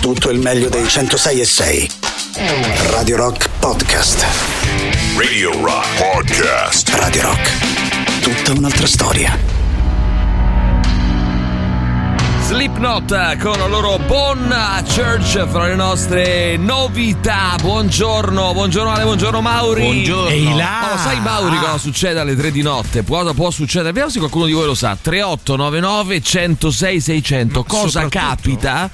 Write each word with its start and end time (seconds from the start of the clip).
tutto 0.00 0.30
il 0.30 0.38
meglio 0.38 0.70
dei 0.70 0.88
106 0.88 1.40
e 1.40 1.44
6. 1.44 1.90
Radio 2.88 3.16
Rock 3.16 3.50
Podcast. 3.58 4.24
Radio 5.14 5.52
Rock 5.62 5.86
Podcast. 5.98 6.88
Radio 6.94 7.22
Rock. 7.22 8.20
Tutta 8.22 8.58
un'altra 8.58 8.86
storia. 8.86 9.38
Slipknot 12.46 13.36
con 13.36 13.58
la 13.58 13.66
loro 13.66 13.98
Bon 14.06 14.52
Church 14.84 15.46
fra 15.46 15.66
le 15.66 15.74
nostre 15.74 16.56
novità. 16.56 17.56
Buongiorno, 17.60 18.54
buongiorno 18.54 18.90
Ale, 18.92 19.04
buongiorno 19.04 19.40
Mauri. 19.42 19.82
Buongiorno. 19.82 20.30
Ehi 20.30 20.56
là. 20.56 20.94
Oh, 20.94 20.96
sai 20.96 21.20
Mauri 21.20 21.58
cosa 21.58 21.76
succede 21.76 22.18
alle 22.18 22.34
3 22.34 22.50
di 22.50 22.62
notte? 22.62 23.04
Cosa 23.04 23.34
può 23.34 23.50
succedere? 23.50 23.88
Vediamo 23.88 24.10
se 24.10 24.18
qualcuno 24.18 24.46
di 24.46 24.52
voi 24.52 24.64
lo 24.64 24.74
sa. 24.74 24.96
3899 25.00 26.22
106 26.22 27.00
600. 27.00 27.64
Cosa 27.64 28.08
capita? 28.08 28.90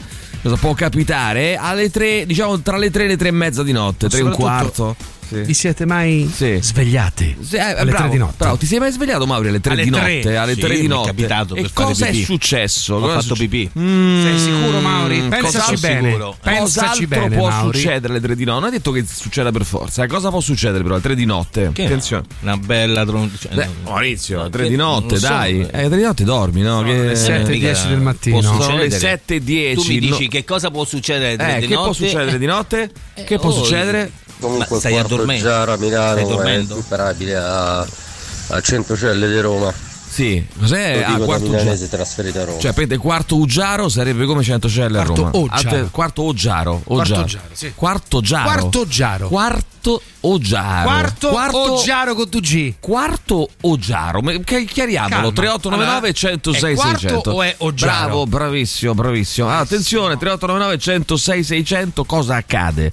Cosa 0.47 0.59
può 0.61 0.75
capitare 0.75 1.57
alle 1.57 1.91
3, 1.91 2.25
diciamo 2.25 2.61
tra 2.61 2.77
le 2.77 2.89
3 2.89 3.03
e 3.03 3.07
le 3.09 3.17
3 3.17 3.27
e 3.27 3.31
mezza 3.33 3.65
di 3.65 3.73
notte, 3.73 4.09
3 4.09 4.21
e 4.21 4.23
un 4.23 4.31
quarto. 4.31 4.95
Sì. 5.29 5.41
Vi 5.41 5.55
siete 5.55 5.85
mai 5.87 6.31
Sì. 6.33 6.59
svegliati 6.61 7.37
Sì, 7.41 7.57
eh, 7.57 7.61
alle 7.61 7.91
bravo, 7.91 8.05
3 8.05 8.09
di 8.11 8.17
notte? 8.19 8.35
bravo. 8.39 8.57
ti 8.57 8.67
sei 8.67 8.79
mai 8.79 8.93
svegliato 8.93 9.27
Mauri 9.27 9.49
alle 9.49 9.61
3 9.61 9.73
Alle 9.73 9.83
di 9.85 9.91
tre. 9.91 10.15
notte? 10.17 10.37
Alle 10.37 10.55
Sì, 10.55 10.61
3 10.61 10.69
di 10.75 10.81
mi 10.81 10.85
è 10.85 10.89
notte. 10.89 11.07
capitato 11.09 11.55
e 11.55 11.61
per 11.63 11.71
fare 11.71 11.87
cosa 11.89 12.07
è 12.07 12.13
successo? 12.13 12.95
Ho 12.95 13.09
fatto 13.21 13.35
pipì. 13.35 13.71
Mm, 13.79 14.23
Sei 14.23 14.39
sicuro, 14.39 14.81
Mauri? 14.81 15.21
Pensaci 15.29 15.71
cosa- 15.71 15.89
bene. 15.89 16.09
sicuro. 16.11 16.37
Pensaci 16.43 17.07
bene, 17.07 17.37
può 17.37 17.49
Mauri. 17.49 17.79
succedere 17.79 18.13
alle 18.13 18.23
3 18.23 18.37
di 18.37 18.45
notte? 18.45 18.61
Non 18.61 18.69
è 18.69 18.73
detto 18.73 18.91
che 18.93 19.05
succeda 19.09 19.51
per 19.51 19.65
forza. 19.65 20.05
eh. 20.05 20.07
Cosa 20.07 20.31
può 20.31 20.41
succedere 20.41 20.83
però 20.83 20.95
alle 20.95 21.03
3 21.03 21.15
di 21.15 21.25
notte? 21.25 21.71
Che 21.73 21.85
Attenzione. 21.85 22.25
Una 22.43 22.57
bella 22.57 23.05
tron- 23.05 23.31
cioè, 23.39 23.69
Maurizio, 23.85 24.41
alle 24.41 24.51
3 24.51 24.63
che- 24.65 24.69
di 24.69 24.77
notte, 24.77 25.17
so, 25.19 25.27
dai. 25.29 25.61
eh. 25.61 25.69
Eh, 25.73 25.79
alle 25.81 25.89
3 25.89 25.97
di 25.97 26.03
notte 26.05 26.25
dormi, 26.25 26.61
no? 26.63 26.83
che... 26.83 26.93
le 27.09 27.15
7 27.17 27.51
e 27.51 27.55
mica 27.55 27.67
10 27.73 27.89
del 27.89 28.01
mattino. 28.01 28.41
Sono 28.43 28.77
le 28.77 28.91
7 28.91 29.35
e 29.37 29.41
10. 29.43 29.75
Tu 29.83 29.93
mi 29.93 29.99
dici 29.99 30.29
che 30.29 30.45
cosa 30.45 30.71
può 30.71 30.85
succedere 30.85 31.29
alle 31.29 31.37
tre 31.37 31.57
Eh, 31.57 31.61
di 31.61 31.67
che 31.67 31.75
notte? 31.75 31.85
può 31.85 31.93
succedere 31.93 32.39
di 32.39 32.47
notte? 32.47 32.91
Che 33.25 33.39
può 33.39 33.51
oh, 33.51 33.53
succedere? 33.53 34.11
Comunque 34.39 34.79
stai? 34.79 34.93
Giaro 35.25 35.73
a 35.73 35.77
Milano 35.77 36.11
Stai 36.13 36.25
è 36.25 36.27
dormendo? 36.27 36.75
equiparabile 36.75 37.37
a, 37.37 37.79
a 37.81 38.61
Centocelle 38.61 39.29
di 39.29 39.41
Roma. 39.41 39.73
Sì, 40.09 40.43
cos'è? 40.59 41.05
Ah, 41.07 41.19
quarto 41.19 41.51
Uggiaro. 41.51 41.89
trasferito 41.91 42.41
a 42.41 42.45
Roma. 42.45 42.59
Cioè, 42.59 42.73
prende 42.73 42.97
quarto 42.97 43.37
Uggiaro 43.37 43.91
sarebbe 43.91 44.25
come 44.25 44.43
Centocelle 44.43 44.99
a 44.99 45.05
Quarto 45.05 45.23
Roma. 45.25 45.37
Oggiaro. 45.37 45.89
Quarto 45.91 46.23
Oggiaro. 46.23 46.81
Quarto 46.85 47.03
Oggiaro. 47.13 47.23
Oggiaro, 47.23 47.49
sì. 47.53 47.73
Quarto 47.75 48.21
Giaro. 48.23 48.49
Quarto 48.51 48.87
Giaro. 48.87 49.29
Quarto 49.29 50.03
Oggiaro. 50.21 50.89
Quarto, 50.89 51.29
o 51.29 51.83
Giaro 51.83 52.15
con 52.15 52.25
2G? 52.31 52.75
Quarto 52.81 53.49
Oggiaro, 53.63 54.21
chiariamolo, 54.45 55.33
Calma. 55.33 55.33
3899 55.33 55.97
Allora, 55.97 56.13
106 56.13 56.73
è 56.73 56.75
quarto 56.77 56.99
600. 56.99 57.31
o 57.31 57.43
è 57.43 57.55
Oggiaro? 57.59 58.05
Bravo, 58.07 58.27
bravissimo, 58.27 58.95
bravissimo. 58.95 59.49
Ah, 59.49 59.59
attenzione, 59.59 60.17
3899 60.17 60.79
106 60.79 61.45
600, 61.45 62.05
cosa 62.05 62.37
accade? 62.37 62.91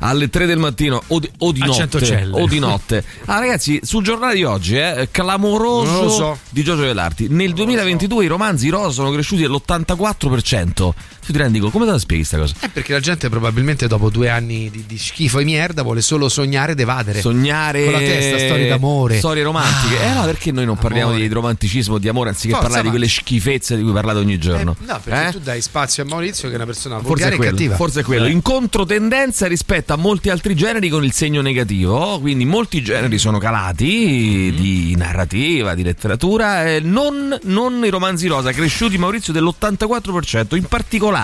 Alle 0.00 0.28
3 0.28 0.46
del 0.46 0.58
mattino 0.58 1.02
o 1.08 1.18
di, 1.18 1.30
o 1.38 1.52
di 1.52 1.60
notte 1.60 2.28
o 2.32 2.46
di 2.46 2.58
notte. 2.58 3.04
Ah, 3.26 3.38
ragazzi, 3.38 3.80
sul 3.82 4.02
giornale 4.02 4.34
di 4.34 4.44
oggi, 4.44 4.76
eh, 4.76 5.08
clamoroso 5.10 5.90
Non 5.90 6.10
so. 6.10 6.38
di 6.48 6.62
Giorgio 6.62 6.82
Velarti. 6.82 7.26
Nel 7.28 7.52
2022 7.52 8.24
i 8.24 8.28
romanzi 8.28 8.68
rosa 8.70 8.90
sono 8.90 9.10
cresciuti 9.10 9.42
dell'84%. 9.42 10.92
Tu 11.30 11.36
ti 11.36 11.42
rendi 11.42 11.58
conto? 11.60 11.74
Come 11.74 11.84
te 11.86 11.92
la 11.92 11.98
spieghi 12.00 12.26
questa 12.26 12.38
cosa? 12.38 12.54
Eh, 12.66 12.68
perché 12.70 12.92
la 12.92 12.98
gente 12.98 13.28
probabilmente 13.28 13.86
dopo 13.86 14.10
due 14.10 14.28
anni 14.30 14.68
di, 14.68 14.82
di 14.84 14.98
schifo 14.98 15.38
e 15.38 15.44
merda 15.44 15.82
vuole 15.82 16.00
solo 16.00 16.28
sognare 16.28 16.72
ed 16.72 16.80
evadere. 16.80 17.20
Sognare 17.20 17.84
Con 17.84 17.92
la 17.92 17.98
testa, 18.00 18.38
storie 18.38 18.66
d'amore. 18.68 19.18
storie 19.18 19.42
romantiche. 19.44 19.96
Ah, 20.00 20.04
eh, 20.10 20.14
no, 20.14 20.24
perché 20.24 20.50
noi 20.50 20.64
non 20.64 20.76
parliamo 20.76 21.10
amore. 21.10 21.28
di 21.28 21.32
romanticismo, 21.32 21.98
di 21.98 22.08
amore, 22.08 22.30
anziché 22.30 22.48
Forza, 22.54 22.62
parlare 22.62 22.82
di 22.82 22.88
ma- 22.88 22.94
quelle 22.98 23.08
schifezze 23.12 23.76
di 23.76 23.82
cui 23.84 23.92
parlate 23.92 24.18
ogni 24.18 24.32
Eh, 24.34 24.38
giorno? 24.38 24.74
no, 24.76 25.00
perché 25.04 25.28
Eh? 25.28 25.30
tu 25.30 25.38
dai 25.38 25.62
spazio 25.62 26.02
a 26.02 26.06
Maurizio 26.06 26.48
che 26.48 26.54
è 26.54 26.56
una 26.56 26.66
persona 26.66 26.98
Forse 26.98 27.28
è, 27.28 27.32
e 27.32 27.36
quello, 27.36 27.50
cattiva. 27.52 27.76
forse 27.76 28.00
è 28.00 28.02
quello. 28.02 28.26
In 28.26 28.42
controtendenza 28.42 29.46
rispetto 29.46 29.92
a 29.92 29.96
molti 29.96 30.30
altri 30.30 30.56
generi 30.56 30.88
con 30.88 31.04
il 31.04 31.12
segno 31.12 31.42
negativo, 31.42 32.18
quindi 32.18 32.44
molti 32.44 32.82
generi 32.82 33.18
sono 33.18 33.38
calati 33.38 34.52
di 34.56 34.96
narrativa, 34.96 35.76
di 35.76 35.84
letteratura, 35.84 36.66
eh, 36.66 36.80
non, 36.80 37.38
non 37.44 37.84
i 37.84 37.88
romanzi 37.88 38.26
rosa, 38.26 38.50
cresciuti 38.50 38.98
Maurizio 38.98 39.32
dell'84%. 39.32 40.56
In 40.56 40.64
particolare, 40.64 41.18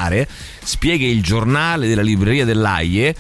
spiega 0.62 1.06
il 1.06 1.22
giornale 1.22 1.88
della 1.88 2.02
libreria 2.02 2.44
dell'AIE. 2.44 3.14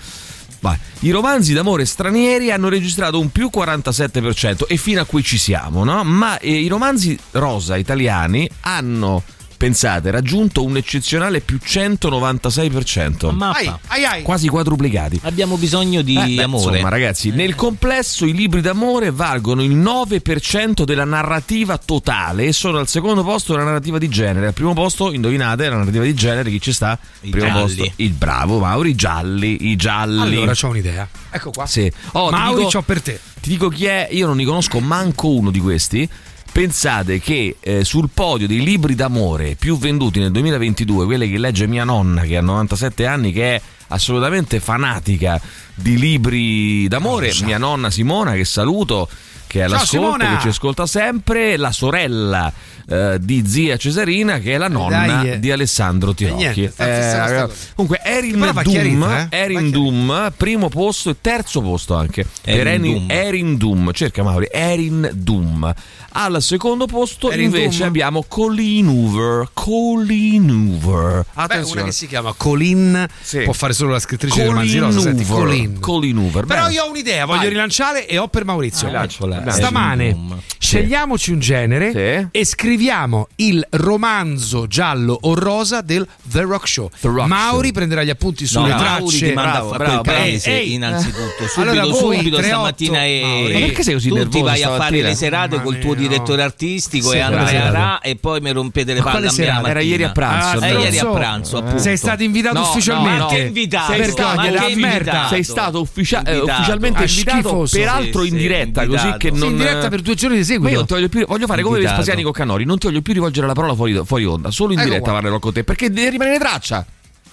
I 1.00 1.10
romanzi 1.10 1.52
d'amore 1.52 1.84
stranieri 1.84 2.50
hanno 2.50 2.68
registrato 2.68 3.20
un 3.20 3.30
più 3.30 3.50
47% 3.54 4.64
e 4.66 4.76
fino 4.76 5.00
a 5.00 5.04
qui 5.04 5.22
ci 5.22 5.38
siamo, 5.38 5.84
no? 5.84 6.02
Ma 6.02 6.38
eh, 6.38 6.50
i 6.50 6.66
romanzi 6.66 7.16
rosa 7.32 7.76
italiani 7.76 8.50
hanno, 8.62 9.22
pensate, 9.56 10.10
raggiunto 10.10 10.62
un 10.64 10.76
eccezionale 10.76 11.40
più 11.40 11.58
196%. 11.62 13.30
Mappa. 13.34 13.58
Ai, 13.58 13.72
ai, 13.88 14.04
ai. 14.04 14.22
Quasi 14.22 14.48
quadruplicati. 14.48 15.20
Abbiamo 15.22 15.56
bisogno 15.56 16.02
di 16.02 16.16
Eh, 16.16 16.34
beh, 16.36 16.42
amore. 16.42 16.70
Insomma, 16.76 16.88
ragazzi, 16.90 17.30
nel 17.30 17.54
complesso 17.54 18.24
i 18.26 18.32
libri 18.34 18.60
d'amore 18.60 19.10
valgono 19.10 19.62
il 19.62 19.76
9% 19.76 20.84
della 20.84 21.04
narrativa 21.04 21.78
totale 21.78 22.44
e 22.46 22.52
sono 22.52 22.78
al 22.78 22.88
secondo 22.88 23.22
posto 23.22 23.52
della 23.52 23.64
narrativa 23.64 23.98
di 23.98 24.08
genere. 24.08 24.46
Al 24.48 24.52
primo 24.54 24.72
posto, 24.74 25.12
indovinate, 25.12 25.68
la 25.68 25.76
narrativa 25.76 26.04
di 26.04 26.14
genere, 26.14 26.50
chi 26.50 26.60
ci 26.60 26.72
sta? 26.72 26.98
I 27.22 27.30
primo 27.30 27.46
gialli. 27.46 27.76
posto, 27.76 27.92
il 27.96 28.12
bravo 28.12 28.58
Mauri, 28.58 28.90
i 28.90 28.94
gialli, 28.94 29.68
i 29.70 29.76
gialli. 29.76 30.20
Allora 30.36 30.52
c'ho 30.54 30.68
un'idea. 30.68 31.08
Ecco 31.30 31.50
qua. 31.50 31.66
Sì. 31.66 31.90
Oh, 32.12 32.28
ti 32.28 32.34
Mauri, 32.34 32.56
dico- 32.64 32.70
c'ho 32.70 32.82
per 32.82 33.02
te. 33.02 33.20
ti 33.40 33.50
dico 33.50 33.68
chi 33.68 33.84
è, 33.86 34.08
io 34.10 34.26
non 34.26 34.36
ne 34.36 34.44
conosco 34.44 34.80
manco 34.80 35.28
uno 35.30 35.50
di 35.50 35.60
questi. 35.60 36.08
Pensate 36.56 37.20
che 37.20 37.56
eh, 37.60 37.84
sul 37.84 38.08
podio 38.14 38.46
dei 38.46 38.64
libri 38.64 38.94
d'amore 38.94 39.56
più 39.56 39.76
venduti 39.76 40.20
nel 40.20 40.30
2022, 40.30 41.04
quelli 41.04 41.30
che 41.30 41.36
legge 41.36 41.66
mia 41.66 41.84
nonna 41.84 42.22
che 42.22 42.38
ha 42.38 42.40
97 42.40 43.04
anni, 43.04 43.30
che 43.30 43.56
è 43.56 43.62
assolutamente 43.88 44.58
fanatica 44.58 45.38
di 45.74 45.98
libri 45.98 46.88
d'amore, 46.88 47.30
mia 47.42 47.58
nonna 47.58 47.90
Simona, 47.90 48.32
che 48.32 48.46
saluto, 48.46 49.06
che 49.46 49.60
è 49.60 49.62
all'ascolto, 49.64 50.18
che 50.26 50.38
ci 50.40 50.48
ascolta 50.48 50.86
sempre, 50.86 51.56
la 51.56 51.72
sorella 51.72 52.52
eh, 52.88 53.18
di 53.20 53.44
zia 53.46 53.76
Cesarina, 53.76 54.38
che 54.38 54.54
è 54.54 54.58
la 54.58 54.68
nonna 54.68 55.06
dai, 55.06 55.30
eh. 55.32 55.38
di 55.38 55.50
Alessandro 55.50 56.14
Tirocchi. 56.14 56.42
niente, 56.42 56.70
sta 56.72 57.46
cosa. 57.46 57.48
comunque, 57.74 58.00
Erin 58.02 58.52
Doom, 58.62 59.02
eh? 59.04 59.26
Erin 59.30 59.70
Doom, 59.70 60.32
primo 60.36 60.68
posto 60.68 61.10
e 61.10 61.16
terzo 61.20 61.60
posto 61.60 61.94
anche. 61.94 62.26
Erin 62.44 62.82
Doom. 62.82 63.04
Erin 63.08 63.56
Doom, 63.56 63.92
cerca 63.92 64.22
Mauri, 64.22 64.48
Erin 64.50 65.10
Doom. 65.14 65.74
Al 66.18 66.40
secondo 66.40 66.86
posto 66.86 67.30
Erin 67.30 67.44
invece 67.44 67.78
Doom? 67.78 67.88
abbiamo 67.88 68.24
Colleen 68.26 68.86
Hoover. 68.88 69.50
Colleen 69.52 70.48
Hoover. 70.48 71.24
Beh, 71.34 71.42
Attenzione. 71.42 71.80
una 71.80 71.90
che 71.90 71.94
si 71.94 72.06
chiama 72.06 72.32
Colin 72.34 73.06
Sì. 73.20 73.40
può 73.40 73.52
fare 73.52 73.74
solo 73.74 73.90
la 73.90 73.98
scrittrice 73.98 74.40
di 74.40 74.46
romanzi 74.46 74.78
Colleen 74.78 74.94
rosa. 74.94 75.00
Senti, 75.08 75.22
Hoover. 75.30 75.44
Colin. 75.46 75.80
Colleen 75.80 76.16
Hoover. 76.16 76.44
Però 76.46 76.62
Bene. 76.62 76.74
io 76.74 76.84
ho 76.84 76.88
un'idea, 76.90 77.26
voglio 77.26 77.40
Vai. 77.40 77.48
rilanciare 77.50 78.06
e 78.08 78.16
ho 78.16 78.28
per 78.28 78.44
Maurizio. 78.46 78.90
Lanciola. 78.90 79.40
Dai. 79.50 79.60
Stamane 79.60 80.16
scegliamoci 80.58 81.30
un 81.32 81.38
genere 81.38 81.90
Sì. 81.92 82.28
e 82.38 82.44
scriviamo 82.44 83.28
il 83.36 83.64
romanzo 83.70 84.66
giallo 84.66 85.16
o 85.22 85.34
rosa 85.34 85.80
del 85.80 86.06
The 86.30 86.40
Rock 86.42 86.66
Show. 86.68 86.90
The 87.00 87.08
Rock 87.08 87.28
Mauri 87.28 87.66
Show. 87.66 87.72
prenderà 87.74 88.02
gli 88.02 88.10
appunti 88.10 88.42
No, 88.44 88.48
sulle 88.48 88.68
Mauri 88.74 88.82
tracce. 88.84 89.28
ti 89.28 89.32
manda 89.34 89.50
Bravo, 89.52 89.66
a 89.66 89.70
fare 89.72 89.84
bravo, 89.84 90.02
paese 90.02 90.50
Ehi. 90.58 90.72
innanzitutto. 90.74 91.46
Subito, 91.46 91.60
Allora 91.60 91.82
voi, 91.86 92.16
subito 92.16 92.36
38, 92.36 92.44
stamattina 92.46 93.04
e 93.04 93.48
Ma 93.52 93.58
perché 93.60 93.82
sei 93.82 93.94
così 93.94 94.08
tutti 94.08 94.20
nervoso 94.20 94.44
vai 94.44 94.62
a 94.62 94.76
fare 94.76 95.02
le 95.02 95.14
serate 95.14 95.62
col 95.62 95.78
tuo 95.78 95.94
direttore 95.94 96.38
no. 96.38 96.42
artistico 96.44 97.10
Sì, 97.10 97.16
e 97.16 97.20
Andrea 97.20 97.44
bravo. 97.70 97.72
Ra 97.76 98.00
e 98.00 98.16
poi 98.16 98.40
mi 98.40 98.50
rompete 98.52 98.94
le 98.94 99.02
palle 99.02 99.28
a. 99.28 99.68
Era 99.68 99.80
ieri 99.80 100.02
a 100.04 100.10
pranzo. 100.10 100.58
Ah, 100.64 100.68
ieri 100.68 100.98
a 100.98 101.06
pranzo, 101.06 101.58
appunto. 101.58 101.78
Sei 101.78 101.96
stato 101.96 102.22
invitato 102.22 102.58
No, 102.58 102.68
ufficialmente. 102.70 103.18
no, 103.18 103.26
che 103.26 103.38
invitato? 103.38 103.92
Sei 103.92 104.00
che 104.00 104.70
invitato? 104.70 105.28
sei 105.28 105.42
stato 105.44 105.78
eh, 105.78 105.80
ufficialmente 105.80 107.02
Ah, 107.02 107.06
invitato, 107.06 107.38
schifoso. 107.40 107.76
peraltro 107.76 108.24
in 108.24 108.36
diretta, 108.36 108.86
così 108.86 109.14
Sì, 109.32 109.38
non 109.38 109.50
in 109.50 109.56
diretta 109.56 109.88
per 109.88 110.00
due 110.00 110.14
giorni 110.14 110.36
di 110.36 110.40
Ma 110.42 110.46
seguito. 110.46 110.70
io 110.72 110.76
non 110.78 110.86
ti 110.86 110.92
voglio 110.94 111.08
più, 111.08 111.26
voglio 111.26 111.46
fare 111.46 111.62
come. 111.62 111.78
Vespasiani 111.80 112.22
con 112.22 112.32
Canori, 112.32 112.64
non 112.64 112.78
ti 112.78 112.86
voglio 112.86 113.02
più 113.02 113.12
rivolgere 113.12 113.46
la 113.46 113.52
parola 113.54 113.74
fuori, 113.74 114.00
fuori 114.04 114.24
onda, 114.24 114.50
solo 114.50 114.72
in 114.72 114.78
Ecco 114.78 114.88
diretta 114.88 115.04
qua. 115.04 115.12
parlerò 115.14 115.38
con 115.38 115.52
te, 115.52 115.64
perché 115.64 115.90
deve 115.90 116.10
rimanere 116.10 116.38
traccia. 116.38 116.86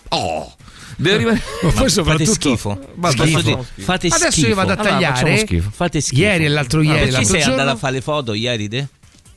Oh, 0.10 0.54
deve 0.98 1.18
rimanere. 1.18 1.44
Ma 1.62 1.70
poi 1.70 1.72
Fate 1.78 1.90
soprattutto 1.90 2.32
schifo. 2.34 2.70
Vabbè, 2.96 3.16
Posso 3.16 3.28
schifo. 3.28 3.42
dire, 3.42 3.66
Fate 3.86 4.08
Adesso 4.08 4.32
schifo. 4.32 4.48
io 4.48 4.56
vado 4.56 4.72
a 4.72 4.74
Allora, 4.76 4.90
tagliare. 4.92 5.16
facciamo 5.16 5.38
schifo. 5.38 5.70
Fate 5.74 6.02
schifo. 6.02 6.22
Ieri 6.22 6.46
e 6.46 6.48
l'altro 6.50 6.82
ieri, 6.82 6.96
perché 6.98 7.12
l'altro 7.12 7.32
sei 7.32 7.40
giorno. 7.42 7.60
andato 7.60 7.76
a 7.76 7.80
fare 7.80 7.94
le 7.94 8.02
foto 8.02 8.34
ieri 8.34 8.68
te? 8.70 8.88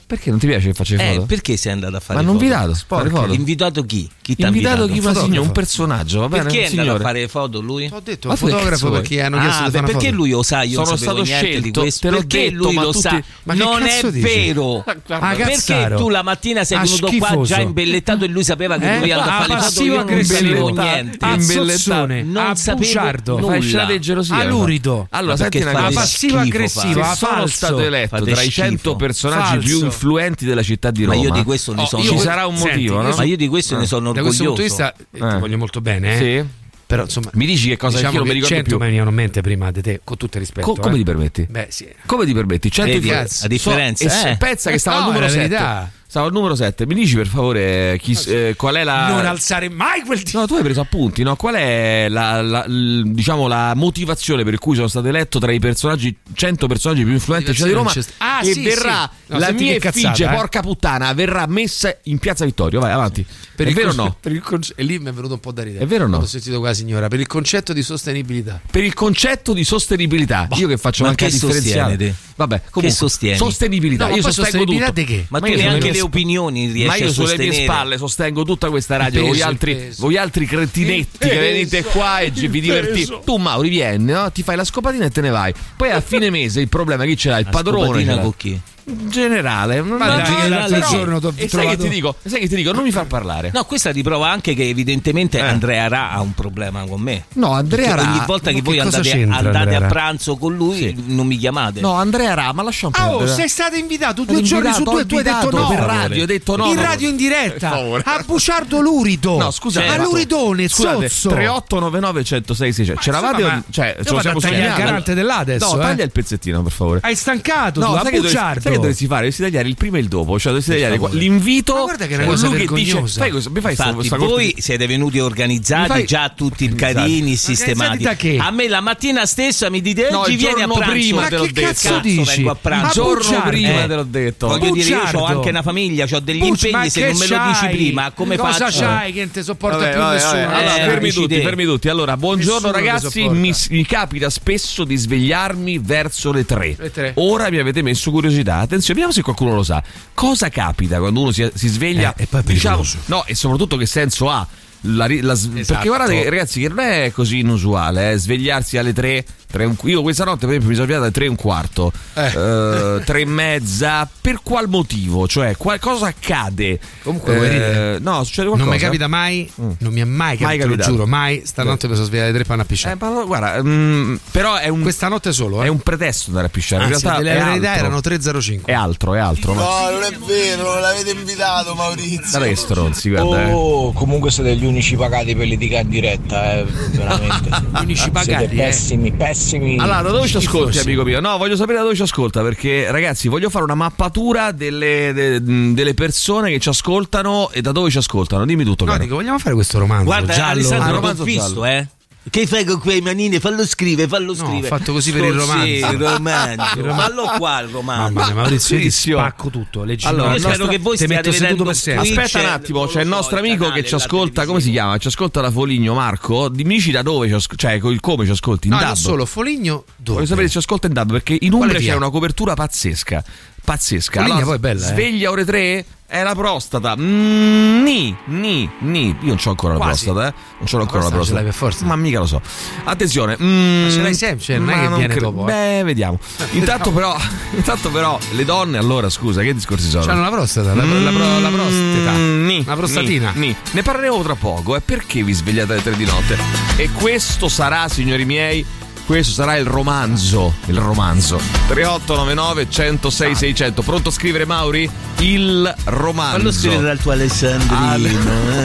Perché 0.07 0.31
non 0.31 0.39
ti 0.39 0.47
piace 0.47 0.69
che 0.69 0.73
faccia 0.75 0.95
le 0.95 1.11
Eh, 1.11 1.15
foto? 1.15 1.27
perché 1.27 1.57
sei 1.57 1.73
andato 1.73 1.97
a 1.97 1.99
fare 2.01 2.15
Ma 2.15 2.21
le 2.21 2.27
non 2.27 2.35
foto? 2.37 2.45
invitato, 2.45 2.85
fare 2.87 3.11
foto. 3.11 3.33
Invitato 3.33 3.85
chi? 3.85 4.09
Chi 4.23 4.37
ti 4.37 4.43
ha 4.45 4.47
Invitato 4.47 4.83
invitato? 4.85 4.93
chi 4.93 4.99
Un 5.01 5.05
una 5.11 5.21
signora, 5.27 5.41
un 5.49 5.53
personaggio, 5.53 6.21
va 6.21 6.29
bene? 6.29 6.43
Perché 6.45 6.59
è 6.59 6.65
andato 6.67 6.81
a 6.81 6.85
signore. 6.85 7.03
fare 7.03 7.21
le 7.23 7.29
foto 7.29 7.61
lui? 7.61 7.91
Ho 7.93 8.01
detto 8.05 8.29
Ma 8.29 8.37
fotografo 8.37 8.91
perché 8.91 9.23
hanno 9.23 9.41
chiesto 9.41 9.63
Ah, 9.63 9.67
di 9.67 9.71
fare 9.73 9.87
perché 9.93 10.11
lui 10.13 10.31
lo 10.31 10.43
sa, 10.45 10.63
io 10.63 10.85
Sono 10.85 10.97
stato 10.97 11.25
scelto, 11.25 11.81
questo. 11.81 12.01
te 12.07 12.11
l'ho 12.15 12.19
perché 12.19 12.51
detto, 12.51 12.63
lui 12.63 12.75
ma 12.75 12.83
lo 12.83 12.91
tutti- 12.93 13.01
sa? 13.03 13.23
Ma 13.43 13.55
non 13.55 13.83
è 13.83 14.01
dici? 14.05 14.21
vero. 14.21 14.85
Ah, 15.09 15.35
perché 15.35 15.95
tu 15.97 16.09
la 16.09 16.23
mattina 16.23 16.63
sei 16.63 16.79
Ah, 16.79 16.83
venuto 16.83 17.11
qua 17.19 17.41
già 17.43 17.61
imbellettato 17.61 18.25
e 18.25 18.29
lui 18.29 18.45
sapeva 18.45 18.79
che 18.79 18.95
Eh? 18.95 18.99
lui 19.01 19.11
andava 19.11 19.33
Ah, 19.33 19.39
a 19.39 19.43
fare 19.43 19.55
le 19.55 19.61
foto, 19.67 19.83
io 19.83 20.05
non 20.05 20.25
sapevo 20.25 20.69
niente. 20.69 21.17
Ah, 21.21 21.31
Imbellettato. 21.35 21.69
zozzone, 21.79 22.23
Non 22.23 22.47
a 22.47 22.55
sapevo 22.55 23.35
nulla. 23.51 23.99
Gelosia. 23.99 24.37
Alurido. 24.37 25.07
Allora, 25.11 25.33
Ma 25.33 25.37
senti 25.39 25.59
una 25.63 25.73
cosa. 25.73 25.91
passivo 26.01 26.39
aggressivo, 26.39 27.01
ah, 27.01 27.15
sono 27.17 27.47
stato 27.49 27.81
eletto 27.81 28.23
tra 28.23 28.41
i 28.43 28.51
schifo. 28.51 28.51
100 28.51 28.95
personaggi 28.97 29.67
più 29.67 29.91
influenti 29.97 30.45
della 30.45 30.63
città 30.63 30.91
di 30.91 31.07
Ma 31.07 31.15
Roma. 31.15 31.25
io 31.27 31.33
di 31.33 31.43
questo 31.43 31.75
ne 31.75 31.83
Oh, 31.83 31.87
sono 31.87 32.03
Ci 32.03 32.19
sarà 32.19 32.47
un 32.47 32.57
Senti, 32.57 32.71
motivo, 32.89 33.03
no? 33.03 33.15
Ma 33.17 33.23
io 33.25 33.37
di 33.37 33.49
questo 33.49 33.77
ne 33.79 33.87
sono 33.87 34.13
Da 34.13 34.21
orgoglioso. 34.21 34.45
questo 34.45 34.45
punto 34.45 34.63
di 34.63 34.69
vista 34.69 34.95
eh, 34.95 35.29
Eh. 35.31 35.35
ti 35.35 35.41
voglio 35.41 35.59
molto 35.59 35.81
bene, 35.81 36.15
eh. 36.15 36.19
Sì. 36.43 36.49
Però 36.87 37.03
insomma, 37.03 37.31
Mi 37.33 37.47
dici 37.47 37.69
che 37.69 37.77
cosa 37.77 37.97
diciamo 37.97 38.13
io 38.13 38.19
non 38.21 38.29
mi 38.29 38.35
che 38.35 38.39
ricordo 38.47 38.55
100 38.55 38.69
più. 38.71 38.79
mi 38.79 38.85
venivano 38.85 39.11
in 39.11 39.17
mente 39.17 39.41
prima 39.41 39.71
di 39.73 39.83
te, 39.83 40.01
con 40.05 40.17
tutto 40.17 40.37
il 40.37 40.43
rispetto. 40.45 40.67
Co- 40.73 40.81
come 40.81 40.95
eh. 40.95 40.99
ti 40.99 41.03
permetti? 41.05 41.47
Beh, 41.51 41.67
sì. 41.71 41.89
Come 42.07 42.25
ti 42.27 42.33
permetti? 42.33 42.71
100 42.71 42.93
Vedi, 42.93 43.11
a 43.11 43.27
differenza, 43.49 44.09
So- 44.09 44.27
eh. 44.29 44.37
pensa 44.37 44.71
che 44.71 44.79
stava 44.79 44.99
No, 44.99 45.03
al 45.03 45.09
numero 45.09 45.25
è 45.25 45.29
la 45.29 45.35
7. 45.35 45.49
verità. 45.49 45.91
Stava 46.09 46.27
al 46.27 46.33
numero 46.33 46.55
7. 46.55 46.87
Mi 46.87 46.95
dici 46.95 47.17
per 47.17 47.27
favore 47.27 47.99
chi, 48.01 48.17
eh, 48.29 48.55
qual 48.57 48.77
è 48.77 48.85
la 48.85 49.09
Non 49.09 49.27
alzare 49.27 49.69
mai 49.69 50.03
quel 50.03 50.19
dito. 50.23 50.39
No, 50.39 50.47
tu 50.47 50.55
hai 50.55 50.63
preso 50.63 50.81
appunti, 50.81 51.23
no? 51.23 51.35
Qual 51.37 51.55
è 51.55 52.07
la, 52.09 52.41
la- 52.43 52.65
l- 52.67 53.03
diciamo, 53.07 53.49
la 53.49 53.73
motivazione 53.75 54.45
per 54.45 54.59
cui 54.59 54.77
sono 54.77 54.87
stato 54.89 55.09
eletto 55.09 55.39
tra 55.41 55.51
i 55.53 55.59
personaggi 55.59 56.17
100 56.33 56.67
personaggi 56.69 57.03
più 57.03 57.13
influenti 57.13 57.47
della 57.47 57.57
città 57.57 57.69
di 57.69 57.75
Roma? 57.75 57.93
Ah, 58.19 58.41
e 58.41 58.53
sì, 58.53 58.63
verrà 58.63 59.11
sì. 59.13 59.33
No, 59.33 59.39
la 59.39 59.51
mia 59.53 59.75
effigie, 59.75 60.25
eh. 60.25 60.29
porca 60.35 60.61
puttana, 60.61 61.13
verrà 61.13 61.47
messa 61.47 61.95
in 62.05 62.19
piazza 62.19 62.45
Vittorio. 62.45 62.79
Vai 62.81 62.93
avanti. 62.93 63.27
Per 63.57 63.67
è 63.67 63.69
il 63.71 63.75
vero 63.75 63.89
o 63.89 63.95
conce- 63.95 64.09
no? 64.09 64.17
per 64.21 64.33
il 64.33 64.41
conce- 64.43 64.73
e 64.77 64.83
lì 64.85 64.99
mi 64.99 65.09
è 65.09 65.13
venuto 65.13 65.35
un 65.35 65.41
po' 65.41 65.53
da 65.53 65.63
ridere. 65.63 65.85
È 65.85 65.87
vero 65.87 66.05
o 66.05 66.07
no? 66.09 66.19
Ho 66.19 66.27
sentito 66.27 66.59
qua 66.61 66.73
signora. 66.75 67.09
Per 67.09 67.19
il 67.19 67.27
concetto 67.27 67.73
di 67.73 67.83
sostenibilità. 67.83 68.61
Per 68.71 68.85
il 68.85 68.95
concetto 68.95 69.53
di 69.53 69.65
sostenibilità, 69.65 70.49
io 70.53 70.69
che 70.69 70.77
faccio 70.77 71.03
ma 71.05 71.09
anche 71.11 71.27
che 71.27 71.33
differenziale. 71.33 72.15
Vabbè, 72.37 72.63
comunque, 72.71 72.97
sostieni? 72.97 73.37
Sostenibilità. 73.39 74.05
No, 74.05 74.11
ma 74.11 74.17
io 74.17 74.23
sostengo 74.31 74.65
tutto. 74.65 74.91
di 74.93 75.05
che? 75.05 75.27
Ma, 75.31 75.39
Ma 75.41 75.47
tu 75.47 75.55
neanche 75.55 75.87
le 75.87 75.91
mie- 75.93 76.01
opinioni 76.03 76.67
riesci 76.71 76.87
Ma 76.87 76.95
io 76.97 77.11
sulle 77.13 77.37
mie 77.39 77.53
spalle 77.65 77.97
sostengo 77.97 78.45
tutta 78.45 78.69
questa 78.69 78.97
radio. 78.99 79.21
Il 79.21 79.27
voi, 79.27 79.37
peso, 79.37 79.47
altri, 79.49 79.75
peso. 79.75 80.03
voi 80.03 80.17
altri 80.19 80.47
cretinetti 80.47 81.19
che 81.29 81.39
venite 81.39 81.83
qua 81.85 82.19
e 82.21 82.31
vi 82.31 82.61
divertite. 82.61 83.21
Tu, 83.25 83.37
Mauri, 83.37 83.69
vieni, 83.71 84.13
no? 84.13 84.31
ti 84.33 84.43
fai 84.43 84.57
la 84.57 84.65
scopatina 84.65 85.07
e 85.07 85.11
te 85.11 85.23
ne 85.23 85.31
vai. 85.31 85.55
Poi 85.77 85.91
a 85.91 86.01
fine 86.03 86.29
mese 86.29 86.61
il 86.61 86.69
problema 86.69 87.05
è 87.05 87.07
chi 87.07 87.17
ce 87.17 87.31
l'ha? 87.31 87.39
Il 87.39 87.45
La 87.47 87.51
padrone. 87.51 87.85
scopatina 87.87 88.19
con 88.19 88.37
chi? 88.37 88.61
Generale. 88.89 89.81
Non- 89.83 89.99
Ma 89.99 90.23
però- 90.23 90.89
giorno 90.89 91.19
t'ho 91.19 91.33
E 91.35 91.49
sai 91.49 91.67
che 91.69 91.77
ti 91.77 91.89
dico? 91.89 92.15
Sai 92.25 92.39
che 92.41 92.49
ti 92.49 92.55
dico? 92.55 92.71
Non 92.73 92.85
mi 92.85 92.93
far 92.93 93.07
parlare. 93.07 93.51
No, 93.53 93.65
questa 93.65 93.91
riprova 93.91 94.31
anche 94.31 94.55
che 94.55 94.69
evidentemente 94.69 95.39
Eh. 95.39 95.43
Andrea 95.43 95.89
Ra 95.89 96.11
ha 96.13 96.21
un 96.21 96.33
problema 96.35 96.85
con 96.87 97.01
me. 97.01 97.25
No, 97.35 97.51
Andrea 97.53 97.97
Ra. 97.97 98.03
ogni 98.03 98.23
volta 98.27 98.53
che 98.53 98.63
voi 98.63 98.77
che 98.77 98.85
cosa 98.85 98.99
andate, 98.99 99.23
andate 99.49 99.75
a 99.75 99.79
Ra? 99.81 99.87
pranzo 99.89 100.37
con 100.37 100.55
lui 100.55 100.95
non 101.07 101.27
mi 101.27 101.37
chiamate. 101.37 101.81
No, 101.81 101.95
Andrea 101.95 102.35
Ra, 102.35 102.53
ma 102.53 102.63
lasciamo 102.63 102.93
Ah, 102.97 103.13
oh, 103.15 103.19
perdere. 103.19 103.37
sei 103.37 103.49
stato 103.49 103.75
invitato 103.75 104.23
due 104.25 104.43
giorni 104.43 104.73
su 104.73 104.85
due 104.85 105.03
e 105.03 105.07
tu 105.07 105.17
hai 105.17 105.23
detto 105.25 105.51
no. 105.51 105.67
per 105.69 105.79
radio, 105.81 106.23
ho 106.23 106.27
detto 106.27 106.57
no. 106.57 106.67
In 106.67 106.81
radio 106.81 107.09
in 107.09 107.17
diretta. 107.17 107.73
A 108.05 108.23
Buciardo 108.25 108.79
Lurido. 108.81 109.37
No, 109.37 109.51
scusate. 109.51 109.89
A 109.89 109.97
Luridone, 110.03 110.69
Scusate, 110.69 111.09
Zozzo. 111.09 111.31
3899 111.31 112.23
106 112.25 112.73
600. 112.73 113.01
C'eravate 113.03 113.43
o- 113.43 113.63
cioè, 113.71 113.97
io 113.99 114.05
ce 114.05 114.13
lo 114.13 114.21
siamo 114.21 114.39
a 114.39 114.41
tagliare 114.41 114.67
il 114.69 114.75
garante 114.77 115.15
dell'A 115.15 115.39
adesso, 115.39 115.75
No, 115.75 115.81
eh. 115.81 115.85
taglia 115.85 116.05
il 116.05 116.11
pezzettino, 116.13 116.63
per 116.63 116.73
favore. 116.73 117.01
Hai 117.03 117.15
stancato 117.17 117.81
No, 117.81 117.87
tu, 117.99 118.07
a 118.07 118.11
Buciardo. 118.11 118.75
Che 118.77 118.81
dovresti 118.83 119.07
fare? 119.07 119.21
Dovresti 119.23 119.43
tagliare 119.43 119.69
il 119.69 119.75
prima 119.77 119.97
e 119.97 120.01
il 120.01 120.09
dopo. 120.09 120.39
Cioè, 120.39 120.53
dovresti 120.53 120.71
tagliare 120.73 120.99
l'invito. 121.17 121.75
Ma 121.75 121.83
guarda 121.83 122.07
che 122.07 122.15
è 122.15 122.17
una 122.17 122.27
cosa 122.27 122.49
lui 122.49 122.67
che 122.67 122.75
dice. 122.75 123.07
Fai 123.07 123.31
questo, 123.31 123.51
mi 123.51 123.61
fai 123.61 123.71
Infatti, 123.73 124.07
sta 124.07 124.17
voi 124.17 124.51
cosa- 124.53 124.63
siete 124.63 124.87
venuti 124.87 125.19
organizzati 125.19 125.89
fai- 125.89 126.05
già 126.05 126.33
tutti 126.35 126.65
Organizzati. 126.65 126.95
carini, 126.95 127.37
sistemati. 127.37 127.81
Organizzati 127.81 128.05
da 128.05 128.15
che? 128.17 128.37
A 128.49 128.51
me 128.51 128.69
la 128.69 128.81
mattina 128.81 129.27
stessa 129.27 129.71
mi 129.71 129.81
dite 129.81 130.09
No, 130.11 130.21
oggi 130.21 130.37
vieni 130.37 130.63
a 130.63 130.67
pranzo. 130.69 130.91
prima 130.91 131.21
Ma 131.23 131.29
te 131.29 131.37
l'ho 131.37 131.45
che 131.45 131.53
detto. 131.53 131.67
cazzo 131.71 131.99
dici? 132.01 132.35
vengo 132.37 132.51
a 132.51 132.55
pranzo. 132.55 132.87
Il 132.87 132.93
giorno 132.93 133.15
Bugiardo. 133.23 133.49
prima 133.51 133.83
Eh. 133.83 133.87
te 133.87 133.95
l'ho 133.95 134.03
detto. 134.05 134.47
Voglio 134.49 134.71
dire, 134.73 134.89
io 134.89 135.01
ho 135.13 135.25
anche 135.25 135.49
una 135.49 135.63
famiglia, 135.63 136.07
ho 136.11 136.21
degli 136.21 136.39
Bucci, 136.39 136.67
impegni, 136.69 136.91
se 136.91 137.01
non 137.09 137.17
me 137.19 137.27
lo 137.27 137.39
dici 137.49 137.67
prima, 137.69 138.11
come 138.13 138.37
Cosa 138.37 138.53
faccio? 138.67 138.81
c'hai 138.81 139.13
che 139.13 139.21
non 139.21 139.31
ti 139.31 139.43
sopporta 139.43 139.77
Vabbè, 139.79 139.91
più 139.91 140.01
vabbè, 140.01 140.15
nessuno? 140.15 140.33
vabbè. 140.41 140.55
Allora, 140.55 140.77
Eh, 140.77 140.85
fermi 140.89 141.13
tutti, 141.13 141.41
fermi 141.41 141.65
tutti. 141.65 141.89
Allora, 141.89 142.17
buongiorno 142.17 142.71
ragazzi. 142.71 143.29
Mi, 143.29 143.85
capita 143.87 144.31
spesso 144.31 144.85
di 144.85 144.97
svegliarmi 144.97 145.79
verso 145.79 146.33
le 146.33 146.45
3. 146.45 146.77
Le 146.79 146.91
tre. 146.91 147.13
Ora 147.17 147.51
mi 147.51 147.59
avete 147.59 147.83
messo 147.83 148.11
curiosità. 148.11 148.66
Attenzione, 148.67 149.01
vediamo 149.01 149.13
se 149.13 149.23
qualcuno 149.23 149.55
lo 149.55 149.63
sa. 149.63 149.83
Cosa 150.13 150.49
capita 150.49 150.99
quando 150.99 151.21
uno 151.21 151.31
si, 151.31 151.49
si 151.55 151.69
sveglia? 151.69 152.15
Eh, 152.17 152.25
e 152.25 152.27
poi 152.27 152.43
diciamo, 152.43 152.85
no, 153.07 153.25
e 153.25 153.35
soprattutto 153.35 153.77
che 153.77 153.87
senso 153.87 154.29
ha? 154.29 154.47
La 154.83 155.07
la 155.09 155.33
Esatto. 155.33 155.65
Perché 155.67 155.89
guardate, 155.89 156.29
ragazzi, 156.29 156.61
che 156.61 156.69
non 156.69 156.81
è 156.81 157.11
così 157.13 157.39
inusuale 157.39 158.13
eh, 158.13 158.17
svegliarsi 158.19 158.77
alle 158.77 158.93
3. 158.93 159.25
Tre 159.57 159.65
e 159.65 159.67
un- 159.67 159.77
io 159.91 160.03
questa 160.03 160.25
notte, 160.25 160.41
per 160.41 160.49
esempio, 160.51 160.69
mi 160.69 160.75
sono 160.75 160.87
svegliato 160.87 161.05
alle 161.05 161.13
3 161.15 161.25
e 161.25 161.29
un 161.29 161.37
quarto, 161.37 161.93
Eh. 162.15 162.27
eh, 162.27 163.03
3 163.05 163.21
e 163.21 163.25
mezza. 163.27 164.09
Per 164.21 164.41
qual 164.43 164.69
motivo? 164.69 165.27
Cioè, 165.29 165.57
qual- 165.57 165.79
cosa 165.79 166.07
accade? 166.07 166.79
Comunque, 167.03 167.35
vuoi 167.35 167.49
ridere? 167.49 167.99
no, 168.01 168.23
succede 168.25 168.49
Non 168.49 168.57
qualcosa. 168.59 168.71
mi 168.77 168.83
capita 168.83 169.09
mai, 169.09 169.51
non 169.57 169.93
mi 169.93 170.01
è 170.01 170.05
mai 170.05 170.37
capitato, 170.37 170.57
te 170.57 170.65
lo 170.65 170.71
capitato. 170.71 170.91
giuro, 170.91 171.07
mai. 171.07 171.43
Stanotte 171.45 171.89
mi 171.89 171.95
sono 171.95 172.07
svegliato 172.07 172.29
alle 172.29 172.39
tre 172.39 172.45
panna 172.47 172.63
a 172.63 172.65
pisciare. 172.65 172.95
Eh, 172.95 172.99
ma 173.01 173.25
guarda, 173.25 173.63
mm, 173.63 174.15
però 174.31 174.57
è 174.57 174.69
un, 174.69 174.83
Questa 174.83 175.09
notte 175.09 175.33
solo, 175.33 175.63
eh. 175.63 175.67
è 175.67 175.69
un 175.69 175.81
pretesto 175.81 176.29
andare 176.29 176.47
a 176.47 176.51
pisciare. 176.51 176.85
In 176.85 176.93
Anzi, 176.93 177.05
realtà 177.07 177.21
è 177.31 177.45
verità 177.45 177.77
erano 177.77 178.01
305. 178.01 178.73
È 178.73 178.75
altro, 178.77 179.15
è 179.15 179.19
altro. 179.19 179.55
Ma... 179.55 179.63
No, 179.63 179.91
non 179.91 180.03
è 180.03 180.11
vero, 180.27 180.73
non 180.73 180.81
l'avete 180.81 181.11
invitato 181.11 181.75
Maurizio. 181.75 182.39
Che 182.41 182.57
stronzi, 182.57 183.11
guarda. 183.11 183.49
eh. 183.49 183.53
Oh, 183.53 183.93
comunque 183.93 184.31
siete 184.31 184.55
gli 184.57 184.65
unici 184.65 184.97
pagati 184.97 185.35
per 185.35 185.47
litigare 185.47 185.83
in 185.85 185.89
diretta, 185.91 186.55
eh, 186.55 186.65
veramente. 186.93 187.35
Gli 187.77 187.83
unici 187.83 188.03
Siete 188.03 188.11
pagati, 188.11 188.45
eh. 188.45 188.49
pessimi, 188.65 189.13
pessimi. 189.13 189.46
Allora, 189.55 190.03
da 190.03 190.11
dove 190.11 190.27
ci 190.27 190.37
ascolti, 190.37 190.73
Schifosi. 190.73 190.79
amico 190.81 191.05
mio? 191.05 191.21
No, 191.21 191.37
voglio 191.39 191.55
sapere 191.57 191.79
da 191.79 191.85
dove 191.85 191.95
ci 191.95 192.03
ascolta 192.03 192.43
perché, 192.43 192.91
ragazzi, 192.91 193.29
voglio 193.29 193.49
fare 193.49 193.65
una 193.65 193.75
mappatura 193.77 194.51
delle, 194.53 195.13
de- 195.13 195.41
delle 195.73 195.95
persone 195.95 196.51
che 196.51 196.59
ci 196.59 196.69
ascoltano 196.69 197.51
e 197.53 197.61
da 197.61 197.71
dove 197.73 197.91
ci 197.91 197.99
ascoltano. 197.99 198.45
Dimmi 198.45 198.65
tutto, 198.65 198.85
No, 198.85 198.91
caro. 198.93 199.03
dico, 199.05 199.15
vogliamo 199.17 199.39
fare 199.39 199.55
questo 199.55 199.79
romanzo 199.79 200.05
Guarda, 200.05 200.33
giallo? 200.33 200.47
Ah, 200.47 200.51
Alessandro, 200.51 200.95
romanzo 200.97 201.19
l'ho 201.21 201.25
visto, 201.25 201.43
giallo. 201.49 201.65
eh. 201.67 201.87
Che 202.29 202.47
fai 202.47 202.65
con 202.65 202.81
quei 202.81 203.01
manini? 203.01 203.39
Fallo 203.39 203.65
scrivere, 203.65 204.09
fallo 204.09 204.35
No, 204.35 204.35
scrivere. 204.35 204.67
ho 204.75 204.77
fatto 204.77 204.93
così 204.93 205.13
per 205.13 205.25
il 205.25 205.33
romanzo. 205.33 205.65
Sì, 205.65 205.73
il 205.79 205.85
romanzo. 205.97 206.65
Romanzo. 206.83 207.01
Fallo 207.01 207.23
qua 207.39 207.61
il 207.61 207.69
romanzo. 207.69 208.13
Mamma 208.13 208.25
mia, 208.27 208.35
Maurizio, 208.35 208.79
io 208.79 208.91
spacco 208.91 209.49
tutto. 209.49 209.85
Leggi 209.85 210.07
Allora, 210.07 210.33
io 210.33 210.39
spero 210.41 210.67
che 210.67 210.79
voi 210.79 210.97
stiate 210.97 211.33
seduto 211.33 211.65
vedendo 211.65 211.65
per 211.65 211.99
Aspetta 211.99 212.41
un 212.41 212.47
attimo, 212.47 212.87
c'è 212.87 213.03
il 213.03 213.09
nostro 213.09 213.39
amico 213.39 213.71
che 213.71 213.85
ci 213.85 213.95
ascolta, 213.95 214.45
come 214.45 214.61
si 214.61 214.71
chiama? 214.71 214.99
Ci 214.99 215.07
ascolta 215.09 215.41
da 215.41 215.51
Foligno, 215.51 215.95
Marco. 215.95 216.49
Dimmi 216.49 216.81
da 216.91 217.03
dove 217.03 217.29
ci 217.29 217.35
ascolta, 217.35 217.69
cioè 217.69 217.99
come 218.01 218.25
ci 218.25 218.31
ascolti, 218.33 218.67
in 218.69 218.75
No, 218.75 218.81
dub. 218.81 218.93
solo, 218.95 219.25
Foligno 219.25 219.85
dove? 219.97 220.15
Voglio 220.15 220.27
sapere 220.27 220.47
se 220.47 220.53
ci 220.53 220.59
ascolta 220.59 220.87
in 220.89 220.93
dub 220.93 221.13
perché 221.13 221.37
in 221.41 221.53
Umbria 221.53 221.79
c'è 221.79 221.95
una 221.95 222.11
copertura 222.11 222.55
pazzesca. 222.55 223.25
Pazzesca. 223.67 224.23
Foligno 224.23 224.45
poi 224.47 224.55
è 224.55 224.59
bella, 224.59 224.81
eh. 224.81 224.89
Sveglia 224.93 225.31
ore 225.31 225.45
3? 225.45 225.85
È 226.09 226.23
la 226.23 226.37
prostata. 226.37 226.95
Mm, 226.97 227.83
ni, 227.83 228.17
ni, 228.27 228.71
ni. 228.79 229.07
Io 229.09 229.27
non 229.27 229.37
c'ho 229.39 229.51
ancora 229.51 229.73
la 229.73 229.81
Quasi. 229.81 230.05
prostata, 230.05 230.29
eh. 230.29 230.35
Non 230.59 230.69
c'ho 230.69 230.79
ancora 230.79 230.79
la 230.79 230.87
Questa 230.87 231.09
ce 231.11 231.15
prostata. 231.17 231.35
l'hai 231.35 231.45
per 231.45 231.55
forza. 231.55 231.85
Ma 231.85 231.97
mica 231.97 232.19
lo 232.21 232.27
so. 232.27 232.41
Attenzione. 232.85 233.37
mm, 233.43 233.83
Ma 233.87 233.91
ce 233.91 234.03
l'hai 234.03 234.15
sempre, 234.15 234.45
cioè, 234.45 234.59
non 234.59 234.71
è 234.71 234.81
che 234.81 234.89
viene 234.89 235.07
cre- 235.09 235.21
dopo, 235.21 235.43
eh. 235.49 235.53
Beh, 235.53 235.83
vediamo. 235.83 236.21
Intanto 236.53 236.93
però, 236.95 237.17
intanto 237.57 237.91
però 237.91 238.17
le 238.35 238.45
donne 238.45 238.79
allora, 238.79 239.11
scusa, 239.11 239.43
che 239.43 239.53
discorsi 239.53 239.89
sono? 239.89 240.05
C'hanno 240.05 240.23
la 240.23 240.31
prostata, 240.31 240.75
la, 240.75 240.85
la, 240.85 241.11
pro- 241.11 241.41
la 241.41 241.49
prostata. 241.49 242.13
Mm, 242.13 242.47
ni, 242.47 242.65
la 242.65 242.75
prostatina. 242.77 243.33
ni, 243.35 243.49
ni. 243.49 243.57
Ne 243.73 243.83
parleremo 243.83 244.23
tra 244.23 244.37
poco. 244.37 244.77
E 244.77 244.81
perché 244.83 245.25
vi 245.25 245.33
svegliate 245.33 245.73
alle 245.73 245.83
3 245.83 245.97
di 245.97 246.05
notte? 246.05 246.39
E 246.77 246.89
questo 246.93 247.49
sarà, 247.49 247.89
signori 247.89 248.25
miei, 248.25 248.65
questo 249.07 249.33
sarà 249.33 249.57
il 249.57 249.65
romanzo. 249.65 250.55
Il 250.67 250.79
romanzo. 250.79 251.41
3899 251.69 252.69
106 252.69 253.35
600. 253.35 253.83
Pronto 253.83 254.09
a 254.09 254.13
scrivere, 254.13 254.45
Mauri? 254.45 254.91
Il 255.19 255.75
romanzo. 255.85 256.37
Fallo 256.37 256.53
scrivere 256.53 256.83
dal 256.83 256.99
tuo 256.99 257.13
Alessandrino. 257.13 257.89
Ale- 257.91 258.09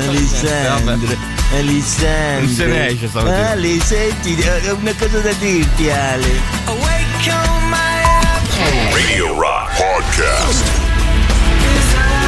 Alessandro. 0.08 1.08
Alessandro. 1.54 2.40
Non 2.46 2.50
se 2.56 2.66
ne 2.66 2.88
esce 2.88 3.08
stamattina. 3.08 3.50
Ale, 3.52 3.80
senti, 3.82 4.38
ho 4.70 4.76
una 4.76 4.94
cosa 4.98 5.20
da 5.20 5.32
dirti, 5.34 5.90
Ale. 5.90 6.60
Radio 8.94 9.40
Rock 9.40 9.76
Podcast. 9.78 10.91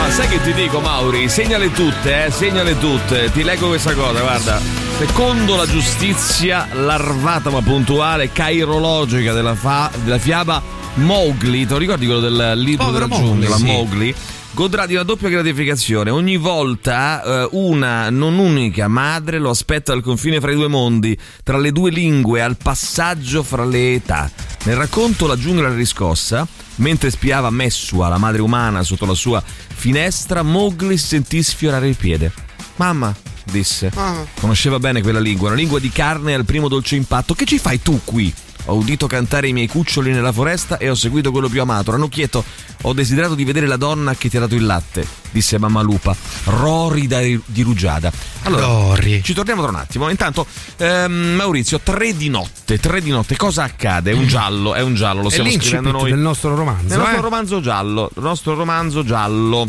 Ma 0.04 0.10
sai 0.10 0.28
che 0.28 0.42
ti 0.42 0.52
dico, 0.52 0.82
Mauri? 0.82 1.30
Segnale 1.30 1.72
tutte, 1.72 2.26
eh, 2.26 2.30
segnale 2.30 2.78
tutte. 2.78 3.32
Ti 3.32 3.42
leggo 3.42 3.70
questa 3.70 3.94
cosa, 3.94 4.20
guarda. 4.20 4.60
Secondo 4.98 5.56
la 5.56 5.66
giustizia 5.66 6.68
larvata 6.74 7.50
ma 7.50 7.62
puntuale, 7.62 8.30
cairologica 8.30 9.32
della, 9.32 9.56
fa- 9.56 9.90
della 10.04 10.18
fiaba 10.18 10.62
Mowgli, 10.96 11.66
te 11.66 11.72
lo 11.72 11.80
ricordi 11.80 12.06
quello 12.06 12.20
del 12.20 12.52
libro 12.58 12.88
Povero 12.88 13.08
della 13.08 13.18
giungla, 13.18 13.48
Mowgli, 13.48 13.58
sì. 13.58 13.66
Mowgli? 13.66 14.16
Godrà 14.52 14.86
di 14.86 14.94
una 14.94 15.04
doppia 15.04 15.30
gratificazione. 15.30 16.10
Ogni 16.10 16.36
volta 16.36 17.24
eh, 17.24 17.48
una 17.52 18.10
non 18.10 18.38
unica 18.40 18.90
madre 18.90 19.40
lo 19.40 19.52
aspetta 19.52 19.94
al 19.94 20.02
confine 20.02 20.42
fra 20.42 20.52
i 20.52 20.56
due 20.56 20.68
mondi, 20.68 21.18
tra 21.44 21.58
le 21.58 21.72
due 21.72 21.92
lingue, 21.92 22.42
al 22.42 22.58
passaggio 22.62 23.42
fra 23.42 23.64
le 23.64 23.94
età. 23.94 24.30
Nel 24.66 24.76
racconto 24.76 25.28
La 25.28 25.38
giungla 25.38 25.74
riscossa, 25.74 26.46
mentre 26.76 27.10
spiava 27.10 27.50
Messua, 27.50 28.08
la 28.08 28.18
madre 28.18 28.42
umana, 28.42 28.84
sotto 28.84 29.06
la 29.06 29.14
sua 29.14 29.44
finestra, 29.46 30.42
Mowgli 30.44 30.98
sentì 30.98 31.42
sfiorare 31.44 31.88
il 31.88 31.96
piede. 31.96 32.32
Mamma, 32.78 33.14
disse. 33.44 33.92
Conosceva 34.40 34.80
bene 34.80 35.02
quella 35.02 35.20
lingua, 35.20 35.48
una 35.48 35.58
lingua 35.58 35.80
di 35.80 35.90
carne 35.90 36.34
al 36.34 36.46
primo 36.46 36.68
dolce 36.68 36.96
impatto. 36.96 37.34
Che 37.34 37.46
ci 37.46 37.60
fai 37.60 37.82
tu 37.82 38.02
qui? 38.04 38.34
Ho 38.66 38.76
udito 38.76 39.08
cantare 39.08 39.48
i 39.50 39.54
miei 39.54 39.68
cuccioli 39.68 40.12
nella 40.12 40.32
foresta 40.32 40.78
e 40.78 40.90
ho 40.90 40.96
seguito 40.96 41.32
quello 41.32 41.50
più 41.50 41.62
amato. 41.62 41.92
Ranocchietto, 41.92 42.44
ho 42.84 42.94
desiderato 42.94 43.36
di 43.36 43.44
vedere 43.44 43.68
la 43.68 43.76
donna 43.76 44.16
che 44.16 44.30
ti 44.30 44.38
ha 44.38 44.42
dato 44.42 44.56
il 44.56 44.66
latte, 44.66 45.06
disse 45.32 45.58
mamma 45.58 45.82
lupa, 45.82 46.16
rorida 46.46 47.20
di 47.20 47.62
rugiada. 47.62 48.12
Allora, 48.44 48.66
Rory. 48.66 49.22
ci 49.22 49.34
torniamo 49.34 49.62
tra 49.62 49.72
un 49.72 49.78
attimo. 49.78 50.10
Intanto, 50.10 50.46
ehm, 50.78 51.36
Maurizio, 51.36 51.80
tre 51.82 52.16
di 52.16 52.30
notte, 52.30 52.80
tre 52.80 53.02
di 53.02 53.10
notte, 53.10 53.36
cosa 53.36 53.64
accade? 53.64 54.12
È 54.12 54.14
un 54.14 54.28
giallo, 54.28 54.74
è 54.74 54.82
un 54.82 54.96
giallo, 54.96 55.22
lo 55.22 55.28
È 55.28 55.32
stiamo 55.32 55.52
scrivendo 55.52 55.92
noi. 55.92 56.10
del 56.12 56.20
nostro 56.20 56.56
romanzo. 56.56 56.88
Nel 56.88 56.98
nostro 57.00 57.18
eh? 57.18 57.22
romanzo 57.22 57.62
giallo, 57.62 58.12
il 58.16 58.22
nostro 58.24 58.54
romanzo 58.56 59.04
giallo. 59.04 59.68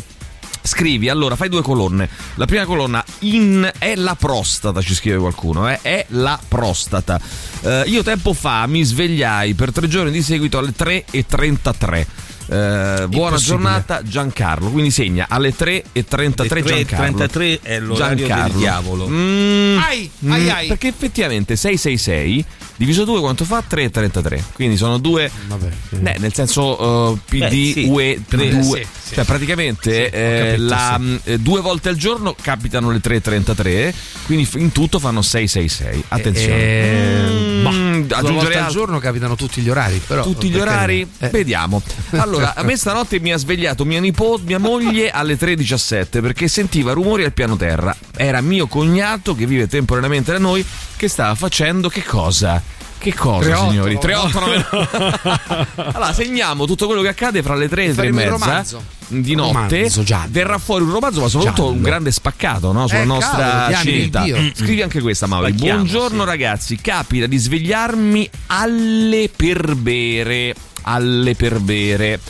Scrivi, 0.67 1.11
allora 1.11 1.37
fai 1.37 1.51
due 1.51 1.61
colonne. 1.61 2.09
La 2.37 2.47
prima 2.47 2.65
colonna 2.65 3.05
in 3.21 3.71
è 3.77 3.95
la 3.97 4.15
prostata, 4.15 4.81
ci 4.81 4.95
scrive 4.95 5.19
qualcuno, 5.19 5.69
eh? 5.69 5.79
è 5.83 6.07
la 6.09 6.41
prostata. 6.49 7.21
Eh, 7.61 7.83
io 7.87 8.03
tempo 8.03 8.33
fa 8.33 8.67
mi 8.67 8.83
svegliai 8.83 9.53
per 9.53 9.73
tre 9.73 9.89
giorni 9.89 10.11
di 10.11 10.23
seguito 10.23 10.57
alle 10.57 10.73
3.33. 10.75 12.07
Eh, 12.47 13.07
buona 13.09 13.37
giornata 13.37 14.03
Giancarlo, 14.03 14.71
quindi 14.71 14.91
segna 14.91 15.27
alle 15.29 15.55
3.33 15.55 16.65
Giancarlo. 16.65 17.17
33 17.17 17.61
è 17.61 17.79
l'orario 17.81 18.27
del 18.27 18.53
diavolo. 18.53 19.07
Mm, 19.07 19.79
Ai, 19.79 20.11
mm, 20.25 20.33
ai, 20.33 20.51
ai. 20.51 20.67
Perché 20.69 20.89
effettivamente 20.89 21.57
666 21.57 22.45
diviso 22.77 23.05
2 23.05 23.21
quanto 23.21 23.45
fa? 23.45 23.63
3.33. 23.69 24.43
Quindi 24.55 24.77
sono 24.77 24.99
due 24.99 25.31
Vabbè, 25.47 25.69
sì. 25.89 25.97
eh, 26.03 26.19
nel 26.19 26.33
senso 26.35 26.83
uh, 27.11 27.19
PD, 27.25 27.39
Beh, 27.39 27.73
sì. 27.73 27.87
UE, 27.89 28.23
Tre, 28.29 28.49
2, 28.49 28.63
sì, 28.63 28.87
sì. 29.09 29.15
cioè 29.15 29.25
praticamente 29.25 30.11
eh, 30.11 30.45
capito, 30.51 30.65
la, 30.69 30.95
sì. 30.97 31.03
mh, 31.03 31.21
eh, 31.25 31.39
due 31.39 31.61
volte 31.61 31.89
al 31.89 31.97
giorno 31.97 32.35
capitano 32.41 32.91
le 32.91 32.99
3.33, 32.99 33.95
quindi 34.27 34.49
in 34.55 34.73
tutto 34.73 34.99
fanno 34.99 35.23
666. 35.23 36.05
Attenzione. 36.09 36.55
Eh, 36.55 37.53
Mm, 37.65 38.07
bah, 38.07 38.21
due 38.21 38.29
aggiungere 38.29 38.35
volte 38.35 38.59
al 38.59 38.71
giorno 38.71 38.99
capitano 38.99 39.37
tutti 39.37 39.61
gli 39.63 39.71
orari, 39.71 40.01
però 40.07 40.23
Tutti 40.23 40.51
gli 40.51 40.59
orari? 40.59 41.09
Eh. 41.19 41.29
Vediamo. 41.29 41.83
Allora, 42.11 42.55
a 42.55 42.63
me 42.63 42.77
stanotte 42.77 43.21
mi 43.21 43.33
ha 43.33 43.37
svegliato 43.37 43.85
mia 43.85 44.01
nipote, 44.01 44.43
mia 44.45 44.59
moglie 44.59 45.11
alle 45.11 45.39
3.17 45.39 46.21
perché 46.21 46.49
sentiva 46.49 46.93
rumori 46.93 47.25
al 47.25 47.33
piano 47.33 47.57
terra. 47.57 47.97
Era 48.17 48.41
mio 48.41 48.67
cognato 48.67 49.35
che 49.35 49.47
vive 49.47 49.67
temporaneamente 49.67 50.33
da 50.33 50.39
noi 50.39 50.65
che 50.97 51.09
stava 51.09 51.35
facendo 51.35 51.89
che 51.89 52.03
cosa? 52.05 52.63
Che 52.99 53.15
cosa, 53.15 53.51
3-8, 53.51 53.69
signori? 53.69 53.95
no? 53.95 54.01
3-8-9. 54.01 55.69
allora, 55.95 56.13
segniamo 56.13 56.67
tutto 56.67 56.87
quello 56.87 57.03
che 57.03 57.09
accade 57.09 57.43
fra 57.43 57.55
le 57.55 57.69
3 57.69 57.85
e 57.85 57.87
le 57.89 57.95
3 57.95 58.07
e 58.07 58.11
mezza 58.13 58.65
di 59.09 59.35
notte. 59.35 59.89
Romanzo. 59.89 60.05
Verrà 60.31 60.59
fuori 60.59 60.85
un 60.85 60.93
romanzo, 60.93 61.21
ma 61.21 61.29
soprattutto 61.29 61.63
Giallo. 61.65 61.77
un 61.77 61.83
grande 61.83 62.11
spaccato 62.11 62.73
no? 62.73 62.87
sulla 62.89 63.03
Eh, 63.03 63.05
nostra 63.05 63.37
cavolo, 63.37 63.77
civiltà. 63.77 64.23
Dio. 64.23 64.37
Scrivi 64.55 64.83
anche 64.83 65.01
questa, 65.01 65.27
Mauri. 65.27 65.53
Buongiorno 65.53 66.23
sì. 66.23 66.27
ragazzi, 66.29 66.77
capita 66.81 67.27
di 67.27 67.37
svegliarmi 67.37 68.31
alle 68.47 69.31
perbere. 69.35 70.55
Alle 70.83 71.35
perbere. 71.35 72.21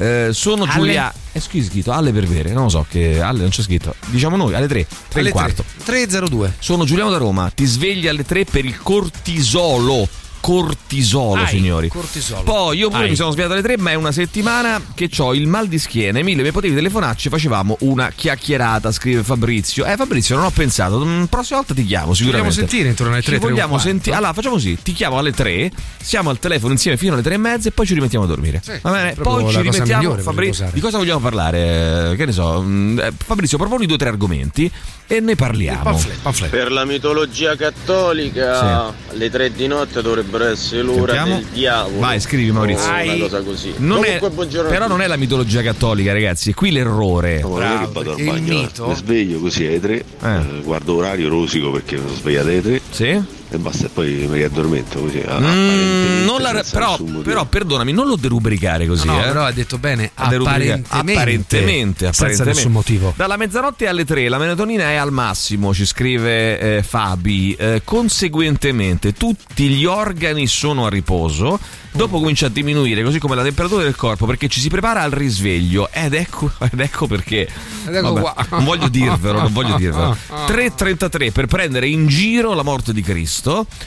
Eh, 0.00 0.30
sono 0.32 0.62
Alle- 0.64 0.72
Giulia. 0.72 1.12
È 1.30 1.38
scritto 1.38 1.92
alle 1.92 2.10
perbere, 2.10 2.52
non 2.52 2.64
lo 2.64 2.68
so 2.70 2.86
che 2.88 3.20
alle 3.20 3.40
non 3.40 3.50
c'è 3.50 3.62
scritto. 3.62 3.94
Diciamo 4.06 4.36
noi 4.36 4.54
alle 4.54 4.66
3, 4.66 4.86
3 4.86 4.96
e 5.12 5.18
Alle 5.20 5.28
un 5.28 5.34
quarto. 5.34 5.64
302. 5.84 6.54
Sono 6.58 6.84
Giuliano 6.84 7.10
da 7.10 7.18
Roma, 7.18 7.50
ti 7.54 7.66
svegli 7.66 8.08
alle 8.08 8.24
3 8.24 8.46
per 8.46 8.64
il 8.64 8.78
cortisolo. 8.80 10.08
Cortisolo, 10.40 11.42
Ai, 11.42 11.48
signori. 11.48 11.88
cortisolo. 11.88 12.42
Poi 12.42 12.78
io 12.78 12.88
pure 12.88 13.04
Ai. 13.04 13.10
mi 13.10 13.16
sono 13.16 13.30
svegliato 13.30 13.52
alle 13.52 13.62
3, 13.62 13.76
ma 13.78 13.90
è 13.90 13.94
una 13.94 14.10
settimana 14.12 14.80
che 14.94 15.08
ho 15.18 15.34
il 15.34 15.46
mal 15.46 15.68
di 15.68 15.78
schiena. 15.78 16.18
Emilio, 16.18 16.42
mi 16.42 16.50
potevi 16.50 16.74
telefonarci, 16.74 17.28
facevamo 17.28 17.76
una 17.80 18.10
chiacchierata, 18.14 18.90
scrive 18.90 19.22
Fabrizio. 19.22 19.84
Eh, 19.84 19.96
Fabrizio, 19.96 20.36
non 20.36 20.46
ho 20.46 20.50
pensato. 20.50 21.04
Mm, 21.04 21.24
Prossima 21.24 21.58
volta 21.58 21.74
ti 21.74 21.84
chiamo, 21.84 22.14
sicuramente. 22.14 22.48
Vogliamo 22.48 22.68
sentire 22.68 22.88
intorno 22.88 23.12
alle 23.12 23.22
Ci 23.22 23.28
3, 23.30 23.38
3 23.38 23.46
e 23.46 23.50
un 23.50 23.54
vogliamo 23.56 23.78
sentire. 23.78 24.16
Allora, 24.16 24.32
facciamo 24.32 24.54
così: 24.54 24.78
ti 24.82 24.92
chiamo 24.92 25.18
alle 25.18 25.32
3, 25.32 25.70
siamo 26.00 26.30
al 26.30 26.38
telefono 26.38 26.72
insieme 26.72 26.96
fino 26.96 27.12
alle 27.14 27.22
3 27.22 27.34
e 27.34 27.38
mezza 27.38 27.68
e 27.68 27.72
poi 27.72 27.86
ci 27.86 27.94
rimettiamo 27.94 28.24
a 28.24 28.28
dormire. 28.28 28.60
Sì, 28.64 28.72
Va 28.80 28.90
bene? 28.90 29.14
Poi 29.14 29.50
ci 29.52 29.60
rimettiamo. 29.60 29.96
migliore 29.98 30.16
per 30.16 30.24
Fabri- 30.24 30.44
riposare. 30.46 30.70
di 30.72 30.80
cosa 30.80 30.98
vogliamo 30.98 31.20
parlare? 31.20 32.14
Che 32.16 32.24
ne 32.26 32.32
so. 32.32 32.62
mm, 32.62 32.98
eh, 32.98 33.12
Fabrizio, 33.16 33.58
proponi 33.58 33.84
due 33.86 33.94
o 33.94 33.98
tre 33.98 34.08
argomenti 34.08 34.70
e 35.12 35.18
ne 35.18 35.34
parliamo. 35.34 35.82
Pamphlet, 35.82 36.18
pamphlet. 36.22 36.50
Per 36.50 36.70
la 36.70 36.84
mitologia 36.84 37.56
cattolica, 37.56 38.92
le 39.10 39.28
tre 39.30 39.50
di 39.52 39.66
notte 39.66 40.02
dovrebbero 40.02 40.44
essere 40.46 40.82
l'ora 40.82 41.14
Sentiamo. 41.14 41.34
del 41.40 41.46
diavolo. 41.52 41.98
Vai, 41.98 42.20
scrivi, 42.20 42.52
Maurizio. 42.52 42.88
O 42.88 42.92
Ai. 42.92 43.08
Una 43.08 43.18
cosa 43.18 43.42
così. 43.42 43.74
Non 43.78 43.98
è, 43.98 44.04
Comunque, 44.04 44.30
buongiorno 44.30 44.68
a 44.68 44.72
però 44.72 44.86
non 44.86 45.02
è 45.02 45.06
la 45.08 45.16
mitologia 45.16 45.62
cattolica, 45.62 46.12
ragazzi. 46.12 46.50
È 46.50 46.54
qui 46.54 46.70
l'errore. 46.70 47.40
No, 47.40 47.48
non 47.48 47.62
è 47.62 47.66
che 47.66 47.74
Bravo, 47.76 47.92
vado 47.92 48.10
al 48.12 48.22
bagno, 48.22 48.54
mito- 48.60 48.86
mi 48.86 48.94
sveglio 48.94 49.40
così 49.40 49.66
alle 49.66 49.80
3, 49.80 49.94
Eh. 49.96 50.04
eh, 50.28 50.60
guardo 50.62 50.94
orario 50.94 51.28
rosico 51.28 51.70
perché 51.72 51.96
mi 51.96 52.02
sono 52.06 52.14
svegliato 52.14 52.46
alle 52.48 52.62
3 52.62 52.80
Sì? 52.90 53.22
E 53.52 53.58
basta 53.58 53.86
e 53.86 53.88
poi 53.88 54.12
mi 54.28 54.36
riaddormento 54.36 55.00
così. 55.00 55.18
ah, 55.26 55.38
Mm, 55.40 55.44
apparentemente, 55.44 56.24
non 56.24 56.40
la- 56.42 56.64
però, 56.70 56.96
però, 57.22 57.44
perdonami, 57.46 57.92
non 57.92 58.06
lo 58.06 58.16
derubricare 58.16 58.86
così. 58.86 59.06
No, 59.06 59.18
eh. 59.20 59.24
però 59.26 59.44
ha 59.44 59.52
detto 59.52 59.78
bene, 59.78 60.10
A 60.14 60.28
derubricare- 60.28 60.82
apparentemente, 60.88 61.12
apparentemente, 61.12 62.04
senza 62.04 62.08
apparentemente. 62.22 62.54
nessun 62.58 62.72
motivo. 62.72 63.12
Dalla 63.16 63.36
mezzanotte 63.36 63.86
alle 63.88 64.04
3 64.04 64.28
la 64.28 64.38
melatonina 64.38 64.84
è 64.90 64.94
al 64.94 65.12
massimo, 65.12 65.74
ci 65.74 65.84
scrive 65.84 66.58
eh, 66.78 66.82
Fabi. 66.82 67.54
Eh, 67.58 67.82
conseguentemente 67.84 69.12
tutti 69.12 69.68
gli 69.68 69.84
organi 69.84 70.46
sono 70.46 70.86
a 70.86 70.88
riposo. 70.88 71.58
Dopo 71.92 72.20
comincia 72.20 72.46
a 72.46 72.48
diminuire, 72.50 73.02
così 73.02 73.18
come 73.18 73.34
la 73.34 73.42
temperatura 73.42 73.82
del 73.82 73.96
corpo, 73.96 74.24
perché 74.24 74.46
ci 74.46 74.60
si 74.60 74.68
prepara 74.68 75.02
al 75.02 75.10
risveglio. 75.10 75.88
Ed 75.90 76.14
ecco, 76.14 76.48
ed 76.70 76.78
ecco 76.78 77.08
perché. 77.08 77.48
Ed 77.84 77.94
ecco 77.96 78.12
Vabbè, 78.12 78.20
qua. 78.20 78.46
Non 78.50 78.64
voglio 78.64 78.86
dirvelo, 78.88 79.40
non 79.40 79.52
voglio 79.52 79.74
dirvelo. 79.76 80.16
3.33 80.46 81.32
per 81.32 81.46
prendere 81.46 81.88
in 81.88 82.06
giro 82.06 82.54
la 82.54 82.62
morte 82.62 82.92
di 82.92 83.02
Cristo, 83.02 83.39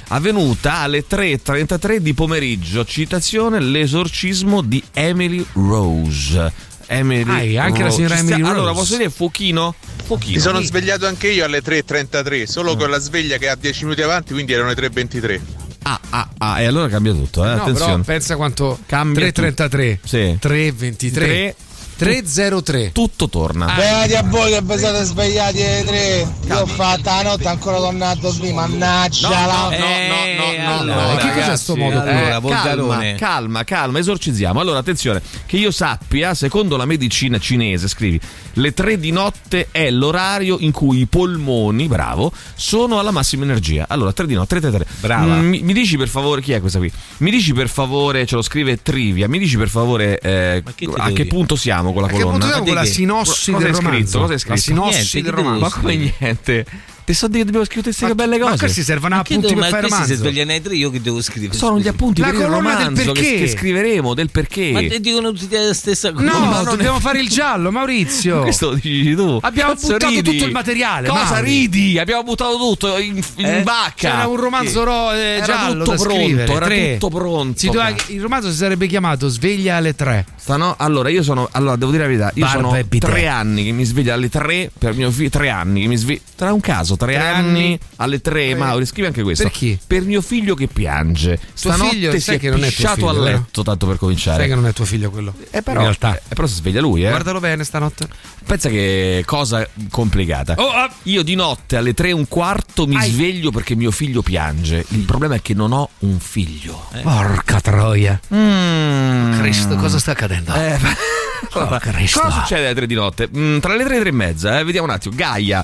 avvenuta 0.10 0.80
alle 0.80 1.06
3.33 1.08 1.98
di 1.98 2.14
pomeriggio. 2.14 2.84
Citazione: 2.86 3.60
l'esorcismo 3.60 4.62
di 4.62 4.82
Emily 4.94 5.46
Rose. 5.54 6.52
Emily 6.88 7.56
Ah, 7.56 7.64
anche 7.64 7.80
la 7.80 7.86
Rose. 7.86 7.96
signora 7.96 8.16
Ci 8.16 8.22
stia- 8.24 8.36
Emily 8.36 8.50
Allora, 8.52 8.68
Rose. 8.70 8.80
posso 8.80 8.98
dire 8.98 9.10
fuochino? 9.10 9.74
Fuochino. 10.04 10.34
Mi 10.36 10.40
sono 10.42 10.60
svegliato 10.62 11.08
anche 11.08 11.30
io 11.30 11.46
alle 11.46 11.62
3.33, 11.62 12.46
solo 12.46 12.76
con 12.76 12.90
la 12.90 13.00
sveglia 13.00 13.38
che 13.38 13.48
ha 13.50 13.56
10 13.56 13.84
minuti 13.86 14.02
avanti, 14.02 14.34
quindi 14.34 14.52
erano 14.54 14.70
le 14.70 14.76
3.23. 14.76 15.42
Ah, 15.86 16.00
ah, 16.12 16.30
ah, 16.38 16.62
e 16.62 16.66
allora 16.66 16.88
cambia 16.90 17.12
tutto, 17.14 17.44
eh? 17.44 17.48
No, 17.48 17.54
però 17.56 17.64
Attenzione. 17.64 18.04
pensa 18.04 18.36
quanto 18.36 18.80
Cambia 18.86 19.32
333, 19.32 20.00
Sì. 20.04 20.38
323, 20.40 21.26
Tre, 21.26 21.56
303. 21.96 22.92
tutto 22.92 23.30
torna. 23.30 23.74
Beati 23.76 24.16
a 24.16 24.24
voi 24.24 24.52
che 24.52 24.62
vi 24.62 24.78
siete 24.78 25.04
svegliati 25.04 25.62
alle 25.62 25.84
tre. 25.86 26.28
Io 26.48 26.60
ho 26.60 26.66
fatto 26.66 27.04
la 27.10 27.22
notte 27.24 27.48
ancora 27.48 27.78
tornato 27.78 28.34
qui, 28.38 28.52
mannaggia 28.54 29.30
la. 29.30 29.70
Eh, 29.72 30.60
allora, 30.60 31.14
Ma 31.14 31.16
che 31.16 31.34
cos'è 31.34 31.58
sto 31.58 31.76
modo? 31.76 32.00
Allora, 32.00 32.38
Eh, 32.38 32.42
calma, 32.42 33.16
calma, 33.16 33.64
calma, 33.64 34.00
esorcizziamo. 34.00 34.60
Allora, 34.60 34.80
attenzione, 34.80 35.22
che 35.46 35.58
io 35.58 35.72
sappia, 35.72 36.34
secondo 36.34 36.78
la 36.78 36.86
medicina 36.86 37.38
cinese, 37.40 37.88
scrivi, 37.88 38.20
le 38.54 38.74
tre 38.74 39.00
di 39.00 39.12
notte 39.12 39.68
è 39.72 39.90
l'orario 39.90 40.58
in 40.60 40.72
cui 40.72 41.00
i 41.00 41.06
polmoni, 41.06 41.88
bravo, 41.88 42.32
sono 42.56 43.00
alla 43.00 43.12
massima 43.12 43.44
energia. 43.44 43.86
Allora, 43.88 44.12
tre 44.14 44.26
di 44.28 44.34
notte, 44.34 44.60
3, 44.60 44.70
3, 44.70 44.72
3. 44.72 44.86
Brava. 45.00 45.36
mi, 45.36 45.62
mi 45.62 45.74
dici 45.74 45.98
per 45.98 46.08
favore, 46.08 46.42
chi 46.42 46.52
è 46.52 46.60
questa 46.60 46.80
qui? 46.80 46.92
Mi 47.18 47.32
dici 47.32 47.54
per 47.54 47.70
favore, 47.70 48.26
ce 48.26 48.36
lo 48.36 48.42
scrive 48.42 48.82
Trivia, 48.82 49.28
mi 49.28 49.40
dici 49.40 49.58
per 49.58 49.70
favore 49.70 50.20
eh, 50.20 50.64
a 50.98 51.12
che 51.12 51.26
punto 51.26 51.56
siamo 51.56 51.93
con 51.94 52.02
la 52.02 52.08
A 52.08 52.12
che 52.12 52.16
punto 52.18 52.32
colonna? 52.32 52.46
siamo 52.52 52.66
con 52.66 52.74
la 52.76 52.86
sinossi 52.86 53.52
Cosa 53.52 53.64
del 53.66 53.74
scritto? 53.76 53.90
romanzo? 53.90 54.20
Cosa 54.20 54.34
è 54.34 54.38
scritto? 54.38 54.54
La 54.56 54.60
sinossi 54.62 54.98
Niente, 54.98 55.22
del 55.22 55.32
romanzo. 55.34 55.60
Ma 55.62 55.72
come 55.72 55.96
niente? 55.96 56.66
Ti 57.06 57.14
so 57.14 57.28
dire 57.28 57.40
che 57.40 57.46
dobbiamo 57.46 57.66
scrivere 57.66 57.94
queste 57.94 58.16
belle 58.16 58.38
Ma 58.38 58.46
cose. 58.46 58.58
questi 58.60 58.82
servono 58.84 59.16
Ma 59.16 59.22
appunti 59.22 59.48
per 59.48 59.56
ma 59.58 59.68
fare 59.68 59.82
romanzo. 59.82 60.16
svegliano 60.16 60.52
ai 60.52 60.62
tre, 60.62 60.76
io 60.76 60.90
che 60.90 61.02
devo 61.02 61.22
scrivere? 61.22 61.54
sono 61.54 61.78
gli 61.80 61.88
appunti 61.88 62.22
La 62.22 62.28
per 62.28 62.36
il 62.40 62.46
romanzo 62.46 63.12
che, 63.12 63.22
perché. 63.22 63.36
che 63.40 63.48
scriveremo 63.50 64.14
del 64.14 64.30
perché. 64.30 64.72
Ma 64.72 64.80
te 64.80 65.00
dicono 65.02 65.32
tutti 65.34 65.54
la 65.54 65.74
stessa 65.74 66.12
cosa. 66.14 66.24
No, 66.26 66.40
ma 66.46 66.56
non 66.62 66.76
dobbiamo 66.76 67.00
fare 67.02 67.20
il 67.20 67.28
giallo, 67.28 67.72
Maurizio. 67.72 68.42
Questo 68.44 68.70
lo 68.70 68.76
dici 68.76 69.14
tu. 69.16 69.38
Abbiamo 69.42 69.74
Cazzo 69.74 69.88
buttato 69.88 70.10
ridi? 70.14 70.32
tutto 70.32 70.46
il 70.46 70.52
materiale, 70.52 71.08
Cosa 71.10 71.24
Mauri. 71.26 71.50
ridi? 71.50 72.00
Abbiamo 72.00 72.24
buttato 72.24 72.58
tutto 72.58 72.98
in, 72.98 73.22
in 73.36 73.46
Eh? 73.46 73.64
vacca. 73.64 73.92
C'era 73.96 74.28
un 74.28 74.38
romanzo 74.38 74.84
ro- 74.86 75.12
eh, 75.12 75.42
giallo 75.46 75.84
tutto 75.84 75.98
pronto, 76.02 76.24
scrivere, 76.24 76.52
era 76.54 76.66
tre. 76.66 76.98
tutto 76.98 77.18
pronto. 77.18 77.66
Doveva- 77.66 77.96
il 78.08 78.22
romanzo 78.22 78.50
si 78.50 78.56
sarebbe 78.58 78.88
chiamato 78.88 79.28
Sveglia 79.28 79.76
alle 79.76 79.94
3. 79.94 80.26
Stano- 80.38 80.76
allora, 80.78 81.10
io 81.10 81.22
sono. 81.24 81.50
Allora, 81.52 81.76
devo 81.76 81.92
dire 81.92 82.04
la 82.04 82.10
verità. 82.10 82.32
Io 82.36 82.46
Barba 82.46 82.70
sono 82.70 82.86
tre 83.00 83.28
anni 83.28 83.66
che 83.66 83.72
mi 83.72 83.84
sveglio 83.84 84.14
alle 84.14 84.30
tre 84.30 84.72
per 84.78 84.94
mio 84.94 85.12
figlio. 85.12 85.30
Tre 85.30 85.50
anni 85.50 85.82
che 85.82 85.88
mi 85.88 85.96
sveglio. 85.98 86.22
Tra 86.36 86.54
un 86.54 86.60
caso, 86.62 86.93
tre, 86.96 87.14
Tre 87.16 87.28
anni, 87.28 87.64
anni. 87.66 87.80
alle 87.98 88.22
tre. 88.22 88.56
Mauri, 88.56 88.86
scrivi 88.86 89.08
anche 89.08 89.22
questo. 89.24 89.44
Per 89.44 89.52
chi? 89.52 89.78
Per 89.86 90.02
mio 90.04 90.22
figlio 90.22 90.56
che 90.56 90.68
piange. 90.68 91.40
Stanotte 91.54 91.90
figlio, 91.90 92.20
si 92.20 92.32
è 92.34 92.40
che 92.40 92.50
non 92.50 92.64
è 92.64 92.72
tuo 92.72 92.88
a 92.90 92.94
figlio, 92.96 93.12
vero? 93.14 93.38
letto, 93.38 93.64
tanto 93.64 93.88
per 93.88 93.98
cominciare. 93.98 94.40
Sai 94.40 94.48
che 94.48 94.56
non 94.56 94.68
è 94.68 94.74
tuo 94.74 94.86
figlio 94.86 95.10
quello. 95.10 95.34
Eh, 95.52 95.62
però, 95.62 95.80
In 95.80 95.86
realtà. 95.86 96.16
eh, 96.18 96.22
però 96.36 96.48
si 96.48 96.56
sveglia 96.56 96.82
lui, 96.82 97.06
eh. 97.06 97.10
Guardalo 97.10 97.40
bene 97.40 97.64
stanotte. 97.64 98.08
Pensa 98.46 98.70
che 98.70 99.24
cosa 99.26 99.68
complicata. 99.90 100.56
Oh, 100.58 100.70
ah. 100.70 100.92
Io 101.04 101.24
di 101.24 101.36
notte 101.36 101.78
alle 101.78 101.94
tre 101.94 102.10
e 102.10 102.12
un 102.12 102.28
quarto 102.28 102.86
mi 102.88 102.96
Ai. 102.96 103.10
sveglio 103.10 103.52
perché 103.52 103.76
mio 103.76 103.92
figlio 103.92 104.22
piange. 104.22 104.86
Il 104.90 105.04
problema 105.06 105.36
è 105.36 105.42
che 105.42 105.54
non 105.54 105.72
ho 105.72 105.90
un 106.00 106.20
figlio. 106.20 106.88
Porca 107.02 107.60
troia. 107.62 108.20
Mm. 108.34 109.40
Cristo, 109.40 109.76
cosa 109.76 110.00
sta 110.00 110.12
accadendo? 110.12 110.54
Eh, 110.54 110.78
Oh, 111.56 111.68
cosa 111.68 112.32
succede 112.32 112.66
alle 112.66 112.74
tre 112.74 112.88
di 112.88 112.96
notte? 112.96 113.30
Mm, 113.36 113.60
tra 113.60 113.76
le 113.76 113.84
tre 113.84 113.94
e 113.94 113.98
le 113.98 114.00
tre 114.00 114.10
e 114.10 114.14
mezza, 114.14 114.60
eh, 114.60 114.64
vediamo 114.64 114.88
un 114.88 114.94
attimo. 114.94 115.14
Gaia. 115.16 115.64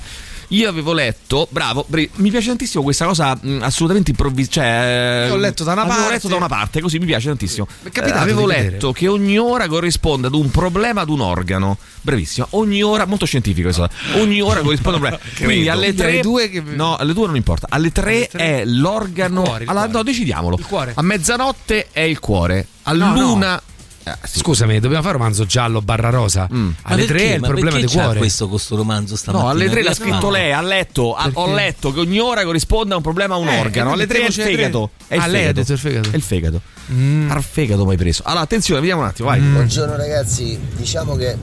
Io 0.52 0.68
avevo 0.68 0.92
letto, 0.92 1.46
bravo, 1.50 1.86
mi 1.88 2.30
piace 2.30 2.48
tantissimo 2.48 2.82
questa 2.82 3.06
cosa 3.06 3.38
mh, 3.40 3.58
assolutamente 3.62 4.10
improvvisata. 4.10 4.48
Cioè, 4.60 5.24
Io 5.28 5.34
ho 5.34 5.36
letto 5.36 5.62
da 5.62 5.72
una 5.74 5.84
parte- 5.86 6.10
letto 6.10 6.28
da 6.28 6.34
una 6.36 6.48
parte, 6.48 6.80
così 6.80 6.98
mi 6.98 7.06
piace 7.06 7.28
tantissimo. 7.28 7.68
Mi 7.82 7.88
è 7.90 7.92
capitato 7.92 8.20
avevo 8.22 8.46
letto 8.46 8.90
che 8.92 9.06
ogni 9.06 9.38
ora 9.38 9.68
corrisponde 9.68 10.26
ad 10.26 10.34
un 10.34 10.50
problema 10.50 11.02
ad 11.02 11.08
un 11.08 11.20
organo. 11.20 11.78
Bravissimo, 12.00 12.48
ogni 12.50 12.82
ora, 12.82 13.04
molto 13.06 13.26
scientifico 13.26 13.68
questo. 13.72 13.88
Ogni 14.14 14.40
ora 14.40 14.60
corrisponde 14.60 14.98
a 14.98 15.00
un 15.02 15.08
problema. 15.08 15.18
Quindi 15.46 15.68
alle 15.68 15.84
Quindi 15.94 15.96
3 16.02 16.10
alle 16.10 16.20
due 16.20 16.50
che- 16.50 16.60
No, 16.62 16.96
alle 16.96 17.12
2 17.12 17.26
non 17.26 17.36
importa. 17.36 17.66
Alle 17.70 17.92
3 17.92 18.26
tre? 18.28 18.40
è 18.60 18.64
l'organo. 18.64 19.42
Il 19.42 19.46
cuore, 19.46 19.62
il 19.64 19.68
allora, 19.70 19.84
cuore. 19.84 19.98
no, 19.98 20.02
decidiamolo. 20.02 20.56
Il 20.58 20.66
cuore. 20.66 20.92
A 20.96 21.02
mezzanotte 21.02 21.86
è 21.92 22.00
il 22.00 22.18
cuore. 22.18 22.66
A 22.82 22.92
No, 22.92 23.14
no. 23.36 23.60
Eh, 24.02 24.12
sì. 24.24 24.38
Scusami, 24.38 24.80
dobbiamo 24.80 25.02
fare 25.02 25.16
romanzo 25.18 25.44
giallo 25.44 25.82
barra 25.82 26.10
rosa? 26.10 26.48
Mm. 26.52 26.70
Alle 26.82 27.04
tre 27.04 27.20
è 27.20 27.34
il 27.34 27.40
problema 27.40 27.78
del 27.78 27.90
cuore. 27.90 28.18
questo 28.18 28.48
questo 28.48 28.76
romanzo 28.76 29.14
stamattina? 29.16 29.44
No, 29.52 29.54
alle 29.54 29.68
3 29.68 29.82
l'ha 29.82 29.94
scritto 29.94 30.20
fa? 30.26 30.30
lei, 30.30 30.52
ha 30.52 30.62
letto, 30.62 31.14
ha- 31.14 31.30
ho 31.34 31.52
letto 31.54 31.92
che 31.92 32.00
ogni 32.00 32.18
ora 32.18 32.42
corrisponde 32.44 32.94
a 32.94 32.96
un 32.96 33.02
problema 33.02 33.34
a 33.34 33.38
un 33.38 33.48
Eh, 33.48 33.58
organo. 33.60 33.90
e 33.90 33.92
Alle 33.92 34.06
3 34.06 34.18
è 34.20 34.26
il 34.26 34.34
tre. 34.34 34.42
fegato. 34.44 34.90
È 35.06 35.14
il 35.14 35.20
Ah, 35.20 35.26
lei 35.26 35.34
ha 35.34 35.46
fegato. 35.48 35.60
detto 35.60 35.72
il 35.72 35.78
fegato. 35.78 36.10
È 36.10 36.16
il 36.16 36.22
fegato. 36.22 36.60
Mm. 36.92 37.30
Al 37.30 37.42
fegato 37.42 37.84
mai 37.84 37.96
preso. 37.96 38.22
Allora, 38.24 38.40
attenzione, 38.42 38.80
vediamo 38.80 39.02
un 39.02 39.08
attimo, 39.08 39.28
vai. 39.28 39.40
Buongiorno 39.40 39.96
ragazzi, 39.96 40.58
diciamo 40.76 41.14
che 41.16 41.36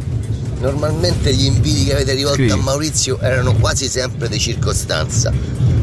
normalmente 0.59 1.33
gli 1.33 1.45
inviti 1.45 1.85
che 1.85 1.93
avete 1.93 2.13
rivolto 2.13 2.37
Scrivi. 2.37 2.51
a 2.51 2.55
Maurizio 2.57 3.19
erano 3.19 3.53
quasi 3.53 3.87
sempre 3.87 4.27
di 4.27 4.39
circostanza, 4.39 5.31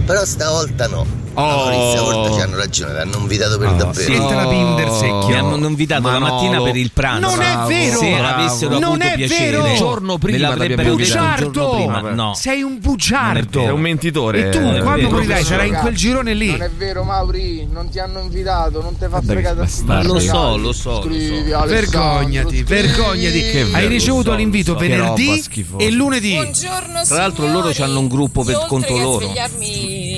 però 0.04 0.24
stavolta 0.24 0.86
no. 0.88 1.22
Oh. 1.36 1.40
Maurizio 1.42 1.90
stavolta 1.90 2.34
ci 2.34 2.40
hanno 2.42 2.56
ragione, 2.56 2.92
l'hanno 2.92 3.16
invitato 3.18 3.58
per 3.58 3.68
Oh, 3.68 3.72
davvero. 3.72 4.08
Siete 4.12 4.34
la 4.34 4.46
Binder 4.46 4.88
secchio. 4.92 5.26
Mi 5.26 5.34
hanno 5.34 5.66
invitato 5.66 6.02
la 6.08 6.18
Manolo. 6.20 6.32
mattina 6.34 6.62
per 6.62 6.76
il 6.76 6.90
pranzo. 6.92 7.28
Non 7.28 7.40
è 7.42 7.56
vero! 7.66 7.98
Se 7.98 8.10
Bravo. 8.16 8.26
avessero 8.42 8.70
Non 8.78 8.82
avuto 8.84 9.02
è 9.04 9.14
piacere, 9.14 9.50
vero! 9.56 9.66
Il 9.66 9.76
giorno 9.76 10.18
prima 10.18 10.48
l'avrebbero 10.48 10.94
giorno 10.94 11.50
prima. 11.50 12.00
Bugiardo! 12.00 12.14
No. 12.14 12.34
Sei 12.34 12.62
un 12.62 12.78
bugiardo! 12.78 13.60
È 13.64 13.70
un 13.70 13.80
mentitore. 13.80 14.46
E 14.46 14.50
tu, 14.50 14.78
quando 14.84 15.10
morirai, 15.10 15.42
sarai 15.42 15.68
in 15.70 15.74
quel 15.74 15.94
girone 15.96 16.34
lì. 16.34 16.50
Non 16.52 16.62
è 16.62 16.70
vero, 16.70 17.02
Mauri, 17.02 17.66
non 17.68 17.88
ti 17.88 17.98
hanno 17.98 18.20
invitato, 18.20 18.80
non 18.80 18.96
ti 18.96 19.06
fa 19.10 19.20
fregare 19.20 19.66
da. 19.84 20.02
Lo 20.04 20.20
so, 20.20 20.56
lo 20.56 20.72
so, 20.72 20.90
lo 20.92 21.02
Scrivi, 21.02 21.50
so. 21.50 21.58
Alessandro, 21.58 21.66
Vergognati, 21.66 22.48
scrivi. 22.48 22.62
vergognati. 22.62 23.40
Che 23.40 23.66
Hai 23.72 23.86
ricevuto 23.88 24.30
so, 24.30 24.36
l'invito 24.36 24.72
lo 24.74 24.78
so. 24.78 24.84
Venerdì 24.84 25.44
e 25.78 25.90
lunedì. 25.90 26.34
Buongiorno 26.34 27.02
Tra 27.04 27.16
l'altro 27.16 27.50
loro 27.50 27.70
c'hanno 27.72 27.98
un 27.98 28.06
gruppo 28.06 28.44
per 28.44 28.66
conto 28.68 28.96
loro. 28.96 29.32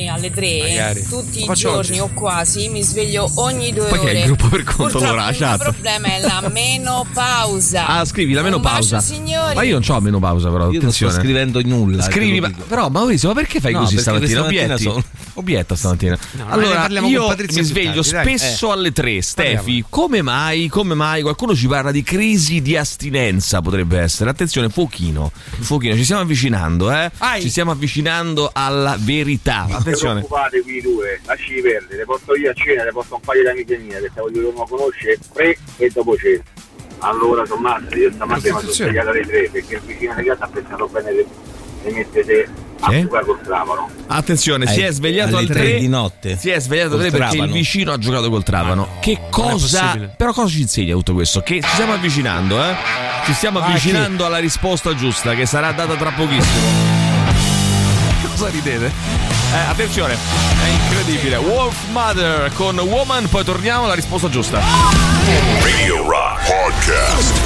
Alle 0.09 0.31
3 0.31 0.59
Magari. 0.69 1.07
tutti 1.09 1.43
i 1.45 1.53
giorni 1.55 1.99
oggi. 1.99 1.99
o 2.01 2.11
quasi, 2.15 2.69
mi 2.69 2.83
sveglio 2.83 3.31
ogni 3.37 3.73
due 3.73 3.87
Poi 3.87 3.99
che 3.99 4.05
ore. 4.05 4.13
è 4.13 4.19
il 4.19 4.25
gruppo 4.25 4.49
per 4.49 4.63
conto 4.65 4.83
Purtroppo 4.83 5.05
loro, 5.07 5.17
la 5.17 5.31
il 5.31 5.57
problema 5.59 6.07
è 6.09 6.21
la 6.21 6.49
menopausa. 6.53 7.87
Ah, 7.87 8.05
scrivi 8.05 8.33
la 8.33 8.43
menopausa. 8.43 8.97
bacio, 8.97 9.13
signori. 9.15 9.55
Ma 9.55 9.63
io 9.63 9.79
non 9.79 9.97
ho 9.97 10.01
menopausa, 10.01 10.51
però. 10.51 10.71
Io 10.71 10.81
non 10.81 10.93
sto 10.93 11.07
attenzione. 11.07 11.13
scrivendo 11.15 11.61
nulla. 11.65 12.03
Scrivi, 12.03 12.41
te 12.41 12.41
lo 12.41 12.55
ma, 12.57 12.65
però 12.69 12.89
Maurizio, 12.89 13.29
ma 13.29 13.35
perché 13.35 13.61
fai 13.61 13.73
No, 13.73 13.81
così 13.81 13.95
perché 13.97 14.11
stamattina? 14.11 14.39
stamattina 14.41 14.65
Obietti. 14.75 14.83
sono- 14.83 15.05
Obietta 15.39 15.77
stamattina. 15.77 16.19
No, 16.33 16.47
allora, 16.49 16.87
io 16.89 17.29
mi 17.29 17.63
sveglio 17.63 18.03
tardi, 18.03 18.39
spesso 18.39 18.73
alle 18.73 18.93
3. 18.93 19.21
Stefi, 19.21 19.55
Parliamo. 19.55 19.87
come 19.91 20.23
mai, 20.23 20.69
come 20.69 20.95
mai 20.95 21.21
qualcuno 21.23 21.55
ci 21.55 21.67
parla 21.67 21.91
di 21.91 22.03
crisi 22.03 22.63
di 22.63 22.75
astinenza? 22.77 23.61
Potrebbe 23.61 23.99
essere. 23.99 24.31
Attenzione, 24.31 24.69
fuochino. 24.71 25.31
Fuochino, 25.61 25.95
ci 25.95 26.05
stiamo 26.05 26.23
avvicinando, 26.23 26.91
eh? 26.91 27.11
Ai. 27.19 27.43
Ci 27.43 27.51
stiamo 27.51 27.71
avvicinando 27.71 28.51
alla 28.53 28.97
verità. 28.99 29.65
Attenzione. 29.71 29.96
Preoccupate 29.99 30.61
qui 30.63 30.81
due, 30.81 31.21
lasci 31.25 31.61
perdere, 31.61 31.97
le 31.97 32.05
porto 32.05 32.35
io 32.37 32.51
a 32.51 32.55
cena, 32.55 32.85
le 32.85 32.93
porto 32.93 33.15
un 33.15 33.21
paio 33.21 33.43
di 33.43 33.49
amiche 33.49 33.77
mie 33.79 34.01
che 34.01 34.11
voglio 34.21 34.49
uno 34.49 34.65
conosce 34.65 35.19
pre 35.33 35.57
e 35.79 35.91
dopo 35.93 36.17
cena. 36.17 36.43
Allora 37.01 37.43
Tommaso, 37.45 37.95
io 37.95 38.11
stamattina 38.13 38.35
mi 38.37 38.41
sono 38.41 38.59
Attenzione. 38.59 38.91
svegliato 38.91 39.09
alle 39.11 39.21
tre 39.27 39.49
perché 39.53 39.75
il 39.75 39.81
vicino 39.85 40.15
di 40.15 40.25
casa 40.25 40.45
ha 40.45 40.49
pensato 40.49 40.87
bene 40.87 41.13
di 41.13 41.93
mettere 41.93 42.49
a 42.81 42.91
Sì? 42.91 43.01
giocare 43.03 43.25
col 43.25 43.41
trapano. 43.43 43.91
Attenzione, 44.07 44.67
si 44.67 44.81
Ai- 44.81 44.89
è 44.89 44.93
svegliato 44.93 45.37
alle 45.37 45.47
alle 45.47 45.55
tre 45.55 45.69
3 45.71 45.79
di 45.79 45.89
notte. 45.89 46.37
Si 46.39 46.49
è 46.51 46.59
svegliato 46.59 46.95
alle 46.95 47.11
Col 47.11 47.19
3 47.19 47.19
perché 47.19 47.37
il 47.45 47.53
vicino 47.53 47.93
ha 47.93 47.99
giocato 47.99 48.31
col 48.31 48.43
trapano. 48.43 48.89
che 49.01 49.13
non 49.19 49.27
è 49.27 49.31
cosa? 49.31 50.13
Però 50.17 50.33
cosa 50.33 50.49
ci 50.49 50.61
insegna 50.63 50.95
tutto 50.95 51.13
questo? 51.13 51.41
Che 51.43 51.61
ci 51.61 51.69
stiamo 51.69 51.93
avvicinando, 51.93 52.63
eh? 52.63 52.75
Ci 53.27 53.33
stiamo 53.35 53.59
Ah, 53.61 53.67
avvicinando 53.67 54.25
alla 54.25 54.39
risposta 54.39 54.95
giusta 54.95 55.35
che 55.35 55.45
sarà 55.47 55.73
data 55.73 55.95
tra 55.97 56.11
pochissimo. 56.13 56.95
Cosa 58.37 58.49
ridete? 58.49 59.26
Eh, 59.53 59.59
attenzione, 59.59 60.15
è 60.15 60.69
incredibile. 60.69 61.37
Wolf 61.37 61.77
Mother 61.91 62.53
con 62.55 62.79
Woman, 62.79 63.29
poi 63.29 63.45
torniamo 63.45 63.85
alla 63.85 63.95
risposta 63.95 64.29
giusta. 64.29 64.61
Radio 65.63 66.03
Rock 66.09 66.47
Podcast. 66.47 67.41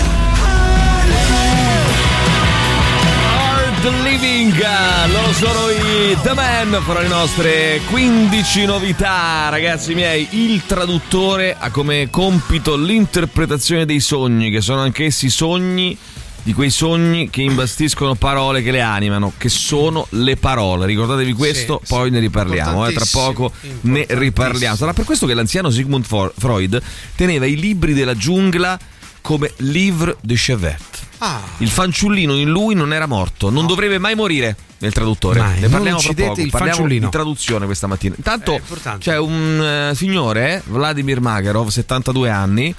Hard 3.82 4.02
Living, 4.02 4.66
loro 5.12 5.32
sono 5.32 5.68
i 5.68 6.16
The 6.22 6.32
Man, 6.32 6.80
fra 6.84 7.00
le 7.00 7.08
nostre 7.08 7.80
15 7.88 8.64
novità, 8.64 9.48
ragazzi 9.50 9.94
miei. 9.94 10.26
Il 10.30 10.64
traduttore 10.66 11.54
ha 11.58 11.70
come 11.70 12.08
compito 12.10 12.76
l'interpretazione 12.76 13.84
dei 13.84 14.00
sogni, 14.00 14.50
che 14.50 14.60
sono 14.60 14.80
anch'essi 14.80 15.28
sogni 15.28 15.96
di 16.42 16.52
quei 16.52 16.70
sogni 16.70 17.28
che 17.30 17.42
imbastiscono 17.42 18.14
parole 18.14 18.62
che 18.62 18.70
le 18.70 18.80
animano, 18.80 19.32
che 19.36 19.48
sono 19.48 20.06
le 20.10 20.36
parole. 20.36 20.86
Ricordatevi 20.86 21.32
questo, 21.32 21.80
Sì, 21.82 21.92
poi 21.92 22.06
sì. 22.08 22.14
ne 22.14 22.20
riparliamo. 22.20 22.86
eh, 22.86 22.92
tra 22.92 23.04
poco 23.10 23.52
ne 23.82 24.06
riparliamo. 24.08 24.76
Sarà 24.76 24.92
per 24.92 25.04
questo 25.04 25.26
che 25.26 25.34
l'anziano 25.34 25.70
Sigmund 25.70 26.04
Freud 26.04 26.80
teneva 27.14 27.46
i 27.46 27.56
libri 27.56 27.92
della 27.94 28.14
giungla 28.14 28.78
come 29.20 29.52
livre 29.58 30.16
de 30.22 30.34
chevet. 30.34 30.80
Ah. 31.18 31.40
Il 31.58 31.68
fanciullino 31.68 32.34
in 32.36 32.48
lui 32.48 32.74
non 32.74 32.94
era 32.94 33.04
morto, 33.06 33.50
non 33.50 33.66
dovrebbe 33.66 33.98
mai 33.98 34.14
morire 34.14 34.56
nel 34.78 34.94
traduttore. 34.94 35.38
Mai, 35.40 35.60
ne 35.60 35.68
parliamo 35.68 35.98
fra 35.98 36.08
uccidete 36.08 36.28
poco. 36.30 36.40
il 36.40 36.50
Parliamo 36.50 36.86
di 36.86 37.08
traduzione 37.10 37.66
questa 37.66 37.86
mattina. 37.86 38.14
Intanto 38.16 38.58
c'è 38.98 39.18
un 39.18 39.90
eh, 39.90 39.94
signore, 39.94 40.62
Vladimir 40.66 41.20
Makarov, 41.20 41.68
72 41.68 42.30
anni. 42.30 42.74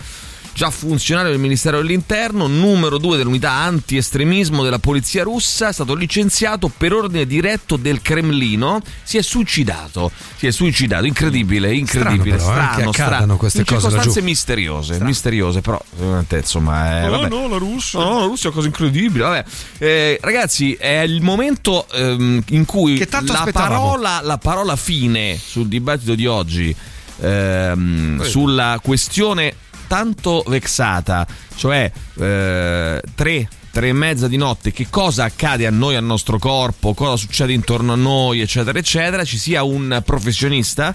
Già 0.54 0.70
funzionario 0.70 1.32
del 1.32 1.40
Ministero 1.40 1.78
dell'Interno, 1.78 2.46
numero 2.46 2.98
2 2.98 3.18
dell'unità 3.18 3.52
anti-estremismo 3.52 4.64
della 4.64 4.80
polizia 4.80 5.24
russa, 5.24 5.70
è 5.70 5.74
stato 5.74 5.96
licenziato 5.96 6.70
per 6.76 6.94
ordine 6.94 7.26
diretto 7.26 7.78
del 7.78 8.02
Cremlino. 8.02 8.82
Si 9.02 9.18
è 9.18 9.22
suicidato. 9.22 10.12
Si 10.36 10.48
è 10.48 10.52
suicidato, 10.52 11.06
incredibile, 11.06 11.74
incredibile. 11.74 12.38
Strano 12.38 12.56
però, 12.56 12.62
eh, 12.62 12.74
strano, 12.74 12.92
che 12.92 13.02
accadano 13.02 13.16
strano. 13.22 13.38
queste 13.38 13.60
In 13.60 13.66
cose 13.66 13.80
circostanze 13.80 14.08
laggiù. 14.20 14.30
misteriose, 14.30 15.00
misteriose, 15.02 15.62
però 15.62 15.82
insomma, 16.30 17.06
eh, 17.06 17.10
vabbè. 17.10 17.28
no, 17.30 17.48
la 17.48 17.58
Russia. 17.58 18.00
No, 18.00 18.20
la 18.20 18.26
Russia 18.26 18.50
è 18.50 18.52
una 18.52 18.56
cosa 18.56 18.68
incredibile. 18.68 19.24
Vabbè. 19.24 19.46
Eh, 19.80 20.20
ragazzi, 20.22 20.74
è 20.74 21.00
il 21.00 21.22
momento 21.22 21.88
ehm, 21.92 22.44
in 22.50 22.66
cui 22.66 22.98
Che 22.98 23.08
tanto 23.08 23.32
la 23.32 23.48
parola, 23.52 24.20
la 24.22 24.38
parola 24.38 24.76
fine 24.76 25.40
sul 25.44 25.68
dibattito 25.68 26.14
di 26.14 26.26
oggi, 26.28 26.76
ehm, 27.22 28.22
sulla 28.24 28.80
questione 28.84 29.56
tanto 29.92 30.42
vexata, 30.48 31.28
cioè 31.58 31.92
eh, 32.18 33.02
tre. 33.14 33.50
Tre 33.72 33.88
e 33.88 33.94
mezza 33.94 34.28
di 34.28 34.36
notte, 34.36 34.72
che 34.74 34.88
cosa 34.90 35.24
accade 35.24 35.66
a 35.66 35.70
noi, 35.70 35.96
al 35.96 36.04
nostro 36.04 36.38
corpo, 36.40 36.94
cosa 36.94 37.16
succede 37.16 37.54
intorno 37.54 37.94
a 37.94 37.96
noi, 37.96 38.42
eccetera, 38.42 38.78
eccetera, 38.78 39.24
ci 39.24 39.38
sia 39.38 39.64
un 39.64 40.02
professionista 40.06 40.94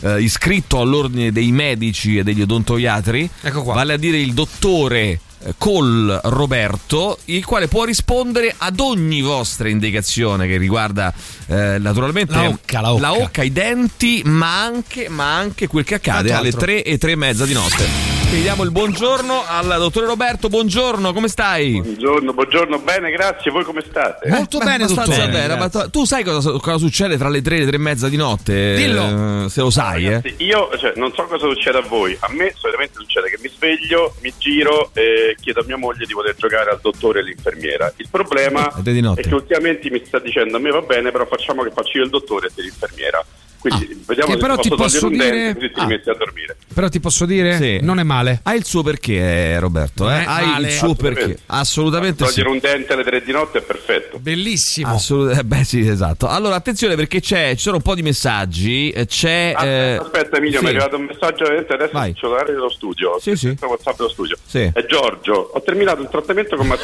eh, 0.00 0.20
iscritto 0.22 0.80
all'ordine 0.80 1.32
dei 1.32 1.52
medici 1.52 2.16
e 2.16 2.22
degli 2.22 2.40
odontoiatri, 2.40 3.28
Ecco 3.42 3.62
qua. 3.62 3.74
vale 3.74 3.92
a 3.92 3.96
dire 3.98 4.16
il 4.18 4.32
dottore 4.32 5.20
eh, 5.40 5.54
Col 5.58 6.18
Roberto, 6.24 7.18
il 7.26 7.44
quale 7.44 7.68
può 7.68 7.84
rispondere 7.84 8.54
ad 8.56 8.80
ogni 8.80 9.20
vostra 9.20 9.68
indicazione 9.68 10.46
che 10.46 10.56
riguarda 10.56 11.12
eh, 11.46 11.76
naturalmente 11.78 12.32
La 12.32 12.48
occa, 12.48 12.80
la 12.80 12.92
occa. 12.94 13.12
occa, 13.12 13.42
i 13.42 13.52
denti, 13.52 14.22
ma 14.24 14.62
anche, 14.64 15.10
ma 15.10 15.36
anche 15.36 15.66
quel 15.66 15.84
che 15.84 15.96
accade 15.96 16.32
alle. 16.32 16.52
3 16.52 16.84
e 16.84 16.96
3 16.96 17.10
e 17.10 17.16
mezza 17.16 17.44
di 17.44 17.52
notte. 17.52 18.17
Quindi 18.28 18.44
diamo 18.44 18.62
il 18.62 18.70
buongiorno 18.70 19.42
al 19.46 19.74
dottore 19.78 20.04
Roberto, 20.04 20.50
buongiorno, 20.50 21.14
come 21.14 21.28
stai? 21.28 21.80
Buongiorno, 21.80 22.34
buongiorno, 22.34 22.78
bene, 22.80 23.10
grazie. 23.10 23.50
Voi 23.50 23.64
come 23.64 23.80
state? 23.80 24.28
Molto 24.28 24.58
Beh, 24.58 24.64
bene, 24.66 24.84
abbastanza 24.84 25.28
bene, 25.28 25.56
ma 25.56 25.70
tu- 25.70 26.04
sai 26.04 26.24
cosa, 26.24 26.50
cosa 26.50 26.76
succede 26.76 27.16
tra 27.16 27.30
le 27.30 27.40
3 27.40 27.56
e 27.56 27.58
le 27.60 27.64
3 27.64 27.76
e 27.76 27.78
mezza 27.78 28.10
di 28.10 28.16
notte? 28.16 28.74
Dillo. 28.76 29.44
Eh, 29.44 29.48
se 29.48 29.62
lo 29.62 29.70
sai, 29.70 30.04
eh? 30.04 30.10
Ragazzi, 30.10 30.34
io 30.44 30.68
cioè, 30.76 30.92
non 30.96 31.10
so 31.14 31.24
cosa 31.24 31.46
succede 31.48 31.78
a 31.78 31.80
voi. 31.80 32.14
A 32.20 32.28
me 32.32 32.52
solitamente 32.54 32.98
succede 32.98 33.30
che 33.30 33.38
mi 33.40 33.48
sveglio, 33.48 34.14
mi 34.20 34.34
giro 34.36 34.90
e 34.92 35.34
chiedo 35.40 35.60
a 35.60 35.64
mia 35.64 35.78
moglie 35.78 36.04
di 36.04 36.12
poter 36.12 36.34
giocare 36.36 36.68
al 36.68 36.80
dottore 36.82 37.20
e 37.20 37.22
all'infermiera. 37.22 37.90
Il 37.96 38.08
problema 38.10 38.70
è 38.70 39.14
è 39.14 39.22
che 39.22 39.34
ultimamente 39.34 39.88
mi 39.90 40.02
sta 40.04 40.18
dicendo 40.18 40.58
a 40.58 40.60
me 40.60 40.70
va 40.70 40.82
bene, 40.82 41.10
però 41.10 41.24
facciamo 41.24 41.62
che 41.62 41.70
faccio 41.70 41.96
io 41.96 42.04
il 42.04 42.10
dottore 42.10 42.48
e 42.48 42.50
te 42.54 42.60
l'infermiera. 42.60 43.24
Quindi 43.60 44.02
vediamo 44.06 44.30
Che 44.30 44.36
se 44.36 44.38
però 44.40 44.54
posso 44.56 44.68
ti 44.68 44.74
posso 44.76 44.98
togliere 45.00 45.24
un 45.24 45.30
dire- 45.30 45.42
dente 45.44 45.58
così 45.58 45.72
ti 45.72 45.80
Ah. 45.80 45.82
rimetti 45.82 46.10
a 46.10 46.14
dormire. 46.14 46.56
Però 46.74 46.88
ti 46.88 47.00
posso 47.00 47.26
dire, 47.26 47.56
Sì. 47.56 47.78
non 47.82 47.98
è 47.98 48.02
male. 48.04 48.40
Ha 48.44 48.54
il 48.54 48.64
suo 48.64 48.82
perché, 48.82 49.58
Roberto. 49.58 50.08
Eh? 50.08 50.12
Non 50.12 50.20
è 50.20 50.24
Hai 50.26 50.46
male. 50.46 50.66
il 50.68 50.72
suo 50.72 50.86
Assolutamente. 50.90 51.20
perché. 51.26 51.42
Assolutamente 51.46 52.26
sì. 52.26 52.34
Togliere 52.34 52.50
un 52.50 52.58
dente 52.60 52.92
alle 52.92 53.04
3 53.04 53.22
di 53.22 53.32
notte 53.32 53.58
è 53.58 53.62
perfetto. 53.62 54.18
Bellissimo. 54.20 54.94
Assolut- 54.94 55.36
eh, 55.38 55.44
beh, 55.44 55.64
sì, 55.64 55.86
esatto. 55.88 56.28
Allora, 56.28 56.54
attenzione 56.54 56.94
perché 56.94 57.20
c'è, 57.20 57.50
ci 57.56 57.62
sono 57.62 57.76
un 57.76 57.82
po' 57.82 57.94
di 57.94 58.02
messaggi. 58.02 58.90
eh, 58.90 59.06
C'è. 59.06 59.52
Aspetta, 59.56 59.66
eh, 59.66 59.96
aspetta 59.96 60.36
Emilio, 60.36 60.58
sì. 60.58 60.64
mi 60.64 60.70
è 60.70 60.74
arrivato 60.74 60.96
un 60.96 61.04
messaggio 61.04 61.44
adesso 61.44 61.90
Vai. 61.92 62.10
sul 62.10 62.18
cellulare 62.20 62.52
dello 62.52 62.70
studio. 62.70 63.18
Sì, 63.20 63.34
sì. 63.36 63.56
WhatsApp 63.60 63.96
dello 63.96 64.08
studio. 64.10 64.36
Sì. 64.46 64.70
È 64.72 64.86
Giorgio, 64.86 65.50
ho 65.54 65.62
terminato 65.62 66.00
un 66.02 66.08
trattamento 66.10 66.54
con 66.56 66.66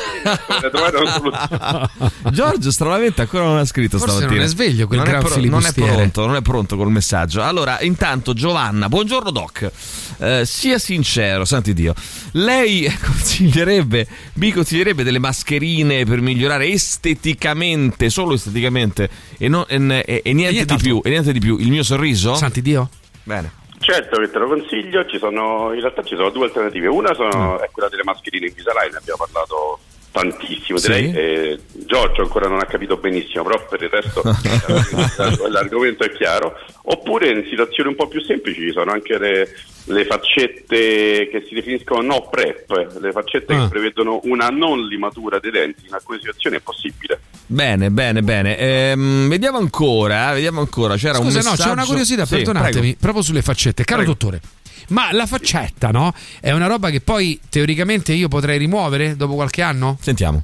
soluzione. 0.74 1.88
Giorgio 2.32 2.70
stranamente 2.70 3.20
ancora 3.20 3.44
non 3.44 3.58
ha 3.58 3.64
scritto 3.64 3.98
Forse 3.98 4.14
stamattina. 4.16 4.40
non 4.40 4.48
è 4.48 4.52
sveglio 4.52 4.86
quel 4.86 4.98
non 4.98 5.08
è, 5.08 5.10
gran 5.10 5.22
non 5.48 5.64
è 5.66 5.72
pronto, 5.72 6.26
non 6.26 6.36
è 6.36 6.42
pronto 6.42 6.62
col 6.76 6.90
messaggio. 6.90 7.42
Allora, 7.42 7.80
intanto 7.80 8.32
Giovanna, 8.32 8.88
buongiorno 8.88 9.30
Doc. 9.30 9.70
Eh, 10.18 10.42
sia 10.46 10.78
sincero, 10.78 11.44
santi 11.44 11.72
Dio. 11.74 11.94
Lei 12.32 12.86
consiglierebbe 13.04 14.06
mi 14.34 14.50
consiglierebbe 14.52 15.02
delle 15.04 15.18
mascherine 15.18 16.04
per 16.04 16.20
migliorare 16.20 16.66
esteticamente, 16.68 18.10
solo 18.10 18.34
esteticamente 18.34 19.08
e, 19.38 19.48
non- 19.48 19.64
e- 19.68 20.02
e- 20.06 20.20
e 20.24 20.32
niente 20.32 20.64
di 20.64 20.76
più, 20.82 21.00
e 21.04 21.08
niente 21.10 21.32
di 21.32 21.40
più. 21.40 21.56
Il 21.58 21.68
mio 21.70 21.82
sorriso? 21.82 22.34
Santi 22.34 22.62
Dio? 22.62 22.88
Bene. 23.22 23.62
Certo 23.78 24.18
che 24.18 24.30
te 24.30 24.38
lo 24.38 24.48
consiglio, 24.48 25.04
ci 25.06 25.18
sono, 25.18 25.72
in 25.74 25.80
realtà 25.80 26.02
ci 26.02 26.14
sono 26.16 26.30
due 26.30 26.46
alternative. 26.46 26.86
Una 26.88 27.10
Mm. 27.10 27.14
sono, 27.14 27.60
è 27.60 27.68
quella 27.70 27.88
delle 27.90 28.02
mascherine 28.04 28.46
Invisalign, 28.46 28.92
ne 28.92 28.96
abbiamo 28.98 29.18
parlato 29.26 29.78
tantissimo 30.14 30.78
Sì. 30.78 30.86
direi. 30.86 31.12
Eh, 31.12 31.58
Giorgio 31.86 32.22
ancora 32.22 32.46
non 32.48 32.60
ha 32.60 32.66
capito 32.66 32.96
benissimo, 32.98 33.42
però 33.42 33.66
per 33.68 33.82
il 33.82 33.88
resto 33.90 34.22
eh, 34.22 35.50
l'argomento 35.50 36.04
è 36.04 36.12
chiaro. 36.12 36.54
Oppure 36.84 37.30
in 37.30 37.44
situazioni 37.48 37.88
un 37.90 37.96
po' 37.96 38.06
più 38.06 38.22
semplici 38.22 38.60
ci 38.60 38.70
sono 38.72 38.92
anche 38.92 39.18
le, 39.18 39.48
le 39.86 40.04
faccette 40.04 41.28
che 41.30 41.44
si 41.48 41.54
definiscono 41.54 42.00
no 42.02 42.28
prep, 42.30 42.98
le 43.00 43.10
faccette 43.12 43.54
Ah. 43.54 43.62
che 43.64 43.68
prevedono 43.68 44.20
una 44.24 44.48
non 44.48 44.86
limatura 44.86 45.38
dei 45.40 45.50
denti, 45.50 45.86
in 45.86 45.94
alcune 45.94 46.18
situazioni 46.18 46.56
è 46.56 46.60
possibile. 46.60 47.20
Bene, 47.46 47.90
bene, 47.90 48.22
bene. 48.22 48.56
Ehm, 48.56 49.28
vediamo 49.28 49.58
ancora, 49.58 50.30
eh, 50.30 50.34
vediamo 50.34 50.60
ancora. 50.60 50.96
C'era 50.96 51.18
un 51.18 51.24
Scusa, 51.24 51.38
messaggio. 51.38 51.62
no, 51.62 51.66
c'è 51.68 51.72
una 51.72 51.84
curiosità, 51.84 52.24
Sì, 52.24 52.34
perdonatemi, 52.36 52.80
prego. 52.80 52.96
proprio 53.00 53.22
sulle 53.22 53.42
faccette. 53.42 53.84
Caro 53.84 54.02
Prego. 54.02 54.12
dottore, 54.16 54.40
ma 54.88 55.12
la 55.12 55.26
faccetta, 55.26 55.90
no? 55.90 56.12
È 56.40 56.50
una 56.52 56.66
roba 56.66 56.90
che 56.90 57.00
poi 57.00 57.38
teoricamente 57.48 58.12
io 58.12 58.28
potrei 58.28 58.58
rimuovere 58.58 59.16
dopo 59.16 59.34
qualche 59.34 59.62
anno? 59.62 59.96
Sentiamo. 60.00 60.42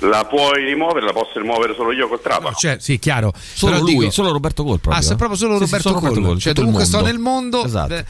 La 0.00 0.24
puoi 0.26 0.64
rimuovere, 0.64 1.06
la 1.06 1.12
posso 1.12 1.38
rimuovere 1.38 1.74
solo 1.74 1.92
io 1.92 2.08
col 2.08 2.20
trapano. 2.20 2.54
Cioè, 2.54 2.76
sì, 2.80 2.98
chiaro. 2.98 3.32
Solo 3.34 3.72
Però 3.74 3.84
lui, 3.84 3.98
dico- 3.98 4.10
solo 4.10 4.32
Roberto 4.32 4.64
Col 4.64 4.80
proprio. 4.80 5.00
Ah, 5.00 5.04
se 5.04 5.12
eh? 5.14 5.16
proprio 5.16 5.38
solo 5.38 5.52
Sì, 5.58 5.64
sì, 5.66 5.70
Roberto 5.70 5.88
solo 5.88 6.00
Col. 6.00 6.22
Col, 6.24 6.38
Cioè, 6.38 6.52
dovunque 6.52 6.84
sto 6.84 7.00
nel 7.00 7.18
mondo. 7.18 7.64
Esatto. 7.64 8.04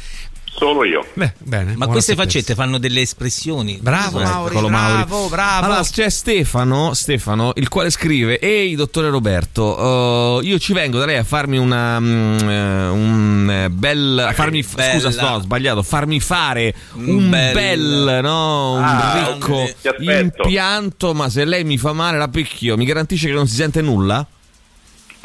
Eh, 0.54 0.58
Solo 0.58 0.84
io. 0.84 1.04
Beh, 1.14 1.32
bene. 1.38 1.74
Ma 1.76 1.86
queste 1.86 2.14
faccette 2.14 2.54
fanno 2.54 2.78
delle 2.78 3.00
espressioni. 3.00 3.78
Bravo 3.80 4.20
Ecco, 4.20 4.28
Mauri, 4.30 4.54
bravo, 4.70 5.28
bravo. 5.28 5.64
Allora 5.66 5.82
c'è 5.82 6.08
Stefano, 6.08 6.94
Stefano, 6.94 7.52
il 7.56 7.68
quale 7.68 7.90
scrive: 7.90 8.38
Ehi, 8.38 8.74
dottore 8.76 9.10
Roberto, 9.10 10.40
eh, 10.40 10.46
io 10.46 10.58
ci 10.58 10.72
vengo 10.72 10.98
da 10.98 11.06
lei 11.06 11.16
a 11.16 11.24
farmi 11.24 11.58
una. 11.58 11.96
eh, 11.96 12.88
un 12.88 13.48
eh, 13.50 13.70
bel. 13.70 14.24
a 14.28 14.32
farmi, 14.32 14.64
bella. 14.74 14.92
scusa, 14.92 15.10
sto 15.10 15.40
sbagliato. 15.40 15.82
Farmi 15.82 16.20
fare 16.20 16.74
Un 16.94 17.28
bel- 17.30 17.52
bel, 17.52 18.20
no? 18.22 18.74
Un 18.74 18.82
Ah, 18.84 19.26
ricco 19.34 19.68
ti 19.80 19.88
aspetto. 19.88 20.42
impianto. 20.42 21.14
Ma 21.14 21.28
se 21.28 21.44
lei 21.44 21.64
mi 21.64 21.78
fa 21.78 21.92
male 21.92 22.16
la 22.18 22.28
picchio, 22.28 22.76
mi 22.76 22.84
garantisce 22.84 23.26
che 23.28 23.34
non 23.34 23.46
si 23.48 23.56
sente 23.56 23.80
nulla? 23.82 24.24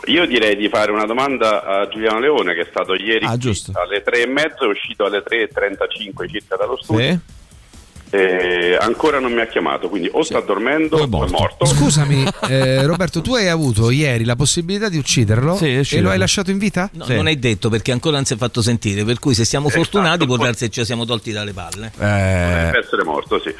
Io 0.05 0.25
direi 0.25 0.55
di 0.55 0.69
fare 0.69 0.91
una 0.91 1.05
domanda 1.05 1.63
a 1.63 1.87
Giuliano 1.87 2.19
Leone 2.19 2.53
che 2.53 2.61
è 2.61 2.67
stato 2.69 2.93
ieri 2.95 3.25
Ah, 3.25 3.37
alle 3.73 4.01
tre 4.03 4.23
e 4.23 4.27
mezzo, 4.27 4.63
è 4.63 4.67
uscito 4.67 5.05
alle 5.05 5.23
3.35 5.23 6.29
circa 6.29 6.55
dallo 6.55 6.77
studio. 6.81 7.05
Sì. 7.05 7.37
E 8.11 8.75
ancora 8.79 9.19
non 9.19 9.31
mi 9.31 9.39
ha 9.39 9.45
chiamato, 9.45 9.87
quindi 9.87 10.09
o 10.11 10.23
sta 10.23 10.39
dormendo 10.39 10.95
O 10.95 11.01
o 11.01 11.03
è 11.03 11.05
è 11.05 11.07
morto. 11.09 11.31
morto. 11.31 11.65
Scusami, 11.67 12.25
eh, 12.49 12.83
Roberto, 12.87 13.21
tu 13.21 13.35
hai 13.35 13.49
avuto 13.49 13.91
ieri 13.91 14.23
la 14.23 14.35
possibilità 14.35 14.89
di 14.89 14.97
ucciderlo 14.97 15.55
Sì, 15.55 15.75
e 15.91 16.01
lo 16.01 16.09
hai 16.09 16.17
lasciato 16.17 16.49
in 16.49 16.57
vita? 16.57 16.89
No, 16.93 17.05
Sì. 17.05 17.13
Non 17.13 17.27
è 17.27 17.35
detto 17.35 17.69
perché 17.69 17.91
ancora 17.91 18.15
non 18.15 18.25
si 18.25 18.33
è 18.33 18.37
fatto 18.37 18.63
sentire, 18.63 19.03
per 19.03 19.19
cui 19.19 19.35
se 19.35 19.45
siamo 19.45 19.67
Esatto. 19.67 19.83
fortunati 19.83 20.25
può 20.25 20.37
darsi 20.37 20.65
che 20.65 20.71
ci 20.71 20.85
siamo 20.85 21.05
tolti 21.05 21.31
dalle 21.31 21.53
palle. 21.53 21.91
Eh, 21.99 21.99
Deve 21.99 22.79
essere 22.79 23.03
morto, 23.03 23.39
sì. 23.39 23.53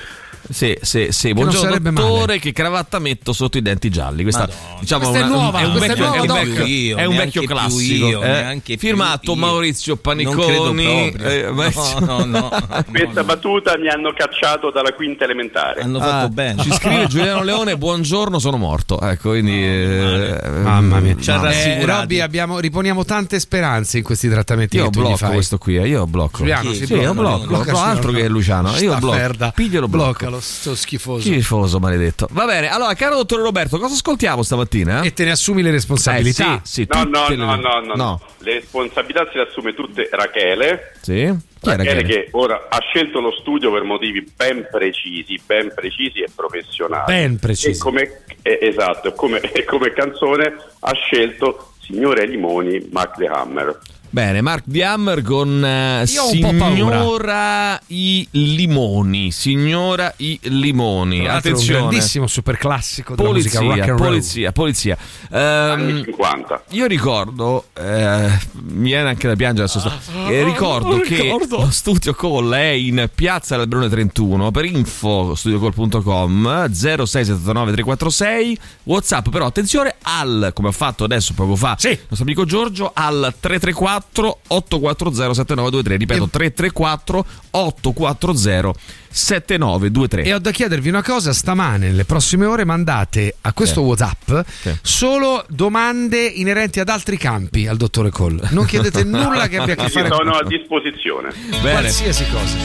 Sì, 0.49 0.77
sì, 0.81 1.07
sì. 1.11 1.33
Buongiorno 1.33 1.77
dottore, 1.79 2.19
male. 2.25 2.39
che 2.39 2.51
cravatta 2.51 2.99
metto 2.99 3.33
sotto 3.33 3.57
i 3.57 3.61
denti 3.61 3.89
gialli? 3.89 4.23
Questa, 4.23 4.41
Madonna. 4.47 4.79
diciamo, 4.79 5.07
Questa 5.09 5.19
è 5.19 5.27
una- 5.29 5.41
nuova, 5.41 5.59
è 5.59 5.65
un 5.65 5.75
è 5.75 5.79
vecchio, 5.79 6.05
nuova, 6.05 6.15
è 6.15 6.19
un 6.19 6.27
vecchio, 6.27 6.65
Io, 6.65 6.97
è 6.97 7.05
un 7.05 7.15
vecchio 7.15 7.43
classico. 7.43 8.07
io, 8.07 8.23
eh. 8.23 8.77
Firmato 8.77 9.31
io. 9.31 9.37
Maurizio 9.37 9.95
Paniconi. 9.97 11.11
eh, 11.11 11.47
No, 11.51 11.99
no, 11.99 12.25
no. 12.25 12.49
Questa 12.89 13.23
battuta 13.23 13.77
mi 13.77 13.87
hanno 13.89 14.11
cacciato 14.13 14.71
dalla 14.71 14.91
quinta 14.93 15.23
elementare. 15.25 15.81
Hanno 15.81 15.99
Ah, 15.99 16.01
fatto 16.01 16.29
bene. 16.29 16.61
Ci 16.63 16.71
scrive 16.73 17.07
Giuliano 17.07 17.43
Leone, 17.43 17.77
buongiorno, 17.77 18.39
sono 18.39 18.57
morto. 18.57 18.99
Ecco, 19.01 19.29
quindi... 19.29 19.63
eh, 19.63 20.39
Mamma 20.61 20.99
mia. 20.99 21.15
Ci 21.19 21.29
ha. 21.31 21.35
Eh, 21.35 21.41
rassicurati. 21.43 21.85
Robby, 21.99 22.19
abbiamo, 22.19 22.59
riponiamo 22.59 23.05
tante 23.05 23.39
speranze 23.39 23.97
in 23.97 24.03
questi 24.03 24.29
trattamenti 24.29 24.77
Io 24.77 24.85
che 24.85 24.89
tu 24.89 24.99
gli 24.99 25.03
blocco 25.03 25.17
fai. 25.17 25.33
questo 25.33 25.57
qui, 25.57 25.77
eh, 25.77 25.87
io 25.87 26.05
blocco. 26.07 26.37
Giuliano, 26.37 26.69
Sì, 26.71 26.75
si 26.77 26.85
Sì, 26.85 26.93
blocca. 26.93 27.07
io 27.07 27.13
blocco, 27.45 27.77
altro 27.79 28.11
che. 28.11 28.27
Luciano. 28.27 28.75
Io 28.77 28.95
blocco. 28.97 29.15
merda. 29.15 29.51
Piglialo, 29.53 29.87
blocco. 29.87 30.38
Sto 30.39 30.75
schifoso. 30.75 31.27
Schifoso, 31.27 31.79
maledetto. 31.79 32.27
Va 32.31 32.45
bene, 32.45 32.69
allora, 32.69 32.93
caro 32.93 33.15
dottore 33.15 33.43
Roberto, 33.43 33.77
cosa 33.79 33.93
ascoltiamo 33.93 34.43
stamattina? 34.43 35.01
E 35.01 35.13
te 35.13 35.25
ne 35.25 35.31
assumi 35.31 35.61
le 35.61 35.71
responsabilità. 35.71 36.55
Eh, 36.55 36.59
sì, 36.63 36.71
sì, 36.83 36.87
No, 36.89 37.03
no, 37.03 37.21
tutte 37.23 37.35
no, 37.35 37.55
le- 37.55 37.61
no, 37.61 37.79
no, 37.81 37.95
no. 37.95 38.21
Le 38.39 38.53
responsabilità 38.55 39.27
se 39.31 39.37
le 39.37 39.47
assume 39.47 39.73
tutte 39.73 40.09
Rachele. 40.11 40.93
Sì? 41.01 41.47
Rachele 41.61 42.03
che? 42.03 42.07
che 42.07 42.27
ora 42.31 42.67
ha 42.69 42.79
scelto 42.79 43.19
lo 43.19 43.31
studio 43.39 43.71
per 43.71 43.83
motivi 43.83 44.25
ben 44.35 44.67
precisi, 44.71 45.39
ben 45.45 45.71
precisi 45.75 46.19
e 46.19 46.29
professionali. 46.33 47.05
Ben 47.13 47.37
precisi. 47.37 47.71
E 47.71 47.77
come, 47.77 48.21
eh, 48.41 48.59
esatto, 48.61 49.11
come, 49.13 49.39
e 49.41 49.63
come 49.65 49.91
canzone 49.91 50.55
ha 50.79 50.93
scelto 50.93 51.73
Signore 51.81 52.25
Limoni, 52.27 52.87
Mark 52.91 53.17
the 53.17 53.25
Hammer. 53.27 53.77
Bene, 54.11 54.41
Mark 54.41 54.63
The 54.65 54.83
Hammer 54.83 55.21
con 55.21 55.59
paura. 55.61 56.05
Signora 56.07 57.79
i 57.87 58.27
limoni. 58.31 59.31
Signora 59.31 60.11
i 60.17 60.39
limoni. 60.43 61.19
È 61.19 61.29
un 61.29 61.35
Attenzione. 61.35 61.79
grandissimo 61.81 62.25
super 62.25 62.57
classico 62.57 63.13
della 63.15 63.27
Polizia, 63.29 63.61
musica 63.61 63.93
polizia, 63.93 64.51
polizia. 64.51 64.97
Anni 65.29 66.03
50. 66.05 66.63
io 66.71 66.87
ricordo, 66.87 67.65
eh, 67.77 68.29
mi 68.53 68.89
viene 68.89 69.09
anche 69.09 69.27
da 69.27 69.35
piangere 69.35 69.65
adesso. 69.69 69.79
sto- 69.79 70.27
eh, 70.27 70.43
ricordo 70.43 70.95
Ah, 70.95 71.01
che 71.01 71.21
ricordo. 71.21 71.57
lo 71.57 71.69
studio 71.69 72.13
Call 72.13 72.51
è 72.53 72.65
in 72.69 73.09
piazza 73.13 73.55
Alberone 73.55 73.89
31 73.89 74.49
per 74.49 74.65
info 74.65 75.35
studiocall.com 75.35 76.71
0679 76.71 77.71
346 77.73 78.57
Whatsapp. 78.85 79.29
Però 79.29 79.45
attenzione 79.45 79.95
al, 80.01 80.51
come 80.55 80.69
ho 80.69 80.71
fatto 80.71 81.03
adesso 81.03 81.33
poco 81.35 81.55
fa, 81.55 81.75
Sì. 81.77 81.89
il 81.89 81.99
nostro 82.09 82.23
amico 82.23 82.45
Giorgio, 82.45 82.89
al 82.93 83.35
334 83.39 83.97
840 84.47 85.33
7923. 85.33 85.97
Ripeto, 85.97 86.27
334 86.29 87.25
840 87.51 88.79
7923. 89.11 90.23
E 90.23 90.33
ho 90.33 90.39
da 90.39 90.51
chiedervi 90.51 90.89
una 90.89 91.03
cosa, 91.03 91.33
stamane, 91.33 91.87
nelle 91.87 92.05
prossime 92.05 92.45
ore 92.45 92.63
mandate 92.65 93.35
a 93.41 93.53
questo 93.53 93.81
Sì. 93.81 93.87
WhatsApp 93.87 94.31
Sì. 94.61 94.77
solo 94.81 95.43
domande 95.49 96.23
inerenti 96.25 96.79
ad 96.79 96.89
altri 96.89 97.17
campi 97.17 97.67
al 97.67 97.77
dottore 97.77 98.09
Cole. 98.11 98.47
Non 98.51 98.65
chiedete 98.65 99.03
nulla 99.05 99.47
che 99.47 99.57
abbia 99.57 99.73
a 99.73 99.75
che 99.77 99.89
fare 99.89 100.07
sono 100.09 100.29
con 100.31 100.35
a 100.35 100.43
disposizione. 100.47 101.33
Bene. 101.61 101.71
qualsiasi 101.79 102.25
cosa. 102.29 102.57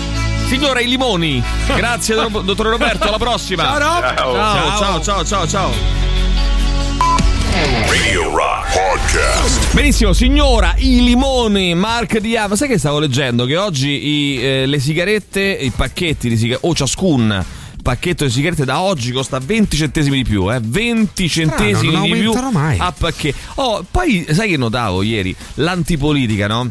Signora 0.46 0.80
i 0.80 0.88
limoni. 0.88 1.42
Grazie 1.74 2.14
do- 2.14 2.40
dottore 2.42 2.70
Roberto, 2.70 3.08
alla 3.08 3.18
prossima. 3.18 3.62
Ciao 3.62 3.78
Rob! 3.78 4.14
Ciao. 4.16 4.34
Ciao, 4.34 4.78
ciao, 4.78 5.00
ciao, 5.02 5.24
ciao, 5.24 5.46
ciao. 5.48 6.13
Radio 7.64 8.28
Rock 8.28 8.74
Podcast. 8.74 9.72
Benissimo, 9.72 10.12
signora, 10.12 10.74
i 10.76 11.02
limoni, 11.02 11.74
Mark 11.74 12.18
di 12.18 12.36
Ava. 12.36 12.56
Sai 12.56 12.68
che 12.68 12.76
stavo 12.76 12.98
leggendo? 12.98 13.46
Che 13.46 13.56
oggi 13.56 13.88
i, 13.88 14.38
eh, 14.38 14.66
le 14.66 14.78
sigarette, 14.78 15.40
i 15.40 15.70
pacchetti 15.70 16.28
di 16.28 16.36
sigarette, 16.36 16.66
o 16.66 16.74
ciascun 16.74 17.44
pacchetto 17.82 18.24
di 18.24 18.30
sigarette 18.30 18.66
da 18.66 18.80
oggi 18.80 19.12
costa 19.12 19.38
20 19.38 19.76
centesimi 19.78 20.22
di 20.22 20.28
più, 20.28 20.52
eh? 20.52 20.60
20 20.62 21.28
centesimi 21.28 21.92
non 21.92 22.02
di 22.02 22.12
più 22.12 22.34
mai. 22.50 22.76
a 22.78 22.92
pacchetto. 22.92 23.36
Oh, 23.54 23.86
poi 23.90 24.26
sai 24.28 24.50
che 24.50 24.58
notavo 24.58 25.00
ieri? 25.00 25.34
L'antipolitica, 25.54 26.46
no? 26.46 26.68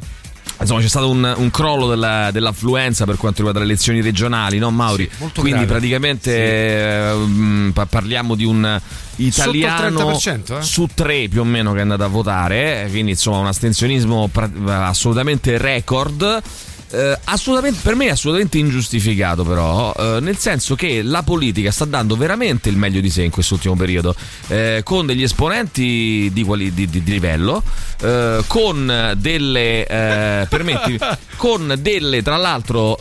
Insomma, 0.59 0.81
c'è 0.81 0.87
stato 0.87 1.09
un, 1.09 1.33
un 1.37 1.51
crollo 1.51 1.87
della- 1.87 2.31
dell'affluenza 2.31 3.05
per 3.05 3.17
quanto 3.17 3.37
riguarda 3.37 3.59
le 3.59 3.65
elezioni 3.65 4.01
regionali, 4.01 4.59
no, 4.59 4.69
Mauri? 4.71 5.09
Sì, 5.11 5.25
Quindi 5.33 5.51
grave. 5.51 5.65
praticamente 5.65 6.31
eh, 6.35 7.13
mm, 7.15 7.69
pa- 7.71 7.85
parliamo 7.85 8.35
di 8.35 8.45
un 8.45 8.79
italiano 9.17 9.99
Sotto 9.99 10.29
il 10.29 10.41
30%, 10.45 10.57
eh? 10.59 10.61
su 10.63 10.87
tre 10.93 11.27
più 11.27 11.41
o 11.41 11.43
meno 11.43 11.71
che 11.73 11.79
è 11.79 11.81
andato 11.81 12.03
a 12.03 12.07
votare, 12.07 12.85
eh, 12.85 12.89
quindi 12.89 13.11
insomma 13.11 13.39
un 13.39 13.47
astensionismo 13.47 14.29
assolutamente 14.67 15.57
record. 15.57 16.41
Eh, 16.93 17.17
assolutamente, 17.23 17.79
per 17.81 17.95
me 17.95 18.05
è 18.05 18.09
assolutamente 18.09 18.59
ingiustificato 18.59 19.43
però, 19.43 19.91
eh, 19.97 20.19
nel 20.21 20.37
senso 20.37 20.75
che 20.75 21.01
la 21.01 21.23
politica 21.23 21.71
sta 21.71 21.85
dando 21.85 22.15
veramente 22.15 22.69
il 22.69 22.77
meglio 22.77 23.01
di 23.01 23.09
sé 23.09 23.23
in 23.23 23.31
quest'ultimo 23.31 23.75
periodo, 23.75 24.15
eh, 24.49 24.81
con 24.83 25.07
degli 25.07 25.23
esponenti 25.23 26.29
di, 26.31 26.43
quali- 26.43 26.71
di- 26.71 26.87
di- 26.87 27.01
di 27.01 27.11
livello, 27.11 27.63
eh, 27.99 28.43
con 28.45 29.13
delle, 29.17 29.87
eh, 29.87 30.45
permettimi, 30.47 30.99
con 31.37 31.73
delle 31.79 32.21
tra 32.21 32.37
l'altro 32.37 32.95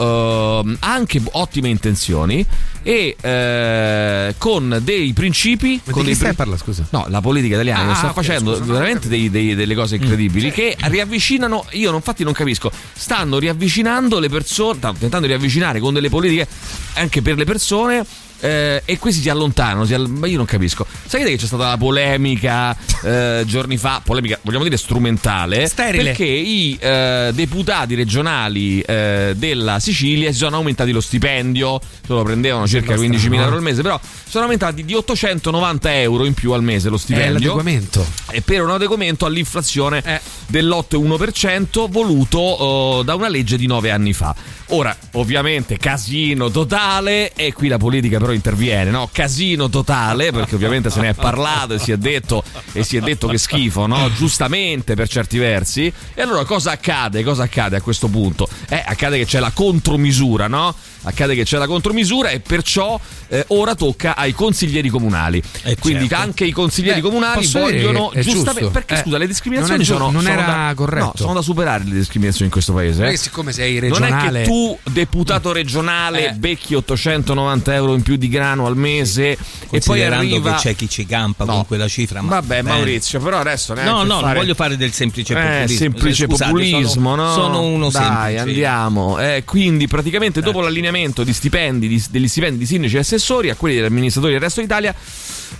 ehm, 0.62 0.76
anche 0.80 1.20
ottime 1.32 1.68
intenzioni 1.68 2.46
e 2.82 3.14
eh, 3.20 4.34
con 4.38 4.80
dei 4.82 5.12
principi... 5.12 5.78
Ma 5.84 5.92
con 5.92 6.00
di 6.02 6.08
dei 6.08 6.12
chi 6.14 6.14
stai 6.14 6.30
a 6.30 6.32
pri- 6.32 6.36
parlare, 6.36 6.60
scusa? 6.62 6.86
No, 6.90 7.04
la 7.10 7.20
politica 7.20 7.54
italiana 7.56 7.92
Ah, 7.92 7.94
sta 7.96 8.06
ok, 8.08 8.14
facendo 8.14 8.56
scusa, 8.56 8.72
veramente 8.72 9.08
dei- 9.08 9.28
dei- 9.28 9.54
delle 9.54 9.74
cose 9.74 9.96
incredibili 9.96 10.50
che 10.50 10.76
riavvicinano, 10.80 11.66
io 11.72 11.88
non- 11.88 11.96
infatti 11.96 12.24
non 12.24 12.32
capisco, 12.32 12.72
stanno 12.94 13.38
riavvicinando 13.38 13.80
le 14.18 14.28
persone, 14.28 14.78
tentando 14.78 15.26
di 15.26 15.26
riavvicinare 15.26 15.80
con 15.80 15.92
delle 15.92 16.08
politiche 16.08 16.46
anche 16.94 17.22
per 17.22 17.36
le 17.36 17.44
persone. 17.44 18.04
Eh, 18.42 18.82
e 18.84 18.98
questi 18.98 19.20
si 19.22 19.28
allontanano, 19.30 19.84
si 19.86 19.94
all- 19.94 20.08
ma 20.08 20.26
io 20.26 20.36
non 20.36 20.46
capisco. 20.46 20.84
Sapete 21.06 21.30
che 21.30 21.36
c'è 21.36 21.46
stata 21.46 21.68
la 21.68 21.76
polemica 21.76 22.76
eh, 23.04 23.44
giorni 23.46 23.76
fa, 23.76 24.00
polemica 24.04 24.38
vogliamo 24.42 24.64
dire 24.64 24.76
strumentale, 24.76 25.66
Sterile. 25.68 26.02
perché 26.04 26.24
i 26.24 26.76
eh, 26.80 27.30
deputati 27.32 27.94
regionali 27.94 28.80
eh, 28.80 29.34
della 29.36 29.78
Sicilia 29.78 30.32
si 30.32 30.38
sono 30.38 30.56
aumentati 30.56 30.90
lo 30.90 31.00
stipendio, 31.00 31.80
se 31.80 32.12
lo 32.12 32.22
prendevano 32.24 32.66
circa 32.66 32.96
Sembra 32.96 33.16
15.000 33.16 33.18
strano, 33.20 33.42
euro 33.44 33.56
al 33.56 33.62
mese, 33.62 33.82
però 33.82 34.00
sono 34.28 34.44
aumentati 34.44 34.84
di 34.84 34.94
890 34.94 36.00
euro 36.00 36.24
in 36.24 36.34
più 36.34 36.52
al 36.52 36.62
mese 36.62 36.88
lo 36.88 36.96
È 36.96 36.98
stipendio 36.98 37.32
l'adeguamento. 37.34 38.04
e 38.30 38.40
per 38.42 38.62
un 38.62 38.70
adeguamento 38.70 39.24
all'inflazione 39.26 40.02
Eh. 40.04 40.20
dell'8,1% 40.48 41.88
voluto 41.90 43.00
eh, 43.00 43.04
da 43.04 43.14
una 43.14 43.28
legge 43.28 43.56
di 43.56 43.66
nove 43.66 43.90
anni 43.90 44.12
fa. 44.12 44.34
Ora, 44.68 44.96
ovviamente, 45.12 45.76
casino 45.76 46.50
totale 46.50 47.32
e 47.34 47.52
qui 47.52 47.68
la 47.68 47.76
politica 47.78 48.18
però 48.18 48.31
interviene, 48.32 48.90
no? 48.90 49.08
Casino 49.12 49.68
totale, 49.68 50.32
perché 50.32 50.54
ovviamente 50.54 50.90
se 50.90 51.00
ne 51.00 51.10
è 51.10 51.14
parlato 51.14 51.74
e 51.74 51.78
si 51.78 51.92
è 51.92 51.96
detto, 51.96 52.42
e 52.72 52.82
si 52.84 52.96
è 52.96 53.00
detto 53.00 53.28
che 53.28 53.38
schifo, 53.38 53.86
no? 53.86 54.10
Giustamente 54.12 54.94
per 54.94 55.08
certi 55.08 55.38
versi. 55.38 55.92
E 56.14 56.22
allora 56.22 56.44
cosa 56.44 56.72
accade? 56.72 57.22
Cosa 57.22 57.44
accade 57.44 57.76
a 57.76 57.80
questo 57.80 58.08
punto? 58.08 58.48
Eh, 58.68 58.82
accade 58.84 59.18
che 59.18 59.26
c'è 59.26 59.40
la 59.40 59.52
contromisura, 59.52 60.46
no? 60.46 60.74
Accade 61.04 61.34
che 61.34 61.44
c'è 61.44 61.58
la 61.58 61.66
contromisura 61.66 62.28
e 62.30 62.40
perciò 62.40 62.98
eh, 63.28 63.44
ora 63.48 63.74
tocca 63.74 64.14
ai 64.16 64.32
consiglieri 64.32 64.88
comunali. 64.88 65.42
Eh, 65.62 65.76
Quindi 65.76 66.06
certo. 66.08 66.22
anche 66.24 66.44
i 66.44 66.52
consiglieri 66.52 67.00
Beh, 67.00 67.08
comunali 67.08 67.46
vogliono 67.46 68.10
giustamente 68.14 68.60
giusto. 68.60 68.70
perché 68.70 68.94
Eh, 68.94 68.98
scusa 68.98 69.18
le 69.18 69.26
discriminazioni 69.26 69.78
non 69.78 69.84
è 69.84 69.88
giu- 69.88 69.96
sono, 69.98 70.10
non 70.10 70.22
sono 70.22 70.34
era 70.34 70.44
da, 70.66 70.72
corretto. 70.74 71.04
no, 71.06 71.12
sono 71.16 71.32
da 71.34 71.42
superare 71.42 71.84
le 71.84 71.94
discriminazioni 71.94 72.46
in 72.46 72.50
questo 72.52 72.72
paese 72.72 72.98
Non 72.98 73.06
eh. 73.06 73.08
è 73.08 73.12
che 73.12 73.18
siccome 73.18 73.52
sei 73.52 73.74
non 73.74 73.84
è 73.84 73.88
regionale. 73.90 74.42
che 74.42 74.48
tu 74.48 74.78
deputato 74.90 75.52
regionale 75.52 76.28
Eh. 76.30 76.32
becchi 76.34 76.74
890 76.74 77.74
euro 77.74 77.94
in 77.94 78.02
più 78.02 78.16
di 78.16 78.28
grano 78.28 78.66
al 78.66 78.76
mese 78.76 79.36
e 79.70 79.80
poi 79.80 80.04
arriva 80.04 80.54
che 80.54 80.58
c'è 80.60 80.76
chi 80.76 80.88
ci 80.88 81.04
campa 81.06 81.44
No. 81.44 81.52
con 81.54 81.66
quella 81.66 81.88
cifra. 81.88 82.20
Ma 82.22 82.30
vabbè 82.40 82.62
bene. 82.62 82.76
Maurizio 82.76 83.18
però 83.20 83.38
adesso 83.38 83.74
No, 83.74 83.82
no, 83.82 84.20
fare... 84.20 84.20
non 84.24 84.32
voglio 84.34 84.54
fare 84.54 84.76
del 84.76 84.92
semplice 84.92 85.32
Eh, 85.34 85.40
populismo. 85.42 85.78
semplice 85.78 86.24
Scusate, 86.26 86.50
populismo, 86.50 86.88
sono, 86.88 87.14
no? 87.16 87.32
Sono 87.32 87.60
uno 87.62 87.90
Dai, 87.90 88.02
semplice. 88.04 88.38
andiamo. 88.40 89.18
Eh, 89.18 89.42
quindi, 89.44 89.88
praticamente, 89.88 90.40
dopo 90.40 90.60
l'allineamento 90.60 90.90
di 91.24 91.32
stipendi, 91.32 91.88
di- 91.88 92.04
degli 92.10 92.28
stipendi 92.28 92.58
di 92.58 92.66
sindaci 92.66 92.96
e 92.96 92.98
assessori 92.98 93.50
a 93.50 93.54
quelli 93.54 93.76
degli 93.76 93.84
amministratori 93.84 94.32
del 94.32 94.42
resto 94.42 94.60
d'Italia, 94.60 94.94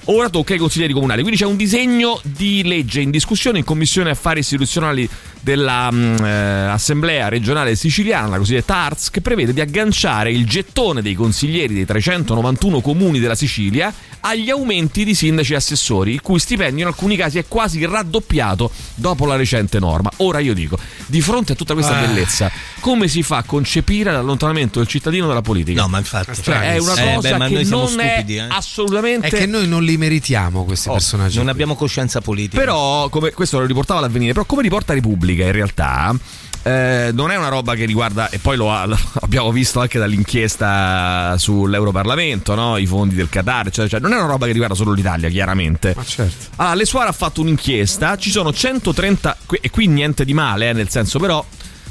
ora 0.04 0.28
tocca 0.28 0.52
ai 0.52 0.58
consiglieri 0.58 0.92
comunali. 0.92 1.22
Quindi 1.22 1.40
c'è 1.40 1.46
un 1.46 1.56
disegno 1.56 2.20
di 2.22 2.62
legge 2.64 3.00
in 3.00 3.10
discussione 3.10 3.58
in 3.58 3.64
Commissione 3.64 4.10
Affari 4.10 4.40
Istituzionali 4.40 5.08
dell'Assemblea 5.40 7.28
regionale 7.28 7.74
siciliana, 7.74 8.28
la 8.28 8.38
cosiddetta 8.38 8.76
ARS, 8.76 9.10
che 9.10 9.20
prevede 9.20 9.52
di 9.52 9.60
agganciare 9.60 10.30
il 10.30 10.46
gettone 10.46 11.02
dei 11.02 11.14
consiglieri 11.14 11.74
dei 11.74 11.84
391 11.84 12.80
comuni 12.80 13.18
della 13.18 13.34
Sicilia 13.34 13.92
agli 14.22 14.50
aumenti 14.50 15.04
di 15.04 15.14
sindaci 15.14 15.52
e 15.52 15.56
assessori, 15.56 16.12
il 16.12 16.20
cui 16.22 16.38
stipendio 16.38 16.82
in 16.82 16.87
alcuni 16.87 17.16
casi 17.16 17.38
è 17.38 17.44
quasi 17.46 17.85
raddoppiato 17.85 18.70
dopo 18.94 19.26
la 19.26 19.37
recente 19.37 19.78
norma. 19.78 20.11
Ora 20.18 20.38
io 20.38 20.54
dico, 20.54 20.78
di 21.06 21.20
fronte 21.20 21.52
a 21.52 21.54
tutta 21.54 21.74
questa 21.74 21.96
Ah. 21.96 22.00
bellezza, 22.06 22.50
come 22.80 23.08
si 23.08 23.22
fa 23.22 23.38
a 23.38 23.42
concepire 23.44 24.11
l'allontanamento 24.12 24.78
del 24.78 24.88
cittadino 24.88 25.26
dalla 25.26 25.42
politica? 25.42 25.82
No, 25.82 25.88
ma 25.88 25.98
infatti. 25.98 26.40
Cioè, 26.42 26.74
è 26.74 26.78
una 26.78 26.94
Eh, 26.94 27.14
cosa 27.14 27.30
beh, 27.32 27.37
ma 27.38 27.46
che 27.48 27.54
noi 27.54 27.64
siamo 27.64 27.82
non 27.82 27.90
stupidi, 27.90 28.37
è 28.37 28.42
eh. 28.42 28.46
assolutamente 28.48 29.26
È 29.26 29.30
che 29.30 29.46
noi 29.46 29.66
non 29.68 29.82
li 29.85 29.96
meritiamo 29.96 30.64
questi 30.64 30.88
Oh, 30.88 30.92
personaggi. 30.92 31.37
Non 31.38 31.48
abbiamo 31.48 31.74
coscienza 31.74 32.20
politica. 32.20 32.58
però, 32.58 33.08
come, 33.08 33.32
questo 33.32 33.58
lo 33.58 33.66
riportava 33.66 34.00
l'avvenire, 34.00 34.32
però 34.32 34.44
come 34.44 34.62
riporta 34.62 34.92
Repubblica 34.94 35.44
in 35.44 35.52
realtà 35.52 36.14
eh, 36.62 37.11
non 37.12 37.31
è 37.31 37.37
una 37.37 37.48
roba 37.48 37.75
che 37.75 37.85
riguarda, 37.85 38.29
e 38.31 38.38
poi 38.38 38.57
lo, 38.57 38.72
ha- 38.72 38.85
lo 38.87 38.96
abbiamo 39.20 39.51
visto 39.53 39.81
anche 39.81 39.98
dall'inchiesta 39.98 41.35
sull'Europarlamento, 41.38 42.55
no? 42.55 42.77
i 42.77 42.87
fondi 42.87 43.14
del 43.14 43.29
Qatar, 43.29 43.66
eccetera, 43.66 43.85
eccetera. 43.87 44.09
non 44.09 44.16
è 44.18 44.20
una 44.20 44.31
roba 44.31 44.46
che 44.46 44.53
riguarda 44.53 44.75
solo 44.75 44.92
l'Italia, 44.92 45.29
chiaramente. 45.29 45.92
Ma 45.96 46.05
certo. 46.05 46.46
Allora, 46.57 46.75
l'Esuara 46.75 47.09
ha 47.09 47.12
fatto 47.12 47.40
un'inchiesta, 47.40 48.16
ci 48.16 48.31
sono 48.31 48.53
130, 48.53 49.37
qui- 49.46 49.59
e 49.61 49.70
qui 49.70 49.87
niente 49.87 50.25
di 50.25 50.35
male, 50.35 50.70
eh, 50.70 50.72
nel 50.72 50.88
senso 50.88 51.18
però 51.18 51.44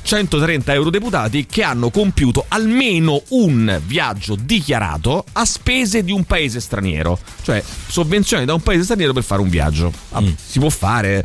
130 0.04 0.74
eurodeputati 0.74 1.46
che 1.46 1.62
hanno 1.62 1.92
compiuto 1.92 2.46
almeno 2.48 3.22
un 3.30 3.80
viaggio 3.86 4.36
dichiarato 4.36 5.24
a 5.34 5.46
spese 5.46 6.04
di 6.04 6.12
un 6.12 6.24
paese 6.24 6.60
straniero, 6.60 7.20
cioè 7.44 7.64
sovvenzioni 7.88 8.46
da 8.46 8.56
un 8.56 8.62
paese 8.64 8.84
straniero 8.84 9.14
per 9.14 9.24
fare 9.24 9.42
un 9.42 9.50
viaggio. 9.50 9.92
Ah, 10.14 10.24
Si 10.44 10.58
può 10.58 10.70
fare 10.70 11.24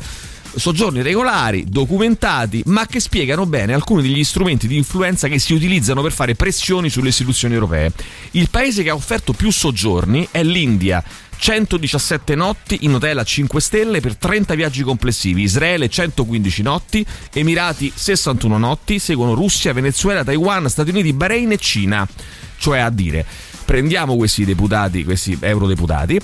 soggiorni 0.57 1.03
regolari, 1.03 1.65
documentati, 1.69 2.63
ma 2.67 2.87
che 2.87 3.01
spiegano 3.01 3.47
bene 3.47 3.75
alcuni 3.75 4.03
degli 4.03 4.25
strumenti 4.25 4.67
di 4.67 4.77
influenza 4.77 5.29
che 5.29 5.39
si 5.39 5.53
utilizzano 5.53 6.03
per 6.03 6.13
fare 6.13 6.35
pressioni 6.35 6.89
sulle 6.89 7.11
istituzioni 7.11 7.55
europee. 7.55 7.93
Il 8.33 8.51
paese 8.51 8.83
che 8.83 8.91
ha 8.91 8.95
offerto 8.95 9.33
più 9.33 9.51
soggiorni 9.51 10.27
è 10.31 10.43
l'India. 10.43 11.03
117 11.39 12.35
notti 12.35 12.79
in 12.81 12.95
hotel 12.95 13.19
a 13.19 13.25
5 13.25 13.61
stelle 13.61 14.01
per 14.01 14.17
30 14.17 14.55
viaggi 14.55 14.83
complessivi, 14.83 15.43
Israele 15.43 15.89
115 15.89 16.63
notti, 16.63 17.07
Emirati 17.33 17.93
61 17.95 18.57
notti, 18.57 18.99
seguono 18.99 19.35
Russia, 19.35 19.73
Venezuela, 19.73 20.25
Taiwan, 20.25 20.69
Stati 20.71 20.91
Uniti, 20.91 21.13
Bahrain 21.13 21.53
e 21.53 21.59
Cina. 21.59 22.09
Cioè 22.59 22.79
a 22.79 22.91
dire, 22.91 23.27
prendiamo 23.67 24.17
questi 24.17 24.45
deputati, 24.47 25.05
questi 25.05 25.37
eurodeputati, 25.39 26.19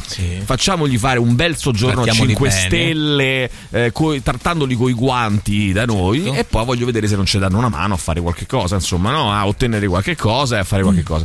facciamogli 0.44 0.96
fare 0.96 1.18
un 1.18 1.34
bel 1.34 1.56
soggiorno 1.56 2.00
a 2.00 2.04
Trattiamoli 2.04 2.30
5 2.30 2.48
bene. 2.48 2.60
stelle, 2.66 3.50
eh, 3.70 3.92
coi- 3.92 4.22
trattandoli 4.22 4.74
coi 4.76 4.92
guanti 4.94 5.72
da 5.72 5.84
noi 5.84 6.22
Certo. 6.22 6.38
e 6.38 6.44
poi 6.44 6.64
voglio 6.64 6.86
vedere 6.86 7.06
se 7.08 7.16
non 7.16 7.26
ci 7.26 7.38
danno 7.38 7.58
una 7.58 7.68
mano 7.68 7.94
a 7.94 7.96
fare 7.98 8.20
qualche 8.20 8.46
cosa, 8.46 8.76
insomma, 8.76 9.10
no? 9.10 9.32
a 9.32 9.46
ottenere 9.46 9.86
qualche 9.88 10.16
cosa 10.16 10.56
e 10.56 10.60
a 10.60 10.64
fare 10.64 10.82
Mm. 10.82 10.84
qualche 10.84 11.02
cosa. 11.02 11.22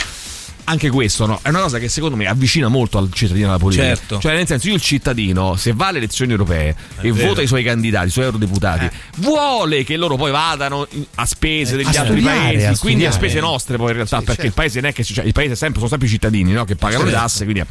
Anche 0.69 0.89
questo 0.89 1.25
no? 1.25 1.39
è 1.41 1.47
una 1.47 1.62
cosa 1.62 1.80
che 1.80 1.88
secondo 1.88 2.17
me 2.17 2.27
avvicina 2.27 2.67
molto 2.67 2.97
al 2.97 3.10
cittadino 3.13 3.47
alla 3.47 3.58
politica. 3.58 3.86
Certo. 3.95 4.19
Cioè, 4.19 4.36
nel 4.36 4.45
senso, 4.47 4.67
io 4.67 4.73
il 4.75 4.82
cittadino, 4.82 5.56
se 5.56 5.71
va 5.73 5.88
alle 5.88 5.99
elezioni 5.99 6.32
europee 6.32 6.75
e 6.99 7.12
vero. 7.13 7.27
vota 7.30 7.41
i 7.41 7.47
suoi 7.47 7.63
candidati, 7.63 8.08
i 8.08 8.12
suoi 8.12 8.25
eurodeputati, 8.25 8.84
Eh. 8.86 8.91
vuole 9.17 9.86
che 9.86 9.95
loro 9.95 10.17
poi 10.17 10.30
vadano 10.32 10.86
a 11.15 11.25
spese 11.25 11.77
degli 11.77 11.86
a 11.86 12.01
altri 12.01 12.19
studiare, 12.19 12.38
paesi, 12.39 12.65
a 12.65 12.77
quindi 12.77 13.06
a 13.06 13.12
spese 13.12 13.39
nostre, 13.39 13.77
poi 13.77 13.88
in 13.89 13.93
realtà, 13.95 14.19
Sì, 14.19 14.25
perché 14.25 14.41
il 14.41 14.47
certo. 14.47 14.62
paese 14.62 14.82
non 14.82 14.89
è 14.89 14.93
che 14.93 15.03
cioè, 15.06 15.23
il 15.25 15.32
paese 15.32 15.53
è 15.53 15.56
sempre, 15.56 15.77
sono 15.77 15.89
sempre 15.89 16.08
i 16.08 16.12
cittadini 16.12 16.51
no? 16.51 16.65
che 16.65 16.75
pagano 16.75 17.03
le 17.06 17.12
Certo. 17.12 17.25
tasse. 17.25 17.43
Quindi, 17.45 17.63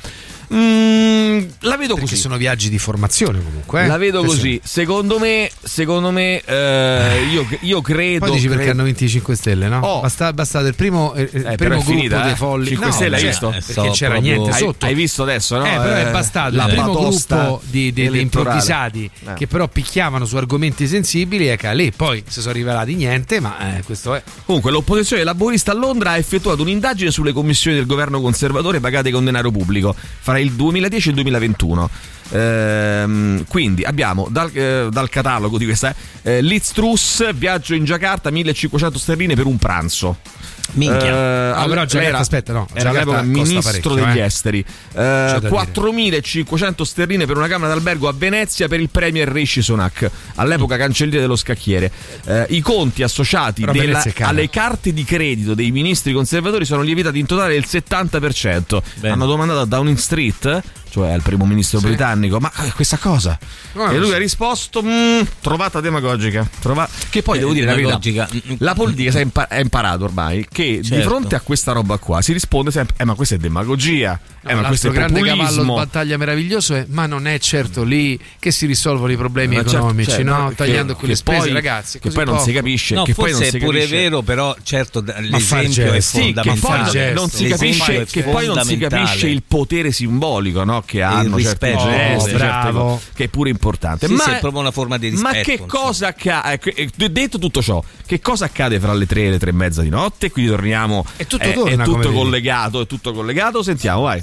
Mm, 0.54 1.38
la 1.60 1.76
vedo 1.76 1.94
Perché 1.94 2.10
così. 2.10 2.16
sono 2.16 2.36
viaggi 2.36 2.68
di 2.68 2.78
formazione 2.78 3.42
comunque. 3.42 3.82
eh. 3.82 3.86
La 3.86 3.96
vedo 3.96 4.20
Questo- 4.20 4.36
così. 4.38 4.60
Secondo 4.62 5.18
me, 5.18 5.50
secondo 5.62 6.10
me, 6.10 6.40
eh, 6.44 7.24
io, 7.32 7.46
io 7.60 7.80
credo. 7.80 8.26
Poi 8.26 8.34
dici 8.34 8.46
perché 8.46 8.62
credo- 8.64 8.78
hanno 8.78 8.84
vinto 8.84 9.04
i 9.04 9.08
5 9.08 9.34
Stelle, 9.34 9.68
no? 9.68 9.80
Oh. 9.80 10.00
Basta, 10.00 10.32
bastato 10.32 10.66
il 10.66 10.74
primo, 10.74 11.14
eh, 11.14 11.22
il 11.22 11.30
però 11.30 11.54
primo 11.56 11.74
è 11.74 11.76
gruppo 11.78 11.90
finita, 11.90 12.22
dei 12.22 12.32
eh. 12.32 12.36
folli. 12.36 12.66
5 12.68 12.86
No, 12.86 12.92
Stelle 12.92 13.14
hai 13.16 13.20
cioè, 13.20 13.30
visto? 13.30 13.48
Perché 13.50 13.72
So 13.72 13.90
c'era 13.90 14.12
proprio- 14.12 14.32
niente 14.34 14.50
Hai, 14.56 14.58
sotto. 14.62 14.86
hai 14.86 14.94
visto 14.94 15.22
adesso, 15.22 15.56
no? 15.58 15.64
Eh, 15.66 15.76
però 15.76 15.94
è 15.94 16.10
bastato 16.10 16.56
la 16.56 16.64
il 16.66 16.70
primo 16.72 16.92
gruppo 16.92 17.60
di, 17.64 17.88
elettorale. 17.88 18.20
improvvisati 18.20 19.10
Eh. 19.26 19.32
che 19.34 19.46
però 19.46 19.66
picchiavano 19.68 20.24
su 20.26 20.36
argomenti 20.36 20.86
sensibili 20.86 21.50
e 21.50 21.56
che 21.56 21.74
lì 21.74 21.90
poi 21.92 22.22
si 22.26 22.40
sono 22.40 22.52
rivelati 22.54 22.94
niente, 22.94 23.40
ma 23.40 23.76
eh, 23.76 23.82
questo 23.82 24.14
è. 24.14 24.22
Comunque, 24.44 24.70
l'opposizione 24.70 25.24
laborista 25.24 25.72
a 25.72 25.74
Londra 25.74 26.10
ha 26.12 26.16
effettuato 26.18 26.62
un'indagine 26.62 27.10
sulle 27.10 27.32
commissioni 27.32 27.76
del 27.76 27.86
governo 27.86 28.20
conservatore 28.20 28.78
pagate 28.80 29.10
con 29.10 29.24
denaro 29.24 29.50
pubblico 29.50 29.94
fra 30.20 30.35
il 30.38 30.52
2010 30.52 31.08
e 31.08 31.10
il 31.10 31.16
2021. 31.16 31.90
Ehm, 32.30 33.44
quindi 33.46 33.82
abbiamo 33.84 34.28
dal, 34.30 34.50
eh, 34.52 34.88
dal 34.90 35.08
catalogo 35.08 35.58
di 35.58 35.64
questa 35.64 35.94
eh, 36.22 36.40
Liz 36.42 36.72
Truss, 36.72 37.32
viaggio 37.34 37.74
in 37.74 37.84
Giacarta, 37.84 38.30
1500 38.30 38.98
sterline 38.98 39.34
per 39.34 39.46
un 39.46 39.56
pranzo. 39.58 40.18
Minchia. 40.72 41.52
Eh, 41.52 41.54
No, 41.56 41.68
però 41.68 41.84
Giacarta, 41.84 41.98
era- 42.08 42.18
aspetta, 42.18 42.52
no, 42.52 42.66
era 42.74 42.90
all'epoca 42.90 43.22
ministro 43.22 43.94
degli 43.94 44.18
eh. 44.18 44.24
esteri. 44.24 44.58
Eh, 44.58 44.64
da 44.94 45.38
4.500 45.40 46.82
sterline 46.82 47.24
per 47.24 47.36
una 47.36 47.46
camera 47.46 47.68
d'albergo 47.72 48.08
a 48.08 48.12
Venezia 48.12 48.66
per 48.66 48.80
il 48.80 48.88
premier 48.90 49.28
Rishi 49.28 49.62
Sunak, 49.62 50.10
all'epoca 50.34 50.76
cancelliere 50.76 51.20
dello 51.20 51.36
scacchiere. 51.36 51.90
Eh, 52.24 52.46
I 52.50 52.60
conti 52.60 53.02
associati 53.04 53.64
della- 53.64 54.02
alle 54.22 54.50
carte 54.50 54.92
di 54.92 55.04
credito 55.04 55.54
dei 55.54 55.70
ministri 55.70 56.12
conservatori 56.12 56.64
sono 56.64 56.82
lievitati 56.82 57.18
in 57.20 57.26
totale 57.26 57.52
del 57.54 57.64
70%. 57.64 58.82
Hanno 59.02 59.26
domandato 59.26 59.60
a 59.60 59.66
Downing 59.66 59.96
Street, 59.96 60.62
cioè 60.90 61.12
al 61.12 61.22
primo 61.22 61.46
ministro 61.46 61.78
britannico, 61.80 62.14
ma 62.40 62.50
eh, 62.64 62.72
questa 62.72 62.96
cosa? 62.96 63.38
No, 63.72 63.90
e 63.90 63.98
lui 63.98 64.12
ha 64.12 64.18
risposto: 64.18 64.82
"Mm, 64.82 65.20
trovata 65.40 65.80
demagogica. 65.80 66.48
Trova- 66.60 66.88
Che 67.10 67.22
poi 67.22 67.36
Eh, 67.36 67.40
devo 67.40 67.52
dire 67.52 67.66
la 67.66 67.74
verità, 67.74 68.28
la 68.58 68.74
politica 68.74 69.10
si 69.10 69.18
è 69.18 69.20
impa- 69.20 69.48
è 69.48 69.60
imparato 69.60 70.04
ormai 70.04 70.46
che 70.50 70.78
di 70.80 70.86
Certo. 70.86 71.08
fronte 71.08 71.34
a 71.34 71.40
questa 71.40 71.72
roba 71.72 71.96
qua 71.98 72.22
si 72.22 72.32
risponde 72.32 72.70
sempre: 72.70 72.94
Eh, 72.98 73.04
ma 73.04 73.14
questa 73.14 73.34
è 73.34 73.38
demagogia, 73.38 74.18
eh, 74.46 74.54
ma 74.54 74.62
questo 74.64 74.88
è 74.88 74.90
grande 74.92 75.20
cavallo 75.20 75.34
di 75.34 75.40
populismo. 75.46 75.74
battaglia 75.74 76.16
meraviglioso 76.16 76.74
è 76.74 76.86
ma 76.88 77.06
non 77.06 77.26
è 77.26 77.38
certo 77.38 77.84
lì 77.84 78.18
che 78.38 78.50
si 78.50 78.66
risolvono 78.66 79.12
i 79.12 79.16
problemi 79.16 79.56
Ma 79.56 79.62
certo, 79.62 79.76
economici, 79.78 80.10
cioè, 80.10 80.22
no? 80.22 80.48
che- 80.48 80.54
Tagliando 80.56 80.92
che 80.94 80.98
quelle 81.00 81.16
spese, 81.16 81.38
poi- 81.38 81.52
ragazzi. 81.52 81.98
che 81.98 82.10
poi 82.10 82.24
non 82.24 82.38
si 82.38 82.44
poco. 82.46 82.56
capisce, 82.56 82.94
No, 82.94 83.02
che 83.04 83.14
poi 83.14 83.30
forse 83.30 83.40
non 83.42 83.50
si 83.50 83.56
è 83.56 83.60
pure 83.60 83.78
capisce. 83.80 83.96
vero, 84.02 84.22
però 84.22 84.56
certo 84.62 85.04
l'esempio 85.04 85.92
è 85.92 86.00
Sì, 86.00 86.32
che 86.32 86.40
poi 86.42 86.56
fondamentale. 86.56 87.12
non 87.12 87.28
si 87.30 87.42
L'esempio 87.48 87.56
capisce, 87.56 88.02
è 88.02 88.06
che 88.06 88.22
poi 88.22 88.46
non 88.46 88.64
si 88.64 88.76
capisce 88.78 89.28
il 89.28 89.42
potere 89.46 89.92
simbolico 89.92 90.64
no? 90.64 90.82
che 90.84 91.02
hanno 91.02 91.38
certi 91.40 91.58
certe 92.20 92.36
bravo. 92.36 92.80
cose, 92.80 93.04
che 93.14 93.24
è 93.24 93.28
pure 93.28 93.50
importante. 93.50 94.06
Sì, 94.06 94.12
ma, 94.14 94.22
sì, 94.22 94.30
è 94.30 94.38
proprio 94.38 94.60
una 94.60 94.70
forma 94.70 94.96
di 94.98 95.10
ma 95.12 95.30
rispetto, 95.30 95.44
che 95.44 95.52
insomma. 95.62 95.84
cosa 95.84 96.06
accade? 96.08 96.60
detto 97.10 97.38
tutto 97.38 97.62
ciò, 97.62 97.82
che 98.06 98.20
cosa 98.20 98.44
accade 98.46 98.78
fra 98.80 98.92
le 98.94 99.06
tre 99.06 99.24
e 99.26 99.30
le 99.30 99.38
tre 99.38 99.50
e 99.50 99.54
mezza 99.54 99.82
di 99.82 99.88
notte? 99.88 100.30
Quindi 100.30 100.50
torniamo. 100.50 101.04
E 101.16 101.26
tutto 101.26 101.42
è, 101.44 101.52
torna, 101.54 101.82
è 101.82 101.86
tutto 101.86 102.12
collegato, 102.12 102.80
è 102.82 102.86
tutto 102.86 103.12
collegato. 103.12 103.62
Sentiamo, 103.62 104.02
vai. 104.02 104.22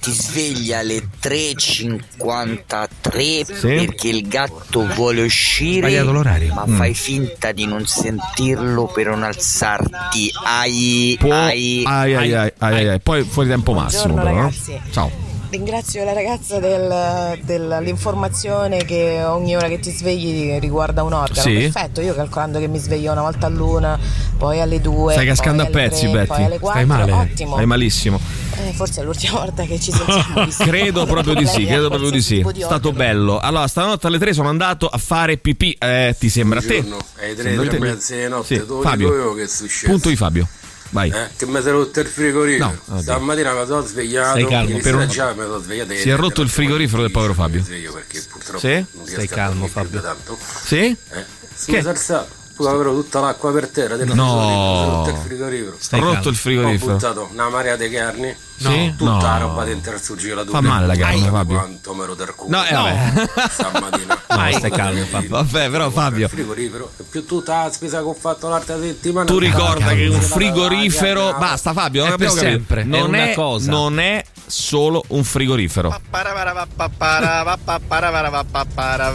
Ti 0.00 0.10
svegli 0.12 0.72
alle 0.72 1.08
3.53 1.20 3.44
Sì. 3.54 3.66
perché 3.66 4.08
il 4.08 4.26
gatto 4.28 4.86
vuole 4.94 5.22
uscire, 5.22 5.88
Sbagliato 5.88 6.12
l'orario. 6.12 6.54
ma 6.54 6.64
Mm. 6.66 6.76
fai 6.76 6.94
finta 6.94 7.52
di 7.52 7.66
non 7.66 7.86
sentirlo 7.86 8.86
per 8.86 9.06
non 9.08 9.22
alzarti. 9.22 10.32
Ai, 10.44 11.16
Può- 11.18 11.32
ai, 11.32 11.82
ai, 11.84 12.14
ai, 12.14 12.32
ai, 12.34 12.52
ai, 12.58 12.60
ai, 12.76 12.88
ai. 12.88 13.00
Poi 13.00 13.22
fuori 13.24 13.48
tempo 13.48 13.72
massimo, 13.72 14.14
Buongiorno, 14.14 14.30
però. 14.30 14.42
no? 14.42 14.48
ragazzi. 14.48 14.80
Ciao. 14.92 15.34
Ringrazio 15.48 16.04
la 16.04 16.12
ragazza 16.12 16.58
del- 16.58 17.38
dell'informazione 17.44 18.84
che 18.84 19.22
ogni 19.24 19.54
ora 19.56 19.68
che 19.68 19.78
ti 19.78 19.90
svegli 19.92 20.58
riguarda 20.58 21.04
un 21.04 21.12
organo. 21.12 21.40
Sì. 21.40 21.54
Perfetto, 21.70 22.00
io 22.00 22.14
calcolando 22.14 22.58
che 22.58 22.66
mi 22.66 22.78
sveglio 22.78 23.12
una 23.12 23.20
volta 23.22 23.46
all'una, 23.46 23.98
poi 24.36 24.60
alle 24.60 24.80
due, 24.80 25.12
Stai 25.12 25.24
poi 25.24 25.34
cascando 25.34 25.62
a 25.62 25.66
alle 25.66 25.72
pezzi, 25.74 26.00
tre, 26.02 26.10
Betty. 26.12 26.26
poi 26.26 26.36
alle 26.38 26.46
Stai 26.48 26.58
quattro, 26.58 26.86
male. 26.86 27.12
ottimo. 27.12 27.52
Stai 27.54 27.66
malissimo. 27.66 28.20
Eh, 28.66 28.72
forse 28.72 29.00
è 29.00 29.04
l'ultima 29.04 29.38
volta 29.38 29.62
che 29.64 29.78
ci 29.78 29.92
sentiamo. 29.92 30.46
Credo 30.58 31.06
proprio 31.06 31.34
di 31.34 31.46
sì, 31.46 31.64
credo 31.64 31.88
proprio 31.88 32.10
di 32.10 32.20
sì. 32.22 32.40
È 32.40 32.60
stato 32.62 32.92
bello. 32.92 33.38
Allora, 33.38 33.68
stanotte 33.68 34.08
alle 34.08 34.18
3 34.18 34.32
sono 34.32 34.48
andato 34.48 34.88
a 34.88 34.98
fare 34.98 35.36
pipì. 35.36 35.76
Eh, 35.78 36.16
ti 36.18 36.28
sembra 36.28 36.58
a 36.58 36.62
te? 36.62 36.80
Buongiorno, 36.82 37.04
alle 37.20 37.34
tre, 37.34 37.68
tre 37.68 37.78
mezza 37.78 38.14
di 38.16 38.28
notte, 38.28 38.46
Sì, 38.56 38.64
Fabio. 38.82 39.36
è. 39.36 39.46
Punto 39.86 40.08
di 40.08 40.16
Fabio. 40.16 40.48
Vai. 40.90 41.10
Eh, 41.10 41.28
che 41.36 41.46
mi 41.46 41.60
si 41.60 41.68
è 41.68 41.70
rotto 41.70 42.00
il 42.00 42.06
frigorifero. 42.06 42.80
No. 42.86 43.00
Stamattina 43.00 43.52
mi 43.54 43.66
sono 43.66 43.84
svegliato. 43.84 44.38
Stai 44.38 44.48
calmo, 44.50 44.78
per 44.78 44.94
un- 44.94 45.08
già 45.08 45.32
mi 45.32 45.40
sono 45.42 45.58
svegliato. 45.58 45.94
Si 45.94 46.08
è 46.10 46.14
rotto 46.16 46.42
il 46.42 46.48
frigorifero 46.48 47.02
del 47.02 47.10
povero 47.10 47.34
Fabio. 47.34 47.62
sveglio 47.62 47.92
perché 47.92 48.22
purtroppo 48.30 48.58
Sì? 48.60 48.72
non 48.74 49.06
Stai 49.06 49.16
riesco 49.16 49.32
a 49.34 49.36
calmo, 49.36 49.66
Fabio. 49.66 50.00
tanto. 50.00 50.38
Sì? 50.64 50.76
Eh, 51.10 51.24
si 51.54 51.70
Che? 51.70 51.76
mi 51.78 51.82
salsa, 51.82 52.26
poi 52.56 52.66
avrò 52.68 52.92
tutta 52.92 53.20
l'acqua 53.20 53.52
per 53.52 53.68
terra. 53.68 53.96
del 53.96 54.08
No. 54.08 55.04
frigorifero, 55.04 55.10
il 55.10 55.26
frigorifero. 55.26 55.76
Stai 55.78 56.00
rotto 56.00 56.12
calmo. 56.14 56.28
il 56.30 56.36
frigorifero. 56.36 56.90
Ho 56.90 56.94
buttato 56.94 57.28
una 57.32 57.48
marea 57.48 57.76
di 57.76 57.88
carni. 57.90 58.36
Sì? 58.58 58.94
Tutta 58.96 59.10
No. 59.10 59.20
la 59.20 59.36
roba 59.38 59.64
dentro 59.64 59.92
al 59.92 60.00
surgelatura. 60.00 60.58
Fa 60.58 60.66
male 60.66 60.86
la 60.86 60.96
carne, 60.96 61.28
Fabio. 61.28 61.58
Quanto 61.58 61.94
mi 61.94 62.02
ero 62.02 62.14
del 62.14 62.34
culo. 62.34 62.56
No, 62.56 62.64
eh, 62.64 62.72
vabbè. 62.74 63.28
Stamattina. 63.50 64.22
No, 64.28 64.50
stai 64.58 64.70
calmo, 64.70 65.04
Fabio. 65.04 65.28
Vabbè, 65.28 65.70
però 65.70 65.90
Fabio, 65.90 66.24
Il 66.24 66.30
frigorifero 66.30 66.90
e 66.96 67.02
più 67.08 67.26
tutta 67.26 67.64
la 67.64 67.70
spesa 67.72 67.98
che 67.98 68.04
ho 68.04 68.14
fatto 68.18 68.48
l'altra 68.48 68.80
settimana. 68.80 69.26
tu 69.26 69.38
ricorda 69.38 69.92
che 69.94 70.06
un 70.06 70.20
frigorifero. 70.20 71.34
Basta, 71.38 71.72
Fabio, 71.74 72.04
È 72.06 72.10
abbiamo 72.10 72.32
per 72.34 72.42
sempre. 72.42 72.84
Non 72.84 72.98
È 72.98 73.02
una 73.02 73.30
è, 73.30 73.34
cosa. 73.34 73.70
non 73.70 73.98
è 73.98 74.24
solo 74.46 75.02
un 75.08 75.24
frigorifero. 75.24 76.00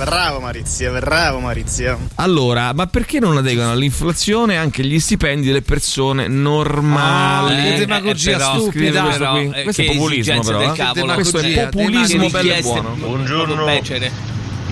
Bravo 0.04 0.39
Maurizio, 0.39 0.91
bravo 1.00 1.39
Maurizio. 1.39 2.00
Allora, 2.15 2.74
ma 2.74 2.88
perché 2.88 3.20
non 3.20 3.38
adeguano 3.38 3.72
all'inflazione 3.72 4.58
anche 4.58 4.84
gli 4.84 5.00
stipendi 5.00 5.48
delle 5.48 5.62
persone 5.62 6.28
normali? 6.28 7.56
Ah, 7.60 7.63
che 7.72 7.78
demagogia 7.80 8.38
però, 8.38 8.60
stupida. 8.60 9.02
questo 9.02 9.20
però, 9.20 9.32
qui. 9.34 9.52
eh, 9.54 9.63
Questo 9.63 9.82
è 9.82 9.86
populismo, 9.86 10.41
però. 10.41 10.62
eh. 10.62 10.72
cavolo. 10.76 11.13
Questo 11.13 11.38
è 11.38 11.41
Demagogia, 11.41 11.70
populismo 11.70 12.30
bello 12.30 12.54
e 12.54 12.62
buono. 12.62 12.89
Buongiorno. 12.98 13.65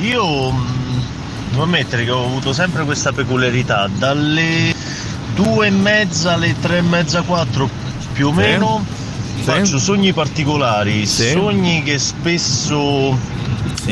Io 0.01 0.51
mh, 0.51 1.03
devo 1.49 1.63
ammettere 1.63 2.03
che 2.05 2.11
ho 2.11 2.23
avuto 2.25 2.53
sempre 2.53 2.83
questa 2.85 3.11
peculiarità. 3.11 3.89
Dalle 3.97 4.73
due 5.35 5.67
e 5.67 5.71
mezza 5.71 6.33
alle 6.33 6.55
tre 6.59 6.77
e 6.77 6.81
mezza, 6.81 7.21
quattro 7.21 7.69
più 8.13 8.27
o 8.27 8.33
meno 8.33 8.85
Sì. 8.85 9.07
Faccio 9.41 9.79
sogni 9.79 10.13
particolari, 10.13 11.05
Sì. 11.05 11.29
sogni 11.31 11.83
che 11.83 11.97
spesso 11.99 13.17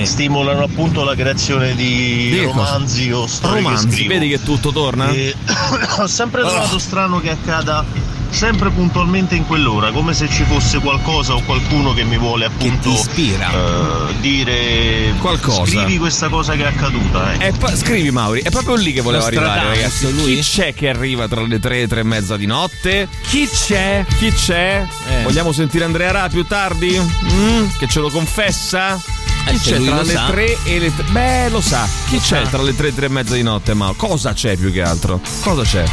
stimolano 0.04 0.64
appunto 0.64 1.04
la 1.04 1.16
creazione 1.16 1.76
di, 1.76 2.30
Di 2.30 2.38
che 2.38 2.46
cosa? 2.46 2.56
romanzi 2.72 3.12
o 3.12 3.26
storie 3.28 3.58
che 3.58 3.64
Romanzi, 3.64 3.90
scrivo. 3.92 4.10
vedi 4.14 4.30
che 4.30 4.44
tutto 4.44 4.72
torna? 4.72 5.10
E 5.10 5.34
ho 6.00 6.08
sempre 6.08 6.42
trovato 6.42 6.78
strano 6.78 7.20
che 7.20 7.32
accada 7.32 7.84
sempre 8.30 8.70
puntualmente 8.70 9.36
in 9.36 9.46
quell'ora, 9.46 9.92
come 9.92 10.14
se 10.14 10.30
ci 10.30 10.44
fosse 10.44 10.80
qualcosa 10.80 11.34
o 11.36 11.42
qualcuno 11.44 11.94
che 11.94 12.04
mi 12.04 12.18
vuole 12.18 12.46
appunto 12.46 12.90
ti 12.90 12.94
ispira. 12.94 13.52
eh, 13.52 14.14
dire 14.20 15.14
Qualcosa. 15.20 15.66
Scrivi 15.66 15.98
questa 15.98 16.30
cosa 16.30 16.54
che 16.56 16.64
è 16.64 16.68
accaduta. 16.68 17.34
ecco. 17.34 17.44
E 17.44 17.52
poi- 17.58 17.76
scrivi 17.76 18.12
Mauri, 18.12 18.42
è 18.42 18.50
proprio 18.50 18.76
lì 18.76 18.94
che 18.94 19.02
volevo 19.02 19.26
arrivare, 19.26 19.68
ragazzi. 19.70 20.12
lui? 20.14 20.36
Chi 20.36 20.42
c'è 20.42 20.74
che 20.74 20.90
arriva 20.90 21.28
tra 21.28 21.42
le 21.46 21.60
tre 21.60 21.82
e 21.82 21.88
tre 21.88 22.02
e 22.02 22.04
mezza 22.04 22.38
di 22.38 22.46
notte? 22.46 23.08
Chi 23.28 23.48
c'è? 23.50 24.06
Chi 24.18 24.32
c'è? 24.32 24.86
Eh. 25.10 25.24
Vogliamo 25.24 25.52
sentire 25.52 25.86
Andrea 25.86 26.12
Ra 26.12 26.28
più 26.30 26.46
tardi? 26.46 27.00
Mm, 27.00 27.66
che 27.80 27.88
ce 27.88 28.00
lo 28.00 28.10
confessa? 28.10 29.00
Chi 29.48 29.56
Eh, 29.56 29.60
c'è 29.60 29.82
tra 29.84 29.96
lo 29.96 30.02
le 30.02 30.12
sa. 30.14 30.26
tre 30.28 30.58
e 30.64 30.80
le 30.80 30.96
tre? 30.96 31.06
Beh, 31.10 31.50
lo 31.50 31.62
sa. 31.62 31.88
Chi 32.10 32.20
c'è 32.20 32.42
tra 32.50 32.62
le 32.62 32.76
tre 32.76 32.90
e 32.90 32.96
tre 32.96 33.06
e 33.06 33.10
mezza 33.10 33.34
di 33.34 33.44
notte, 33.44 33.74
ma 33.74 33.94
cosa 33.96 34.34
c'è 34.34 34.56
più 34.58 34.72
che 34.72 34.82
altro? 34.82 35.20
Cosa 35.42 35.62
c'è? 35.64 35.84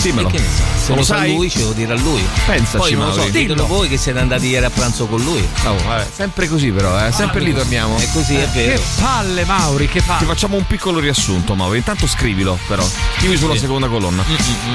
Dimmelo. 0.00 0.28
Che 0.28 0.38
se 0.38 0.90
lo 0.90 0.96
lo 0.96 1.02
sa 1.02 1.16
sai? 1.16 1.34
lui, 1.34 1.50
ce 1.50 1.62
lo 1.64 1.72
dirà 1.72 1.94
lui. 1.96 2.24
Pensaci, 2.46 2.76
Poi 2.76 2.92
non 2.92 3.08
lo 3.08 3.12
so, 3.14 3.28
ditelo 3.28 3.66
voi 3.66 3.88
che 3.88 3.96
siete 3.96 4.18
andati 4.20 4.46
ieri 4.46 4.64
a 4.64 4.70
pranzo 4.70 5.06
con 5.06 5.20
lui. 5.22 5.46
Oh, 5.64 5.74
vabbè, 5.86 6.06
sempre 6.14 6.46
così 6.48 6.70
però, 6.70 7.04
eh. 7.04 7.10
sempre 7.10 7.40
lì 7.40 7.52
torniamo. 7.52 7.96
È 7.98 8.08
così, 8.12 8.36
è 8.36 8.48
Che 8.52 8.64
vero. 8.66 8.82
palle, 9.00 9.44
Mauri, 9.44 9.88
che 9.88 9.98
Ti 10.00 10.04
palle. 10.06 10.24
facciamo 10.26 10.56
un 10.56 10.64
piccolo 10.66 11.00
riassunto, 11.00 11.54
Mauri. 11.56 11.78
Intanto 11.78 12.06
scrivilo, 12.06 12.56
però. 12.68 12.86
Scrivi 13.18 13.36
sulla 13.36 13.54
Sì. 13.54 13.60
seconda 13.60 13.88
colonna. 13.88 14.22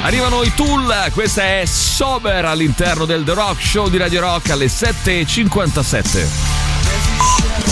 Arrivano 0.02 0.44
i 0.44 0.52
Tool. 0.56 0.94
Questa 1.14 1.42
è 1.42 1.64
Sober 1.66 2.44
all'interno 2.46 3.06
del 3.06 3.24
The 3.24 3.34
Rock 3.34 3.62
Show 3.66 3.88
di 3.90 3.98
Radio 3.98 4.20
Rock 4.22 4.50
alle 4.50 4.68
7.57. 4.68 6.63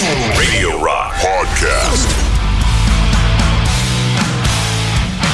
Radio 0.01 0.83
Rock 0.83 1.13
Podcast. 1.21 2.09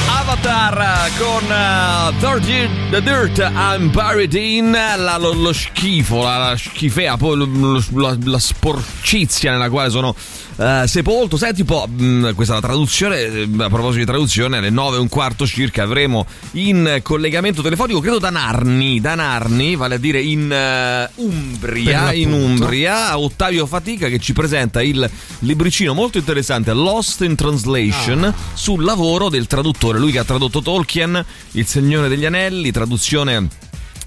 Avatar 0.06 1.08
con 1.16 1.42
uh, 1.44 2.12
30 2.20 2.90
The 2.90 3.02
Dirt 3.02 3.38
I'm 3.38 3.90
Buried 3.90 4.34
In 4.34 4.72
la- 4.72 5.16
lo, 5.16 5.32
lo 5.32 5.54
schifo, 5.54 6.22
la, 6.22 6.36
la 6.50 6.56
schifea, 6.56 7.16
poi 7.16 7.36
lo- 7.38 7.48
lo- 7.50 7.82
la, 7.94 8.14
la 8.24 8.38
sporcizia 8.38 9.52
nella 9.52 9.70
quale 9.70 9.88
sono 9.88 10.14
eh, 10.58 10.84
sepolto. 10.86 11.36
Senti 11.36 11.60
un 11.62 11.66
po', 11.66 11.86
mh, 11.88 12.34
questa 12.34 12.54
è 12.54 12.60
la 12.60 12.66
traduzione, 12.66 13.20
eh, 13.20 13.48
a 13.58 13.68
proposito 13.68 13.98
di 13.98 14.04
traduzione, 14.04 14.58
alle 14.58 14.70
9 14.70 14.96
e 14.96 15.00
un 15.00 15.08
quarto 15.08 15.46
circa 15.46 15.84
avremo 15.84 16.26
in 16.52 17.00
collegamento 17.02 17.62
telefonico, 17.62 18.00
credo 18.00 18.18
da 18.18 18.30
Narni, 18.30 19.00
da 19.00 19.14
Narni, 19.14 19.76
vale 19.76 19.94
a 19.94 19.98
dire 19.98 20.20
in 20.20 20.48
Per 20.48 21.10
Umbria, 21.16 22.12
in 22.12 22.32
Umbria, 22.32 23.18
Ottavio 23.18 23.66
Fatica 23.66 24.08
che 24.08 24.18
ci 24.18 24.32
presenta 24.32 24.82
il 24.82 25.08
libricino 25.40 25.94
molto 25.94 26.18
interessante 26.18 26.72
Lost 26.72 27.22
in 27.22 27.34
Translation 27.34 28.24
Ah. 28.24 28.34
sul 28.54 28.82
lavoro 28.84 29.28
del 29.28 29.46
traduttore, 29.46 29.98
lui 29.98 30.10
che 30.12 30.18
ha 30.18 30.24
tradotto 30.24 30.60
Tolkien, 30.60 31.24
Il 31.52 31.66
Signore 31.66 32.08
degli 32.08 32.24
Anelli, 32.24 32.70
traduzione 32.72 33.48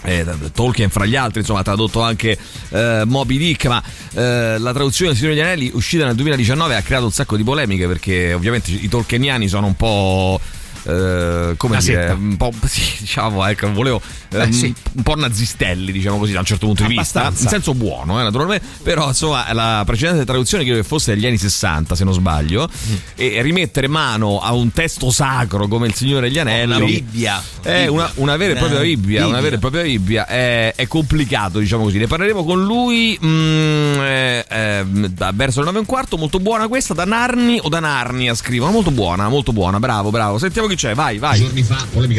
eh, 0.03 0.25
Tolkien 0.53 0.89
fra 0.89 1.05
gli 1.05 1.15
altri 1.15 1.39
insomma 1.39 1.59
ha 1.59 1.63
tradotto 1.63 2.01
anche 2.01 2.37
eh, 2.69 3.03
Moby 3.05 3.37
Dick 3.37 3.65
ma 3.65 3.83
eh, 4.13 4.57
la 4.57 4.73
traduzione 4.73 5.11
del 5.11 5.19
Signore 5.19 5.35
degli 5.35 5.45
Anelli 5.45 5.71
uscita 5.73 6.05
nel 6.05 6.15
2019 6.15 6.75
ha 6.75 6.81
creato 6.81 7.05
un 7.05 7.11
sacco 7.11 7.37
di 7.37 7.43
polemiche 7.43 7.87
perché 7.87 8.33
ovviamente 8.33 8.71
i 8.71 8.87
tolkieniani 8.87 9.47
sono 9.47 9.67
un 9.67 9.75
po' 9.75 10.39
eh, 10.83 11.53
come 11.57 11.73
Una 11.75 11.81
dire, 11.81 12.01
setta. 12.01 12.13
un 12.13 12.37
po' 12.37 12.51
sì, 12.65 12.81
diciamo, 12.99 13.45
ecco, 13.45 13.71
volevo 13.71 14.01
eh, 14.31 14.37
Beh, 14.47 14.51
sì. 14.51 14.73
un 14.93 15.03
po' 15.03 15.15
nazistelli, 15.15 15.91
diciamo 15.91 16.17
così, 16.17 16.31
da 16.31 16.39
un 16.39 16.45
certo 16.45 16.65
punto 16.67 16.83
di 16.83 16.95
vista, 16.95 17.19
Abbastanza. 17.21 17.43
in 17.43 17.49
senso 17.49 17.73
buono, 17.73 18.19
eh, 18.19 18.23
naturalmente, 18.23 18.65
però 18.83 19.07
insomma 19.09 19.51
la 19.53 19.83
precedente 19.85 20.25
traduzione 20.25 20.63
credo 20.63 20.79
che 20.79 20.87
fosse 20.87 21.13
degli 21.13 21.25
anni 21.25 21.37
60, 21.37 21.95
se 21.95 22.03
non 22.03 22.13
sbaglio, 22.13 22.69
Mm. 22.71 22.93
e 23.15 23.41
rimettere 23.41 23.87
mano 23.87 24.39
a 24.39 24.53
un 24.53 24.71
testo 24.71 25.11
sacro 25.11 25.67
come 25.67 25.87
il 25.87 25.93
Signore 25.93 26.27
degli 26.27 26.39
Anelli, 26.39 26.75
Una 26.75 26.85
Bibbia. 26.85 27.43
è 27.61 27.87
una, 27.87 28.09
una 28.15 28.37
vera 28.37 28.53
e 28.53 28.55
propria 28.57 28.79
Eh, 28.79 28.83
Bibbia, 28.83 29.19
una 29.27 29.37
Bibbia. 29.37 29.41
vera 29.41 29.55
e 29.55 29.59
propria 29.59 29.81
Bibbia, 29.83 30.25
è, 30.27 30.73
è 30.75 30.87
complicato, 30.87 31.59
diciamo 31.59 31.83
così. 31.83 31.97
Ne 31.97 32.07
parleremo 32.07 32.43
con 32.43 32.63
lui 32.63 33.17
mm, 33.23 33.93
eh, 33.99 34.45
eh, 34.49 34.85
da- 35.09 35.31
verso 35.33 35.59
le 35.59 35.65
9 35.65 35.77
e 35.77 35.79
un 35.81 35.85
quarto, 35.85 36.17
molto 36.17 36.39
buona 36.39 36.67
questa, 36.67 36.93
da 36.93 37.05
Narni 37.05 37.59
o 37.61 37.69
da 37.69 37.79
Narnia 37.79 38.33
scrivono, 38.35 38.71
molto 38.71 38.91
buona, 38.91 39.27
molto 39.29 39.51
buona, 39.53 39.79
bravo, 39.79 40.09
bravo. 40.09 40.37
Sentiamo 40.37 40.67
chi 40.71 40.75
c'è, 40.77 40.93
vai, 40.95 41.17
vai. 41.17 41.49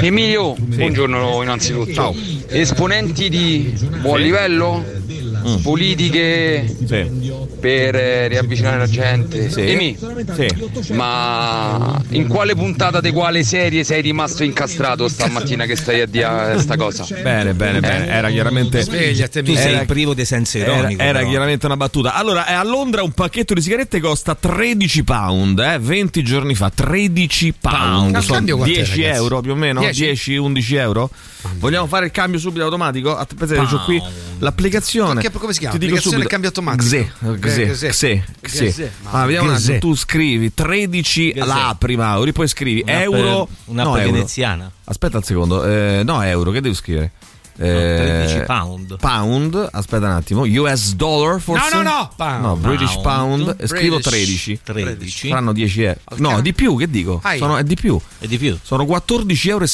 Emilio, 0.00 0.54
buongiorno 0.58 1.42
innanzitutto. 1.42 1.92
Ciao. 1.92 2.14
Esponenti 2.48 3.28
di 3.28 3.74
buon 4.00 4.20
livello, 4.20 5.00
Mm. 5.42 5.56
politiche 5.56 6.76
per 7.58 7.96
eh, 7.96 8.28
riavvicinare 8.28 8.78
la 8.78 8.86
gente. 8.86 9.50
Sì. 9.50 9.60
Emi, 9.62 9.98
Sì. 10.80 10.92
ma 10.92 12.00
in 12.10 12.28
quale 12.28 12.54
puntata 12.54 13.00
di 13.00 13.10
quale 13.10 13.42
serie 13.42 13.82
sei 13.82 14.02
rimasto 14.02 14.44
incastrato 14.44 15.08
stamattina 15.08 15.64
che 15.64 15.74
stai 15.74 16.00
a 16.02 16.06
dire 16.06 16.54
sta 16.60 16.76
cosa? 16.76 17.04
Bene, 17.22 17.54
bene, 17.54 17.80
bene. 17.80 18.06
Era 18.06 18.30
chiaramente. 18.30 18.82
Svegliati, 18.82 19.42
Tu 19.42 19.54
sei 19.56 19.74
Era- 19.74 19.84
privo 19.84 20.14
di 20.14 20.24
senso 20.24 20.58
Era, 20.58 20.76
ironico. 20.76 21.02
era 21.02 21.18
però. 21.18 21.30
chiaramente 21.30 21.66
una 21.66 21.76
battuta. 21.76 22.14
Allora, 22.14 22.46
eh, 22.46 22.52
a 22.52 22.62
Londra 22.62 23.02
un 23.02 23.10
pacchetto 23.12 23.52
di 23.54 23.60
sigarette 23.62 23.98
costa 23.98 24.36
13 24.36 25.02
pound, 25.02 25.58
eh, 25.58 25.78
20 25.80 26.22
giorni 26.22 26.54
fa. 26.54 26.70
13 26.72 27.52
pound. 27.58 28.16
Sono 28.18 28.41
cambio 28.46 28.56
quant'è, 28.56 28.74
10 28.74 28.90
ragazzi? 29.02 29.16
euro 29.18 29.40
più 29.40 29.52
o 29.52 29.54
meno? 29.54 29.80
10? 29.80 30.38
10-11 30.38 30.74
euro? 30.76 31.10
Vogliamo 31.58 31.86
fare 31.86 32.06
il 32.06 32.10
cambio 32.12 32.38
subito 32.38 32.64
automatico? 32.64 33.16
Aspetta, 33.16 33.54
c'ho 33.64 33.82
qui 33.84 34.00
l'applicazione. 34.38 35.20
Che- 35.20 35.30
come 35.30 35.52
si 35.52 35.58
chiama? 35.60 35.76
Ti 35.78 35.86
dico 35.86 36.00
subito. 36.00 36.28
cambio 36.28 36.48
automatico? 36.48 36.84
Xe, 36.84 37.12
xe, 37.38 37.66
Xe. 37.72 37.90
xe, 37.90 38.24
xe. 38.42 38.68
Xe. 38.72 38.92
Ah, 39.04 39.24
vediamo 39.24 39.48
un 39.48 39.54
attimo. 39.54 39.78
Tu 39.78 39.94
scrivi 39.94 40.52
13 40.54 41.32
Xe. 41.32 41.44
la 41.44 41.68
apri 41.68 41.96
Mauri, 41.96 42.32
poi 42.32 42.48
scrivi 42.48 42.82
Un'app- 42.86 43.02
euro. 43.02 43.48
un'app 43.66 43.86
no, 43.86 43.96
euro. 43.96 44.12
veneziana. 44.12 44.70
Aspetta 44.84 45.16
un 45.18 45.22
secondo. 45.22 45.64
Eh, 45.64 46.02
no, 46.04 46.22
euro, 46.22 46.50
che 46.50 46.60
devo 46.60 46.74
scrivere? 46.74 47.10
Eh, 47.58 48.24
13 48.24 48.44
pound. 48.46 48.96
Pound, 48.98 49.68
aspetta 49.70 50.06
un 50.06 50.12
attimo. 50.12 50.42
US 50.42 50.94
dollar 50.94 51.40
forse? 51.40 51.68
No, 51.74 51.82
no, 51.82 51.90
no, 51.90 52.10
pound. 52.16 52.44
No, 52.44 52.56
British 52.56 52.94
Pound. 53.00 53.44
pound. 53.44 53.56
E 53.60 53.66
Scrivo 53.66 53.98
British. 53.98 54.44
13. 54.44 54.60
13. 54.62 55.28
Saranno 55.28 55.52
10 55.52 55.82
euro. 55.82 55.98
No, 56.16 56.28
cambio. 56.28 56.42
di 56.42 56.52
più, 56.54 56.76
che 56.76 56.90
dico? 56.90 57.22
Sono, 57.36 57.56
è 57.56 57.62
di 57.64 57.74
più. 57.74 57.98
E 58.18 58.26
di 58.26 58.38
più. 58.38 58.58
Sono 58.62 58.84
14,68 58.84 59.48
euro 59.48 59.64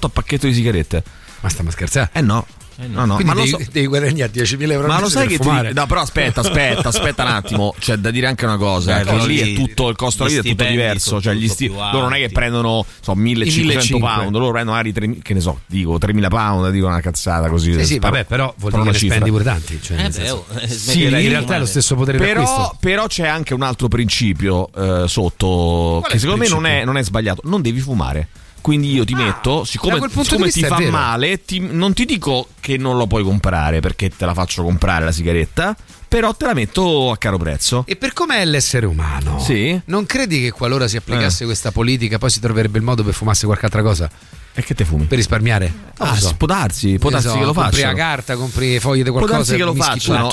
a 0.00 0.08
pacchetto 0.08 0.46
di 0.46 0.54
sigarette. 0.54 1.02
Ma 1.40 1.48
stiamo 1.48 1.70
scherzando? 1.70 2.10
Eh 2.12 2.20
no. 2.22 2.46
No, 2.78 3.06
no, 3.06 3.14
Quindi 3.14 3.24
ma 3.24 3.34
lo 3.34 3.44
devi, 3.44 3.64
so. 3.64 3.70
devi 3.72 3.86
guadagnare 3.86 4.30
10.000 4.32 4.70
euro 4.70 4.86
Ma 4.86 5.00
lo 5.00 5.08
sai 5.08 5.26
che 5.26 5.38
ti 5.38 5.42
fumare. 5.42 5.72
No, 5.72 5.86
però 5.86 6.02
aspetta, 6.02 6.40
aspetta, 6.40 6.88
aspetta 6.88 7.22
un 7.22 7.30
attimo. 7.30 7.74
C'è 7.80 7.96
da 7.96 8.10
dire 8.10 8.26
anche 8.26 8.44
una 8.44 8.58
cosa: 8.58 9.02
Beh, 9.02 9.26
lì 9.26 9.38
è 9.38 9.54
tutto 9.56 9.88
il 9.88 9.96
costo 9.96 10.24
della 10.24 10.42
vita 10.42 10.52
è 10.52 10.56
tutto 10.56 10.70
diverso. 10.70 11.20
Cioè, 11.20 11.32
gli 11.34 11.38
molto 11.46 11.54
sti- 11.54 11.68
loro 11.68 12.00
non 12.00 12.14
è 12.14 12.18
che 12.18 12.28
prendono 12.28 12.84
so, 13.00 13.14
1500 13.14 13.96
1500. 13.96 13.98
pound, 13.98 14.36
loro 14.36 14.50
prendono 14.52 14.76
magari 14.76 14.92
3, 14.92 15.18
che 15.22 15.34
ne 15.34 15.40
so, 15.40 15.60
dico 15.66 15.96
3000 15.98 16.28
pound, 16.28 16.70
dico 16.70 16.86
una 16.86 17.00
cazzata 17.00 17.48
così. 17.48 17.72
Sì, 17.72 17.84
sì, 17.84 17.98
vabbè, 17.98 18.24
però 18.24 18.54
vuol 18.58 18.72
dire 18.72 18.90
che 18.90 18.98
spendi 18.98 19.30
pure 19.30 19.44
tanti. 19.44 19.80
Cioè, 19.80 20.04
Eh 20.04 20.10
beh, 20.10 20.30
oh, 20.30 20.46
eh, 20.60 20.68
Sì, 20.68 21.04
in 21.04 21.10
realtà 21.10 21.54
è 21.56 21.58
lo 21.58 21.66
stesso 21.66 21.94
potere 21.94 22.18
Però, 22.18 22.42
d'acquisto. 22.42 22.76
però 22.80 23.06
c'è 23.06 23.26
anche 23.26 23.54
un 23.54 23.62
altro 23.62 23.88
principio 23.88 24.68
eh, 24.74 25.08
sotto 25.08 25.98
Qual 26.00 26.12
che 26.12 26.18
secondo 26.18 26.42
me 26.42 26.48
non 26.48 26.58
è, 26.58 26.68
principio? 26.68 26.84
non 26.92 26.96
è 26.98 27.02
sbagliato. 27.04 27.40
Non 27.44 27.62
devi 27.62 27.80
fumare. 27.80 28.28
Quindi 28.66 28.92
io 28.92 29.04
ti 29.04 29.12
Ah, 29.12 29.18
metto, 29.18 29.58
da 29.60 29.64
siccome, 29.64 30.08
siccome 30.24 30.50
ti 30.50 30.60
fa 30.64 30.80
male, 30.90 31.44
ti- 31.44 31.60
non 31.60 31.92
ti 31.94 32.04
dico 32.04 32.48
che 32.58 32.76
non 32.76 32.96
lo 32.96 33.06
puoi 33.06 33.22
comprare 33.22 33.78
perché 33.78 34.08
te 34.10 34.26
la 34.26 34.34
faccio 34.34 34.64
comprare 34.64 35.04
la 35.04 35.12
sigaretta, 35.12 35.76
però 36.08 36.34
te 36.34 36.46
la 36.46 36.52
metto 36.52 37.12
a 37.12 37.16
caro 37.16 37.38
prezzo. 37.38 37.84
E 37.86 37.94
per 37.94 38.12
com'è 38.12 38.44
l'essere 38.44 38.86
umano? 38.86 39.38
Sì. 39.38 39.80
Non 39.84 40.04
credi 40.04 40.40
che 40.40 40.50
qualora 40.50 40.88
si 40.88 40.96
applicasse 40.96 41.44
Eh. 41.44 41.46
questa 41.46 41.70
politica 41.70 42.18
poi 42.18 42.28
si 42.28 42.40
troverebbe 42.40 42.78
il 42.78 42.82
modo 42.84 43.04
per 43.04 43.14
fumarsi 43.14 43.44
qualche 43.46 43.66
altra 43.66 43.82
cosa? 43.82 44.10
E 44.58 44.62
che 44.62 44.74
te 44.74 44.86
fumi? 44.86 45.04
Per 45.04 45.18
risparmiare? 45.18 45.70
Ah, 45.98 46.16
so. 46.16 46.34
può 46.34 46.46
darsi, 46.46 46.96
può 46.98 47.10
darsi 47.10 47.28
so, 47.28 47.34
che 47.34 47.44
lo 47.44 47.52
Compri 47.52 47.76
facciano. 47.76 47.92
la 47.92 47.98
carta, 47.98 48.36
compri 48.36 48.80
foglie 48.80 49.02
di 49.02 49.10
Può 49.10 49.18
qualcosa. 49.18 49.36
darsi 49.38 49.56
che 49.56 49.64
lo 49.64 49.74
facciano. 49.74 50.30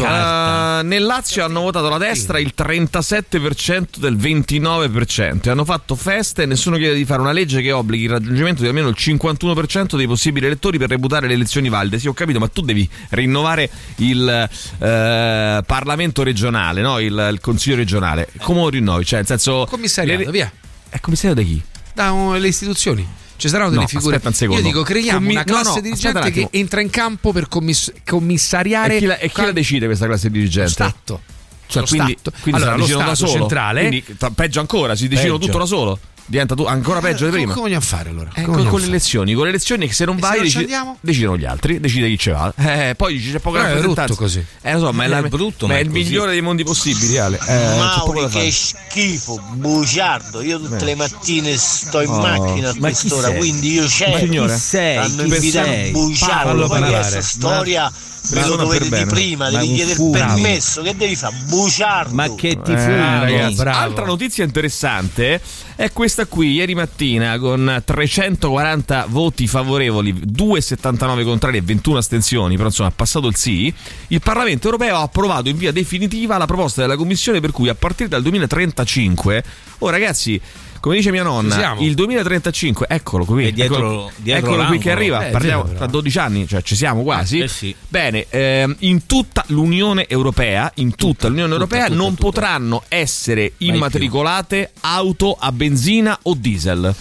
Eh, 0.80 0.84
nel 0.84 1.04
Lazio 1.04 1.44
hanno 1.44 1.60
votato 1.60 1.90
la 1.90 1.98
destra 1.98 2.40
il 2.40 2.54
37% 2.58 3.98
del 3.98 4.16
29% 4.16 5.42
e 5.44 5.50
hanno 5.50 5.66
fatto 5.66 5.96
feste 5.96 6.44
e 6.44 6.46
nessuno 6.46 6.78
chiede 6.78 6.96
di 6.96 7.04
fare 7.04 7.20
una 7.20 7.34
legge 7.34 7.62
che 7.62 7.74
obblighi 7.74 8.06
il 8.06 8.10
raggiungimento 8.12 8.62
di 8.62 8.70
almeno 8.70 8.88
il 8.88 8.96
51% 8.98 9.98
dei 9.98 10.08
possibili 10.08 10.46
elettori 10.46 10.78
per 10.78 10.88
reputare 10.88 11.28
le 11.28 11.34
elezioni 11.34 11.68
valide. 11.68 12.00
Sì, 12.00 12.08
ho 12.08 12.14
capito, 12.14 12.40
ma 12.40 12.48
tu 12.48 12.62
devi 12.62 12.90
rinnovare 13.10 13.70
il 13.98 14.50
eh, 14.80 15.64
Parlamento 15.66 16.24
regionale, 16.24 16.80
no? 16.82 17.00
il, 17.00 17.30
il 17.34 17.40
Consiglio 17.42 17.76
regionale. 17.76 18.30
Come 18.40 18.62
lo 18.62 18.70
rinnovi? 18.70 19.04
Cioè, 19.04 19.20
nel 19.20 19.28
senso... 19.28 19.68
Commissariato, 19.70 20.24
le- 20.24 20.32
via. 20.32 20.50
È 20.88 21.00
commissario 21.02 21.36
da 21.36 21.42
chi? 21.42 21.62
Da 21.94 22.12
uh, 22.12 22.34
le 22.34 22.48
istituzioni. 22.48 23.06
Ci 23.36 23.50
saranno 23.50 23.70
delle 23.70 23.82
No, 23.82 23.88
figure. 23.88 24.16
aspetta 24.16 24.30
un 24.30 24.36
secondo. 24.36 24.62
Io 24.62 24.68
dico, 24.68 24.84
creiamo 24.84 25.20
Commi- 25.20 25.32
una 25.32 25.44
no, 25.46 25.54
classe 25.54 25.76
no, 25.76 25.82
dirigente 25.82 26.18
aspetta 26.20 26.40
un 26.40 26.50
che 26.50 26.58
entra 26.58 26.82
in 26.82 26.90
campo 26.90 27.32
per 27.32 27.48
commiss- 27.48 27.92
commissariare. 28.06 28.96
E 28.96 29.00
chi 29.00 29.06
la, 29.06 29.18
e 29.18 29.30
chi 29.32 29.42
la 29.42 29.52
decide 29.52 29.86
questa 29.88 30.06
classe 30.06 30.30
dirigente? 30.30 30.70
Stato. 30.72 31.22
Cioè, 31.66 31.84
quindi, 31.88 32.16
Stato. 32.20 32.38
quindi 32.42 32.62
Allora, 32.62 32.76
lo 32.78 32.82
decidono 32.84 33.06
da 33.08 33.16
Stato 33.16 33.32
solo. 33.32 33.40
centrale- 33.42 33.88
Quindi, 33.88 34.06
peggio 34.36 34.60
ancora, 34.60 34.96
si 34.96 35.08
decidono 35.08 35.38
Peggio. 35.38 35.46
tutto 35.52 35.58
da 35.60 35.66
solo. 35.66 36.00
Diventa 36.26 36.56
tu- 36.56 36.64
ancora 36.64 37.00
peggio 37.02 37.26
di 37.26 37.32
Come- 37.32 37.38
prima. 37.38 37.54
Come 37.54 37.66
vogliamo 37.66 37.86
fare 37.86 38.10
allora? 38.10 38.30
Eh, 38.34 38.44
con, 38.44 38.54
con 38.54 38.64
le 38.64 38.70
fare? 38.70 38.86
elezioni, 38.86 39.34
con 39.34 39.44
le 39.44 39.50
elezioni 39.50 39.88
che 39.88 39.94
se 39.94 40.06
non 40.06 40.16
E 40.18 40.22
se 40.22 40.26
vai 40.28 40.36
non 40.38 40.44
deci- 40.46 40.58
andiamo? 40.60 40.98
decidono 41.02 41.38
gli 41.38 41.46
altri, 41.46 41.80
decide 41.80 42.08
chi 42.08 42.18
ci 42.18 42.30
va. 42.30 42.54
Eh, 42.56 42.94
poi 42.96 43.14
dice 43.18 43.32
c'è 43.34 43.40
poca 43.40 43.58
Però 43.58 43.64
è 43.70 43.74
rappresentanza. 43.74 44.06
brutto 44.14 44.22
così. 44.22 44.46
Eh, 44.62 44.74
lo 44.74 44.80
so, 44.80 44.92
ma 44.94 45.04
è, 45.04 45.08
la- 45.08 45.18
È 45.20 45.28
brutto, 45.28 45.68
ma 45.68 45.74
ma 45.74 45.80
è 45.80 45.82
è 45.82 45.86
il 45.86 45.90
così. 45.92 46.04
migliore 46.04 46.32
dei 46.32 46.42
mondi 46.42 46.64
possibili, 46.64 47.18
Ale. 47.18 47.36
Eh, 47.38 47.40
c'è 47.46 47.76
poco 48.00 48.14
da 48.14 48.20
Mauri, 48.22 48.30
fare. 48.32 48.46
che 48.46 48.52
schifo, 48.52 49.40
bugiardo. 49.54 50.42
Io 50.42 50.60
tutte 50.60 50.86
le 50.86 50.96
mattine 50.96 51.58
sto 51.58 52.00
in 52.02 52.10
Oh. 52.10 52.20
macchina 52.22 52.70
a 52.70 52.74
Ma 52.80 52.88
quest'ora, 52.88 53.32
quindi 53.32 53.74
io 53.74 53.82
Ma 53.82 53.88
c'ero. 53.90 54.12
chi 54.18 54.26
signore? 54.26 54.58
sei? 54.58 54.98
Hanno 54.98 55.22
invitato 55.24 55.70
bugiardo. 55.92 56.60
Poi 56.68 56.80
parlare. 56.80 56.92
questa 57.02 57.22
storia 57.22 57.92
me 58.32 58.48
lo 58.48 58.56
dovete 58.56 58.78
per 58.78 58.84
di 58.84 58.90
bene. 58.90 59.06
prima, 59.06 59.52
Ma 59.52 59.60
devi 59.60 59.74
chiedere 59.74 60.10
permesso. 60.12 60.82
Che 60.82 60.96
devi 60.96 61.16
fare? 61.16 61.36
Bugiardo. 61.48 62.14
Ma 62.14 62.34
che 62.36 62.62
ti 62.62 62.72
Eh, 62.72 63.20
ragazzi, 63.20 63.56
bravo. 63.56 63.78
Altra 63.78 64.06
notizia 64.06 64.44
interessante 64.44 65.42
è 65.76 65.92
questa 65.92 66.26
qui, 66.26 66.54
ieri 66.54 66.76
mattina 66.76 67.38
con 67.40 67.82
340 67.84 69.06
voti 69.10 69.48
favorevoli, 69.48 70.14
2,79 70.14 71.24
contrari 71.24 71.58
e 71.58 71.62
21 71.62 71.98
astensioni, 71.98 72.56
però 72.56 72.68
insomma 72.68 72.90
ha 72.90 72.94
passato 72.96 73.28
il 73.28 73.36
sì, 73.36 73.74
il 74.08 74.22
Parlamento 74.22 74.66
europeo 74.68 74.98
ha 74.98 75.02
approvato 75.02 75.50
in 75.50 75.58
via 75.58 75.72
definitiva 75.72 76.38
la 76.38 76.46
proposta 76.46 76.82
della 76.82 76.96
Commissione 76.96 77.40
per 77.40 77.52
cui 77.52 77.70
a 77.70 77.76
partire 77.76 78.10
dal 78.10 78.22
2035, 78.22 79.44
oh 79.80 79.90
ragazzi, 79.90 80.40
come 80.84 80.98
dice 80.98 81.12
mia 81.12 81.24
nonna, 81.24 81.78
il 81.80 81.94
2035, 81.94 82.88
eccolo 82.90 83.24
qui, 83.24 83.54
dietro- 83.54 83.76
eccolo, 83.78 84.12
dietro 84.18 84.52
eccolo 84.52 84.66
qui 84.66 84.80
che 84.80 84.92
arriva, 84.92 85.26
Eh, 85.26 85.32
parliamo 85.32 85.64
tra 85.64 85.74
però. 85.76 85.92
12 85.92 86.20
anni, 86.20 86.46
cioè 86.46 86.62
ci 86.62 86.76
siamo 86.76 87.04
quasi. 87.04 87.40
Eh 87.40 87.48
sì. 87.48 87.74
Bene, 87.88 88.26
ehm, 88.30 88.76
in 88.80 89.06
tutta 89.06 89.46
l'Unione 89.48 90.10
Europea, 90.10 90.70
in 90.76 90.94
tutta, 90.96 91.30
l'Unione 91.30 91.54
tutta, 91.54 91.64
Europea 91.64 91.86
tutta, 91.86 91.98
non 91.98 92.10
tutta. 92.10 92.22
potranno 92.24 92.84
essere 92.90 93.54
immatricolate 93.60 94.72
auto 94.82 95.38
a 95.40 95.54
benzina 95.54 96.20
o 96.24 96.36
diesel. 96.38 96.94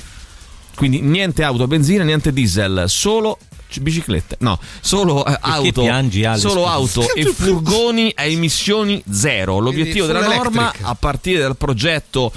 Quindi 0.76 1.00
niente 1.00 1.42
auto 1.42 1.64
a 1.64 1.66
benzina, 1.66 2.04
niente 2.04 2.32
diesel, 2.32 2.84
solo 2.86 3.36
biciclette. 3.80 4.36
No, 4.40 4.60
solo 4.80 5.26
eh, 5.26 5.36
auto, 5.40 5.82
piangi, 5.82 6.24
solo 6.36 6.68
auto 6.68 7.04
e 7.16 7.24
furgoni 7.24 8.12
a 8.14 8.22
emissioni 8.22 9.02
zero. 9.10 9.58
L'obiettivo 9.58 10.06
della 10.06 10.20
norma 10.20 10.62
electric. 10.62 10.86
a 10.86 10.94
partire 10.94 11.40
dal 11.40 11.56
progetto 11.56 12.30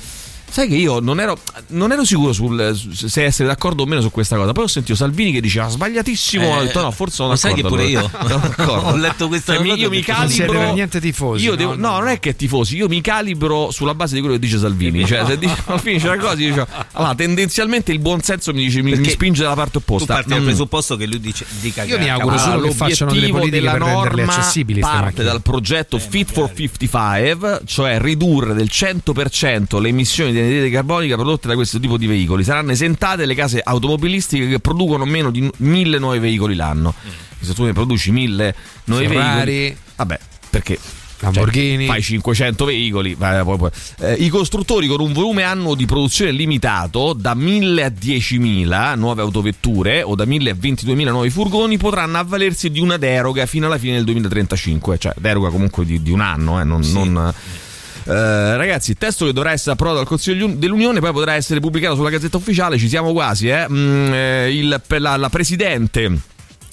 Sai 0.56 0.70
che 0.70 0.76
io 0.76 1.02
non 1.02 1.20
ero, 1.20 1.38
non 1.72 1.92
ero 1.92 2.06
sicuro 2.06 2.32
sul, 2.32 2.72
su- 2.74 3.08
se 3.10 3.26
essere 3.26 3.50
d'accordo 3.50 3.84
o 3.84 3.86
meno 3.86 4.00
su 4.00 4.10
questa 4.10 4.38
cosa. 4.38 4.54
Poi 4.54 4.64
ho 4.64 4.68
sentito 4.68 4.96
Salvini 4.96 5.34
che 5.34 5.42
diceva 5.42 5.68
sbagliatissimo. 5.68 6.46
Eh, 6.46 6.58
ho 6.58 6.62
detto 6.64 6.82
no, 6.82 6.92
forse 6.92 7.16
sono 7.16 7.30
lo 7.32 7.36
sai 7.36 7.54
che 7.56 7.62
pure 7.62 7.84
allora. 7.88 8.10
io? 8.56 8.64
Ho 8.88 8.96
letto 8.96 9.28
questa 9.28 9.56
Cioè, 9.56 9.66
nota 9.66 9.76
io 9.82 9.90
mi 9.90 10.04
non 10.08 10.16
calibro. 10.16 10.58
per 10.60 10.74
niente 10.74 11.02
tifosi, 11.02 11.44
Io 11.44 11.50
no, 11.52 11.56
devo- 11.58 11.76
no, 11.76 11.90
no, 11.90 12.00
non 12.00 12.08
è 12.08 12.20
che 12.22 12.30
è 12.30 12.36
tifosi. 12.38 12.78
Io 12.78 12.88
mi 12.88 13.02
calibro 13.02 13.70
sulla 13.72 13.94
base 13.96 14.14
di 14.16 14.22
quello 14.22 14.36
che 14.36 14.42
dice 14.42 14.58
Salvini. 14.58 15.06
Cioè, 15.06 15.26
se 15.26 15.38
dice, 15.38 15.56
alla 15.66 15.78
fine 15.78 16.00
c'è 16.00 16.08
una 16.10 16.18
cosa, 16.22 16.34
io 16.42 16.50
dico, 16.54 16.68
allora, 16.94 17.16
tendenzialmente 17.16 17.92
il 17.92 18.00
buon 18.00 18.22
senso 18.22 18.54
mi, 18.54 18.64
dice, 18.64 18.82
mi, 18.82 18.96
mi 18.96 19.10
spinge 19.10 19.42
dalla 19.44 19.56
parte 19.56 19.72
Tu 19.72 19.78
opposta. 19.80 20.14
parti 20.14 20.30
dal 20.30 20.40
Mm. 20.42 20.46
presupposto 20.46 20.96
che 20.96 21.06
lui 21.06 21.20
dice 21.20 21.46
dica 21.60 21.84
Io 21.84 21.98
mi 22.00 22.10
auguro 22.10 22.38
solo 22.38 22.68
che 22.70 22.74
facciano 22.74 23.12
delle 23.12 23.28
politiche 23.28 23.58
della 23.58 23.72
per 23.74 23.82
renderle 23.82 24.22
norma 24.24 24.34
accessibili 24.38 24.80
parte 24.80 25.24
dal 25.24 25.42
progetto 25.42 26.00
Fit 26.00 26.32
for 26.32 26.50
55, 26.56 27.62
cioè 27.66 28.00
ridurre 28.00 28.54
del 28.54 28.70
100% 28.72 29.82
le 29.82 29.90
emissioni 29.90 30.32
di 30.32 30.40
anidride 30.46 30.70
carbonica 30.70 31.16
prodotte 31.16 31.48
da 31.48 31.56
questo 31.56 31.80
tipo 31.80 31.98
di 31.98 32.08
veicoli. 32.08 32.44
Saranno 32.44 32.72
esentate 32.72 33.26
le 33.26 33.36
case 33.36 33.62
automobilistiche 33.64 34.48
che 34.48 34.60
producono 34.60 35.06
meno 35.06 35.32
di 35.32 35.50
mille 35.58 36.00
nuovi 36.00 36.20
veicoli 36.20 36.56
l'anno. 36.56 36.94
Se 37.40 37.54
tu 37.54 37.64
ne 37.64 37.74
produci 37.74 38.12
mille 38.12 38.56
nuovi 38.86 39.08
Ferrari. 39.08 39.52
veicoli, 39.52 39.78
vabbè, 39.96 40.20
perché 40.50 40.80
Lamborghini. 41.20 41.86
Cioè, 41.86 41.94
fai 41.94 42.02
500 42.02 42.66
veicoli. 42.66 43.18
Eh, 44.00 44.14
I 44.14 44.30
costruttori 44.30 44.88
con 44.88 45.00
un 45.00 45.14
volume 45.14 45.44
annuo 45.44 45.76
di 45.76 45.86
produzione 45.86 46.32
limitato 46.32 47.14
da 47.14 47.34
1000 47.34 47.84
a 47.84 47.88
10.000 47.88 48.98
nuove 48.98 49.22
autovetture 49.22 50.04
o 50.04 50.16
da 50.16 50.26
1000 50.26 50.50
a 50.50 50.56
22.000 50.60 51.10
nuovi 51.10 51.30
furgoni 51.30 51.78
potranno 51.78 52.18
avvalersi 52.18 52.70
di 52.70 52.80
una 52.80 52.98
deroga 52.98 53.46
fino 53.46 53.68
alla 53.68 53.78
fine 53.78 53.96
del 53.96 54.04
2035, 54.06 54.98
cioè 54.98 55.14
deroga 55.18 55.50
comunque 55.50 55.86
di, 55.86 56.02
di 56.02 56.12
un 56.12 56.22
anno, 56.22 56.60
eh, 56.60 56.64
non. 56.64 56.82
non- 56.92 57.34
eh, 58.06 58.58
ragazzi, 58.58 58.92
il 58.92 58.98
testo 58.98 59.26
che 59.26 59.34
dovrà 59.34 59.52
essere 59.52 59.72
approvato 59.72 59.98
dal 60.00 60.08
Consiglio 60.08 60.48
dell'Unione 60.48 61.00
poi 61.00 61.12
potrà 61.12 61.34
essere 61.34 61.60
pubblicato 61.60 61.96
sulla 61.96 62.10
Gazzetta 62.10 62.38
Ufficiale, 62.38 62.78
ci 62.78 62.88
siamo 62.88 63.12
quasi. 63.14 63.48
Eh? 63.50 63.68
Mm, 63.70 64.14
eh, 64.14 64.56
il- 64.58 64.82
la, 64.98 65.18
la 65.18 65.30
Presidente 65.30 66.12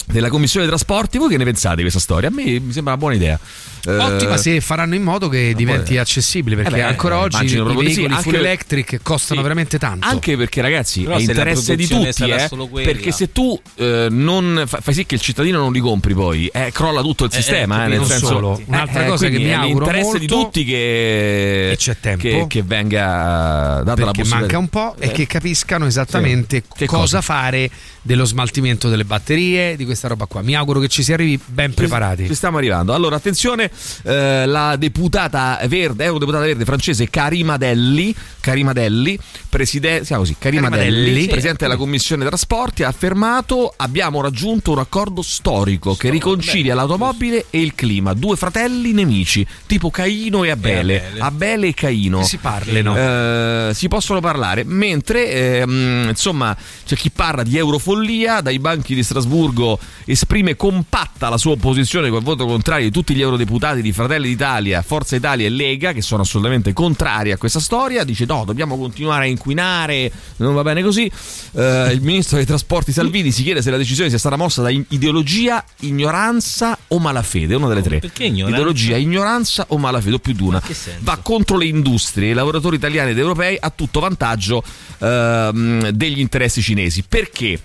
della 0.05 0.29
Commissione 0.29 0.65
dei 0.65 0.73
Trasporti, 0.75 1.17
voi 1.17 1.29
che 1.29 1.37
ne 1.37 1.43
pensate 1.43 1.75
di 1.77 1.81
questa 1.81 1.99
storia? 1.99 2.29
A 2.29 2.31
me 2.31 2.43
mi 2.43 2.71
sembra 2.71 2.93
una 2.93 2.97
buona 2.97 3.15
idea. 3.15 3.39
Eh, 3.85 3.97
Ottima 3.97 4.37
se 4.37 4.61
faranno 4.61 4.95
in 4.95 5.03
modo 5.03 5.27
che 5.27 5.53
diventi 5.55 5.97
accessibile, 5.97 6.55
perché 6.55 6.71
Eh 6.75 6.77
beh, 6.77 6.83
ancora 6.83 7.17
oggi 7.19 7.37
i 7.37 7.41
di 7.41 7.47
sì, 7.49 7.55
veicoli 7.55 7.93
full 7.93 8.11
anche- 8.13 8.37
electric 8.37 8.99
costano 9.03 9.39
Sì. 9.39 9.43
veramente 9.43 9.77
tanto. 9.77 10.07
Anche 10.07 10.37
perché, 10.37 10.61
ragazzi, 10.61 11.01
Però 11.03 11.17
è 11.17 11.19
interesse 11.19 11.75
di 11.75 11.87
tutti, 11.87 12.23
eh, 12.31 12.49
perché 12.83 13.11
se 13.11 13.31
tu 13.33 13.59
eh, 13.75 14.07
non 14.09 14.63
fa- 14.67 14.79
fai 14.79 14.93
sì 14.93 15.05
che 15.05 15.15
il 15.15 15.21
cittadino 15.21 15.59
non 15.59 15.73
li 15.73 15.81
compri, 15.81 16.13
poi 16.13 16.47
eh, 16.47 16.69
crolla 16.71 17.01
tutto 17.01 17.25
il 17.25 17.31
Eh, 17.33 17.35
sistema. 17.35 17.81
eh, 17.83 17.85
eh, 17.85 17.97
nel 17.97 18.05
senso, 18.05 18.25
solo. 18.27 18.61
Un'altra 18.67 19.03
eh, 19.05 19.07
cosa 19.09 19.27
che 19.27 19.37
mi 19.37 19.45
è 19.45 19.51
auguro 19.53 19.85
l'interesse 19.85 20.19
di 20.19 20.27
tutti 20.27 20.63
che, 20.63 21.75
c'è 21.77 21.97
tempo. 21.99 22.21
che, 22.21 22.45
che 22.47 22.63
venga 22.63 23.81
data 23.83 24.05
la 24.05 24.11
possibilità. 24.11 24.35
manca 24.37 24.57
un 24.57 24.69
po' 24.69 24.95
e 24.97 25.07
Eh. 25.07 25.11
che 25.11 25.27
capiscano 25.27 25.85
esattamente 25.85 26.63
Che 26.73 26.85
cosa, 26.85 27.17
cosa? 27.17 27.21
fare 27.21 27.69
dello 28.01 28.25
smaltimento 28.25 28.89
delle 28.89 29.05
batterie, 29.05 29.75
di 29.75 29.85
questa 29.93 30.07
roba 30.07 30.25
qua. 30.25 30.41
Mi 30.41 30.55
auguro 30.55 30.79
che 30.79 30.87
ci 30.87 31.03
si 31.03 31.13
arrivi 31.13 31.39
ben 31.45 31.73
preparati. 31.73 32.27
Ci 32.27 32.35
stiamo 32.35 32.57
arrivando. 32.57 32.93
Allora, 32.93 33.15
attenzione, 33.15 33.69
eh, 34.03 34.45
la 34.45 34.75
deputata 34.75 35.59
verde, 35.67 36.05
eurodeputata 36.05 36.43
verde 36.43 36.65
francese 36.65 37.09
Carimadelli, 37.09 38.13
Carimadelli, 38.39 39.17
preside- 39.49 39.99
si 39.99 40.05
chiama 40.07 40.21
così, 40.21 40.35
Carimadelli. 40.37 41.21
Sì. 41.21 41.27
presidente 41.27 41.65
della 41.65 41.77
Commissione 41.77 42.25
Trasporti, 42.25 42.83
ha 42.83 42.87
affermato 42.87 43.73
abbiamo 43.77 44.21
raggiunto 44.21 44.71
un 44.71 44.79
accordo 44.79 45.21
storico 45.21 45.95
che 45.95 46.09
riconcilia 46.09 46.75
l'automobile 46.75 47.45
e 47.49 47.61
il 47.61 47.73
clima, 47.75 48.13
due 48.13 48.35
fratelli 48.35 48.91
nemici, 48.91 49.45
tipo 49.65 49.89
Caino 49.89 50.43
e 50.43 50.49
Abele, 50.49 51.05
Abele. 51.05 51.19
Abele 51.19 51.67
e 51.67 51.73
Caino. 51.73 52.23
Si 52.23 52.37
parlino. 52.37 52.95
Eh, 52.97 53.71
si 53.73 53.87
possono 53.87 54.19
parlare, 54.19 54.63
mentre 54.63 55.29
ehm, 55.31 56.07
insomma 56.09 56.55
c'è 56.85 56.95
chi 56.95 57.09
parla 57.09 57.43
di 57.43 57.57
eurofollia, 57.57 58.41
dai 58.41 58.59
banchi 58.59 58.95
di 58.95 59.03
Strasburgo 59.03 59.79
esprime 60.05 60.55
compatta 60.55 61.29
la 61.29 61.37
sua 61.37 61.53
opposizione 61.53 62.09
col 62.09 62.23
voto 62.23 62.45
contrario 62.45 62.85
di 62.85 62.91
tutti 62.91 63.13
gli 63.15 63.21
eurodeputati 63.21 63.81
di 63.81 63.91
Fratelli 63.91 64.27
d'Italia, 64.27 64.81
Forza 64.81 65.15
Italia 65.15 65.45
e 65.45 65.49
Lega 65.49 65.93
che 65.93 66.01
sono 66.01 66.21
assolutamente 66.23 66.73
contrari 66.73 67.31
a 67.31 67.37
questa 67.37 67.59
storia, 67.59 68.03
dice 68.03 68.25
no, 68.25 68.43
dobbiamo 68.45 68.77
continuare 68.77 69.25
a 69.25 69.27
inquinare, 69.27 70.11
non 70.37 70.53
va 70.53 70.61
bene 70.61 70.81
così. 70.81 71.09
Eh, 71.53 71.91
il 71.91 72.01
ministro 72.01 72.37
dei 72.37 72.45
trasporti 72.45 72.91
Salvini 72.91 73.31
si 73.31 73.43
chiede 73.43 73.61
se 73.61 73.69
la 73.69 73.77
decisione 73.77 74.09
sia 74.09 74.17
stata 74.17 74.35
mossa 74.35 74.61
da 74.61 74.69
ideologia, 74.69 75.63
ignoranza 75.81 76.77
o 76.87 76.99
malafede, 76.99 77.55
una 77.55 77.67
delle 77.67 77.81
tre. 77.81 77.99
perché 77.99 78.25
ignoranza? 78.25 78.55
Ideologia, 78.55 78.97
ignoranza 78.97 79.65
o 79.69 79.77
malafede, 79.77 80.15
o 80.15 80.19
più 80.19 80.33
di 80.33 80.43
una. 80.43 80.61
Va 80.99 81.17
contro 81.21 81.57
le 81.57 81.65
industrie, 81.65 82.31
i 82.31 82.33
lavoratori 82.33 82.75
italiani 82.75 83.11
ed 83.11 83.17
europei 83.17 83.57
a 83.59 83.69
tutto 83.69 83.99
vantaggio 83.99 84.63
ehm, 84.99 85.89
degli 85.89 86.19
interessi 86.19 86.61
cinesi. 86.61 87.03
Perché? 87.07 87.59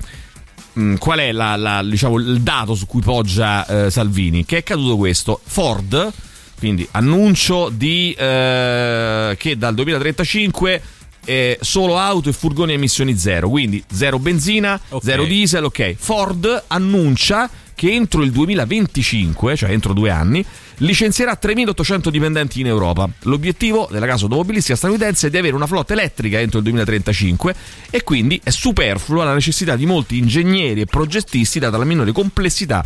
Mm, 0.79 0.95
Qual 0.97 1.19
è 1.19 1.33
la- 1.33 1.57
la- 1.57 1.83
diciamo, 1.83 2.19
il 2.19 2.41
dato 2.41 2.75
su 2.75 2.87
cui 2.87 3.01
poggia 3.01 3.67
eh, 3.87 3.91
Salvini? 3.91 4.45
Che 4.45 4.57
è 4.57 4.59
accaduto 4.61 4.97
questo? 4.97 5.41
Ford, 5.45 6.13
quindi 6.59 6.87
annuncio 6.93 7.69
di, 7.73 8.15
eh, 8.17 9.35
che 9.39 9.57
dal 9.59 9.75
2035 9.75 10.83
eh, 11.25 11.59
solo 11.61 11.99
auto 11.99 12.29
e 12.29 12.33
furgoni 12.33 12.73
a 12.73 12.75
emissioni 12.77 13.17
zero, 13.19 13.49
quindi 13.51 13.83
zero 13.93 14.19
benzina, 14.19 14.81
Ok. 14.91 15.03
zero 15.05 15.25
diesel, 15.25 15.65
ok. 15.65 15.95
Ford 15.99 16.65
annuncia 16.69 17.51
che 17.79 17.93
entro 17.93 18.25
il 18.25 18.33
2025, 18.33 19.55
cioè 19.55 19.71
entro 19.71 19.93
due 19.93 20.11
anni, 20.11 20.45
licenzierà 20.79 21.39
3.800 21.41 22.09
dipendenti 22.09 22.59
in 22.59 22.67
Europa. 22.67 23.09
L'obiettivo 23.23 23.87
della 23.89 24.07
casa 24.07 24.25
automobilistica 24.25 24.75
statunitense 24.75 25.29
è 25.29 25.31
di 25.31 25.39
avere 25.39 25.55
una 25.55 25.69
flotta 25.69 25.93
elettrica 25.93 26.41
entro 26.41 26.59
il 26.59 26.65
2035 26.65 27.55
e 27.91 28.03
quindi 28.03 28.41
è 28.43 28.51
superflua 28.51 29.23
la 29.23 29.33
necessità 29.33 29.77
di 29.77 29.87
molti 29.87 30.19
ingegneri 30.19 30.81
e 30.81 30.87
progettisti 30.87 31.61
data 31.61 31.77
la 31.77 31.85
minore 31.85 32.11
complessità 32.11 32.85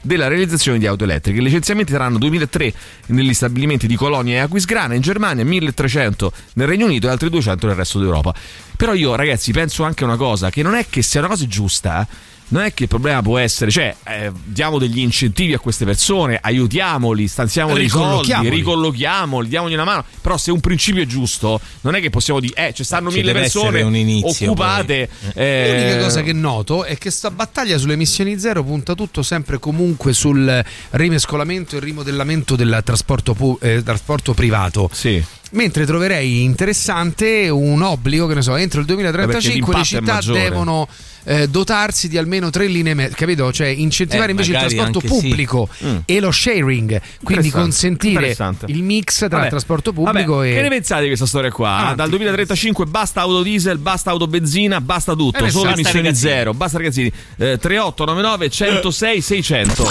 della 0.00 0.26
realizzazione 0.26 0.78
di 0.78 0.88
auto 0.88 1.04
elettriche. 1.04 1.38
I 1.38 1.44
licenziamenti 1.44 1.92
saranno 1.92 2.18
2003 2.18 2.72
negli 3.06 3.32
stabilimenti 3.32 3.86
di 3.86 3.94
Colonia 3.94 4.34
e 4.34 4.38
Aquisgrana 4.38 4.94
in 4.94 5.02
Germania, 5.02 5.44
1300 5.44 6.32
nel 6.54 6.66
Regno 6.66 6.86
Unito 6.86 7.06
e 7.06 7.10
altri 7.10 7.30
200 7.30 7.68
nel 7.68 7.76
resto 7.76 8.00
d'Europa. 8.00 8.34
Però 8.76 8.92
io 8.92 9.14
ragazzi 9.14 9.52
penso 9.52 9.84
anche 9.84 10.02
una 10.02 10.16
cosa, 10.16 10.50
che 10.50 10.62
non 10.62 10.74
è 10.74 10.86
che 10.90 11.00
sia 11.02 11.20
una 11.20 11.28
cosa 11.28 11.46
giusta. 11.46 12.08
Non 12.48 12.62
è 12.62 12.74
che 12.74 12.82
il 12.84 12.88
problema 12.88 13.22
può 13.22 13.38
essere, 13.38 13.70
cioè 13.70 13.94
eh, 14.06 14.30
diamo 14.44 14.78
degli 14.78 14.98
incentivi 14.98 15.54
a 15.54 15.58
queste 15.58 15.84
persone, 15.84 16.38
aiutiamoli, 16.40 17.26
stanziamo 17.28 17.72
dei 17.74 17.88
soldi, 17.88 18.32
Ricollochiamoli. 18.50 19.48
diamogli 19.48 19.74
una 19.74 19.84
mano, 19.84 20.04
però 20.20 20.36
se 20.36 20.50
un 20.50 20.60
principio 20.60 21.02
è 21.02 21.06
giusto, 21.06 21.60
non 21.82 21.94
è 21.94 22.00
che 22.00 22.10
possiamo 22.10 22.40
dire, 22.40 22.68
eh, 22.68 22.74
ci 22.74 22.84
stanno 22.84 23.10
Ci 23.10 23.16
mille 23.18 23.32
persone 23.32 23.80
inizio, 23.80 24.46
occupate. 24.50 25.08
eh, 25.34 25.88
L'unica 25.88 26.04
cosa 26.04 26.22
che 26.22 26.32
noto 26.32 26.84
è 26.84 26.98
che 26.98 27.10
sta 27.10 27.30
battaglia 27.30 27.78
sulle 27.78 27.94
emissioni 27.94 28.38
zero 28.38 28.62
punta 28.62 28.94
tutto 28.94 29.22
sempre 29.22 29.58
comunque 29.58 30.12
sul 30.12 30.64
rimescolamento 30.90 31.76
e 31.76 31.80
rimodellamento 31.80 32.56
del 32.56 32.80
trasporto, 32.84 33.34
pu- 33.34 33.58
eh, 33.60 33.82
trasporto 33.82 34.34
privato. 34.34 34.90
Sì. 34.92 35.22
Mentre 35.54 35.84
troverei 35.84 36.42
interessante 36.44 37.48
un 37.50 37.82
obbligo, 37.82 38.26
che 38.26 38.34
ne 38.34 38.42
so, 38.42 38.56
entro 38.56 38.80
il 38.80 38.86
Eh, 38.86 38.94
perché 38.94 39.50
2035 39.50 39.74
le 39.74 39.82
l'impatto 39.82 40.18
è 40.18 40.22
città 40.22 40.32
devono 40.48 40.88
eh, 41.24 41.46
dotarsi 41.48 42.08
di 42.08 42.16
almeno 42.18 42.48
tre 42.50 42.66
linee 42.66 42.94
mezze, 42.94 43.14
capito? 43.14 43.52
Cioè 43.52 43.66
incentivare 43.68 44.28
Eh, 44.28 44.30
invece 44.30 44.52
il 44.52 44.58
trasporto 44.58 44.98
anche 44.98 45.08
sì. 45.08 45.20
pubblico 45.20 45.68
Mm. 45.84 45.96
e 46.06 46.20
lo 46.20 46.30
sharing, 46.30 47.00
quindi 47.22 47.50
consentire 47.50 48.34
il 48.66 48.82
mix 48.82 49.18
tra 49.18 49.28
Vabbè, 49.28 49.42
il 49.44 49.48
trasporto 49.50 49.92
pubblico 49.92 50.36
vabbè, 50.36 50.50
e... 50.50 50.54
Che 50.54 50.62
ne 50.62 50.68
pensate 50.68 51.00
di 51.02 51.06
questa 51.08 51.26
storia 51.26 51.50
qua? 51.50 51.76
Avanti. 51.76 51.96
Dal 51.96 52.08
2035 52.08 52.86
basta 52.86 53.20
auto 53.20 53.42
diesel, 53.42 53.78
basta 53.78 54.10
auto 54.10 54.26
benzina, 54.26 54.80
basta 54.80 55.14
tutto, 55.14 55.44
Eh, 55.44 55.50
solo 55.50 55.64
basta 55.64 55.80
emissioni 55.80 56.06
ragazzini. 56.06 56.32
zero, 56.32 56.54
basta 56.54 56.78
ragazzini. 56.78 57.12
Eh, 57.36 57.58
3899 57.58 58.48
106 58.50 59.20
600. 59.20 59.88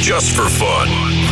Just 0.00 0.28
for 0.34 0.48
fun. 0.48 1.31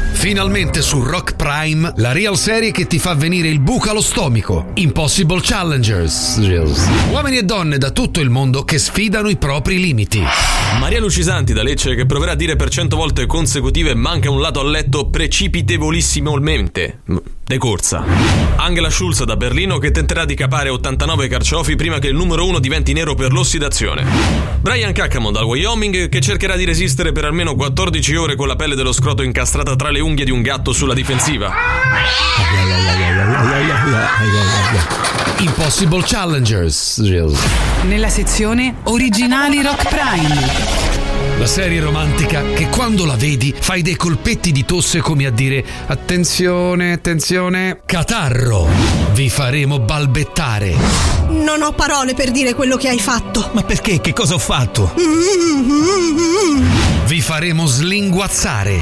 Finalmente 0.21 0.83
su 0.83 1.01
Rock 1.01 1.35
Prime, 1.35 1.93
la 1.95 2.11
real 2.11 2.37
serie 2.37 2.69
che 2.69 2.85
ti 2.85 2.99
fa 2.99 3.15
venire 3.15 3.47
il 3.47 3.59
buco 3.59 3.89
allo 3.89 4.01
stomaco. 4.01 4.67
Impossible 4.75 5.39
Challengers. 5.41 6.37
Uomini 7.09 7.37
e 7.39 7.43
donne 7.43 7.79
da 7.79 7.89
tutto 7.89 8.19
il 8.19 8.29
mondo 8.29 8.63
che 8.63 8.77
sfidano 8.77 9.29
i 9.29 9.37
propri 9.37 9.79
limiti. 9.79 10.21
Maria 10.79 10.99
Lucisanti 10.99 11.53
da 11.53 11.63
Lecce 11.63 11.95
che 11.95 12.05
proverà 12.05 12.33
a 12.33 12.35
dire 12.35 12.55
per 12.55 12.69
cento 12.69 12.97
volte 12.97 13.25
consecutive 13.25 13.95
manca 13.95 14.29
un 14.29 14.41
lato 14.41 14.59
a 14.59 14.63
letto 14.63 15.09
precipitevolissimalmente. 15.09 16.99
Decorsa. 17.51 18.05
Angela 18.55 18.89
Schulz 18.89 19.25
da 19.25 19.35
Berlino 19.35 19.77
che 19.77 19.91
tenterà 19.91 20.23
di 20.23 20.35
capare 20.35 20.69
89 20.69 21.27
carciofi 21.27 21.75
prima 21.75 21.99
che 21.99 22.07
il 22.07 22.15
numero 22.15 22.45
1 22.45 22.59
diventi 22.59 22.93
nero 22.93 23.13
per 23.13 23.33
l'ossidazione. 23.33 24.05
Brian 24.61 24.93
Cacamon 24.93 25.33
dal 25.33 25.43
Wyoming 25.43 26.07
che 26.07 26.21
cercherà 26.21 26.55
di 26.55 26.63
resistere 26.63 27.11
per 27.11 27.25
almeno 27.25 27.53
14 27.55 28.15
ore 28.15 28.35
con 28.37 28.47
la 28.47 28.55
pelle 28.55 28.75
dello 28.75 28.93
scroto 28.93 29.21
incastrata 29.21 29.75
tra 29.75 29.89
le 29.89 29.99
unghie 29.99 30.23
di 30.23 30.31
un 30.31 30.41
gatto 30.41 30.71
sulla 30.71 30.93
difensiva. 30.93 31.51
Impossible 35.39 36.03
Challengers. 36.05 36.99
nella 37.83 38.09
sezione 38.09 38.75
originali 38.83 39.61
Rock 39.61 39.89
Prime. 39.89 41.00
La 41.41 41.47
serie 41.47 41.81
romantica 41.81 42.43
che 42.53 42.69
quando 42.69 43.03
la 43.03 43.15
vedi 43.15 43.51
fai 43.59 43.81
dei 43.81 43.95
colpetti 43.95 44.51
di 44.51 44.63
tosse 44.63 44.99
come 44.99 45.25
a 45.25 45.31
dire 45.31 45.65
attenzione, 45.87 46.91
attenzione, 46.91 47.81
catarro. 47.83 48.67
Vi 49.13 49.27
faremo 49.27 49.79
balbettare. 49.79 50.75
Non 51.29 51.63
ho 51.63 51.71
parole 51.71 52.13
per 52.13 52.29
dire 52.29 52.53
quello 52.53 52.77
che 52.77 52.89
hai 52.89 52.99
fatto. 52.99 53.49
Ma 53.53 53.63
perché? 53.63 54.01
Che 54.01 54.13
cosa 54.13 54.35
ho 54.35 54.37
fatto? 54.37 54.93
Vi 54.95 56.61
Vi 57.11 57.19
faremo 57.19 57.65
slinguazzare. 57.65 58.79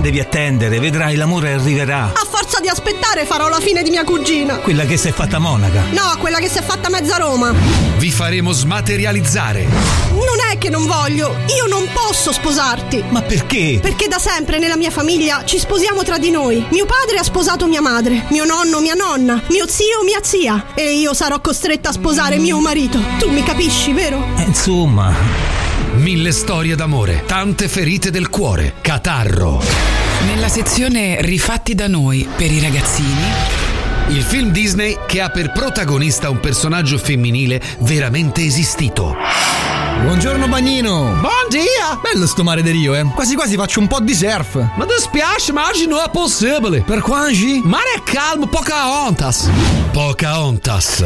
Devi 0.00 0.20
attendere, 0.20 0.78
vedrai, 0.78 1.16
l'amore 1.16 1.52
arriverà. 1.52 2.12
A 2.14 2.26
forza 2.30 2.60
di 2.60 2.68
aspettare 2.68 3.26
farò 3.26 3.48
la 3.48 3.58
fine 3.58 3.82
di 3.82 3.90
mia 3.90 4.04
cugina. 4.04 4.58
Quella 4.58 4.84
che 4.84 4.96
si 4.96 5.08
è 5.08 5.12
fatta 5.12 5.40
monaca. 5.40 5.82
No, 5.90 6.16
quella 6.18 6.38
che 6.38 6.48
si 6.48 6.58
è 6.58 6.62
fatta 6.62 6.88
mezza 6.88 7.16
Roma. 7.16 7.52
Vi 7.98 8.10
faremo 8.12 8.52
smaterializzare. 8.52 9.66
Non 10.10 10.31
che 10.62 10.70
non 10.70 10.86
voglio, 10.86 11.38
io 11.48 11.66
non 11.66 11.88
posso 11.92 12.30
sposarti. 12.30 13.02
Ma 13.08 13.20
perché? 13.20 13.80
Perché 13.82 14.06
da 14.06 14.20
sempre 14.20 14.60
nella 14.60 14.76
mia 14.76 14.92
famiglia 14.92 15.44
ci 15.44 15.58
sposiamo 15.58 16.04
tra 16.04 16.18
di 16.18 16.30
noi. 16.30 16.64
Mio 16.70 16.86
padre 16.86 17.18
ha 17.18 17.24
sposato 17.24 17.66
mia 17.66 17.80
madre, 17.80 18.26
mio 18.30 18.44
nonno 18.44 18.78
mia 18.78 18.94
nonna, 18.94 19.42
mio 19.48 19.66
zio 19.66 20.04
mia 20.04 20.20
zia. 20.22 20.66
E 20.76 20.92
io 20.92 21.14
sarò 21.14 21.40
costretta 21.40 21.88
a 21.88 21.92
sposare 21.92 22.38
mio 22.38 22.60
marito. 22.60 23.00
Tu 23.18 23.28
mi 23.28 23.42
capisci, 23.42 23.92
vero? 23.92 24.24
Eh, 24.36 24.42
insomma. 24.42 25.12
Mille 25.94 26.30
storie 26.30 26.76
d'amore, 26.76 27.24
tante 27.26 27.66
ferite 27.66 28.12
del 28.12 28.28
cuore, 28.28 28.74
catarro. 28.82 29.60
Nella 30.26 30.48
sezione 30.48 31.20
Rifatti 31.22 31.74
da 31.74 31.88
noi 31.88 32.28
per 32.36 32.52
i 32.52 32.60
ragazzini. 32.60 33.24
Il 34.10 34.22
film 34.22 34.52
Disney 34.52 34.96
che 35.08 35.20
ha 35.20 35.28
per 35.28 35.50
protagonista 35.50 36.30
un 36.30 36.38
personaggio 36.38 36.98
femminile 36.98 37.60
veramente 37.80 38.44
esistito. 38.44 39.71
Buongiorno 40.02 40.48
bagnino! 40.48 41.16
Buon 41.20 41.46
dia! 41.48 41.98
Bello 42.02 42.26
sto 42.26 42.42
mare 42.42 42.60
di 42.62 42.72
Rio, 42.72 42.94
eh! 42.94 43.04
Quasi 43.14 43.36
quasi 43.36 43.54
faccio 43.54 43.78
un 43.78 43.86
po' 43.86 44.00
di 44.00 44.12
surf! 44.12 44.54
Ma 44.76 44.84
dispiace, 44.84 45.52
ma 45.52 45.68
oggi 45.68 45.86
non 45.86 46.00
è 46.04 46.10
possibile! 46.10 46.82
Per 46.82 47.00
quangi? 47.00 47.60
Mare 47.64 47.94
è 47.96 48.02
calmo, 48.02 48.48
poca 48.48 49.04
ontas! 49.04 49.48
Poca 49.92 50.40
ontas! 50.40 51.04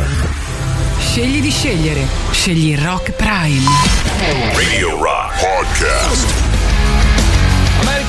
Scegli 0.99 1.40
di 1.40 1.51
scegliere. 1.51 2.07
Scegli 2.30 2.74
Rock 2.78 3.12
Prime. 3.12 3.64
Radio 4.55 4.99
Rock 4.99 5.40
Podcast. 5.40 6.45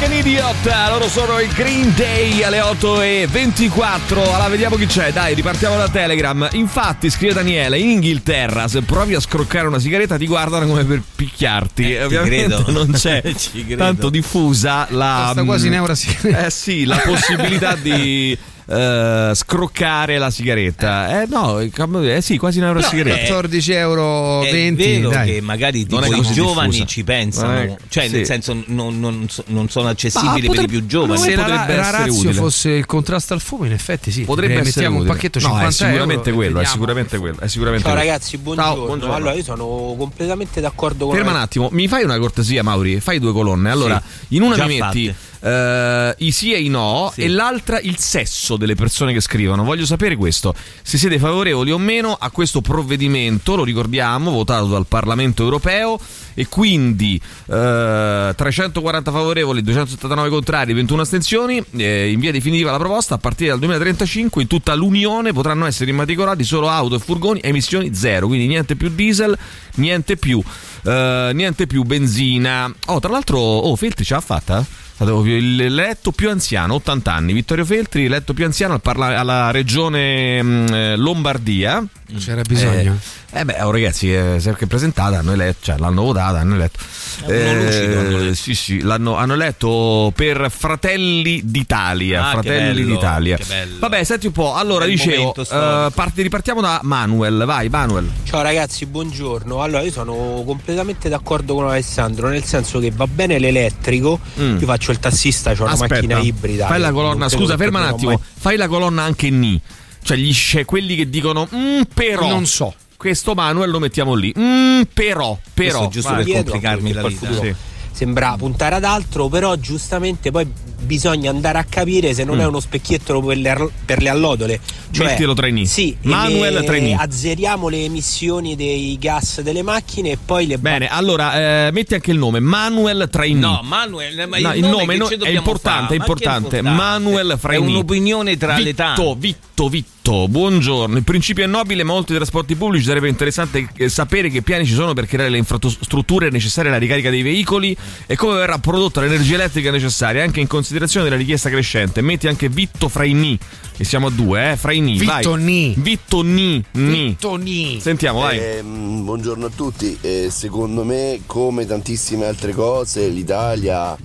American 0.07 0.13
Idiot, 0.13 0.89
loro 0.89 1.09
sono 1.09 1.39
il 1.41 1.51
Green 1.51 1.93
Day 1.95 2.41
alle 2.41 2.61
8 2.61 3.01
e 3.01 3.27
24. 3.29 4.21
Allora 4.23 4.47
vediamo 4.47 4.77
chi 4.77 4.85
c'è. 4.85 5.11
Dai, 5.11 5.33
ripartiamo 5.33 5.75
da 5.75 5.89
Telegram. 5.89 6.47
Infatti, 6.53 7.09
scrive 7.09 7.33
Daniele, 7.33 7.77
in 7.77 7.89
Inghilterra, 7.89 8.69
se 8.69 8.81
provi 8.83 9.15
a 9.15 9.19
scroccare 9.19 9.67
una 9.67 9.79
sigaretta, 9.79 10.17
ti 10.17 10.25
guardano 10.25 10.65
come 10.65 10.85
per 10.85 11.01
picchiarti. 11.15 11.93
Eh, 11.93 12.03
Ovviamente 12.05 12.55
credo. 12.55 12.71
non 12.71 12.91
c'è 12.93 13.21
Ci 13.35 13.65
credo. 13.65 13.83
tanto 13.83 14.09
diffusa 14.09 14.87
la. 14.91 15.23
Costa 15.25 15.43
quasi 15.43 15.65
mm, 15.65 15.71
un 15.71 15.75
euro 15.75 15.91
a 15.91 15.95
sigaretta. 15.95 16.45
Eh 16.45 16.49
sì, 16.51 16.85
la 16.85 16.97
possibilità 17.03 17.75
di. 17.75 18.37
eh, 18.69 19.31
scroccare 19.33 20.17
la 20.17 20.29
sigaretta 20.29 21.21
eh 21.21 21.25
no 21.29 21.59
eh 21.59 22.21
sì 22.21 22.37
quasi 22.37 22.59
un 22.59 22.65
euro 22.65 22.79
a 22.79 22.81
No, 22.81 22.87
sigaretta 22.89 23.17
14 23.25 23.71
euro 23.73 24.43
È 24.43 24.51
20 24.51 24.83
vero 24.85 25.09
dai. 25.09 25.25
che 25.33 25.41
magari 25.41 25.85
tipo, 25.85 26.01
è 26.01 26.07
i 26.07 26.21
giovani 26.33 26.69
diffusa. 26.69 26.85
ci 26.85 27.03
pensano, 27.03 27.53
è- 27.53 27.75
cioè 27.89 28.07
sì. 28.07 28.15
nel 28.15 28.25
senso 28.25 28.63
non, 28.67 28.99
non 28.99 29.27
non 29.47 29.69
sono 29.69 29.87
accessibili 29.89 30.47
Ma 30.47 30.53
per 30.55 30.63
i 30.63 30.67
più 30.67 30.85
giovani. 30.85 31.19
Se 31.19 31.35
la, 31.35 31.43
potrebbe 31.43 31.75
la 31.75 32.05
utile. 32.07 32.33
fosse 32.33 32.69
il 32.71 32.85
contrasto 32.85 33.33
al 33.33 33.41
fumo, 33.41 33.65
in 33.65 33.71
effetti 33.71 34.11
sì. 34.11 34.23
potrebbe 34.23 34.53
essere 34.53 34.65
mettiamo 34.65 34.95
un 34.95 35.01
utile. 35.01 35.13
pacchetto 35.15 35.39
no, 35.39 35.45
50 35.45 35.67
è 35.67 35.71
sicuramente 35.71 36.29
euro, 36.29 36.35
quello 36.41 36.59
è 36.59 36.65
sicuramente 36.65 37.17
quello 37.17 37.39
è 37.39 37.47
sicuramente 37.47 37.83
Ciao 37.85 37.93
quello. 37.95 38.07
ragazzi, 38.09 38.37
buongiorno. 38.37 38.73
Ciao, 38.75 38.85
buongiorno. 38.85 39.15
Allora, 39.15 39.33
io 39.33 39.43
sono 39.43 39.95
completamente 39.97 40.61
d'accordo 40.61 41.05
con 41.07 41.15
Ferma 41.15 41.31
un 41.31 41.37
attimo, 41.37 41.69
mi 41.71 41.87
fai 41.87 42.03
una 42.03 42.17
cortesia, 42.19 42.63
Mauri? 42.63 42.99
Fai 42.99 43.19
due 43.19 43.31
colonne. 43.31 43.69
Allora, 43.71 44.01
in 44.29 44.41
una 44.41 44.55
già 44.55 44.65
mi 44.65 44.79
metti 44.79 45.13
eh, 45.47 46.15
i 46.19 46.31
sì 46.31 46.53
e 46.53 46.61
i 46.61 46.67
no, 46.67 47.11
Sì. 47.13 47.21
e 47.21 47.27
l'altra 47.29 47.79
il 47.79 47.97
sesso 47.97 48.57
delle 48.57 48.75
persone 48.75 49.13
che 49.13 49.21
scrivono. 49.21 49.63
Voglio 49.63 49.85
sapere 49.85 50.15
questo: 50.15 50.53
se 50.81 50.97
siete 50.97 51.17
favorevoli 51.19 51.71
o 51.71 51.77
meno 51.77 52.15
a 52.19 52.29
questo 52.31 52.61
provvedimento, 52.61 53.55
lo 53.55 53.63
ricordiamo, 53.63 54.31
votato 54.31 54.65
dal 54.67 54.85
Parlamento 54.87 55.43
europeo, 55.43 55.99
e 56.33 56.47
quindi 56.47 57.19
eh, 57.47 58.33
340 58.35 59.11
favorevoli, 59.11 59.61
279 59.61 60.29
contrari, 60.29 60.73
21 60.73 61.01
astensioni. 61.01 61.63
eh, 61.77 62.11
in 62.11 62.19
via 62.19 62.31
definitiva 62.31 62.71
la 62.71 62.77
proposta, 62.77 63.15
a 63.15 63.17
partire 63.17 63.49
dal 63.51 63.59
2035 63.59 64.41
in 64.41 64.47
tutta 64.47 64.73
l'Unione 64.75 65.33
potranno 65.33 65.65
essere 65.65 65.89
immatricolati 65.91 66.43
solo 66.43 66.67
auto 66.69 66.95
e 66.95 66.99
furgoni 66.99 67.39
a 67.43 67.47
emissioni 67.47 67.93
zero, 67.93 68.27
quindi 68.27 68.47
niente 68.47 68.75
più 68.75 68.89
diesel, 68.89 69.37
niente 69.75 70.17
più, 70.17 70.41
eh, 70.83 71.31
niente 71.33 71.67
più 71.67 71.83
benzina. 71.83 72.71
Oh, 72.87 72.99
tra 72.99 73.11
l'altro, 73.11 73.37
oh, 73.39 73.75
Feltri 73.75 74.03
ce 74.03 74.13
l'ha 74.13 74.21
fatta? 74.21 74.65
Stato 74.97 75.23
il 75.25 75.61
eletto 75.61 76.11
più 76.11 76.27
anziano, 76.27 76.73
80 76.73 77.13
anni. 77.13 77.33
Vittorio 77.33 77.63
Feltri, 77.65 78.05
eletto 78.05 78.33
più 78.33 78.45
anziano 78.45 78.81
alla 78.81 79.51
regione 79.51 80.41
mh, 80.41 80.73
eh, 80.73 80.95
Lombardia. 80.95 81.85
C'era 82.17 82.41
bisogno. 82.41 82.97
Eh, 83.31 83.41
eh 83.41 83.45
beh, 83.45 83.61
oh, 83.61 83.69
ragazzi, 83.69 84.11
eh, 84.11 84.37
si 84.39 84.47
è 84.47 84.51
anche 84.51 84.65
presentata, 84.65 85.19
hanno 85.19 85.33
eletto, 85.33 85.57
cioè, 85.65 85.77
l'hanno 85.77 86.01
votata, 86.01 86.39
hanno 86.39 86.55
eletto. 86.55 86.79
Uno 87.25 87.53
lucido, 87.53 87.99
hanno 87.99 88.17
eletto. 88.17 88.33
Sì, 88.33 88.55
sì, 88.55 88.81
l'hanno, 88.81 89.15
hanno 89.15 89.33
eletto 89.33 90.11
per 90.15 90.49
Fratelli 90.49 91.41
d'Italia. 91.43 92.21
Ah, 92.21 92.25
che 92.39 92.41
Fratelli 92.41 92.81
bello, 92.81 92.95
d'Italia. 92.95 93.37
che 93.37 93.43
bello. 93.45 93.79
Vabbè, 93.79 94.03
senti 94.03 94.27
un 94.27 94.31
po'. 94.31 94.55
Allora, 94.55 94.85
Bel 94.85 94.95
dicevo, 94.95 95.35
eh, 95.35 95.91
parti- 95.93 96.21
ripartiamo 96.23 96.61
da 96.61 96.79
Manuel. 96.83 97.43
Vai, 97.45 97.67
Manuel. 97.69 98.09
Ciao 98.23 98.41
ragazzi, 98.41 98.85
buongiorno. 98.85 99.61
Allora, 99.61 99.83
io 99.83 99.91
sono 99.91 100.41
completamente 100.45 101.09
d'accordo 101.09 101.53
con 101.53 101.67
Alessandro, 101.67 102.29
nel 102.29 102.45
senso 102.45 102.79
che 102.79 102.91
va 102.95 103.05
bene 103.05 103.37
l'elettrico. 103.37 104.19
Mm. 104.39 104.57
Io 104.57 104.65
faccio 104.65 104.86
il 104.91 104.99
tassista, 104.99 105.51
ho 105.57 105.63
una 105.63 105.75
macchina 105.77 106.19
ibrida. 106.19 106.67
Fai 106.67 106.79
la 106.79 106.91
colonna, 106.91 107.29
scusa, 107.29 107.57
ferma 107.57 107.79
un 107.79 107.85
attimo. 107.87 108.21
Fai 108.37 108.57
la 108.57 108.67
colonna 108.67 109.03
anche 109.03 109.29
ni. 109.29 109.59
Cioè, 110.01 110.17
gli 110.17 110.33
c'è 110.33 110.63
quelli 110.65 110.95
che 110.95 111.09
dicono 111.09 111.47
"Mm, 111.53 111.81
però. 111.93 112.27
Non 112.27 112.45
so. 112.45 112.73
Questo 112.95 113.33
Manuel 113.35 113.69
lo 113.69 113.79
mettiamo 113.79 114.13
lì. 114.15 114.33
Mm, 114.37 114.81
però, 114.93 115.37
però. 115.53 115.69
Questo 115.79 115.87
giusto 115.89 116.09
Vai. 116.09 116.17
per 116.23 116.25
Dietro, 116.25 116.51
complicarmi 116.51 116.93
la 116.93 117.07
vita. 117.07 117.27
futuro 117.27 117.55
Sembra 117.91 118.35
puntare 118.37 118.75
ad 118.75 118.83
altro, 118.83 119.27
però 119.27 119.55
giustamente 119.55 120.29
poi 120.29 120.45
bisogna 120.81 121.31
andare 121.31 121.57
a 121.57 121.63
capire 121.67 122.13
se 122.13 122.23
non 122.23 122.37
Mm. 122.37 122.41
è 122.41 122.45
uno 122.45 122.59
specchietto 122.59 123.19
per 123.21 123.37
le, 123.37 123.69
per 123.85 124.01
le 124.03 124.09
allodole. 124.09 124.59
Cioè, 124.89 125.05
Mettilo 125.07 125.33
tra 125.33 125.47
i 125.47 125.51
ni. 125.51 125.65
Sì, 125.65 125.95
Manuel 126.03 126.53
le- 126.55 126.63
tra 126.63 126.75
i 126.77 126.81
ni. 126.81 126.93
azzeriamo 126.93 127.67
le 127.67 127.83
emissioni 127.83 128.55
dei 128.55 128.97
gas 128.99 129.41
delle 129.41 129.61
macchine 129.61 130.11
e 130.11 130.17
poi 130.23 130.47
le 130.47 130.57
Bene, 130.57 130.87
allora 130.87 131.67
eh, 131.67 131.71
metti 131.71 131.93
anche 131.93 132.11
il 132.11 132.17
nome 132.17 132.39
Manuel 132.39 133.07
Traini. 133.11 133.39
No, 133.39 133.61
Manuel, 133.63 134.27
ma 134.27 134.37
No, 134.39 134.51
il, 134.53 134.63
il 134.63 134.65
nome 134.69 134.93
che 134.93 134.97
no- 134.99 135.07
ci 135.07 135.15
è 135.15 135.29
importante, 135.29 135.93
è 135.93 135.97
importante. 135.97 136.61
Manuel 136.61 137.31
È 137.33 137.37
Fraini. 137.37 137.67
un'opinione 137.67 138.37
tra 138.37 138.57
le 138.57 138.63
Vitto, 138.63 138.75
tante. 138.75 139.15
Vitto, 139.17 139.69
Vitto, 139.69 140.27
buongiorno. 140.27 140.97
Il 140.97 141.03
principio 141.03 141.43
è 141.43 141.47
nobile, 141.47 141.83
ma 141.83 141.93
oltre 141.93 142.13
ai 142.13 142.19
trasporti 142.19 142.55
pubblici 142.55 142.85
sarebbe 142.85 143.07
interessante 143.09 143.67
eh, 143.75 143.89
sapere 143.89 144.29
che 144.29 144.41
piani 144.41 144.65
ci 144.65 144.73
sono 144.73 144.93
per 144.93 145.05
creare 145.05 145.29
le 145.29 145.37
infrastrutture 145.37 146.29
necessarie 146.29 146.69
alla 146.69 146.79
ricarica 146.79 147.09
dei 147.09 147.21
veicoli 147.21 147.75
e 148.05 148.15
come 148.15 148.35
verrà 148.35 148.57
prodotta 148.59 149.01
l'energia 149.01 149.35
elettrica 149.35 149.69
necessaria, 149.71 150.23
anche 150.23 150.39
in 150.39 150.47
considerazione 150.47 151.05
della 151.05 151.17
richiesta 151.19 151.49
crescente. 151.49 152.01
Metti 152.01 152.27
anche 152.27 152.49
Vitto 152.49 152.87
Fraini, 152.87 153.37
che 153.77 153.83
siamo 153.83 154.07
a 154.07 154.09
due, 154.09 154.51
eh? 154.53 154.57
Vai. 154.59 154.81
Vitto 154.81 155.35
Ni. 155.35 155.73
Vitto 155.77 156.21
Ni. 156.23 156.63
Ni. 156.71 157.07
Vitto 157.09 157.35
Ni. 157.35 157.77
Sentiamo, 157.79 158.21
vai. 158.21 158.39
Ehm, 158.39 159.03
buongiorno 159.03 159.45
a 159.45 159.51
tutti, 159.55 159.95
Eh, 160.01 160.29
secondo 160.31 160.83
me 160.83 161.19
come 161.27 161.65
tantissime 161.67 162.25
altre 162.25 162.53
cose 162.53 163.07
l'Italia 163.07 163.95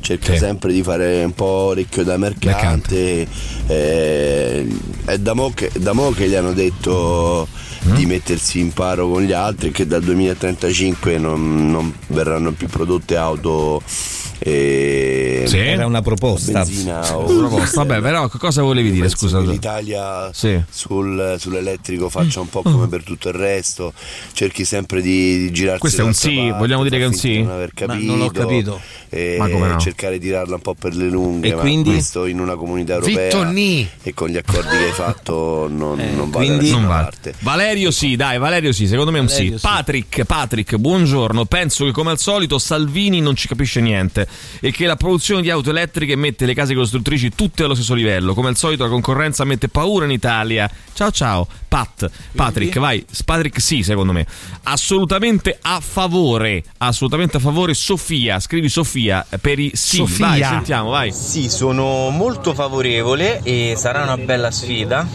cerca 0.00 0.32
Sì. 0.32 0.38
sempre 0.38 0.72
di 0.72 0.82
fare 0.82 1.22
un 1.24 1.32
po' 1.32 1.44
orecchio 1.44 2.02
da 2.02 2.16
mercante, 2.16 3.26
Eh, 3.68 4.66
è 5.04 5.18
da 5.18 5.32
mo, 5.34 5.52
che, 5.54 5.70
da 5.78 5.92
mo 5.92 6.10
che 6.10 6.28
gli 6.28 6.34
hanno 6.34 6.52
detto 6.52 7.46
Mm. 7.86 7.94
di 7.94 8.04
mettersi 8.04 8.58
in 8.60 8.72
paro 8.74 9.08
con 9.08 9.22
gli 9.22 9.32
altri 9.32 9.70
che 9.70 9.86
dal 9.86 10.02
2035 10.02 11.16
non, 11.16 11.70
non 11.70 11.94
verranno 12.08 12.52
più 12.52 12.66
prodotte 12.68 13.16
auto 13.16 13.80
eh, 13.80 14.29
Sì. 14.42 15.56
Era 15.56 15.86
una 15.86 16.02
proposta. 16.02 16.52
benzina 16.52 17.16
o 17.16 17.28
Una 17.30 17.48
proposta. 17.48 17.82
Vabbè, 17.84 18.00
però 18.00 18.28
cosa 18.28 18.62
volevi 18.62 18.90
dire? 18.92 19.08
Scusa. 19.08 19.40
l'Italia 19.40 20.30
Sì. 20.32 20.60
sul- 20.70 21.36
sull'elettrico 21.38 22.08
faccia 22.08 22.40
un 22.40 22.48
po' 22.48 22.62
come 22.62 22.86
per 22.88 23.02
tutto 23.02 23.28
il 23.28 23.34
resto, 23.34 23.92
cerchi 24.32 24.64
sempre 24.64 25.00
di, 25.02 25.38
di 25.38 25.50
girarsi 25.52 25.80
Questo 25.80 26.02
è 26.02 26.04
un 26.04 26.14
sì? 26.14 26.36
parte, 26.36 26.58
Vogliamo 26.58 26.82
dire 26.84 26.98
che 26.98 27.04
è 27.04 27.06
un 27.06 27.14
sì? 27.14 27.42
Non 27.42 27.50
aver 27.52 27.70
Ma 27.74 27.86
capito, 27.86 28.06
non 28.10 28.18
l'ho 28.18 28.30
capito. 28.30 28.80
e 29.08 29.36
Ma 29.38 29.48
come 29.48 29.68
no? 29.68 29.78
cercare 29.78 30.18
di 30.18 30.26
tirarla 30.26 30.54
un 30.54 30.60
po' 30.60 30.74
per 30.74 30.94
le 30.94 31.08
lunghe, 31.08 31.48
E 31.48 31.54
ma 31.54 31.60
quindi? 31.60 31.90
questo 31.90 32.26
in 32.26 32.38
una 32.40 32.54
comunità 32.56 32.94
europea 32.94 33.24
Vitto 33.24 33.42
Ni. 33.44 33.88
e 34.02 34.14
con 34.14 34.28
gli 34.28 34.36
accordi 34.36 34.68
che 34.76 34.84
hai 34.84 34.92
fatto 34.92 35.66
non, 35.70 35.98
Eh, 36.00 36.10
non 36.12 36.30
va 36.30 36.38
da 36.38 36.44
quindi? 36.44 36.64
nessuna 36.64 36.78
Non 36.80 36.88
vale. 36.88 37.02
parte. 37.04 37.34
Valerio 37.40 37.90
sì, 37.90 38.16
dai, 38.16 38.38
Valerio 38.38 38.72
sì, 38.72 38.86
secondo 38.86 39.10
me 39.10 39.18
è 39.18 39.20
un 39.20 39.26
Valerio 39.26 39.52
sì. 39.52 39.58
sì. 39.58 39.66
Patrick, 39.66 40.24
Patrick, 40.24 40.76
buongiorno. 40.76 41.44
Penso 41.46 41.84
che 41.84 41.92
come 41.92 42.10
al 42.10 42.18
solito 42.18 42.58
Salvini 42.58 43.20
non 43.20 43.34
ci 43.34 43.48
capisce 43.48 43.80
niente 43.80 44.28
e 44.60 44.70
che 44.70 44.86
la 44.86 44.96
produzione 44.96 45.42
di 45.42 45.50
auto 45.50 45.70
elettriche 45.70 46.16
mette 46.16 46.46
le 46.46 46.54
case 46.54 46.74
costruttrici 46.74 47.30
tutte 47.34 47.64
allo 47.64 47.74
stesso 47.74 47.94
livello. 47.94 48.34
Come 48.34 48.48
al 48.48 48.56
solito 48.56 48.84
la 48.84 48.90
concorrenza 48.90 49.44
mette 49.44 49.68
paura 49.68 50.04
in 50.04 50.10
Italia. 50.10 50.70
Ciao 50.92 51.10
ciao. 51.10 51.46
Pat, 51.70 52.10
Patrick, 52.34 52.78
vai. 52.80 53.04
Patrick 53.24 53.60
sì, 53.60 53.84
secondo 53.84 54.12
me. 54.12 54.26
Assolutamente 54.64 55.56
a 55.62 55.78
favore, 55.80 56.64
assolutamente 56.78 57.36
a 57.36 57.40
favore 57.40 57.74
Sofia. 57.74 58.40
Scrivi 58.40 58.68
Sofia 58.68 59.24
per 59.40 59.60
i 59.60 59.70
sì. 59.72 59.98
Sofia. 59.98 60.26
Vai, 60.26 60.42
sentiamo, 60.42 60.90
vai. 60.90 61.12
Sì, 61.12 61.48
sono 61.48 62.10
molto 62.10 62.54
favorevole 62.54 63.40
e 63.44 63.74
sarà 63.76 64.02
una 64.02 64.16
bella 64.16 64.50
sfida. 64.50 65.06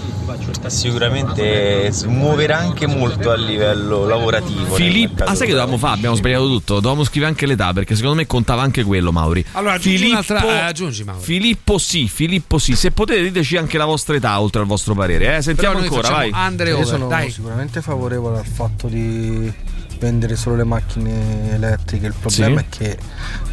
Sicuramente 0.68 1.92
muoverà 2.08 2.58
anche 2.58 2.88
molto 2.88 3.32
a 3.32 3.36
livello 3.36 4.06
lavorativo. 4.06 4.76
Filippo, 4.76 5.24
ah 5.24 5.36
sai 5.36 5.48
che 5.48 5.54
dovevamo 5.54 5.78
fare? 5.78 5.96
Abbiamo 5.96 6.16
sbagliato 6.16 6.48
tutto. 6.48 6.76
Dovevamo 6.76 7.04
scrivere 7.04 7.32
anche 7.32 7.46
l'età 7.46 7.74
perché 7.74 7.96
secondo 7.96 8.16
me 8.16 8.26
contava 8.26 8.62
anche 8.62 8.84
quello. 8.84 9.05
Quello, 9.06 9.12
Mauri. 9.12 9.46
Allora, 9.54 9.80
un'altra- 9.84 10.44
eh, 10.44 10.60
aggiungi, 10.60 11.04
Mauri. 11.04 11.22
Filippo 11.24 11.78
sì, 11.78 12.08
Filippo 12.08 12.58
sì. 12.58 12.76
Se 12.76 12.92
potete 12.92 13.22
diteci 13.22 13.58
anche 13.58 13.78
la 13.78 13.86
vostra 13.86 14.16
età 14.16 14.40
oltre 14.40 14.62
al 14.62 14.68
vostro 14.68 14.94
parere. 14.94 15.38
Eh? 15.38 15.42
Sentiamo 15.42 15.78
ancora, 15.80 16.10
vai. 16.10 16.30
facciamo 16.30 16.46
Andre 16.48 16.70
Io 16.70 16.76
over, 16.76 16.88
sono 16.88 17.08
dai. 17.08 17.32
sicuramente 17.32 17.82
favorevole 17.82 18.40
al 18.40 18.46
fatto 18.46 18.88
di 18.88 19.52
vendere 20.00 20.36
solo 20.36 20.56
le 20.58 20.64
macchine 20.64 21.54
elettriche. 21.54 22.08
Il 22.08 22.14
problema 22.20 22.60
Sì. 22.60 22.66
è 22.66 22.78
che 22.78 22.98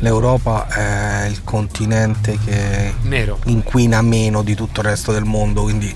l'Europa 0.01 0.67
è 0.69 1.27
il 1.29 1.43
continente 1.45 2.39
che 2.45 2.95
Nero. 3.03 3.39
inquina 3.47 4.01
meno 4.03 4.43
di 4.43 4.55
tutto 4.55 4.81
il 4.81 4.87
resto 4.87 5.13
del 5.13 5.25
mondo, 5.25 5.63
quindi 5.63 5.95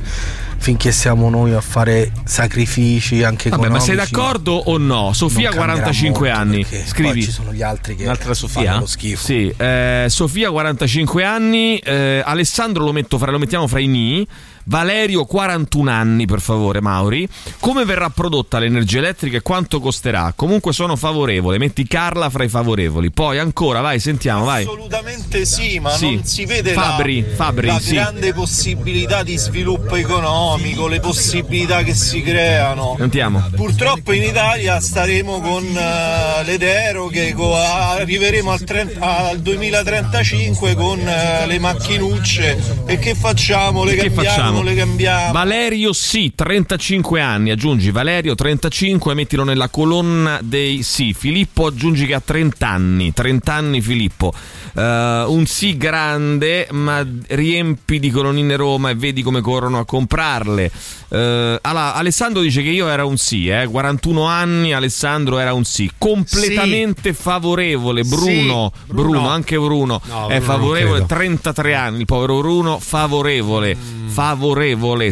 finché 0.59 0.93
siamo 0.93 1.31
noi 1.31 1.53
a 1.53 1.61
fare 1.61 2.13
sacrifici 2.25 3.23
anche 3.23 3.51
Vabbè, 3.51 3.69
ma 3.69 3.79
sei 3.81 3.97
d'accordo 3.97 4.53
o 4.53 4.79
no? 4.79 5.13
Sofia, 5.13 5.51
non 5.51 5.59
cambierà 5.59 5.83
45 5.83 6.29
molto, 6.29 6.43
anni. 6.43 6.67
Scrivi. 6.87 7.11
poi 7.11 7.23
ci 7.23 7.31
sono 7.31 7.53
gli 7.53 7.63
altri 7.63 7.95
che 7.95 8.05
Un'altra 8.05 8.35
fanno 8.35 8.81
lo 8.81 8.87
schifo. 8.87 9.25
Sì, 9.25 9.53
eh, 9.57 10.07
Sofia 10.09 10.51
45 10.51 11.25
anni, 11.25 11.79
eh, 11.79 12.23
Alessandro 12.25 12.85
lo, 12.85 12.93
metto 12.93 13.19
fra- 13.19 13.31
lo 13.31 13.39
mettiamo 13.39 13.67
fra 13.67 13.79
i 13.81 13.87
ni. 13.87 14.27
Valerio 14.69 15.25
41 15.25 15.91
anni 15.91 16.27
per 16.27 16.41
favore 16.41 16.81
Mauri 16.81 17.29
come 17.61 17.85
verrà 17.85 18.11
prodotta 18.11 18.59
l'energia 18.59 18.99
elettrica 18.99 19.37
e 19.37 19.41
quanto 19.43 19.79
costerà 19.79 20.33
comunque 20.35 20.73
sono 20.73 20.97
favorevole 20.97 21.57
metti 21.59 21.87
Carla 21.87 22.29
fra 22.31 22.43
i 22.43 22.49
favorevoli 22.49 23.13
poi 23.13 23.39
ancora 23.39 23.81
vai 23.81 24.01
sentiamo 24.01 24.45
vai 24.45 24.65
Assolutamente 24.65 25.45
sì, 25.45 25.79
ma 25.79 25.91
Sì. 25.91 26.15
non 26.17 26.25
si 26.25 26.45
vede 26.47 26.73
Fabri, 26.73 27.23
la, 27.23 27.35
Fabri, 27.35 27.67
la 27.69 27.79
sì. 27.79 27.95
grande 27.95 28.33
possibilità 28.33 29.23
di 29.23 29.37
sviluppo 29.37 29.95
economico, 29.95 30.89
le 30.89 30.99
possibilità 31.01 31.83
che 31.85 31.95
si 31.95 32.23
creano. 32.23 32.97
sentiamo 32.99 33.49
Purtroppo 33.55 34.13
in 34.13 34.25
Italia 34.25 34.81
staremo 34.81 35.41
con 35.41 35.65
eh, 35.65 36.45
le 36.45 36.59
deroghe, 36.59 37.33
co- 37.35 37.55
arriveremo 37.55 38.51
al, 38.51 38.65
tre- 38.65 38.97
al 38.99 39.39
2035 39.41 40.75
con 40.75 40.99
eh, 40.99 41.47
le 41.47 41.59
macchinucce 41.61 42.85
e 42.87 42.99
che 42.99 43.15
facciamo? 43.15 43.85
Le 43.85 43.95
Che 43.95 44.11
cambiamo, 44.13 44.29
facciamo? 44.29 44.56
Le 44.63 44.75
cambiamo. 44.75 45.33
Valerio 45.33 45.93
sì, 45.93 46.33
35 46.35 47.21
anni, 47.21 47.51
aggiungi 47.51 47.91
Valerio 47.91 48.35
35 48.35 49.15
mettilo 49.15 49.45
nella 49.45 49.69
colonna 49.69 50.39
dei 50.43 50.83
sì. 50.83 51.15
Filippo 51.15 51.67
aggiungi 51.67 52.07
che 52.07 52.15
ha 52.15 52.23
30 52.25 52.69
anni, 52.69 53.13
30 53.13 53.53
anni 53.53 53.81
Filippo. 53.81 54.33
Eh, 54.75 55.25
un 55.27 55.45
sì 55.47 55.77
grande, 55.77 56.69
ma 56.73 57.05
riempi 57.29 57.99
di 57.99 58.11
colonnine 58.11 58.57
Roma 58.57 58.91
e 58.91 58.95
vedi 58.95 59.23
come 59.23 59.41
corrono 59.41 59.79
a 59.79 59.85
comprarle. 59.85 60.71
Eh, 61.09 61.59
allora, 61.61 61.95
Alessandro 61.95 62.43
dice 62.43 62.63
che 62.63 62.71
io 62.71 62.89
era 62.89 63.05
un 63.05 63.17
sì, 63.17 63.49
eh, 63.49 63.67
41 63.67 64.25
anni, 64.25 64.73
Alessandro 64.73 65.39
era 65.39 65.53
un 65.53 65.65
sì, 65.65 65.91
completamente 65.99 67.13
favorevole. 67.13 68.03
Bruno, 68.03 68.73
Sì, 68.75 68.93
Bruno, 68.93 69.11
Bruno. 69.11 69.29
anche 69.29 69.57
Bruno 69.57 70.01
No, 70.07 70.27
è 70.29 70.39
Bruno 70.39 70.41
favorevole, 70.41 70.99
credo. 71.07 71.07
33 71.07 71.75
anni, 71.75 72.01
il 72.01 72.05
povero 72.07 72.39
Bruno, 72.39 72.79
favorevole. 72.79 73.77
Mm. 73.77 74.09
Favorevole. 74.09 74.46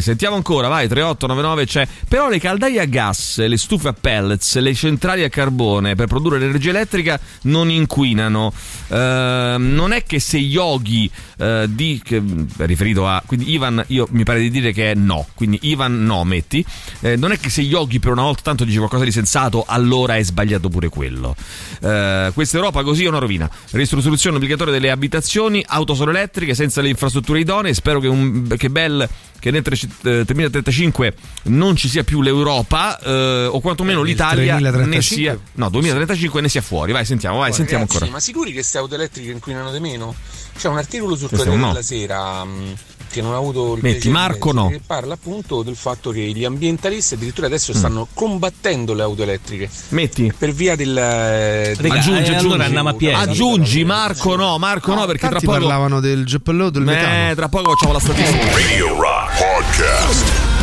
Sentiamo 0.01 0.35
ancora, 0.35 0.67
vai, 0.67 0.87
3899 0.87 1.65
c'è. 1.65 1.87
Però 2.07 2.29
le 2.29 2.39
caldaie 2.39 2.79
a 2.79 2.85
gas, 2.85 3.37
le 3.45 3.57
stufe 3.57 3.89
a 3.89 3.93
pellets, 3.93 4.57
le 4.57 4.73
centrali 4.73 5.23
a 5.23 5.29
carbone 5.29 5.95
per 5.95 6.07
produrre 6.07 6.39
l'energia 6.39 6.69
elettrica 6.69 7.19
non 7.43 7.69
inquinano. 7.69 8.53
Ehm, 8.87 9.73
non 9.73 9.91
è 9.91 10.03
che 10.03 10.19
se 10.19 10.37
Yogi 10.37 11.09
eh, 11.37 11.67
di 11.69 12.01
che, 12.03 12.21
riferito 12.57 13.07
a 13.07 13.21
quindi 13.25 13.51
Ivan 13.51 13.83
io 13.87 14.07
mi 14.11 14.23
pare 14.23 14.39
di 14.39 14.49
dire 14.49 14.71
che 14.71 14.91
è 14.91 14.95
no, 14.95 15.27
quindi 15.33 15.59
Ivan 15.63 16.03
no, 16.03 16.23
metti. 16.23 16.65
Eh, 17.01 17.15
non 17.15 17.31
è 17.31 17.39
che 17.39 17.49
se 17.49 17.61
Yogi 17.61 17.99
per 17.99 18.11
una 18.11 18.23
volta 18.23 18.41
tanto 18.43 18.63
dice 18.63 18.77
qualcosa 18.77 19.03
di 19.03 19.11
sensato, 19.11 19.63
allora 19.67 20.15
è 20.15 20.23
sbagliato 20.23 20.69
pure 20.69 20.89
quello. 20.89 21.35
Eh, 21.81 22.31
questa 22.33 22.57
Europa 22.57 22.83
così 22.83 23.05
è 23.05 23.07
una 23.07 23.19
rovina. 23.19 23.49
Ristrutturazione 23.71 24.37
obbligatoria 24.37 24.73
delle 24.73 24.91
abitazioni, 24.91 25.63
auto 25.67 25.93
solo 25.95 26.11
elettriche 26.11 26.53
senza 26.53 26.81
le 26.81 26.89
infrastrutture 26.89 27.39
idonee. 27.39 27.73
Spero 27.73 27.99
che, 27.99 28.07
un, 28.07 28.47
che 28.57 28.69
Bell 28.69 29.07
che 29.39 29.51
nel 29.51 29.61
tre- 29.61 29.75
eh, 29.75 30.23
2035 30.25 31.13
non 31.43 31.75
ci 31.75 31.87
sia 31.87 32.03
più 32.03 32.21
l'Europa 32.21 32.99
eh, 32.99 33.45
o 33.45 33.59
quantomeno 33.59 33.99
Nel 33.99 34.09
l'Italia 34.09 34.57
2035? 34.57 34.95
ne 34.95 35.01
sia 35.01 35.39
no 35.53 35.69
2035 35.69 36.41
ne 36.41 36.49
sia 36.49 36.61
fuori 36.61 36.91
vai 36.91 37.05
sentiamo 37.05 37.37
vai 37.39 37.53
sentiamo 37.53 37.83
Ragazzi, 37.83 37.97
ancora 37.97 38.11
Ma 38.17 38.19
sicuri 38.19 38.47
che 38.49 38.55
queste 38.55 38.77
auto 38.77 38.95
elettriche 38.95 39.31
inquinano 39.31 39.71
di 39.71 39.79
meno? 39.79 40.15
C'è 40.57 40.67
un 40.69 40.77
articolo 40.77 41.15
sul 41.15 41.29
Corriere 41.29 41.57
no. 41.57 41.67
della 41.67 41.81
Sera 41.81 42.43
mh, 42.43 42.75
che 43.09 43.21
non 43.21 43.33
ho 43.33 43.37
avuto 43.37 43.73
il 43.75 43.79
Metti, 43.81 44.09
Marco 44.09 44.51
no. 44.51 44.69
che 44.69 44.81
parla 44.85 45.13
appunto 45.13 45.63
del 45.63 45.75
fatto 45.75 46.11
che 46.11 46.21
gli 46.21 46.43
ambientalisti 46.43 47.13
addirittura 47.15 47.47
adesso 47.47 47.71
Mm. 47.73 47.75
stanno 47.77 48.07
combattendo 48.13 48.93
le 48.93 49.01
auto 49.03 49.23
elettriche. 49.23 49.69
Metti. 49.89 50.31
Per 50.37 50.51
via 50.51 50.75
del 50.75 50.95
eh, 50.97 51.75
Raga, 51.75 51.93
aggiungi, 51.95 52.33
aggiungi, 52.33 53.11
aggiungi 53.11 53.83
Marco 53.85 54.35
no 54.35 54.57
Marco 54.57 54.93
no 54.93 55.05
perché 55.05 55.27
tra 55.27 55.39
poco 55.39 55.51
parlavano 55.51 55.99
del 55.99 56.25
geppello 56.25 56.69
del 56.69 56.83
metano. 56.83 57.31
eh, 57.31 57.35
tra 57.35 57.49
poco 57.49 57.71
facciamo 57.71 57.93
la 57.93 57.99
statistica 57.99 58.51
Radio 58.51 58.87
Rock 58.99 59.37
Podcast. 59.37 60.54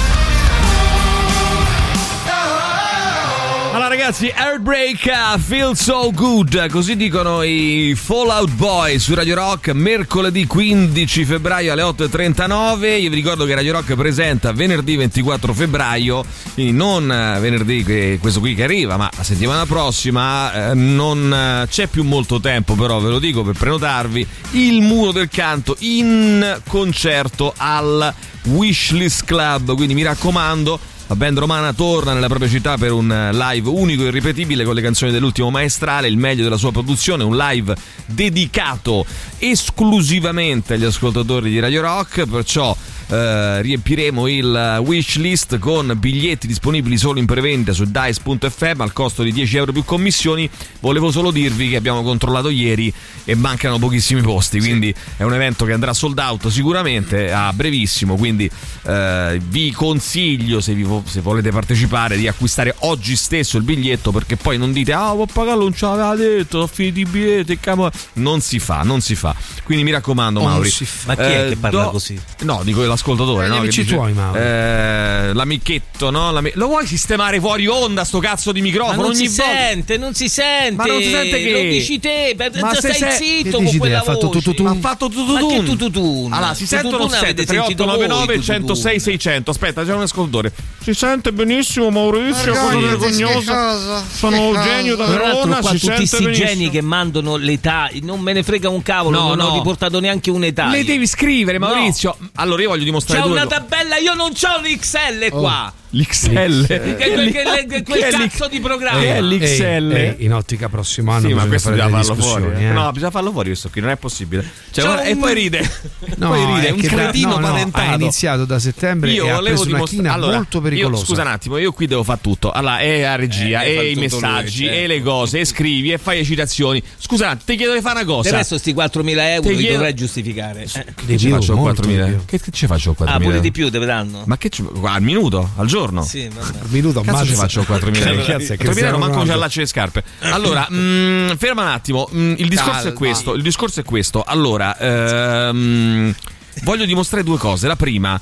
Allora 3.73 3.89
ragazzi, 3.89 4.31
Airbreak 4.31 5.11
uh, 5.35 5.39
Feel 5.39 5.75
So 5.75 6.11
Good, 6.13 6.69
così 6.69 6.95
dicono 6.95 7.43
i 7.43 7.95
Fallout 7.97 8.51
Boy 8.51 8.99
su 8.99 9.15
Radio 9.15 9.35
Rock, 9.35 9.71
mercoledì 9.71 10.47
15 10.47 11.25
febbraio 11.25 11.73
alle 11.73 11.83
8.39. 11.83 13.01
Io 13.01 13.09
vi 13.09 13.15
ricordo 13.15 13.47
che 13.47 13.55
Radio 13.55 13.73
Rock 13.73 13.95
presenta 13.95 14.53
venerdì 14.53 14.97
24 14.97 15.55
febbraio, 15.55 16.23
quindi 16.53 16.73
non 16.73 17.11
eh, 17.11 17.41
venerdì 17.41 18.19
questo 18.21 18.41
qui 18.41 18.55
che 18.55 18.65
arriva, 18.65 18.99
ma 18.99 19.09
la 19.17 19.23
settimana 19.23 19.65
prossima 19.65 20.71
eh, 20.73 20.75
non 20.75 21.33
eh, 21.33 21.67
c'è 21.67 21.87
più 21.87 22.05
molto 22.05 22.41
tempo, 22.41 22.75
però 22.75 23.01
ve 23.01 23.09
lo 23.09 23.19
dico 23.19 23.43
per 23.43 23.55
prenotarvi, 23.55 24.27
il 24.51 24.83
Muro 24.83 25.13
del 25.13 25.31
Canto 25.31 25.77
in 25.79 26.61
concerto 26.69 27.55
al 27.57 28.13
Wishlist 28.45 29.25
Club, 29.25 29.75
quindi 29.75 29.95
mi 29.95 30.03
raccomando 30.03 30.79
la 31.13 31.19
band 31.19 31.41
romana 31.41 31.75
torna 31.75 32.15
nella 32.15 32.29
propria 32.29 32.49
città 32.49 32.79
per 32.79 32.91
un 32.91 33.13
eh, 33.13 33.33
live 33.35 33.69
unico 33.69 34.03
e 34.03 34.07
irripetibile 34.07 34.65
con 34.65 34.75
le 34.75 34.81
canzoni 34.81 35.13
dell'ultimo 35.13 35.51
maestrale, 35.51 36.09
il 36.09 36.17
meglio 36.17 36.43
della 36.43 36.57
sua 36.57 36.73
produzione, 36.73 37.23
un 37.23 37.37
live 37.37 37.77
dedicato 38.07 39.05
esclusivamente 39.37 40.73
agli 40.73 40.85
ascoltatori 40.85 41.51
di 41.51 41.61
Radio 41.61 41.83
Rock, 41.83 42.25
perciò 42.25 42.75
eh, 43.13 43.61
riempiremo 43.63 44.27
il 44.27 44.81
wish 44.85 45.17
list 45.17 45.59
con 45.59 45.95
biglietti 45.99 46.47
disponibili 46.47 46.97
solo 46.97 47.19
in 47.19 47.27
prevendita 47.27 47.73
su 47.73 47.85
dice.fm 47.85 48.81
al 48.81 48.93
costo 48.93 49.23
di 49.23 49.33
10 49.33 49.57
euro 49.59 49.73
più 49.73 49.85
commissioni. 49.85 50.49
Volevo 50.81 51.11
solo 51.11 51.31
dirvi 51.31 51.69
che 51.69 51.77
abbiamo 51.77 52.03
controllato 52.03 52.49
ieri 52.49 52.93
e 53.25 53.35
mancano 53.35 53.79
pochissimi 53.79 54.21
posti, 54.23 54.59
quindi 54.61 54.93
è 55.17 55.23
un 55.23 55.35
evento 55.35 55.65
che 55.65 55.73
andrà 55.73 55.93
sold 55.93 56.19
out 56.19 56.49
sicuramente 56.49 57.31
a 57.33 57.53
brevissimo, 57.53 58.17
quindi 58.17 58.51
eh, 58.85 59.41
vi 59.45 59.71
consiglio 59.73 60.61
se, 60.61 60.73
vi 60.75 60.83
vo- 60.83 61.03
se 61.07 61.21
volete 61.21 61.51
partecipare 61.51 62.17
di 62.17 62.27
acquistare 62.27 62.75
oggi 62.81 63.15
stesso 63.17 63.57
il 63.59 63.63
biglietto 63.63 64.11
perché 64.11 64.37
poi 64.37 64.57
non 64.59 64.73
dite 64.73 64.93
ah 64.93 65.13
può 65.13 65.27
pagarlo 65.27 65.63
non 65.65 65.75
ce 65.75 65.85
l'aveva 65.87 66.15
detto 66.17 66.51
sono 66.59 66.67
finiti 66.67 67.01
i 67.01 67.05
biglietti 67.05 67.59
camo-". 67.61 67.91
non 68.15 68.41
si 68.41 68.59
fa 68.59 68.83
non 68.83 69.01
si 69.01 69.15
fa 69.15 69.35
quindi 69.65 69.85
mi 69.85 69.91
raccomando 69.91 70.41
Oh, 70.41 70.45
Mauri. 70.45 70.73
Ma 71.07 71.15
chi 71.15 71.21
è 71.23 71.45
Eh, 71.45 71.49
che 71.51 71.57
parla 71.57 71.85
do- 71.85 71.91
così? 71.91 72.19
no 72.41 72.63
dico 72.65 72.81
l'ascoltatore 72.81 73.01
Eh, 73.05 73.49
no, 73.49 73.57
amici 73.57 73.83
dice- 73.83 73.95
tuoi, 73.95 74.13
Mauri. 74.13 74.39
eh, 74.39 75.33
l'amichetto 75.35 76.11
no 76.11 76.31
L'ami- 76.31 76.53
lo 76.55 76.67
vuoi 76.67 76.87
sistemare 76.87 77.41
fuori 77.41 77.67
onda 77.67 78.05
sto 78.05 78.19
cazzo 78.21 78.53
di 78.53 78.61
Ma 78.61 78.67
microfono 78.67 78.97
non 79.03 79.11
ogni 79.11 79.29
si 79.29 79.37
volta 79.37 79.53
sente, 79.53 79.97
non 79.99 80.15
si 80.15 80.29
sente. 80.29 80.75
Ma 80.77 80.85
non 80.85 81.03
si 81.03 81.11
sente 81.11 81.43
che- 81.43 81.53
Lo 81.53 81.61
dici 81.61 81.99
te, 81.99 82.35
per- 82.37 82.61
Ma 82.61 82.75
stai 82.75 82.95
se 82.95 83.11
sei- 83.11 83.43
zitto 83.43 83.57
con 83.63 83.77
quella 83.79 83.99
Ha 83.99 84.03
fatto 84.03 84.27
voce. 84.29 84.39
tututun? 84.39 84.67
ha 84.69 84.75
fatto 84.81 85.09
tututun. 85.09 85.33
Ma 85.35 85.47
che 85.55 85.63
tututun? 85.65 86.33
Allora, 86.33 86.55
si 86.55 86.67
sente 86.67 86.87
o 86.87 86.91
non 86.91 87.01
Tututun 87.01 87.19
si 87.19 87.25
sente? 87.25 87.43
avete 87.43 87.55
sentito 87.55 87.85
voi, 87.85 87.97
3899 87.97 88.35
tututun. 88.35 88.55
106 88.55 89.01
600. 89.01 89.51
Aspetta, 89.51 89.85
c'è 89.85 89.93
un 89.95 90.03
ascoltatore. 90.03 90.53
Si 90.83 90.95
sente 90.95 91.33
benissimo 91.33 91.91
Maurizio, 91.91 92.53
cosa 92.53 92.79
vergognosa. 92.79 94.05
Sono 94.13 94.37
Eugenio 94.37 94.97
da 94.97 95.05
Tra 95.07 95.15
l'altro 95.23 95.49
Verona, 95.49 95.63
si 95.63 95.69
tutti 95.79 95.79
sente 95.87 96.07
sti 96.07 96.23
benissimo. 96.25 96.47
geni 96.49 96.71
che 96.71 96.81
mandano 96.81 97.37
l'età, 97.37 97.91
non 98.03 98.21
me 98.21 98.33
ne 98.33 98.43
frega 98.43 98.69
un 98.69 98.83
cavolo, 98.83 99.19
No, 99.19 99.29
non 99.29 99.39
no. 99.39 99.45
ho 99.47 99.55
riportato 99.55 100.01
neanche 100.01 100.31
un'età. 100.31 100.69
Le 100.69 100.85
devi 100.85 101.07
scrivere, 101.07 101.59
Maurizio. 101.59 102.17
Allora 102.37 102.63
io 102.63 102.69
voglio 102.69 102.85
dimostrare 102.93 103.23
C'è 103.23 103.29
una 103.29 103.47
tabella, 103.47 103.97
io 103.97 104.15
non 104.15 104.33
c'ho 104.33 104.61
l'XL 104.61 105.31
qua. 105.31 105.73
L'XL. 105.95 106.67
Che, 106.67 106.97
che- 106.97 107.67
che- 107.67 107.83
quel 107.83 108.03
cazzo 108.11 108.49
di 108.49 108.61
programma. 108.61 108.99
Che 109.01 109.15
è 109.15 109.21
l'XL? 109.21 109.63
Ehi, 109.93 109.93
ehi, 109.95 110.25
in 110.25 110.33
ottica 110.33 110.69
prossimo 110.71 111.13
anno 111.13 111.29
Sì, 111.29 111.35
ma 111.35 111.47
questo 111.47 111.71
bisogna 111.71 111.91
farlo 111.91 112.15
fuori. 112.15 112.45
eh. 112.57 112.65
eh. 112.65 112.73
No, 112.73 112.91
bisogna 112.93 113.11
farlo 113.11 113.31
fuori 113.31 113.49
questo 113.49 113.69
qui, 113.71 113.81
non 113.83 113.91
è 113.91 113.97
possibile. 113.97 114.43
Cioè, 114.71 114.85
guarda, 114.85 115.03
e 115.03 115.13
un- 115.13 115.19
poi 115.21 115.35
ride. 115.35 115.71
No, 116.17 116.29
poi 116.29 116.45
ride, 116.55 116.67
è 116.69 116.71
un 116.71 116.81
che 116.81 116.89
da- 116.89 116.95
cretino 116.95 117.29
no, 117.29 117.39
no, 117.39 117.47
patentato. 117.53 117.91
ha 117.91 117.95
iniziato 117.95 118.45
da 118.47 118.59
settembre 118.59 119.11
Io 119.13 119.27
e 119.27 119.31
ha 119.31 119.39
preso 119.39 119.69
una 119.69 119.83
china 119.83 120.13
allora, 120.15 120.37
molto 120.37 120.57
io- 120.57 120.63
pericolosa. 120.63 121.05
scusa 121.05 121.21
un 121.23 121.29
attimo, 121.29 121.57
io 121.59 121.73
qui 121.73 121.87
devo 121.87 122.03
fare 122.05 122.19
tutto. 122.23 122.51
Allora, 122.51 122.81
e 122.81 123.03
a 123.03 123.15
regia, 123.17 123.63
Eh, 123.63 123.69
e 123.69 123.91
i 123.91 123.95
tutto 123.95 124.17
lui, 124.17 124.23
messaggi, 124.23 124.65
certo. 124.65 124.79
e 124.79 124.87
le 124.87 125.03
cose, 125.03 125.41
e 125.41 125.45
scrivi, 125.45 125.93
e 125.93 125.99
fai 125.99 126.19
le 126.19 126.25
citazioni. 126.25 126.83
Scusa, 126.99 127.31
un 127.33 127.39
ti 127.45 127.55
chiedo 127.57 127.75
di 127.75 127.81
fare 127.83 128.01
una 128.01 128.07
cosa. 128.07 128.31
Del 128.31 128.39
resto 128.39 128.57
sti 128.57 128.73
4.000 128.73 129.29
euro 129.35 129.51
li 129.51 129.57
chiedo- 129.57 129.73
dovrai 129.75 129.95
giustificare. 129.95 130.63
Eh. 130.63 130.85
Che 131.07 131.19
ci 131.19 131.27
più, 131.27 131.35
faccio 131.35 131.53
con 131.53 131.63
molto 131.65 131.83
4.000? 131.83 132.05
di 132.07 132.11
più. 132.13 132.25
Che, 132.25 132.41
che 132.41 132.51
ci 132.51 132.67
faccio 132.67 132.95
con 132.95 133.07
4.000? 133.07 133.11
Ah, 133.11 133.19
pure 133.21 133.41
di 133.41 133.51
più 133.51 133.71
te 133.71 133.79
danno. 133.79 134.23
Ma 134.27 134.39
che 134.39 134.49
ci, 134.49 134.65
al 134.85 135.03
minuto? 135.03 135.51
Al 135.57 135.67
giorno? 135.67 135.81
Giorno. 135.83 136.03
Sì, 136.03 136.29
vabbè. 136.29 136.59
Minuto 136.69 137.01
Cazzo 137.01 137.25
ci 137.27 137.35
faccio 137.35 137.63
4.000 137.63 137.93
Che 137.93 138.09
euro? 138.09 138.23
cazzo 138.25 138.53
è 138.53 138.57
4.000 138.57 138.59
Cristiano 138.59 138.87
euro 138.89 138.99
manco 138.99 139.19
un 139.19 139.25
giallaccio 139.27 139.61
di 139.61 139.67
scarpe. 139.67 140.05
Allora, 140.21 140.67
mm, 140.71 141.31
ferma 141.37 141.63
un 141.63 141.69
attimo. 141.69 142.09
mm, 142.13 142.35
il 142.39 142.49
discorso 142.49 142.79
è 142.79 142.83
Calma. 142.83 142.99
questo. 142.99 143.35
Il 143.35 143.43
discorso 143.43 143.81
è 143.81 143.85
questo. 143.85 144.23
Allora, 144.23 144.77
ehm, 144.79 146.15
voglio 146.63 146.85
dimostrare 146.85 147.25
due 147.25 147.39
cose. 147.39 147.67
La 147.67 147.77
prima. 147.77 148.21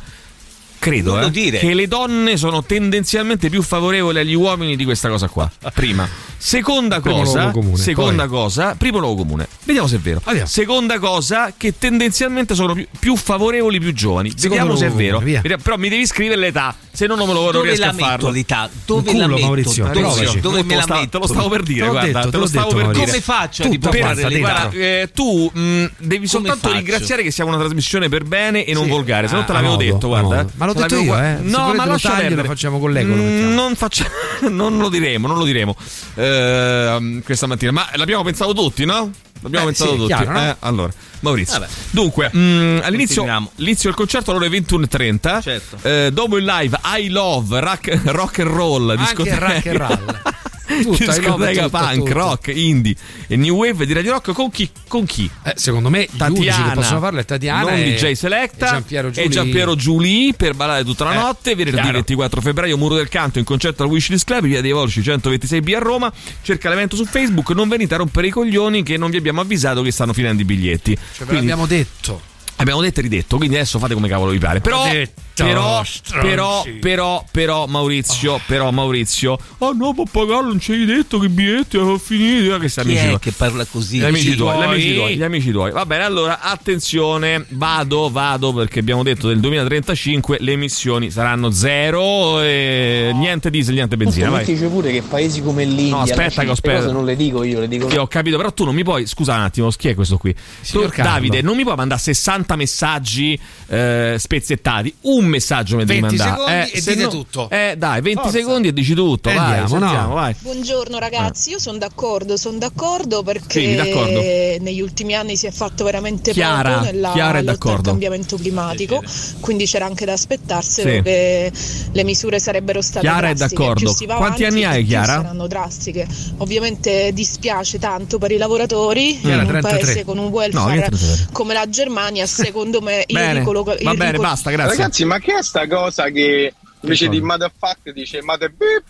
Credo 0.81 1.21
eh, 1.21 1.31
dire. 1.31 1.59
che 1.59 1.75
le 1.75 1.87
donne 1.87 2.37
sono 2.37 2.65
tendenzialmente 2.65 3.49
più 3.51 3.63
favorevoli 3.63 4.19
agli 4.19 4.35
uomini 4.35 4.75
di 4.77 4.85
questa 4.85 5.09
cosa 5.09 5.29
qua. 5.29 5.49
Prima. 5.75 6.09
Seconda 6.43 7.01
Primo 7.01 7.19
cosa, 7.23 7.51
comune. 7.51 7.77
seconda 7.77 8.23
Poi. 8.27 8.31
cosa, 8.33 8.75
primo 8.75 8.99
luogo 8.99 9.17
comune. 9.17 9.47
Vediamo 9.65 9.87
se 9.87 9.97
è 9.97 9.99
vero. 9.99 10.23
Seconda 10.45 10.99
cosa, 10.99 11.53
che 11.55 11.75
tendenzialmente 11.79 12.55
sono 12.55 12.73
più, 12.73 12.87
più 12.99 13.15
favorevoli 13.15 13.77
i 13.77 13.81
più 13.81 13.93
giovani. 13.93 14.31
Secondo 14.35 14.49
Vediamo 14.65 14.77
se 14.77 14.87
è 14.87 14.91
vero. 14.91 15.19
Vediamo- 15.19 15.63
Però 15.63 15.77
mi 15.77 15.91
devi 15.91 16.07
scrivere 16.07 16.41
l'età, 16.41 16.75
se 16.91 17.07
no 17.07 17.15
non 17.15 17.27
me 17.29 17.35
lo 17.35 17.43
non 17.43 17.53
Dove 17.53 17.67
riesco 17.67 17.83
la 17.85 17.89
a 17.91 17.93
metto 17.93 18.05
farlo. 18.07 18.31
l'età? 18.31 18.71
Dove 18.87 19.11
Un 19.11 19.17
la 19.19 19.23
culo, 19.25 19.35
metto? 19.35 19.47
Maurizio, 19.47 19.85
Maurizio, 19.85 20.41
dove 20.41 20.63
me 20.65 20.75
la 20.77 20.83
stavo, 20.83 21.01
metto? 21.01 21.11
te 21.11 21.27
lo 21.27 21.33
stavo 21.33 21.49
per 21.51 21.63
dire, 21.63 21.85
Te 21.85 21.91
guarda, 21.91 22.07
detto, 22.07 22.21
te 22.25 22.31
te 22.31 22.37
lo 22.39 22.47
stavo 22.47 22.67
detto, 22.73 22.77
per 22.87 22.91
dire. 22.95 23.07
Come 23.07 23.21
faccio 23.21 23.63
a 23.63 23.65
Tu 23.67 23.71
dimostrare 23.73 24.15
pensa, 24.15 24.29
l'età? 24.29 24.41
Guarda, 24.41 24.71
eh, 24.79 25.11
tu 25.13 25.51
mh, 25.53 25.85
devi 25.99 26.27
soltanto 26.27 26.73
ringraziare 26.73 27.23
che 27.23 27.31
siamo 27.31 27.51
una 27.51 27.59
trasmissione 27.59 28.09
per 28.09 28.25
bene 28.25 28.65
e 28.65 28.73
non 28.73 28.89
volgare, 28.89 29.29
se 29.29 29.35
no 29.35 29.45
te 29.45 29.53
Ah, 29.53 29.55
l'avevo 29.57 29.75
a 29.75 29.77
detto, 29.77 30.07
a 30.15 30.21
guarda. 30.23 30.47
Ma 30.57 30.65
l'ho 30.73 30.81
detto 30.81 30.99
io, 30.99 31.19
eh. 31.19 31.37
No, 31.43 31.75
ma 31.75 31.85
lo 31.87 31.99
taglio, 31.99 32.35
lo 32.37 32.45
facciamo 32.45 32.79
con 32.79 32.91
Mm, 32.91 32.95
mettiamo. 32.95 33.53
Non, 33.55 33.75
faccia- 33.77 34.11
non 34.49 34.79
lo 34.79 34.89
diremo, 34.89 35.27
non 35.27 35.39
lo 35.39 35.45
diremo 35.45 35.77
ehm, 36.15 37.23
questa 37.23 37.47
mattina, 37.47 37.71
ma 37.73 37.89
l'abbiamo 37.95 38.23
pensato 38.23 38.53
tutti, 38.53 38.85
no? 38.85 39.11
L'abbiamo 39.43 39.65
Eh, 39.65 39.69
pensato 39.69 39.91
sì, 39.93 39.97
tutti. 39.97 40.07
chiaro, 40.09 40.33
no? 40.33 40.41
Eh, 40.43 40.57
allora, 40.61 40.93
Maurizio. 41.21 41.59
Vabbè. 41.59 41.71
Dunque, 41.91 42.29
mh, 42.31 42.81
all'inizio 42.83 43.23
Continuiamo. 43.23 43.51
l'inizio 43.57 43.89
del 43.89 43.99
concerto 43.99 44.31
alle 44.33 44.47
ore 44.47 44.59
21.30. 44.59 45.41
Certo. 45.43 45.77
Eh, 45.83 46.11
dopo 46.13 46.37
il 46.37 46.45
live 46.45 46.79
I 46.85 47.09
Love 47.09 47.61
Rock, 47.61 48.01
rock 48.07 48.39
and 48.41 48.51
Roll, 48.51 48.91
Anche 48.91 49.03
discoteca- 49.03 49.39
rock 49.39 49.67
and 49.67 49.77
roll. 49.79 50.21
Love 50.71 50.97
discoteca 50.97 51.65
tutto, 51.65 51.79
punk, 51.79 51.95
tutto. 51.97 52.13
rock, 52.13 52.53
indie 52.55 52.95
e 53.27 53.37
new 53.37 53.57
wave 53.57 53.87
di 53.87 53.93
Radio 53.93 54.13
Rock 54.13 54.33
con 54.33 54.51
chi? 54.51 54.71
Con 54.89 55.05
chi? 55.05 55.29
Eh, 55.43 55.55
secondo 55.57 55.91
me 55.91 56.09
unici 56.19 56.45
che 56.63 56.71
possono 56.75 57.01
farlo 57.01 57.19
è 57.21 57.25
Tatiana 57.25 57.71
non 57.71 57.79
e, 57.79 57.95
DJ 57.95 58.13
Selecta 58.13 58.67
e 58.67 58.71
Giampiero 58.71 59.09
e 59.09 59.13
Giuli. 59.13 59.29
Giampiero 59.31 59.75
Giuli 59.75 60.35
per 60.37 60.55
ballare 60.55 60.85
tutta 60.85 61.05
la 61.05 61.13
Eh, 61.13 61.17
notte 61.17 61.55
venerdì 61.55 61.77
chiaro. 61.81 61.93
24 61.93 62.41
febbraio 62.41 62.77
Muro 62.79 62.95
del 62.95 63.09
Canto 63.09 63.39
in 63.39 63.45
concerto 63.45 63.83
al 63.83 63.89
Wishlist 63.89 64.25
Club 64.27 64.45
via 64.45 64.61
dei 64.61 64.73
Volsci 64.73 65.01
126B 65.01 65.75
a 65.75 65.79
Roma 65.79 66.13
cerca 66.43 66.69
l'evento 66.69 66.97
su 66.97 67.05
Facebook 67.05 67.51
non 67.51 67.69
venite 67.69 67.95
a 67.95 67.99
rompere 67.99 68.29
i 68.29 68.31
coglioni 68.31 68.83
che 68.83 68.97
non 68.97 69.11
vi 69.11 69.17
abbiamo 69.17 69.41
avvisato 69.41 69.83
che 69.83 69.91
stanno 69.91 70.13
finendo 70.13 70.43
i 70.43 70.45
biglietti 70.45 70.95
Cioè, 70.95 71.03
ve 71.19 71.25
Quindi- 71.27 71.47
l'abbiamo 71.49 71.67
detto. 71.67 72.29
Abbiamo 72.61 72.83
detto 72.83 73.01
e 73.01 73.03
ridetto, 73.03 73.37
quindi 73.39 73.55
adesso 73.57 73.79
fate 73.79 73.95
come 73.95 74.07
cavolo 74.07 74.33
vi 74.33 74.39
pare. 74.39 74.61
Però, 74.61 74.85
Detto, 74.85 75.23
però, 75.35 75.83
però, 76.21 76.65
però, 76.79 77.25
però, 77.31 77.67
Maurizio, 77.67 78.39
però, 78.47 78.71
Maurizio, 78.71 79.39
oh 79.59 79.73
no, 79.73 79.95
pappagallo, 79.95 80.49
non 80.49 80.61
ci 80.61 80.73
hai 80.73 80.85
detto 80.85 81.19
che 81.19 81.27
i 81.27 81.29
biglietti 81.31 81.79
sono 81.79 81.97
finiti. 81.97 82.49
Che 82.61 82.69
sei 82.69 82.85
Chi 82.85 82.91
amici 82.91 83.05
è 83.05 83.09
tuoi. 83.09 83.19
che 83.21 83.33
parla 83.33 83.65
così? 83.65 83.99
Gli 83.99 84.05
amici, 84.05 84.35
tuoi, 84.35 84.59
gli 84.59 84.63
amici 84.63 84.95
tuoi? 84.95 85.17
gli 85.17 85.23
amici 85.23 85.51
tuoi. 85.51 85.71
Va 85.71 85.87
bene, 85.87 86.05
allora 86.05 86.41
attenzione, 86.41 87.47
vado, 87.51 88.11
vado 88.11 88.53
perché 88.53 88.81
abbiamo 88.81 89.03
detto 89.03 89.29
del 89.29 89.41
2035 89.41 90.37
le 90.41 90.53
emissioni 90.53 91.11
saranno 91.11 91.51
zero 91.51 92.43
e 92.43 93.11
niente 93.15 93.49
diesel, 93.49 93.75
niente 93.75 93.97
benzina. 93.97 94.29
Vai. 94.29 94.45
dice 94.45 94.67
pure 94.67 94.93
che 94.93 95.01
paesi 95.01 95.41
come 95.43 95.65
l'India 95.65 95.97
No, 95.97 96.03
aspetta 96.03 96.43
che 96.43 96.51
ho 96.51 96.57
queste 96.59 96.75
cose 96.75 96.93
non 96.93 97.05
le 97.07 97.17
dico 97.17 97.43
io, 97.43 97.61
le 97.61 97.69
dico 97.69 97.89
Sì, 97.89 97.97
ho 97.97 98.07
capito, 98.07 98.37
però 98.37 98.53
tu 98.53 98.65
non 98.65 98.75
mi 98.75 98.85
puoi. 98.85 99.07
Scusa 99.07 99.35
un 99.37 99.41
attimo, 99.41 99.71
chi 99.71 99.89
è 99.89 99.95
questo 99.95 100.19
qui? 100.19 100.35
Tu. 100.71 100.87
Davide, 100.97 101.41
non 101.41 101.57
mi 101.57 101.63
puoi 101.63 101.77
mandare 101.77 102.01
60 102.01 102.50
messaggi 102.57 103.39
eh, 103.69 104.17
spezzettati. 104.19 104.95
Un 105.03 105.25
messaggio 105.27 105.77
mi 105.77 105.85
devi 105.85 106.01
20 106.01 106.17
mandare. 106.17 106.41
secondi 106.41 106.71
Eh, 106.73 106.77
e 106.77 106.81
dite 106.81 107.03
no- 107.03 107.09
tutto. 107.09 107.51
Eh, 107.51 107.75
dai, 107.77 108.01
20 108.01 108.21
Forza. 108.23 108.39
secondi 108.39 108.69
e 108.69 108.73
dici 108.73 108.95
tutto. 108.95 109.29
E 109.31 109.35
vai, 109.35 109.45
andiamo, 109.59 109.69
sentiamo, 109.69 110.09
no? 110.09 110.15
vai. 110.15 110.35
Buongiorno 110.41 110.99
ragazzi, 110.99 111.51
io 111.51 111.59
sono 111.59 111.79
d'accordo, 111.79 112.37
sono 112.37 112.59
d'accordo 112.59 113.23
perché 113.23 113.61
Sì, 113.61 113.75
d'accordo. 113.75 114.21
negli 114.21 114.81
ultimi 114.81 115.15
anni 115.15 115.37
si 115.37 115.47
è 115.47 115.51
fatto 115.51 115.85
veramente 115.85 116.33
Chiara, 116.33 116.73
poco 116.79 116.85
nella 116.85 117.13
Chiara 117.13 117.39
è 117.39 117.43
d'accordo. 117.43 117.91
cambiamento 117.91 118.37
climatico, 118.37 119.03
quindi 119.41 119.67
c'era 119.67 119.87
anche 119.87 120.05
da 120.05 120.13
aspettarselo 120.13 120.91
Sì. 120.91 121.03
che 121.03 121.53
le 121.93 122.05
misure 122.05 122.39
sarebbero 122.39 122.81
state 122.83 123.07
Chiara 123.07 123.29
è 123.29 123.35
drastiche. 123.35 123.63
d'accordo. 123.63 123.85
Più 123.85 123.95
si 123.95 124.07
va 124.07 124.15
Quanti 124.17 124.45
avanti, 124.45 124.65
anni 124.65 124.73
hai, 124.75 124.79
più 124.81 124.89
Chiara? 124.89 125.13
saranno 125.23 125.47
drastiche. 125.47 126.07
Ovviamente 126.39 127.13
dispiace 127.13 127.79
tanto 127.79 128.19
per 128.19 128.31
i 128.33 128.37
lavoratori 128.37 129.19
Chiara, 129.21 129.35
in 129.37 129.41
un 129.41 129.47
33. 129.61 129.79
paese 129.79 130.05
con 130.05 130.19
un 130.19 130.25
No, 130.25 130.31
welfare 130.31 130.81
33. 130.81 131.29
come 131.33 131.55
la 131.55 131.69
Germania, 131.69 132.27
secondo 132.45 132.81
me 132.81 133.05
il 133.07 133.15
Bene, 133.15 133.39
ricolo- 133.41 133.61
il 133.61 133.85
va 133.85 133.93
bene, 133.95 134.11
ricolo- 134.13 134.29
basta, 134.29 134.51
grazie. 134.51 134.77
Ragazzi, 134.77 135.05
ma 135.05 135.19
che 135.19 135.37
è 135.39 135.43
sta 135.43 135.67
cosa 135.67 136.09
che 136.11 136.55
invece 136.81 137.09
di 137.09 137.21
motherfucker 137.21 137.93
dice 137.93 138.23
mother 138.23 138.51
beep? 138.53 138.85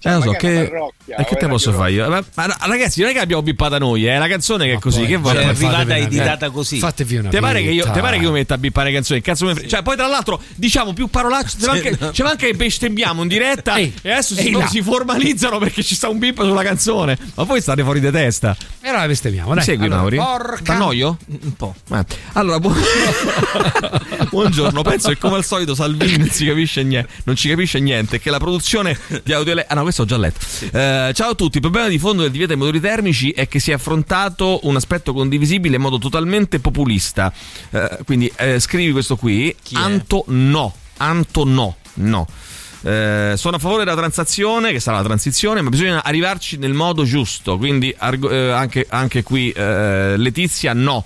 Eh, 0.00 0.12
lo 0.14 0.20
so, 0.22 0.30
che, 0.32 0.70
e 1.06 1.24
che 1.24 1.34
te 1.36 1.48
posso 1.48 1.72
fare 1.72 1.90
io? 1.90 2.08
Ma, 2.08 2.22
ma 2.34 2.56
ragazzi, 2.60 3.00
non 3.00 3.10
è 3.10 3.12
che 3.12 3.18
abbiamo 3.18 3.42
bippata 3.42 3.78
noi, 3.78 4.04
è 4.06 4.16
la 4.16 4.28
canzone 4.28 4.66
che 4.66 4.74
è 4.74 4.78
così. 4.78 5.04
Che 5.06 5.16
vuoi? 5.16 5.34
Cioè, 5.34 5.42
è 5.42 5.46
arrivata 5.48 5.96
editata 5.96 6.32
vita. 6.34 6.50
così. 6.50 6.78
Fatevi 6.78 7.16
una 7.16 7.28
Te 7.30 7.40
pare, 7.40 7.62
che 7.62 7.70
io, 7.70 7.84
te 7.90 8.00
pare 8.00 8.18
che 8.18 8.22
io 8.24 8.30
metta 8.30 8.54
a 8.54 8.58
bippare 8.58 8.92
canzoni? 8.92 9.20
Cazzo 9.20 9.46
me 9.46 9.54
frega. 9.54 9.68
Cioè, 9.68 9.82
poi 9.82 9.96
tra 9.96 10.06
l'altro 10.06 10.40
diciamo 10.54 10.92
più 10.92 11.08
parolacce. 11.08 11.56
C'è 11.58 11.68
anche, 11.68 11.98
c'è 12.12 12.24
anche 12.24 12.46
che 12.46 12.54
bestemmiamo 12.54 13.22
in 13.22 13.28
diretta 13.28 13.76
Ehi, 13.76 13.92
e 14.02 14.12
adesso 14.12 14.34
si, 14.36 14.50
là. 14.52 14.66
si 14.68 14.82
formalizzano 14.82 15.58
perché 15.58 15.82
ci 15.82 15.96
sta 15.96 16.08
un 16.08 16.18
bip 16.18 16.40
sulla 16.42 16.62
canzone. 16.62 17.18
Ma 17.34 17.42
voi 17.42 17.60
state 17.60 17.82
fuori 17.82 17.98
di 18.00 18.10
testa. 18.12 18.56
E 18.80 18.88
allora 18.90 19.06
bestemmiamo, 19.06 19.48
Mi 19.48 19.54
dai. 19.56 19.64
segui, 19.64 19.86
Allora, 19.86 20.00
Mauri? 20.00 20.16
porca- 20.16 20.62
T'annoio? 20.62 21.16
Un 21.26 21.56
po'. 21.56 21.74
Eh. 21.92 22.04
Allora, 22.34 22.60
bu- 22.60 22.72
buongiorno. 24.30 24.82
Penso 24.82 25.08
che 25.08 25.18
come 25.18 25.36
al 25.36 25.44
solito 25.44 25.74
Salvini 25.74 26.16
non 26.18 26.28
si 26.28 26.46
capisce 26.46 26.82
niente. 26.82 27.10
Non 27.24 27.36
ci 27.36 27.48
capisce 27.48 27.78
niente. 27.80 28.20
Che 28.20 28.30
la 28.30 28.38
produzione 28.38 28.96
di 29.22 29.32
audio. 29.32 29.54
Ah, 29.66 29.74
no, 29.74 29.87
questo 29.88 30.02
ho 30.02 30.04
già 30.04 30.18
letto. 30.18 30.38
Eh, 30.76 31.12
ciao 31.14 31.30
a 31.30 31.34
tutti. 31.34 31.56
Il 31.56 31.62
problema 31.62 31.88
di 31.88 31.98
fondo 31.98 32.22
del 32.22 32.30
divieto 32.30 32.52
ai 32.52 32.58
motori 32.58 32.80
termici 32.80 33.30
è 33.30 33.48
che 33.48 33.58
si 33.58 33.70
è 33.70 33.74
affrontato 33.74 34.60
un 34.64 34.76
aspetto 34.76 35.12
condivisibile 35.12 35.76
in 35.76 35.82
modo 35.82 35.98
totalmente 35.98 36.58
populista. 36.58 37.32
Eh, 37.70 37.98
quindi 38.04 38.30
eh, 38.36 38.60
scrivi 38.60 38.92
questo 38.92 39.16
qui. 39.16 39.54
Anto 39.72 40.24
no. 40.28 40.74
Anto 40.98 41.44
no. 41.44 41.76
No. 41.94 42.26
Eh, 42.82 43.32
sono 43.36 43.56
a 43.56 43.58
favore 43.58 43.84
della 43.84 43.96
transazione, 43.96 44.72
che 44.72 44.80
sarà 44.80 44.98
la 44.98 45.04
transizione, 45.04 45.62
ma 45.62 45.70
bisogna 45.70 46.04
arrivarci 46.04 46.58
nel 46.58 46.74
modo 46.74 47.04
giusto. 47.04 47.56
Quindi 47.56 47.94
argo- 47.96 48.30
eh, 48.30 48.50
anche, 48.50 48.86
anche 48.88 49.22
qui 49.22 49.50
eh, 49.50 50.16
Letizia 50.16 50.74
no. 50.74 51.04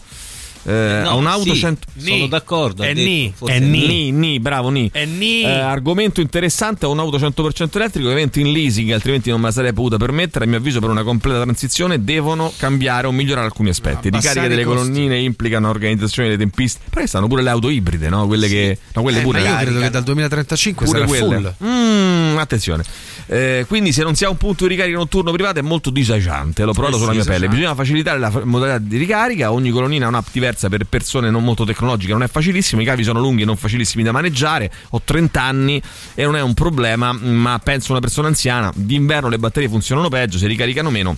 Eh, 0.64 1.00
no, 1.02 1.10
a 1.10 1.14
un'auto 1.14 1.54
sì, 1.54 1.58
100 1.60 1.86
sono 1.98 2.26
d'accordo, 2.28 2.82
È 2.84 2.94
ni, 2.94 3.32
è 3.46 3.58
ni. 3.58 3.86
ni, 3.86 4.10
ni, 4.12 4.38
bravo 4.40 4.68
ni. 4.70 4.90
Ni. 5.06 5.42
Eh, 5.42 5.48
argomento 5.50 6.20
interessante, 6.20 6.86
ho 6.86 6.90
un'auto 6.92 7.16
100% 7.18 7.68
elettrico, 7.76 8.06
ovviamente 8.06 8.38
in 8.40 8.52
leasing, 8.52 8.90
altrimenti 8.92 9.30
non 9.30 9.40
me 9.40 9.46
la 9.46 9.52
sarei 9.52 9.72
potuta 9.72 9.96
permettere. 9.96 10.44
A 10.44 10.48
mio 10.48 10.58
avviso 10.58 10.78
per 10.80 10.90
una 10.90 11.02
completa 11.02 11.42
transizione 11.42 12.04
devono 12.04 12.52
cambiare 12.56 13.06
o 13.08 13.12
migliorare 13.12 13.46
alcuni 13.46 13.70
aspetti. 13.70 14.08
Abbassare 14.08 14.34
Ricariche 14.34 14.48
delle 14.54 14.64
costi. 14.64 14.78
colonnine 14.90 15.18
implicano 15.18 15.68
organizzazione 15.68 16.28
delle 16.28 16.40
tempistiche. 16.40 16.84
Perché 16.90 17.08
stanno 17.08 17.26
pure 17.26 17.42
le 17.42 17.50
auto 17.50 17.68
ibride, 17.68 18.08
no? 18.08 18.26
Quelle 18.26 18.46
che 18.48 18.78
no, 18.94 19.02
quelle 19.02 19.18
Eh, 19.18 19.22
pure 19.22 19.40
io 19.42 19.56
credo 19.56 19.80
che 19.80 19.90
dal 19.90 20.02
2035 20.04 20.86
Pure 20.86 20.98
sarà 21.06 21.10
quelle. 21.10 21.54
full. 21.58 21.68
Mm, 21.68 22.38
attenzione. 22.38 22.84
Eh, 23.26 23.64
quindi 23.68 23.92
se 23.92 24.02
non 24.02 24.14
si 24.14 24.24
ha 24.24 24.28
un 24.30 24.36
punto 24.36 24.64
di 24.64 24.70
ricarica 24.74 24.96
notturno 24.96 25.32
privato 25.32 25.58
è 25.58 25.62
molto 25.62 25.90
disagiante, 25.90 26.64
l'ho 26.64 26.72
provato 26.72 26.96
Eh 26.96 26.98
sulla 27.00 27.10
sì, 27.12 27.16
mia 27.18 27.26
pelle. 27.26 27.48
Bisogna 27.48 27.74
facilitare 27.74 28.18
la 28.18 28.30
modalità 28.44 28.78
di 28.78 28.96
ricarica, 28.96 29.52
ogni 29.52 29.70
colonnina 29.70 30.06
ha 30.06 30.08
un'app 30.08 30.26
diversa 30.32 30.50
per 30.68 30.84
persone 30.84 31.30
non 31.30 31.44
molto 31.44 31.64
tecnologiche, 31.64 32.12
non 32.12 32.22
è 32.22 32.28
facilissimo, 32.28 32.82
i 32.82 32.84
cavi 32.84 33.04
sono 33.04 33.20
lunghi 33.20 33.42
e 33.42 33.44
non 33.44 33.56
facilissimi 33.56 34.02
da 34.02 34.12
maneggiare, 34.12 34.70
ho 34.90 35.00
30 35.04 35.42
anni 35.42 35.82
e 36.14 36.24
non 36.24 36.36
è 36.36 36.40
un 36.40 36.54
problema, 36.54 37.12
ma 37.12 37.58
penso 37.58 37.92
una 37.92 38.00
persona 38.00 38.28
anziana, 38.28 38.72
d'inverno 38.74 39.28
le 39.28 39.38
batterie 39.38 39.68
funzionano 39.68 40.08
peggio, 40.08 40.38
si 40.38 40.46
ricaricano 40.46 40.90
meno. 40.90 41.16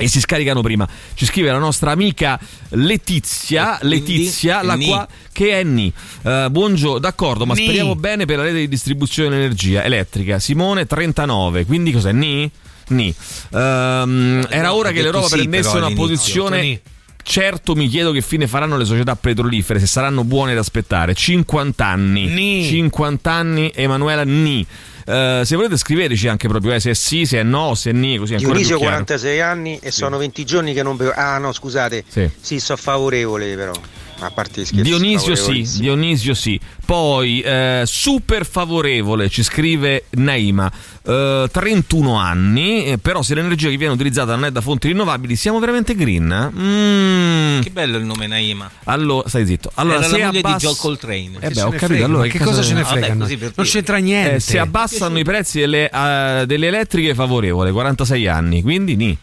E 0.00 0.06
si 0.06 0.20
scaricano 0.20 0.60
prima. 0.60 0.88
Ci 1.14 1.24
scrive 1.26 1.50
la 1.50 1.58
nostra 1.58 1.90
amica 1.90 2.38
Letizia, 2.68 3.74
E 3.74 3.78
quindi 3.80 3.98
Letizia, 3.98 4.62
la 4.62 4.78
qua, 4.78 5.08
che 5.32 5.58
è 5.58 5.64
Ni. 5.64 5.92
Eh, 6.22 6.46
buongiorno, 6.48 7.00
d'accordo, 7.00 7.44
ma 7.44 7.54
Ni. 7.54 7.64
speriamo 7.64 7.96
bene 7.96 8.24
per 8.24 8.36
la 8.36 8.44
rete 8.44 8.58
di 8.58 8.68
distribuzione 8.68 9.30
dell'energia 9.30 9.82
elettrica. 9.82 10.38
Simone 10.38 10.86
39, 10.86 11.66
quindi 11.66 11.90
cos'è? 11.90 12.12
Ni? 12.12 12.48
Ni. 12.90 13.12
Ehm, 13.52 14.46
era 14.48 14.72
ora 14.72 14.92
che 14.92 15.02
l'Europa 15.02 15.26
sì, 15.26 15.34
prendesse 15.34 15.76
una 15.76 15.92
posizione. 15.92 16.80
Certo, 17.28 17.74
mi 17.74 17.88
chiedo 17.88 18.10
che 18.10 18.22
fine 18.22 18.46
faranno 18.46 18.78
le 18.78 18.86
società 18.86 19.14
petrolifere, 19.14 19.78
se 19.78 19.86
saranno 19.86 20.24
buone 20.24 20.54
da 20.54 20.60
aspettare. 20.60 21.12
50 21.12 21.84
anni. 21.84 22.26
Ni. 22.26 22.64
50 22.64 23.30
anni, 23.30 23.70
Emanuela 23.74 24.24
Ni. 24.24 24.66
Eh, 25.04 25.42
se 25.44 25.54
volete 25.54 25.76
scriveteci 25.76 26.26
anche 26.26 26.48
proprio 26.48 26.72
eh, 26.72 26.80
se 26.80 26.92
è 26.92 26.94
sì, 26.94 27.26
se 27.26 27.40
è 27.40 27.42
no, 27.42 27.74
se 27.74 27.90
è 27.90 27.92
ni, 27.92 28.16
così 28.16 28.32
ancora 28.32 28.52
Dionisio 28.52 28.76
più 28.78 28.86
chiaro. 28.86 29.04
46 29.04 29.40
anni 29.42 29.78
e 29.82 29.90
sono 29.90 30.16
20 30.16 30.44
giorni 30.46 30.72
che 30.72 30.82
non 30.82 30.96
bevo. 30.96 31.12
Ah 31.14 31.36
no, 31.36 31.52
scusate. 31.52 32.02
Sì. 32.08 32.30
Sì, 32.40 32.60
sono 32.60 32.78
favorevole 32.78 33.54
però. 33.56 33.72
A 34.20 34.30
parte 34.30 34.64
scherzi. 34.64 34.82
Dionisio 34.82 35.34
sì. 35.36 35.64
Dionisio 35.78 36.34
sì. 36.34 36.58
Poi 36.84 37.40
eh, 37.40 37.82
super 37.86 38.44
favorevole, 38.44 39.28
ci 39.28 39.42
scrive 39.42 40.04
Naima. 40.10 40.70
eh, 41.04 41.48
31 41.50 42.14
anni, 42.16 42.86
eh, 42.86 42.98
però 42.98 43.22
se 43.22 43.34
l'energia 43.34 43.68
che 43.68 43.76
viene 43.76 43.92
utilizzata 43.92 44.34
non 44.34 44.46
è 44.46 44.50
da 44.50 44.60
fonti 44.60 44.88
rinnovabili, 44.88 45.36
siamo 45.36 45.58
veramente 45.60 45.94
green? 45.94 46.30
eh? 46.32 46.58
Mm. 46.58 47.60
Che 47.60 47.70
bello 47.70 47.96
il 47.98 48.04
nome 48.04 48.26
Naima. 48.26 48.68
Allora, 48.84 49.28
stai 49.28 49.46
zitto. 49.46 49.70
Allora, 49.74 49.98
Era 49.98 50.06
se 50.08 50.18
la 50.18 50.26
moglie 50.26 50.38
abbass- 50.40 50.60
di 50.60 50.66
Joe 50.66 50.74
Coltrane. 50.78 51.30
Eh 51.40 51.50
beh, 51.50 51.62
ho 51.62 51.70
capito. 51.70 52.04
Allora, 52.04 52.26
che 52.28 52.38
cosa 52.38 52.62
ce 52.62 52.74
ne 52.74 52.84
frega? 52.84 53.06
Vabbè, 53.08 53.16
per 53.36 53.40
Non 53.40 53.52
dire. 53.54 53.64
c'entra 53.64 53.96
niente. 53.98 54.34
Eh, 54.36 54.40
se 54.40 54.58
abbassano 54.58 55.18
i 55.18 55.24
prezzi 55.24 55.60
delle, 55.60 55.88
eh, 55.90 56.44
delle 56.46 56.66
elettriche 56.66 57.14
favorevole, 57.14 57.70
46 57.70 58.26
anni, 58.26 58.62
quindi 58.62 58.96
ni. 58.96 59.18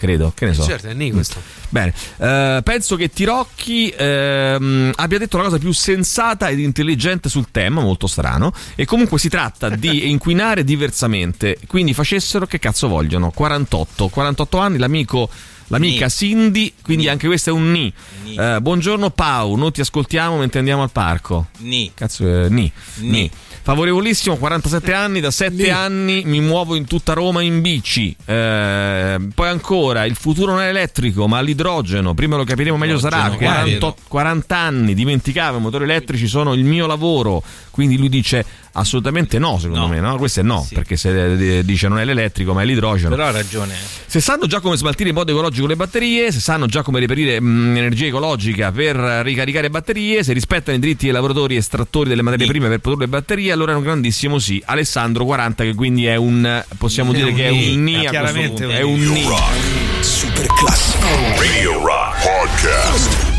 Credo, 0.00 0.32
che 0.34 0.46
ne 0.46 0.54
so. 0.54 0.64
Certo, 0.64 0.86
è 0.86 0.94
ni 0.94 1.12
questo. 1.12 1.42
Bene, 1.68 1.92
eh, 2.16 2.62
penso 2.64 2.96
che 2.96 3.10
Tirocchi 3.10 3.92
ehm, 3.94 4.92
abbia 4.94 5.18
detto 5.18 5.36
la 5.36 5.42
cosa 5.42 5.58
più 5.58 5.72
sensata 5.72 6.48
ed 6.48 6.58
intelligente 6.58 7.28
sul 7.28 7.48
tema, 7.50 7.82
molto 7.82 8.06
strano. 8.06 8.50
E 8.76 8.86
comunque 8.86 9.18
si 9.18 9.28
tratta 9.28 9.68
di 9.68 10.08
inquinare 10.08 10.64
diversamente. 10.64 11.58
Quindi 11.66 11.92
facessero 11.92 12.46
che 12.46 12.58
cazzo 12.58 12.88
vogliono. 12.88 13.30
48, 13.30 14.08
48 14.08 14.58
anni, 14.58 14.78
l'amico. 14.78 15.28
L'amica 15.70 16.06
Ni. 16.06 16.10
Cindy, 16.10 16.72
quindi 16.82 17.08
anche 17.08 17.28
questo 17.28 17.50
è 17.50 17.52
un 17.52 17.70
ni. 17.70 17.92
Eh, 18.36 18.58
buongiorno 18.60 19.10
Pau, 19.10 19.54
noi 19.54 19.70
ti 19.70 19.80
ascoltiamo 19.80 20.36
mentre 20.36 20.58
andiamo 20.58 20.82
al 20.82 20.90
parco. 20.90 21.46
Ni. 21.58 21.92
Cazzo, 21.94 22.24
eh, 22.26 22.48
ni. 22.48 22.70
Ni. 22.96 23.10
Ni. 23.10 23.30
Favorevolissimo, 23.62 24.36
47 24.36 24.92
anni, 24.92 25.20
da 25.20 25.30
7 25.30 25.70
anni 25.70 26.22
mi 26.24 26.40
muovo 26.40 26.74
in 26.74 26.86
tutta 26.86 27.12
Roma 27.12 27.42
in 27.42 27.60
bici. 27.60 28.14
Eh, 28.24 29.28
poi 29.32 29.48
ancora, 29.48 30.06
il 30.06 30.16
futuro 30.16 30.52
non 30.52 30.62
è 30.62 30.68
elettrico, 30.68 31.28
ma 31.28 31.40
l'idrogeno, 31.40 32.14
prima 32.14 32.36
lo 32.36 32.44
capiremo 32.44 32.76
meglio 32.76 32.98
sarà. 32.98 33.26
Idrogeno, 33.26 33.78
40, 33.78 33.94
40 34.08 34.56
anni, 34.56 34.94
dimenticavo, 34.94 35.58
i 35.58 35.60
motori 35.60 35.84
elettrici 35.84 36.26
sono 36.26 36.54
il 36.54 36.64
mio 36.64 36.86
lavoro. 36.86 37.42
Quindi 37.70 37.96
lui 37.96 38.08
dice 38.08 38.44
assolutamente 38.72 39.38
no, 39.38 39.58
secondo 39.58 39.80
No. 39.80 39.88
me, 39.88 40.00
no? 40.00 40.16
Questo 40.16 40.40
è 40.40 40.42
no, 40.42 40.64
Sì. 40.66 40.74
perché 40.74 40.96
se 40.96 41.58
eh, 41.58 41.64
dice 41.64 41.88
non 41.88 41.98
è 41.98 42.04
l'elettrico, 42.04 42.52
ma 42.52 42.62
è 42.62 42.64
l'idrogeno. 42.64 43.10
Però 43.10 43.26
ha 43.26 43.30
ragione. 43.30 43.74
Se 44.06 44.20
sanno 44.20 44.46
già 44.46 44.60
come 44.60 44.76
smaltire 44.76 45.08
in 45.10 45.14
modo 45.14 45.30
ecologico 45.32 45.66
le 45.66 45.76
batterie, 45.76 46.32
se 46.32 46.40
sanno 46.40 46.66
già 46.66 46.82
come 46.82 46.98
reperire 47.00 47.40
mh, 47.40 47.76
energia 47.76 48.06
ecologica 48.06 48.72
per 48.72 48.96
eh, 48.96 49.22
ricaricare 49.22 49.70
batterie, 49.70 50.22
se 50.24 50.32
rispettano 50.32 50.76
i 50.76 50.80
diritti 50.80 51.04
dei 51.04 51.12
lavoratori 51.14 51.56
estrattori 51.56 52.08
delle 52.08 52.22
materie 52.22 52.46
prime 52.46 52.68
per 52.68 52.78
produrre 52.80 53.06
batterie, 53.08 53.52
allora 53.52 53.72
è 53.72 53.74
un 53.76 53.82
grandissimo 53.82 54.38
sì. 54.38 54.60
Alessandro 54.66 55.24
40 55.24 55.64
che 55.64 55.74
quindi 55.74 56.06
è 56.06 56.16
un 56.16 56.64
possiamo 56.78 57.12
È 57.12 57.14
dire 57.16 57.30
un 57.30 57.34
che 57.36 57.44
è 57.44 57.50
un 57.50 57.82
ni 57.84 57.92
è 57.92 57.96
a 57.96 57.98
questo 57.98 58.10
chiaramente 58.10 58.68
è 58.70 58.82
un 58.82 59.00
ni. 59.00 59.24
Rock. 59.24 60.04
Super 60.04 60.46
classico. 60.46 61.06
Radio 61.38 61.72
Rock 61.84 62.22
Podcast. 62.22 63.29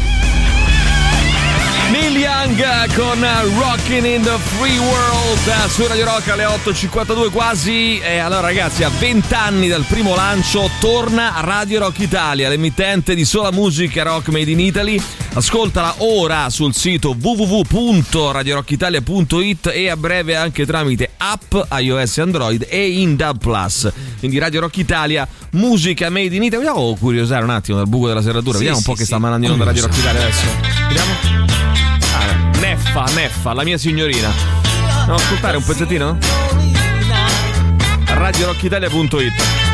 Young 2.58 2.94
con 2.96 3.26
Rockin' 3.60 4.06
in 4.06 4.22
the 4.24 4.38
Free 4.58 4.78
World 4.78 5.68
su 5.70 5.86
Radio 5.88 6.04
Rock 6.06 6.28
alle 6.30 6.46
8.52 6.46 7.30
quasi. 7.32 8.00
E 8.00 8.18
allora 8.18 8.42
ragazzi, 8.42 8.84
a 8.84 8.90
20 8.90 9.34
anni 9.34 9.70
dal 9.70 9.86
primo 9.86 10.14
lancio 10.16 10.70
torna 10.80 11.34
Radio 11.40 11.80
Rock 11.80 12.00
Italia, 12.00 12.50
l'emittente 12.50 13.16
di 13.16 13.24
sola 13.26 13.52
musica 13.52 14.04
rock 14.04 14.28
made 14.30 14.52
in 14.52 14.60
Italy. 14.60 15.02
Ascoltala 15.34 15.96
ora 16.00 16.50
sul 16.50 16.74
sito 16.74 17.16
www.radiorockitalia.it 17.18 19.72
e 19.74 19.90
a 19.90 19.96
breve 19.96 20.36
anche 20.36 20.66
tramite 20.66 21.12
app 21.18 21.56
iOS 21.78 22.18
Android 22.18 22.66
e 22.68 22.90
in 22.90 23.16
DAB+. 23.16 23.38
Plus. 23.38 23.90
Quindi 24.20 24.38
Radio 24.40 24.60
Rock 24.62 24.78
Italia, 24.78 25.28
musica 25.52 26.10
made 26.10 26.36
in 26.36 26.42
Italy. 26.44 26.66
Vogliamo 26.66 26.98
curiosare 27.00 27.44
un 27.44 27.52
attimo 27.52 27.78
dal 27.78 27.88
buco 27.88 28.08
della 28.08 28.22
serratura, 28.22 28.58
Sì, 28.58 28.66
vediamo 28.66 28.78
un 28.78 28.84
sì, 28.84 28.90
po' 28.90 28.96
che 28.96 29.02
sì. 29.02 29.08
sta 29.08 29.20
mandando 29.20 29.46
in 29.46 29.52
onda 29.54 29.64
Radio 29.64 29.84
Rock 29.84 29.98
Italia 29.98 30.22
adesso. 30.22 30.46
Vediamo. 30.88 31.61
Neffa, 32.94 33.10
Neffa, 33.14 33.54
la 33.54 33.64
mia 33.64 33.78
signorina. 33.78 34.30
Andiamo 34.98 35.16
ascoltare 35.16 35.56
un 35.56 35.64
pezzettino? 35.64 36.18
RadioRockItalia.it 38.06 39.71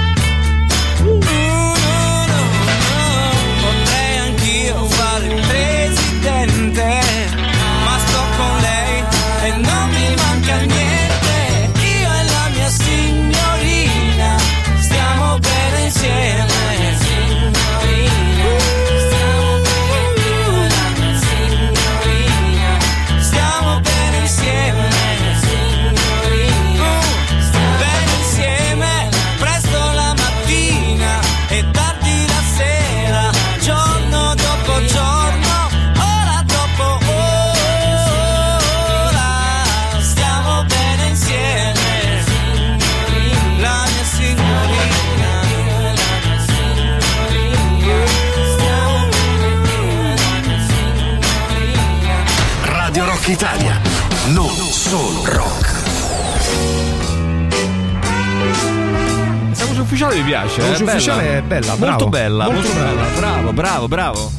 ufficiale 60.61 60.79
mi 60.79 60.83
piace. 60.83 60.83
La 60.83 60.83
voce 60.83 60.83
è 60.83 60.83
bella. 60.83 60.93
ufficiale 60.93 61.37
è 61.37 61.41
bella, 61.41 61.67
Molto 61.67 61.85
bravo. 61.85 62.09
bella, 62.09 62.43
molto, 62.45 62.59
Molto 62.61 62.73
bella. 62.73 62.89
bella. 63.03 63.19
Bravo, 63.19 63.53
bravo, 63.53 63.87
bravo. 63.87 64.36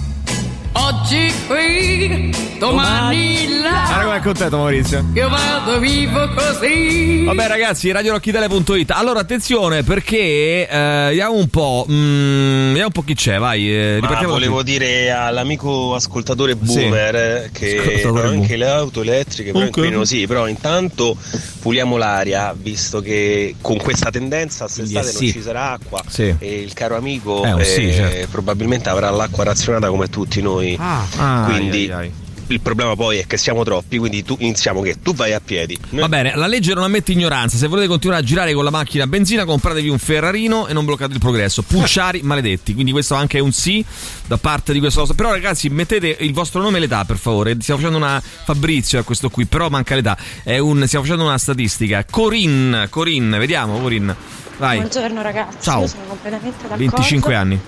Oggi 1.10 1.32
qui, 1.46 2.30
domani 2.58 3.48
là. 3.62 3.84
Guarda 3.86 4.04
com'è 4.04 4.20
contento 4.20 4.56
Maurizio. 4.58 5.06
Io 5.14 5.28
vado 5.30 5.78
vivo 5.78 6.28
così. 6.34 7.24
Vabbè 7.24 7.46
ragazzi, 7.46 7.90
radiorockitalia.it. 7.90 8.90
Allora 8.90 9.20
attenzione 9.20 9.82
perché 9.84 10.68
eh, 10.68 11.04
vediamo 11.08 11.36
un 11.36 11.48
po'. 11.48 11.86
mm, 11.90 12.66
vediamo 12.66 12.86
un 12.88 12.92
po' 12.92 13.02
chi 13.04 13.14
c'è, 13.14 13.38
vai. 13.38 13.70
eh, 13.74 14.00
volevo 14.26 14.56
qui. 14.56 14.64
dire 14.64 15.10
all'amico 15.10 15.94
ascoltatore 15.94 16.56
boomer 16.56 17.14
eh, 17.16 17.50
che 17.54 17.78
Ascoltatore 17.78 18.26
anche 18.28 18.36
boomer. 18.40 18.58
le 18.58 18.68
auto 18.68 19.00
elettriche 19.00 19.52
però 19.52 19.64
Ok. 19.64 19.76
inquinano 19.76 20.04
sì, 20.04 20.26
però 20.26 20.46
intanto 20.46 21.16
puliamo 21.60 21.96
l'aria, 21.96 22.54
visto 22.54 23.00
che 23.00 23.54
con 23.62 23.78
questa 23.78 24.10
tendenza 24.10 24.64
quest'estate 24.66 24.92
Quindi 24.92 25.08
è 25.08 25.20
non 25.22 25.32
sì. 25.32 25.32
ci 25.32 25.42
sarà 25.42 25.70
acqua 25.72 26.02
Sì. 26.06 26.34
e 26.38 26.60
il 26.60 26.74
caro 26.74 26.96
amico 26.96 27.40
un 27.40 27.62
sì, 27.64 27.88
eh, 27.88 27.92
certo. 27.94 28.28
probabilmente 28.30 28.90
avrà 28.90 29.08
l'acqua 29.08 29.44
razionata 29.44 29.88
come 29.88 30.08
tutti 30.08 30.42
noi. 30.42 30.76
Ah, 30.78 30.97
quindi 31.46 31.76
ai, 31.84 31.90
ai, 31.90 31.92
ai. 31.92 32.12
il 32.48 32.60
problema 32.60 32.94
poi 32.96 33.18
è 33.18 33.26
che 33.26 33.36
siamo 33.36 33.62
troppi, 33.64 33.98
quindi 33.98 34.22
tu, 34.22 34.36
iniziamo 34.38 34.80
che 34.80 34.96
tu 35.02 35.14
vai 35.14 35.32
a 35.32 35.40
piedi. 35.40 35.78
Noi- 35.90 36.00
Va 36.00 36.08
bene, 36.08 36.34
la 36.34 36.46
legge 36.46 36.72
non 36.74 36.84
ammette 36.84 37.12
ignoranza. 37.12 37.56
Se 37.56 37.66
volete 37.66 37.88
continuare 37.88 38.22
a 38.22 38.24
girare 38.24 38.52
con 38.54 38.64
la 38.64 38.70
macchina 38.70 39.04
a 39.04 39.06
benzina, 39.06 39.44
compratevi 39.44 39.88
un 39.88 39.98
Ferrarino 39.98 40.66
e 40.66 40.72
non 40.72 40.84
bloccate 40.84 41.12
il 41.12 41.18
progresso. 41.18 41.62
Pucciari 41.62 42.20
maledetti. 42.24 42.72
Quindi 42.74 42.90
questo 42.92 43.14
anche 43.14 43.38
è 43.38 43.40
un 43.40 43.52
sì 43.52 43.84
da 44.26 44.38
parte 44.38 44.72
di 44.72 44.78
questo 44.78 45.00
nostro. 45.00 45.16
Però, 45.16 45.30
ragazzi, 45.30 45.68
mettete 45.68 46.16
il 46.20 46.32
vostro 46.32 46.60
nome 46.62 46.78
e 46.78 46.80
l'età, 46.80 47.04
per 47.04 47.18
favore. 47.18 47.56
Stiamo 47.60 47.80
facendo 47.80 47.98
una 48.02 48.20
Fabrizio 48.20 48.98
a 48.98 49.02
questo 49.02 49.28
qui, 49.28 49.44
però 49.44 49.68
manca 49.68 49.94
l'età. 49.94 50.16
È 50.42 50.58
un... 50.58 50.82
Stiamo 50.86 51.04
facendo 51.04 51.24
una 51.26 51.38
statistica. 51.38 52.04
Corinne, 52.08 52.88
Corinne, 52.88 53.38
vediamo, 53.38 53.78
Corinne. 53.78 54.16
Vai. 54.58 54.78
Buongiorno 54.78 55.22
ragazzi, 55.22 55.58
Ciao. 55.60 55.82
io 55.82 55.86
sono 55.86 56.02
completamente 56.08 56.62
d'accordo. 56.62 56.76
25 56.78 57.34
anni. 57.34 57.60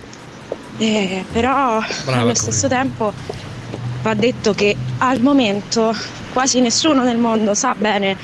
Eh, 0.81 1.25
però 1.31 1.79
Brava, 2.07 2.21
allo 2.23 2.35
stesso 2.35 2.67
tempo 2.67 3.13
va 4.01 4.15
detto 4.15 4.55
che 4.55 4.75
al 4.97 5.21
momento 5.21 5.95
quasi 6.33 6.61
nessuno 6.61 7.03
nel 7.03 7.19
mondo 7.19 7.53
sa 7.53 7.75
bene 7.77 8.17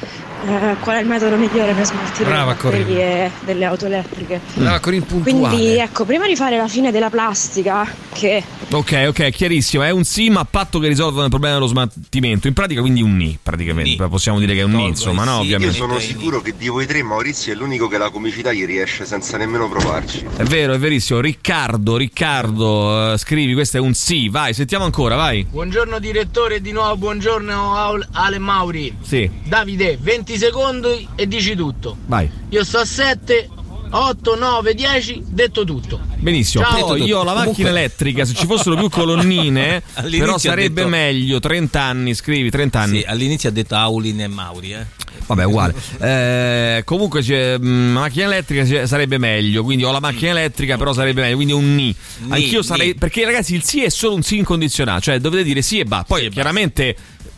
eh, 0.45 0.77
qual 0.81 0.97
è 0.97 1.01
il 1.01 1.07
metodo 1.07 1.37
migliore 1.37 1.73
per 1.73 1.85
smaltire 1.85 2.29
Brava, 2.29 2.53
le 2.53 2.63
batterie 2.63 3.31
delle 3.45 3.65
auto 3.65 3.87
elettriche. 3.87 4.41
Brava, 4.55 4.81
Corinne, 4.81 5.05
puntuale. 5.05 5.55
Quindi 5.57 5.79
ecco, 5.79 6.05
prima 6.05 6.27
di 6.27 6.37
fare 6.37 6.57
la 6.57 6.69
fine 6.69 6.91
della 6.91 7.11
plastica, 7.11 7.87
che 8.13 8.43
Ok, 8.69 9.05
ok, 9.09 9.31
chiarissimo. 9.31 9.85
È 9.85 9.91
un 9.91 10.03
sì, 10.03 10.29
ma 10.29 10.41
a 10.41 10.45
patto 10.45 10.81
che 10.81 10.89
risolvano 10.89 11.25
il 11.25 11.31
problema 11.31 11.55
dello 11.55 11.69
smaltimento. 11.69 12.49
In 12.49 12.53
pratica, 12.53 12.81
quindi 12.81 13.01
un 13.01 13.17
ni, 13.17 13.39
praticamente. 13.41 14.09
Possiamo 14.09 14.41
dire 14.41 14.55
che 14.55 14.61
è 14.61 14.65
un 14.65 14.73
ni, 14.73 14.89
insomma, 14.89 15.23
no? 15.23 15.37
Io 15.37 15.41
Ovviamente. 15.43 15.75
sono 15.75 15.99
sicuro 16.01 16.41
che 16.41 16.55
di 16.57 16.67
voi 16.67 16.85
tre 16.85 17.03
Maurizio 17.03 17.53
è 17.53 17.57
l'unico 17.57 17.87
che 17.87 17.97
la 17.97 18.11
comicità 18.11 18.53
gli 18.53 18.65
riesce 18.65 19.05
senza 19.05 19.37
nemmeno 19.37 19.69
provarci. 19.69 20.27
È 20.37 20.43
vero, 20.43 20.73
è 20.73 20.79
verissimo. 20.79 21.21
Riccardo, 21.21 21.97
Riccardo, 21.97 23.13
eh, 23.13 23.19
scrivi, 23.19 23.55
questo 23.55 23.77
è 23.77 23.81
un 23.81 23.95
sì. 23.95 24.29
Vai, 24.29 24.53
sentiamo 24.53 24.85
ancora, 24.85 25.15
vai. 25.15 25.47
Buongiorno 25.49 26.01
direttore, 26.01 26.61
di 26.61 26.73
nuovo 26.73 26.97
buongiorno 26.97 28.01
Ale 28.13 28.39
Mauri. 28.39 28.97
Sì, 29.01 29.31
Davide, 29.45 29.97
20 30.01 30.26
secondi 30.37 31.07
e 31.15 31.27
dici 31.29 31.55
tutto. 31.55 31.97
vai. 32.07 32.29
Io 32.51 32.65
sto 32.65 32.79
a 32.79 32.85
7, 32.85 33.49
8, 33.91 34.35
9, 34.37 34.75
10, 34.75 35.23
detto 35.29 35.65
tutto. 35.65 36.01
Benissimo, 36.17 36.65
Ciao. 36.65 36.87
Poi 36.87 37.03
io 37.05 37.21
ho 37.21 37.25
la 37.25 37.33
macchina 37.35 37.53
Comunque- 37.53 37.69
elettrica, 37.81 38.25
se 38.25 38.35
ci 38.35 38.47
fossero 38.47 38.75
più 38.77 38.89
colonnine, 38.91 39.83
però 40.11 40.39
sarebbe 40.39 40.75
detto- 40.83 40.89
meglio 40.89 41.39
30 41.41 41.81
anni, 41.81 42.15
scrivi 42.15 42.51
30 42.51 42.81
anni. 42.81 42.99
Sì, 42.99 43.05
all'inizio 43.07 43.49
ha 43.49 43.53
detto 43.53 43.75
Aulin 43.77 44.21
e 44.23 44.27
Mauri, 44.29 44.73
eh. 44.73 44.87
Vabbè, 45.27 45.45
uguale. 45.47 45.75
Eh, 46.01 46.83
comunque 46.85 47.21
c'è, 47.23 47.59
mm, 47.59 47.95
la 47.95 48.01
macchina 48.01 48.25
elettrica 48.27 48.65
c'è- 48.65 48.87
sarebbe 48.87 49.19
meglio. 49.19 49.63
Quindi 49.63 49.85
ho 49.85 49.93
la 49.93 50.01
macchina 50.01 50.31
elettrica, 50.31 50.77
però 50.77 50.93
sarebbe 50.93 51.21
meglio. 51.23 51.37
Quindi 51.37 51.53
un 51.53 51.75
ni. 51.75 51.95
Anch'io 52.29 52.59
ni. 52.59 52.65
sarei. 52.65 52.95
Perché, 52.95 53.25
ragazzi, 53.25 53.55
il 53.55 53.63
sì 53.63 53.83
è 53.85 53.89
solo 53.89 54.15
un 54.15 54.23
sì 54.23 54.37
incondizionato. 54.39 55.01
Cioè, 55.03 55.19
dovete 55.21 55.43
dire 55.45 55.63
sì 55.63 55.79
e 55.79 55.85
va. 55.87 56.05
Poi, 56.07 56.29
chiaramente. 56.29 56.97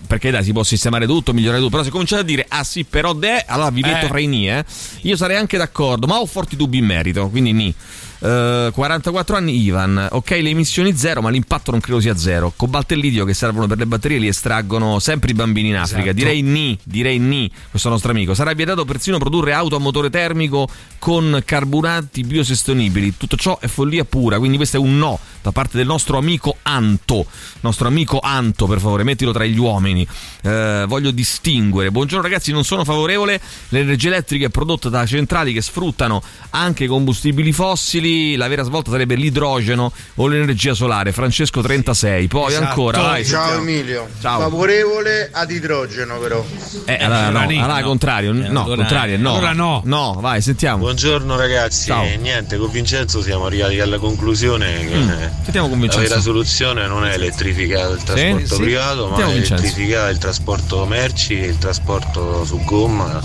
Perché 0.09 0.31
dai, 0.31 0.43
si 0.43 0.53
può 0.53 0.63
sistemare 0.65 1.07
tutto, 1.07 1.35
migliorare 1.35 1.59
tutto. 1.59 1.71
Però 1.71 1.83
se 1.85 1.91
cominciate 1.91 2.23
a 2.23 2.25
dire 2.25 2.47
ah 2.49 2.65
sì, 2.65 2.85
però 2.85 3.13
de, 3.13 3.45
allora 3.47 3.71
vi 3.71 3.83
metto 3.83 4.07
Eh. 4.07 4.09
fra 4.09 4.19
i 4.19 4.27
ni, 4.27 4.49
eh. 4.51 4.65
Io 5.03 5.17
sarei 5.17 5.37
anche 5.37 5.59
d'accordo, 5.59 6.07
ma 6.07 6.19
ho 6.19 6.25
forti 6.27 6.57
dubbi 6.57 6.79
in 6.79 6.87
merito, 6.87 7.29
quindi 7.29 7.53
ni. 7.53 7.75
Eh, 8.21 8.71
44 8.73 9.37
anni 9.37 9.63
Ivan, 9.63 10.09
ok 10.11 10.31
le 10.31 10.51
emissioni 10.51 10.97
zero 10.97 11.23
ma 11.23 11.31
l'impatto 11.31 11.71
non 11.71 11.81
credo 11.81 12.01
sia 12.01 12.17
zero. 12.17 12.53
Cobalto 12.57 12.95
e 12.95 12.97
lidio 12.97 13.25
che 13.25 13.35
servono 13.35 13.67
per 13.67 13.79
le 13.79 13.87
batterie 13.87 14.19
li 14.19 14.27
estraggono 14.27 14.99
sempre 14.99 15.31
i 15.31 15.35
bambini 15.35 15.69
in 15.69 15.77
Africa. 15.77 16.11
Esatto. 16.11 16.17
direi 16.17 16.43
ni, 16.43 16.79
direi 16.83 17.19
ni 17.19 17.51
questo 17.71 17.89
nostro 17.89 18.11
amico. 18.11 18.35
Sarà 18.35 18.53
vietato 18.55 18.85
persino 18.85 19.19
produrre 19.19 19.53
auto 19.53 19.77
a 19.77 19.79
motore 19.79 20.11
termico 20.11 20.69
con 20.99 21.43
carburanti 21.45 22.25
biosostenibili 22.25 23.17
tutto 23.17 23.37
ciò 23.37 23.59
è 23.61 23.69
follia 23.69 24.05
pura 24.05 24.39
quindi 24.39 24.57
questo 24.57 24.79
è 24.79 24.81
un 24.81 24.99
no 24.99 25.19
da 25.43 25.53
parte 25.53 25.77
del 25.77 25.87
nostro 25.87 26.19
amico 26.19 26.57
Anto. 26.63 27.27
Nostro 27.61 27.89
amico 27.89 28.19
Anto 28.21 28.67
per 28.67 28.81
favore 28.81 29.05
mettilo 29.05 29.33
tra 29.33 29.45
gli 29.45 29.59
uomini. 29.59 30.07
Eh, 30.43 30.85
voglio 30.89 31.11
distinguere. 31.11 31.91
Buongiorno 31.91 32.23
ragazzi 32.23 32.51
non 32.51 32.65
sono 32.65 32.85
favorevole. 32.85 33.41
L'energia 33.69 34.09
elettrica 34.09 34.47
è 34.47 34.51
prodotta 34.51 34.89
da 34.89 35.07
centrali 35.07 35.53
che 35.53 35.63
sfruttano 35.63 36.23
anche 36.51 36.87
combustibili 36.87 37.53
fossili 37.53 38.08
la 38.37 38.49
vera 38.49 38.63
svolta 38.63 38.91
sarebbe 38.91 39.15
l'idrogeno 39.15 39.93
o 40.17 40.27
l'energia 40.27 40.75
solare 40.75 41.13
Francesco 41.13 41.61
36 41.61 42.27
poi 42.29 42.51
Esatto. 42.53 42.65
ancora 42.67 43.01
vai, 43.03 43.25
Ciao 43.25 43.43
sentiamo. 43.47 43.69
Emilio, 43.69 44.09
Ciao. 44.21 44.41
favorevole 44.41 45.31
ad 45.33 45.51
idrogeno 45.51 46.19
però. 46.19 46.45
Eh, 46.85 46.95
allora, 47.03 47.31
no, 47.31 47.39
allora 47.39 47.79
no. 47.81 47.87
contrario, 47.87 48.33
no, 48.33 48.41
allora- 48.63 48.77
contrario, 48.77 49.19
no. 49.19 49.31
allora 49.35 49.53
no. 49.53 49.83
No, 49.85 50.19
vai, 50.21 50.41
sentiamo. 50.43 50.79
Buongiorno 50.79 51.37
ragazzi, 51.37 51.87
Ciao. 51.87 52.05
Eh, 52.05 52.17
niente, 52.17 52.57
con 52.57 52.71
Vincenzo 52.71 53.23
siamo 53.23 53.47
arrivati 53.47 53.81
alla 53.81 53.99
conclusione 53.99 54.87
che 54.87 54.97
Mm. 54.97 55.09
eh, 55.11 55.31
Sentiamo 55.43 55.69
con 55.69 55.77
la 55.79 55.83
Vincenzo. 55.85 56.09
vera 56.09 56.21
soluzione 56.21 56.87
non 56.87 57.05
è 57.07 57.13
elettrificare 57.15 57.93
il 57.95 58.03
trasporto 58.03 58.55
Sì? 58.55 58.61
privato, 58.61 59.03
ma 59.03 59.07
Sentiamo 59.17 59.33
Vincenzo. 59.33 59.63
elettrificare 59.63 60.11
il 60.13 60.19
trasporto 60.19 60.87
merci 60.87 61.33
il 61.35 61.59
trasporto 61.59 62.45
su 62.45 62.63
gomma. 62.65 63.21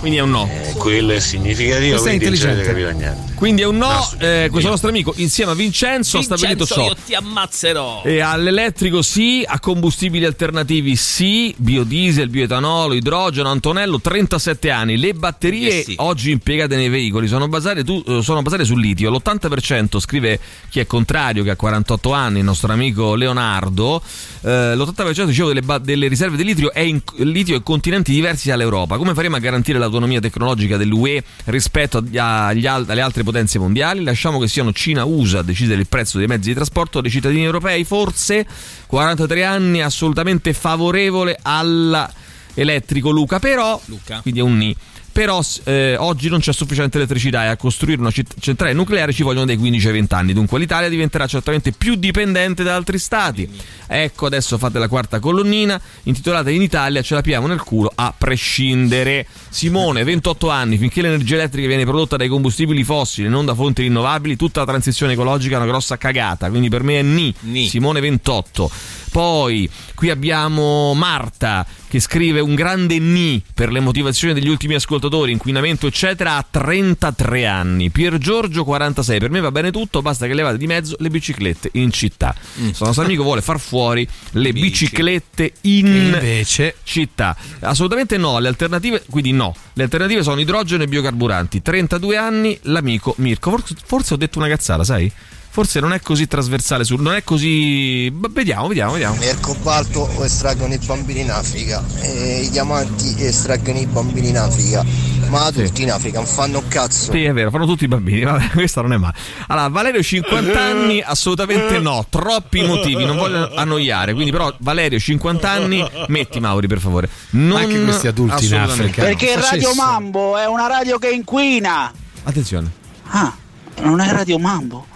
Quindi 0.00 0.18
è 0.18 0.20
un 0.22 0.30
no. 0.30 0.48
Eh, 0.48 0.74
quello 0.76 1.12
è 1.12 1.18
significativo, 1.18 1.90
Questo 1.98 2.08
è 2.08 2.16
quindi 2.18 2.24
non 2.28 2.36
ci 2.36 2.44
avete 2.44 2.60
intelligente. 2.60 2.92
capito 2.92 3.14
niente. 3.14 3.36
Quindi 3.38 3.62
è 3.62 3.66
un 3.66 3.76
no, 3.76 4.10
eh, 4.18 4.48
questo 4.50 4.68
nostro 4.70 4.88
amico 4.88 5.12
insieme 5.16 5.52
a 5.52 5.54
Vincenzo, 5.54 6.18
ha 6.18 6.22
stabilito 6.22 6.66
ciò. 6.66 6.86
io 6.86 6.96
ti 7.06 7.14
ammazzerò. 7.14 8.02
E 8.04 8.20
all'elettrico 8.20 9.00
sì, 9.02 9.44
a 9.46 9.60
combustibili 9.60 10.24
alternativi 10.24 10.96
sì, 10.96 11.54
biodiesel, 11.56 12.28
bioetanolo, 12.30 12.94
idrogeno, 12.94 13.48
Antonello, 13.48 14.00
37 14.00 14.70
anni. 14.70 14.96
Le 14.98 15.14
batterie 15.14 15.78
Eh 15.80 15.82
sì. 15.84 15.94
oggi 15.98 16.30
impiegate 16.32 16.74
nei 16.74 16.88
veicoli 16.88 17.28
sono 17.28 17.46
basate, 17.48 17.84
tu- 17.84 18.02
eh, 18.06 18.22
sono 18.22 18.42
basate 18.42 18.64
sul 18.64 18.80
litio. 18.80 19.08
L'80% 19.10 20.00
scrive 20.00 20.38
chi 20.68 20.80
è 20.80 20.86
contrario, 20.86 21.44
che 21.44 21.50
ha 21.50 21.56
48 21.56 22.12
anni, 22.12 22.38
il 22.38 22.44
nostro 22.44 22.72
amico 22.72 23.14
Leonardo. 23.14 24.02
eh, 24.42 24.74
l'80% 24.74 25.24
dicevo 25.26 25.52
delle, 25.52 25.80
delle 25.80 26.08
riserve 26.08 26.36
di 26.36 26.42
litio 26.44 26.72
è 26.72 26.80
in, 26.80 27.00
litio 27.18 27.54
in 27.56 27.62
continenti 27.62 28.10
diversi 28.12 28.48
dall'Europa. 28.48 28.96
Come 28.96 29.14
faremo 29.14 29.36
a 29.36 29.38
garantire 29.38 29.78
l'autonomia 29.88 30.20
tecnologica 30.20 30.76
dell'UE 30.76 31.22
rispetto 31.46 31.98
agli, 31.98 32.16
agli 32.18 32.66
al- 32.66 32.86
alle 32.88 33.00
altre 33.00 33.22
potenze 33.22 33.58
mondiali? 33.58 34.02
Lasciamo 34.02 34.38
che 34.38 34.48
siano 34.48 34.72
Cina 34.72 35.04
USA 35.04 35.40
a 35.40 35.42
decidere 35.42 35.80
il 35.80 35.88
prezzo 35.88 36.18
dei 36.18 36.26
mezzi 36.26 36.48
di 36.48 36.54
trasporto 36.54 37.00
dei 37.00 37.10
cittadini 37.10 37.44
europei? 37.44 37.84
Forse 37.84 38.46
43 38.86 39.44
anni 39.44 39.82
assolutamente 39.82 40.52
favorevole 40.52 41.38
all'elettrico 41.40 43.10
Luca, 43.10 43.38
però 43.38 43.80
Luca. 43.86 44.20
quindi 44.20 44.40
è 44.40 44.42
un 44.42 44.56
ni. 44.56 44.76
Però 45.12 45.40
eh, 45.64 45.96
oggi 45.98 46.28
non 46.28 46.40
c'è 46.40 46.52
sufficiente 46.52 46.96
elettricità 46.96 47.44
e 47.44 47.48
a 47.48 47.56
costruire 47.56 48.00
una 48.00 48.10
citt- 48.10 48.34
centrale 48.38 48.72
nucleare 48.72 49.12
ci 49.12 49.22
vogliono 49.22 49.46
dei 49.46 49.58
15-20 49.58 50.14
anni. 50.14 50.32
Dunque 50.32 50.58
l'Italia 50.58 50.88
diventerà 50.88 51.26
certamente 51.26 51.72
più 51.72 51.96
dipendente 51.96 52.62
da 52.62 52.74
altri 52.74 52.98
stati. 52.98 53.48
Ecco, 53.86 54.26
adesso 54.26 54.58
fate 54.58 54.78
la 54.78 54.88
quarta 54.88 55.18
colonnina 55.18 55.80
intitolata 56.04 56.50
In 56.50 56.62
Italia 56.62 57.02
ce 57.02 57.14
la 57.14 57.22
piamo 57.22 57.46
nel 57.46 57.62
culo 57.62 57.90
a 57.94 58.14
prescindere. 58.16 59.26
Simone, 59.48 60.04
28 60.04 60.50
anni, 60.50 60.78
finché 60.78 61.02
l'energia 61.02 61.34
elettrica 61.34 61.66
viene 61.66 61.84
prodotta 61.84 62.16
dai 62.16 62.28
combustibili 62.28 62.84
fossili 62.84 63.26
e 63.26 63.30
non 63.30 63.44
da 63.44 63.54
fonti 63.54 63.82
rinnovabili, 63.82 64.36
tutta 64.36 64.60
la 64.60 64.66
transizione 64.66 65.14
ecologica 65.14 65.54
è 65.54 65.58
una 65.58 65.66
grossa 65.66 65.96
cagata. 65.96 66.48
Quindi 66.48 66.68
per 66.68 66.82
me 66.82 66.98
è 67.00 67.02
ni. 67.02 67.34
Simone 67.68 68.00
28. 68.00 68.70
Poi 69.10 69.68
qui 69.94 70.10
abbiamo 70.10 70.94
Marta 70.94 71.66
che 71.88 72.00
scrive 72.00 72.40
un 72.40 72.54
grande 72.54 72.98
ni 72.98 73.42
per 73.54 73.72
le 73.72 73.80
motivazioni 73.80 74.34
degli 74.34 74.48
ultimi 74.48 74.74
ascoltatori, 74.74 75.32
inquinamento 75.32 75.86
eccetera, 75.86 76.36
a 76.36 76.46
33 76.48 77.46
anni. 77.46 77.90
Pier 77.90 78.18
Giorgio 78.18 78.64
46, 78.64 79.18
per 79.18 79.30
me 79.30 79.40
va 79.40 79.50
bene 79.50 79.70
tutto, 79.70 80.02
basta 80.02 80.26
che 80.26 80.34
levate 80.34 80.58
di 80.58 80.66
mezzo 80.66 80.96
le 80.98 81.08
biciclette 81.08 81.70
in 81.72 81.90
città. 81.90 82.34
Il 82.56 82.74
nostro 82.78 83.04
amico 83.04 83.22
vuole 83.22 83.40
far 83.40 83.58
fuori 83.58 84.06
le 84.32 84.52
biciclette 84.52 85.52
in 85.62 85.86
invece 85.86 86.76
città. 86.82 87.36
Assolutamente 87.60 88.16
no, 88.16 88.38
le 88.38 88.48
alternative, 88.48 89.04
quindi 89.08 89.32
no. 89.32 89.54
Le 89.72 89.84
alternative 89.84 90.22
sono 90.22 90.40
idrogeno 90.40 90.82
e 90.82 90.88
biocarburanti. 90.88 91.62
32 91.62 92.16
anni, 92.16 92.58
l'amico 92.62 93.14
Mirko. 93.18 93.50
Forse, 93.50 93.74
forse 93.84 94.14
ho 94.14 94.16
detto 94.16 94.38
una 94.38 94.48
cazzata, 94.48 94.84
sai? 94.84 95.10
Forse 95.50 95.80
non 95.80 95.92
è 95.92 96.00
così 96.00 96.26
trasversale, 96.28 96.84
sul- 96.84 97.00
non 97.00 97.14
è 97.14 97.24
così. 97.24 98.10
Vediamo, 98.10 98.68
vediamo, 98.68 98.92
vediamo. 98.92 99.16
Nel 99.16 99.40
cobalto 99.40 100.08
estraggono 100.22 100.72
i 100.74 100.78
bambini 100.78 101.20
in 101.20 101.30
Africa 101.30 101.82
e 102.00 102.42
i 102.42 102.50
diamanti 102.50 103.14
estraggono 103.18 103.78
i 103.78 103.86
bambini 103.86 104.28
in 104.28 104.38
Africa. 104.38 104.84
Ma 105.30 105.50
tutti 105.50 105.82
in 105.82 105.90
Africa 105.90 106.18
non 106.18 106.26
fanno 106.26 106.58
un 106.58 106.68
cazzo. 106.68 107.10
Sì, 107.12 107.24
è 107.24 107.32
vero, 107.32 107.50
fanno 107.50 107.66
tutti 107.66 107.84
i 107.84 107.88
bambini, 107.88 108.22
vabbè, 108.22 108.50
questa 108.54 108.80
non 108.82 108.92
è 108.92 108.96
male. 108.96 109.14
Allora, 109.48 109.68
Valerio 109.68 110.02
50 110.02 110.60
anni, 110.60 111.00
assolutamente 111.02 111.78
no, 111.80 112.06
troppi 112.08 112.62
motivi, 112.64 113.04
non 113.04 113.16
voglio 113.16 113.52
annoiare, 113.54 114.12
quindi 114.14 114.30
però 114.30 114.54
Valerio 114.60 114.98
50 114.98 115.50
anni, 115.50 115.84
metti 116.08 116.38
Mauri 116.40 116.66
per 116.66 116.78
favore. 116.78 117.08
Non 117.30 117.56
Anche 117.58 117.82
questi 117.84 118.06
adulti 118.06 118.46
in 118.46 118.54
Africa. 118.54 119.02
no. 119.02 119.08
Perché 119.08 119.34
Radio 119.36 119.74
Mambo 119.74 120.38
è 120.38 120.46
una 120.46 120.66
radio 120.66 120.98
che 120.98 121.10
inquina. 121.10 121.92
Attenzione. 122.22 122.70
Ah, 123.10 123.34
non 123.80 124.00
è 124.00 124.10
Radio 124.12 124.38
Mambo. 124.38 124.86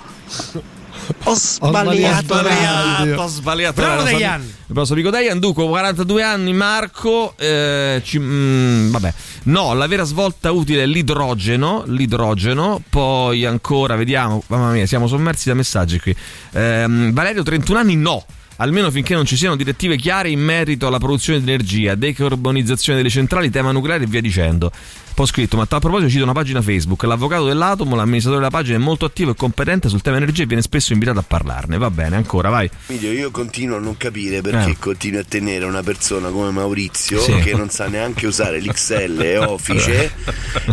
Ho 1.25 1.35
sbagliato. 1.35 2.23
sbagliato, 2.23 3.23
ho 3.23 3.27
sbagliato. 3.27 3.81
Bravo 3.81 4.03
Dayan. 4.05 4.55
prossimo 4.73 4.95
amico 4.99 5.11
Dayan, 5.11 5.39
Duco, 5.41 5.67
42 5.67 6.23
anni, 6.23 6.53
Marco, 6.53 7.35
eh, 7.39 8.01
ci- 8.05 8.19
mm, 8.21 8.91
vabbè, 8.91 9.15
no, 9.45 9.75
la 9.75 9.87
vera 9.89 10.05
svolta 10.05 10.53
utile 10.53 10.85
è 10.85 10.87
l'idrogeno, 10.87 11.83
l'idrogeno, 11.87 12.81
poi 12.89 13.45
ancora, 13.45 13.97
vediamo, 13.97 14.43
mamma 14.47 14.71
mia, 14.71 14.87
siamo 14.87 15.07
sommersi 15.09 15.49
da 15.49 15.55
messaggi 15.55 15.99
qui. 15.99 16.15
Ehm, 16.53 17.13
Valerio, 17.13 17.43
31 17.43 17.79
anni, 17.79 17.97
no. 17.97 18.25
Almeno 18.57 18.91
finché 18.91 19.15
non 19.15 19.25
ci 19.27 19.37
siano 19.37 19.57
direttive 19.57 19.97
chiare 19.97 20.29
in 20.31 20.41
merito 20.41 20.87
alla 20.87 20.99
produzione 20.99 21.41
di 21.43 21.51
energia, 21.51 21.95
decarbonizzazione 21.95 22.99
delle 22.99 23.11
centrali, 23.11 23.51
tema 23.51 23.73
nucleare 23.73 24.05
e 24.05 24.07
via 24.07 24.21
dicendo. 24.21 24.71
Poi 25.15 25.27
ho 25.27 25.29
scritto, 25.29 25.59
ma 25.59 25.65
a 25.65 25.67
tal 25.67 25.81
proposito 25.81 26.09
cito 26.11 26.23
una 26.25 26.33
pagina 26.33 26.63
Facebook. 26.63 27.03
L'avvocato 27.03 27.45
dell'atomo, 27.45 27.97
l'amministratore 27.97 28.43
della 28.43 28.57
pagina, 28.57 28.77
è 28.79 28.81
molto 28.81 29.05
attivo 29.05 29.33
e 29.33 29.35
competente 29.35 29.91
sul 29.91 30.01
tema 30.01 30.17
energia 30.17 30.45
e 30.45 30.47
viene 30.47 30.63
spesso 30.63 30.95
invitato 30.95 31.19
a 31.19 31.23
parlarne. 31.27 31.77
Va 31.77 31.91
bene, 31.91 32.17
ancora, 32.17 32.49
vai. 32.49 32.71
Emilio, 32.87 33.13
io 33.13 33.31
continuo 33.31 33.77
a 33.77 33.81
non 33.81 33.99
capire 33.99 34.41
perché 34.41 34.71
Eh. 34.71 34.77
continui 34.79 35.21
a 35.21 35.25
tenere 35.29 35.67
una 35.67 35.83
persona 35.83 36.31
come 36.31 36.51
Maurizio 36.51 37.21
Sì. 37.21 37.35
che 37.41 37.53
non 37.55 37.69
sa 37.69 37.89
neanche 37.89 38.27
usare 38.27 38.59
l'XL 38.63 39.21
e 39.21 39.37
Office 39.45 40.13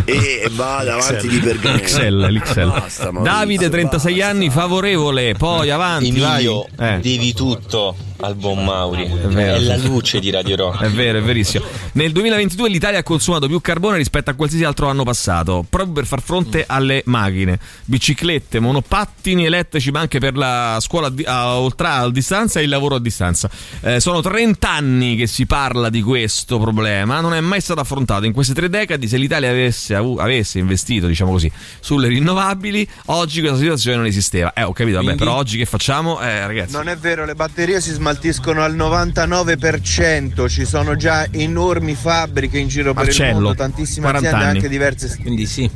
e 0.05 0.49
va 0.51 0.83
davanti 0.85 1.27
di 1.27 1.39
pergamene. 1.39 1.81
L'XL, 1.81 2.27
l'XL. 2.31 2.69
Basta, 2.69 3.11
Maurizio, 3.11 3.37
Davide, 3.37 3.69
36 3.69 4.21
anni, 4.21 4.49
favorevole. 4.49 5.33
Poi 5.37 5.69
avanti, 5.69 6.07
Emilio, 6.07 6.65
vai. 6.77 6.95
Eh. 6.95 6.99
devi 7.01 7.33
tutto 7.33 7.68
scritto 7.69 8.08
al 8.21 8.35
buon 8.35 8.63
Mauri. 8.63 9.05
È, 9.05 9.27
vero. 9.27 9.59
la 9.61 9.77
luce 9.77 10.19
di 10.19 10.29
Radio 10.29 10.55
Rock. 10.55 10.81
È 10.81 10.89
vero, 10.89 11.19
è 11.19 11.21
verissimo. 11.21 11.65
Nel 11.93 12.11
2022 12.11 12.69
l'Italia 12.69 12.99
ha 12.99 13.03
consumato 13.03 13.47
più 13.47 13.61
carbone 13.61 13.97
rispetto 13.97 14.29
a 14.29 14.33
qualsiasi 14.33 14.63
altro 14.63 14.87
anno 14.87 15.03
passato, 15.03 15.65
proprio 15.69 15.93
per 15.93 16.05
far 16.05 16.21
fronte 16.21 16.65
alle 16.67 17.01
macchine, 17.05 17.59
biciclette, 17.85 18.59
monopattini 18.59 19.45
elettrici, 19.45 19.91
ma 19.91 20.01
anche 20.01 20.19
per 20.19 20.35
la 20.35 20.77
scuola 20.81 21.11
a, 21.25 21.57
oltre 21.57 21.87
a 21.87 22.09
distanza 22.09 22.59
e 22.59 22.63
il 22.63 22.69
lavoro 22.69 22.95
a 22.95 22.99
distanza. 22.99 23.49
Eh, 23.81 23.99
sono 23.99 24.21
30 24.21 24.69
anni 24.69 25.15
che 25.15 25.27
si 25.27 25.45
parla 25.45 25.89
di 25.89 26.01
questo 26.01 26.59
problema, 26.59 27.21
non 27.21 27.33
è 27.33 27.39
mai 27.39 27.61
stato 27.61 27.79
affrontato. 27.79 28.25
In 28.25 28.33
queste 28.33 28.53
tre 28.53 28.69
decadi, 28.69 29.07
se 29.07 29.17
l'Italia 29.17 29.49
avesse, 29.49 29.95
avu- 29.95 30.19
avesse 30.19 30.59
investito, 30.59 31.07
diciamo 31.07 31.31
così, 31.31 31.49
sulle 31.79 32.09
rinnovabili, 32.09 32.87
oggi 33.07 33.39
questa 33.39 33.57
situazione 33.57 33.97
non 33.97 34.05
esisteva. 34.05 34.51
Eh, 34.53 34.63
ho 34.63 34.73
capito, 34.73 34.97
vabbè, 34.97 35.15
Quindi? 35.15 35.23
però 35.23 35.37
oggi 35.37 35.57
che 35.57 35.65
facciamo? 35.65 36.19
Eh, 36.21 36.45
ragazzi. 36.45 36.73
Non 36.73 36.89
è 36.89 36.97
vero, 36.97 37.25
le 37.25 37.35
batterie 37.35 37.79
si 37.79 37.91
smaltiscono 37.91 38.08
smaltiscono 38.09 38.63
al 38.63 38.75
99%, 38.75 40.47
ci 40.49 40.65
sono 40.65 40.95
già 40.95 41.27
enormi 41.31 41.93
fabbriche 41.93 42.57
in 42.57 42.67
giro 42.67 42.93
per 42.93 43.03
il 43.03 43.09
Marcello, 43.09 43.33
mondo, 43.33 43.55
tantissime 43.55 44.05
40 44.07 44.27
aziende, 44.27 44.45
anni. 44.47 44.57
anche 44.57 44.69
diverse, 44.69 45.17
Quindi 45.21 45.45
sì. 45.45 45.69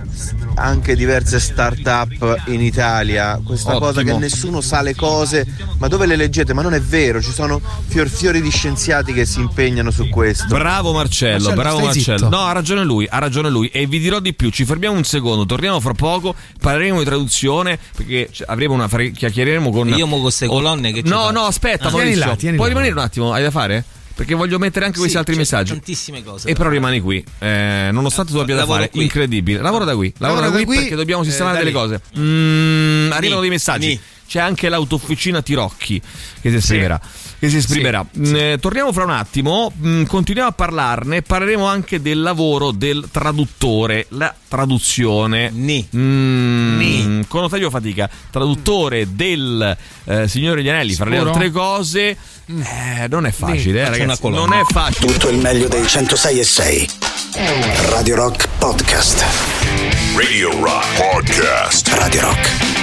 anche 0.55 0.95
diverse 0.95 1.39
start-up 1.39 2.41
in 2.47 2.61
Italia. 2.61 3.39
Questa 3.43 3.73
cosa 3.73 3.99
Ottimo. 3.99 4.15
che 4.15 4.19
nessuno 4.23 4.61
sa 4.61 4.81
le 4.81 4.95
cose, 4.95 5.45
ma 5.77 5.87
dove 5.87 6.05
le 6.07 6.15
leggete? 6.15 6.53
Ma 6.53 6.61
non 6.63 6.73
è 6.73 6.81
vero, 6.81 7.21
ci 7.21 7.31
sono 7.31 7.61
fior 7.87 8.09
fiori 8.09 8.41
di 8.41 8.49
scienziati 8.49 9.13
che 9.13 9.25
si 9.25 9.39
impegnano 9.39 9.91
su 9.91 10.09
questo. 10.09 10.47
Bravo 10.47 10.91
Marcello, 10.91 11.33
Marcello, 11.49 11.61
bravo 11.61 11.79
Marcello. 11.81 12.17
zitto. 12.17 12.29
No, 12.29 12.39
ha 12.45 12.51
ragione 12.51 12.83
lui, 12.83 13.07
ha 13.09 13.19
ragione 13.19 13.49
lui. 13.49 13.67
E 13.67 13.85
vi 13.85 13.99
dirò 13.99 14.19
di 14.19 14.33
più, 14.33 14.49
ci 14.49 14.65
fermiamo 14.65 14.95
un 14.97 15.03
secondo, 15.03 15.45
torniamo 15.45 15.79
fra 15.79 15.93
poco, 15.93 16.33
parleremo 16.59 16.97
di 16.99 17.05
traduzione, 17.05 17.77
perché 17.95 18.29
avremo 18.47 18.73
una 18.73 18.87
chiacchiereremo 18.89 19.69
con. 19.71 19.87
Io 19.89 20.05
mo 20.07 20.13
con 20.13 20.21
queste 20.23 20.47
colonne 20.47 20.91
che 20.91 21.03
ci 21.03 21.09
No, 21.09 21.29
no, 21.29 21.41
aspetta, 21.41 21.87
Ah. 21.87 21.91
Maurizio. 21.91 22.22
Là, 22.27 22.35
tieni 22.35 22.55
Puoi 22.57 22.69
là. 22.69 22.73
rimanere 22.75 22.99
un 22.99 23.05
attimo? 23.05 23.33
Hai 23.33 23.43
da 23.43 23.51
fare? 23.51 23.83
Perché 24.15 24.35
voglio 24.35 24.59
mettere 24.59 24.85
anche 24.85 24.97
questi 24.97 25.13
Sì, 25.13 25.17
altri 25.17 25.35
messaggi. 25.35 25.71
Tantissime 25.71 26.23
cose. 26.23 26.47
E 26.47 26.53
però 26.53 26.69
rimani 26.69 26.99
qui, 26.99 27.23
eh, 27.39 27.89
nonostante 27.91 28.31
tu 28.31 28.37
abbia 28.37 28.53
da 28.53 28.61
lavoro 28.61 28.79
fare, 28.81 28.91
qui. 28.91 29.01
incredibile. 29.03 29.59
Lavora 29.59 29.85
da 29.85 29.95
qui, 29.95 30.13
lavora, 30.19 30.41
Lavora 30.41 30.51
da 30.51 30.51
da 30.51 30.63
qui, 30.63 30.65
qui, 30.65 30.75
perché 30.83 30.95
dobbiamo 30.95 31.23
sistemare 31.23 31.55
eh, 31.55 31.59
delle 31.63 31.71
lì. 31.71 31.75
cose. 31.75 32.01
Mm, 32.19 33.11
arrivano 33.11 33.41
dei 33.41 33.49
messaggi. 33.49 33.87
ni. 33.87 33.99
C'è 34.33 34.39
anche 34.39 34.67
l'autofficina 34.67 35.43
Tirocchi 35.43 36.01
che 36.41 36.49
si 36.49 36.55
esprimerà. 36.55 36.99
Che 37.37 37.49
si 37.49 37.57
esprimerà. 37.57 38.03
Mm, 38.17 38.35
eh, 38.35 38.57
torniamo 38.59 38.91
fra 38.91 39.03
un 39.03 39.11
attimo, 39.11 39.71
mm, 39.77 40.05
continuiamo 40.05 40.49
a 40.49 40.53
parlarne. 40.53 41.21
Parleremo 41.21 41.67
anche 41.67 42.01
del 42.01 42.19
lavoro 42.19 42.71
del 42.71 43.09
traduttore, 43.11 44.07
la 44.09 44.33
traduzione. 44.47 45.51
Ni. 45.51 45.87
Mm, 45.95 47.21
Con 47.27 47.43
Ottavio 47.43 47.69
Fatica, 47.69 48.09
traduttore 48.31 49.13
del 49.13 49.77
eh, 50.05 50.27
Signore 50.27 50.63
Gli 50.63 50.95
fra 50.95 51.05
le 51.09 51.17
Sicuro? 51.17 51.31
altre 51.31 51.51
cose. 51.51 52.17
Eh, 52.47 53.07
non 53.09 53.27
è 53.27 53.31
facile, 53.31 53.81
eh, 53.81 53.89
ragazzi. 53.89 54.19
colonna. 54.19 54.47
Non 54.47 54.53
è 54.53 54.63
facile. 54.67 55.13
Tutto 55.13 55.29
il 55.29 55.37
meglio 55.37 55.67
dei 55.67 55.85
106 55.85 56.39
e 56.39 56.43
6. 56.43 56.89
Radio 57.89 58.15
Rock 58.15 58.47
Podcast. 58.57 59.23
Radio 60.15 60.49
Rock 60.59 60.97
Podcast. 60.97 61.87
Radio 61.89 62.21
Rock. 62.21 62.82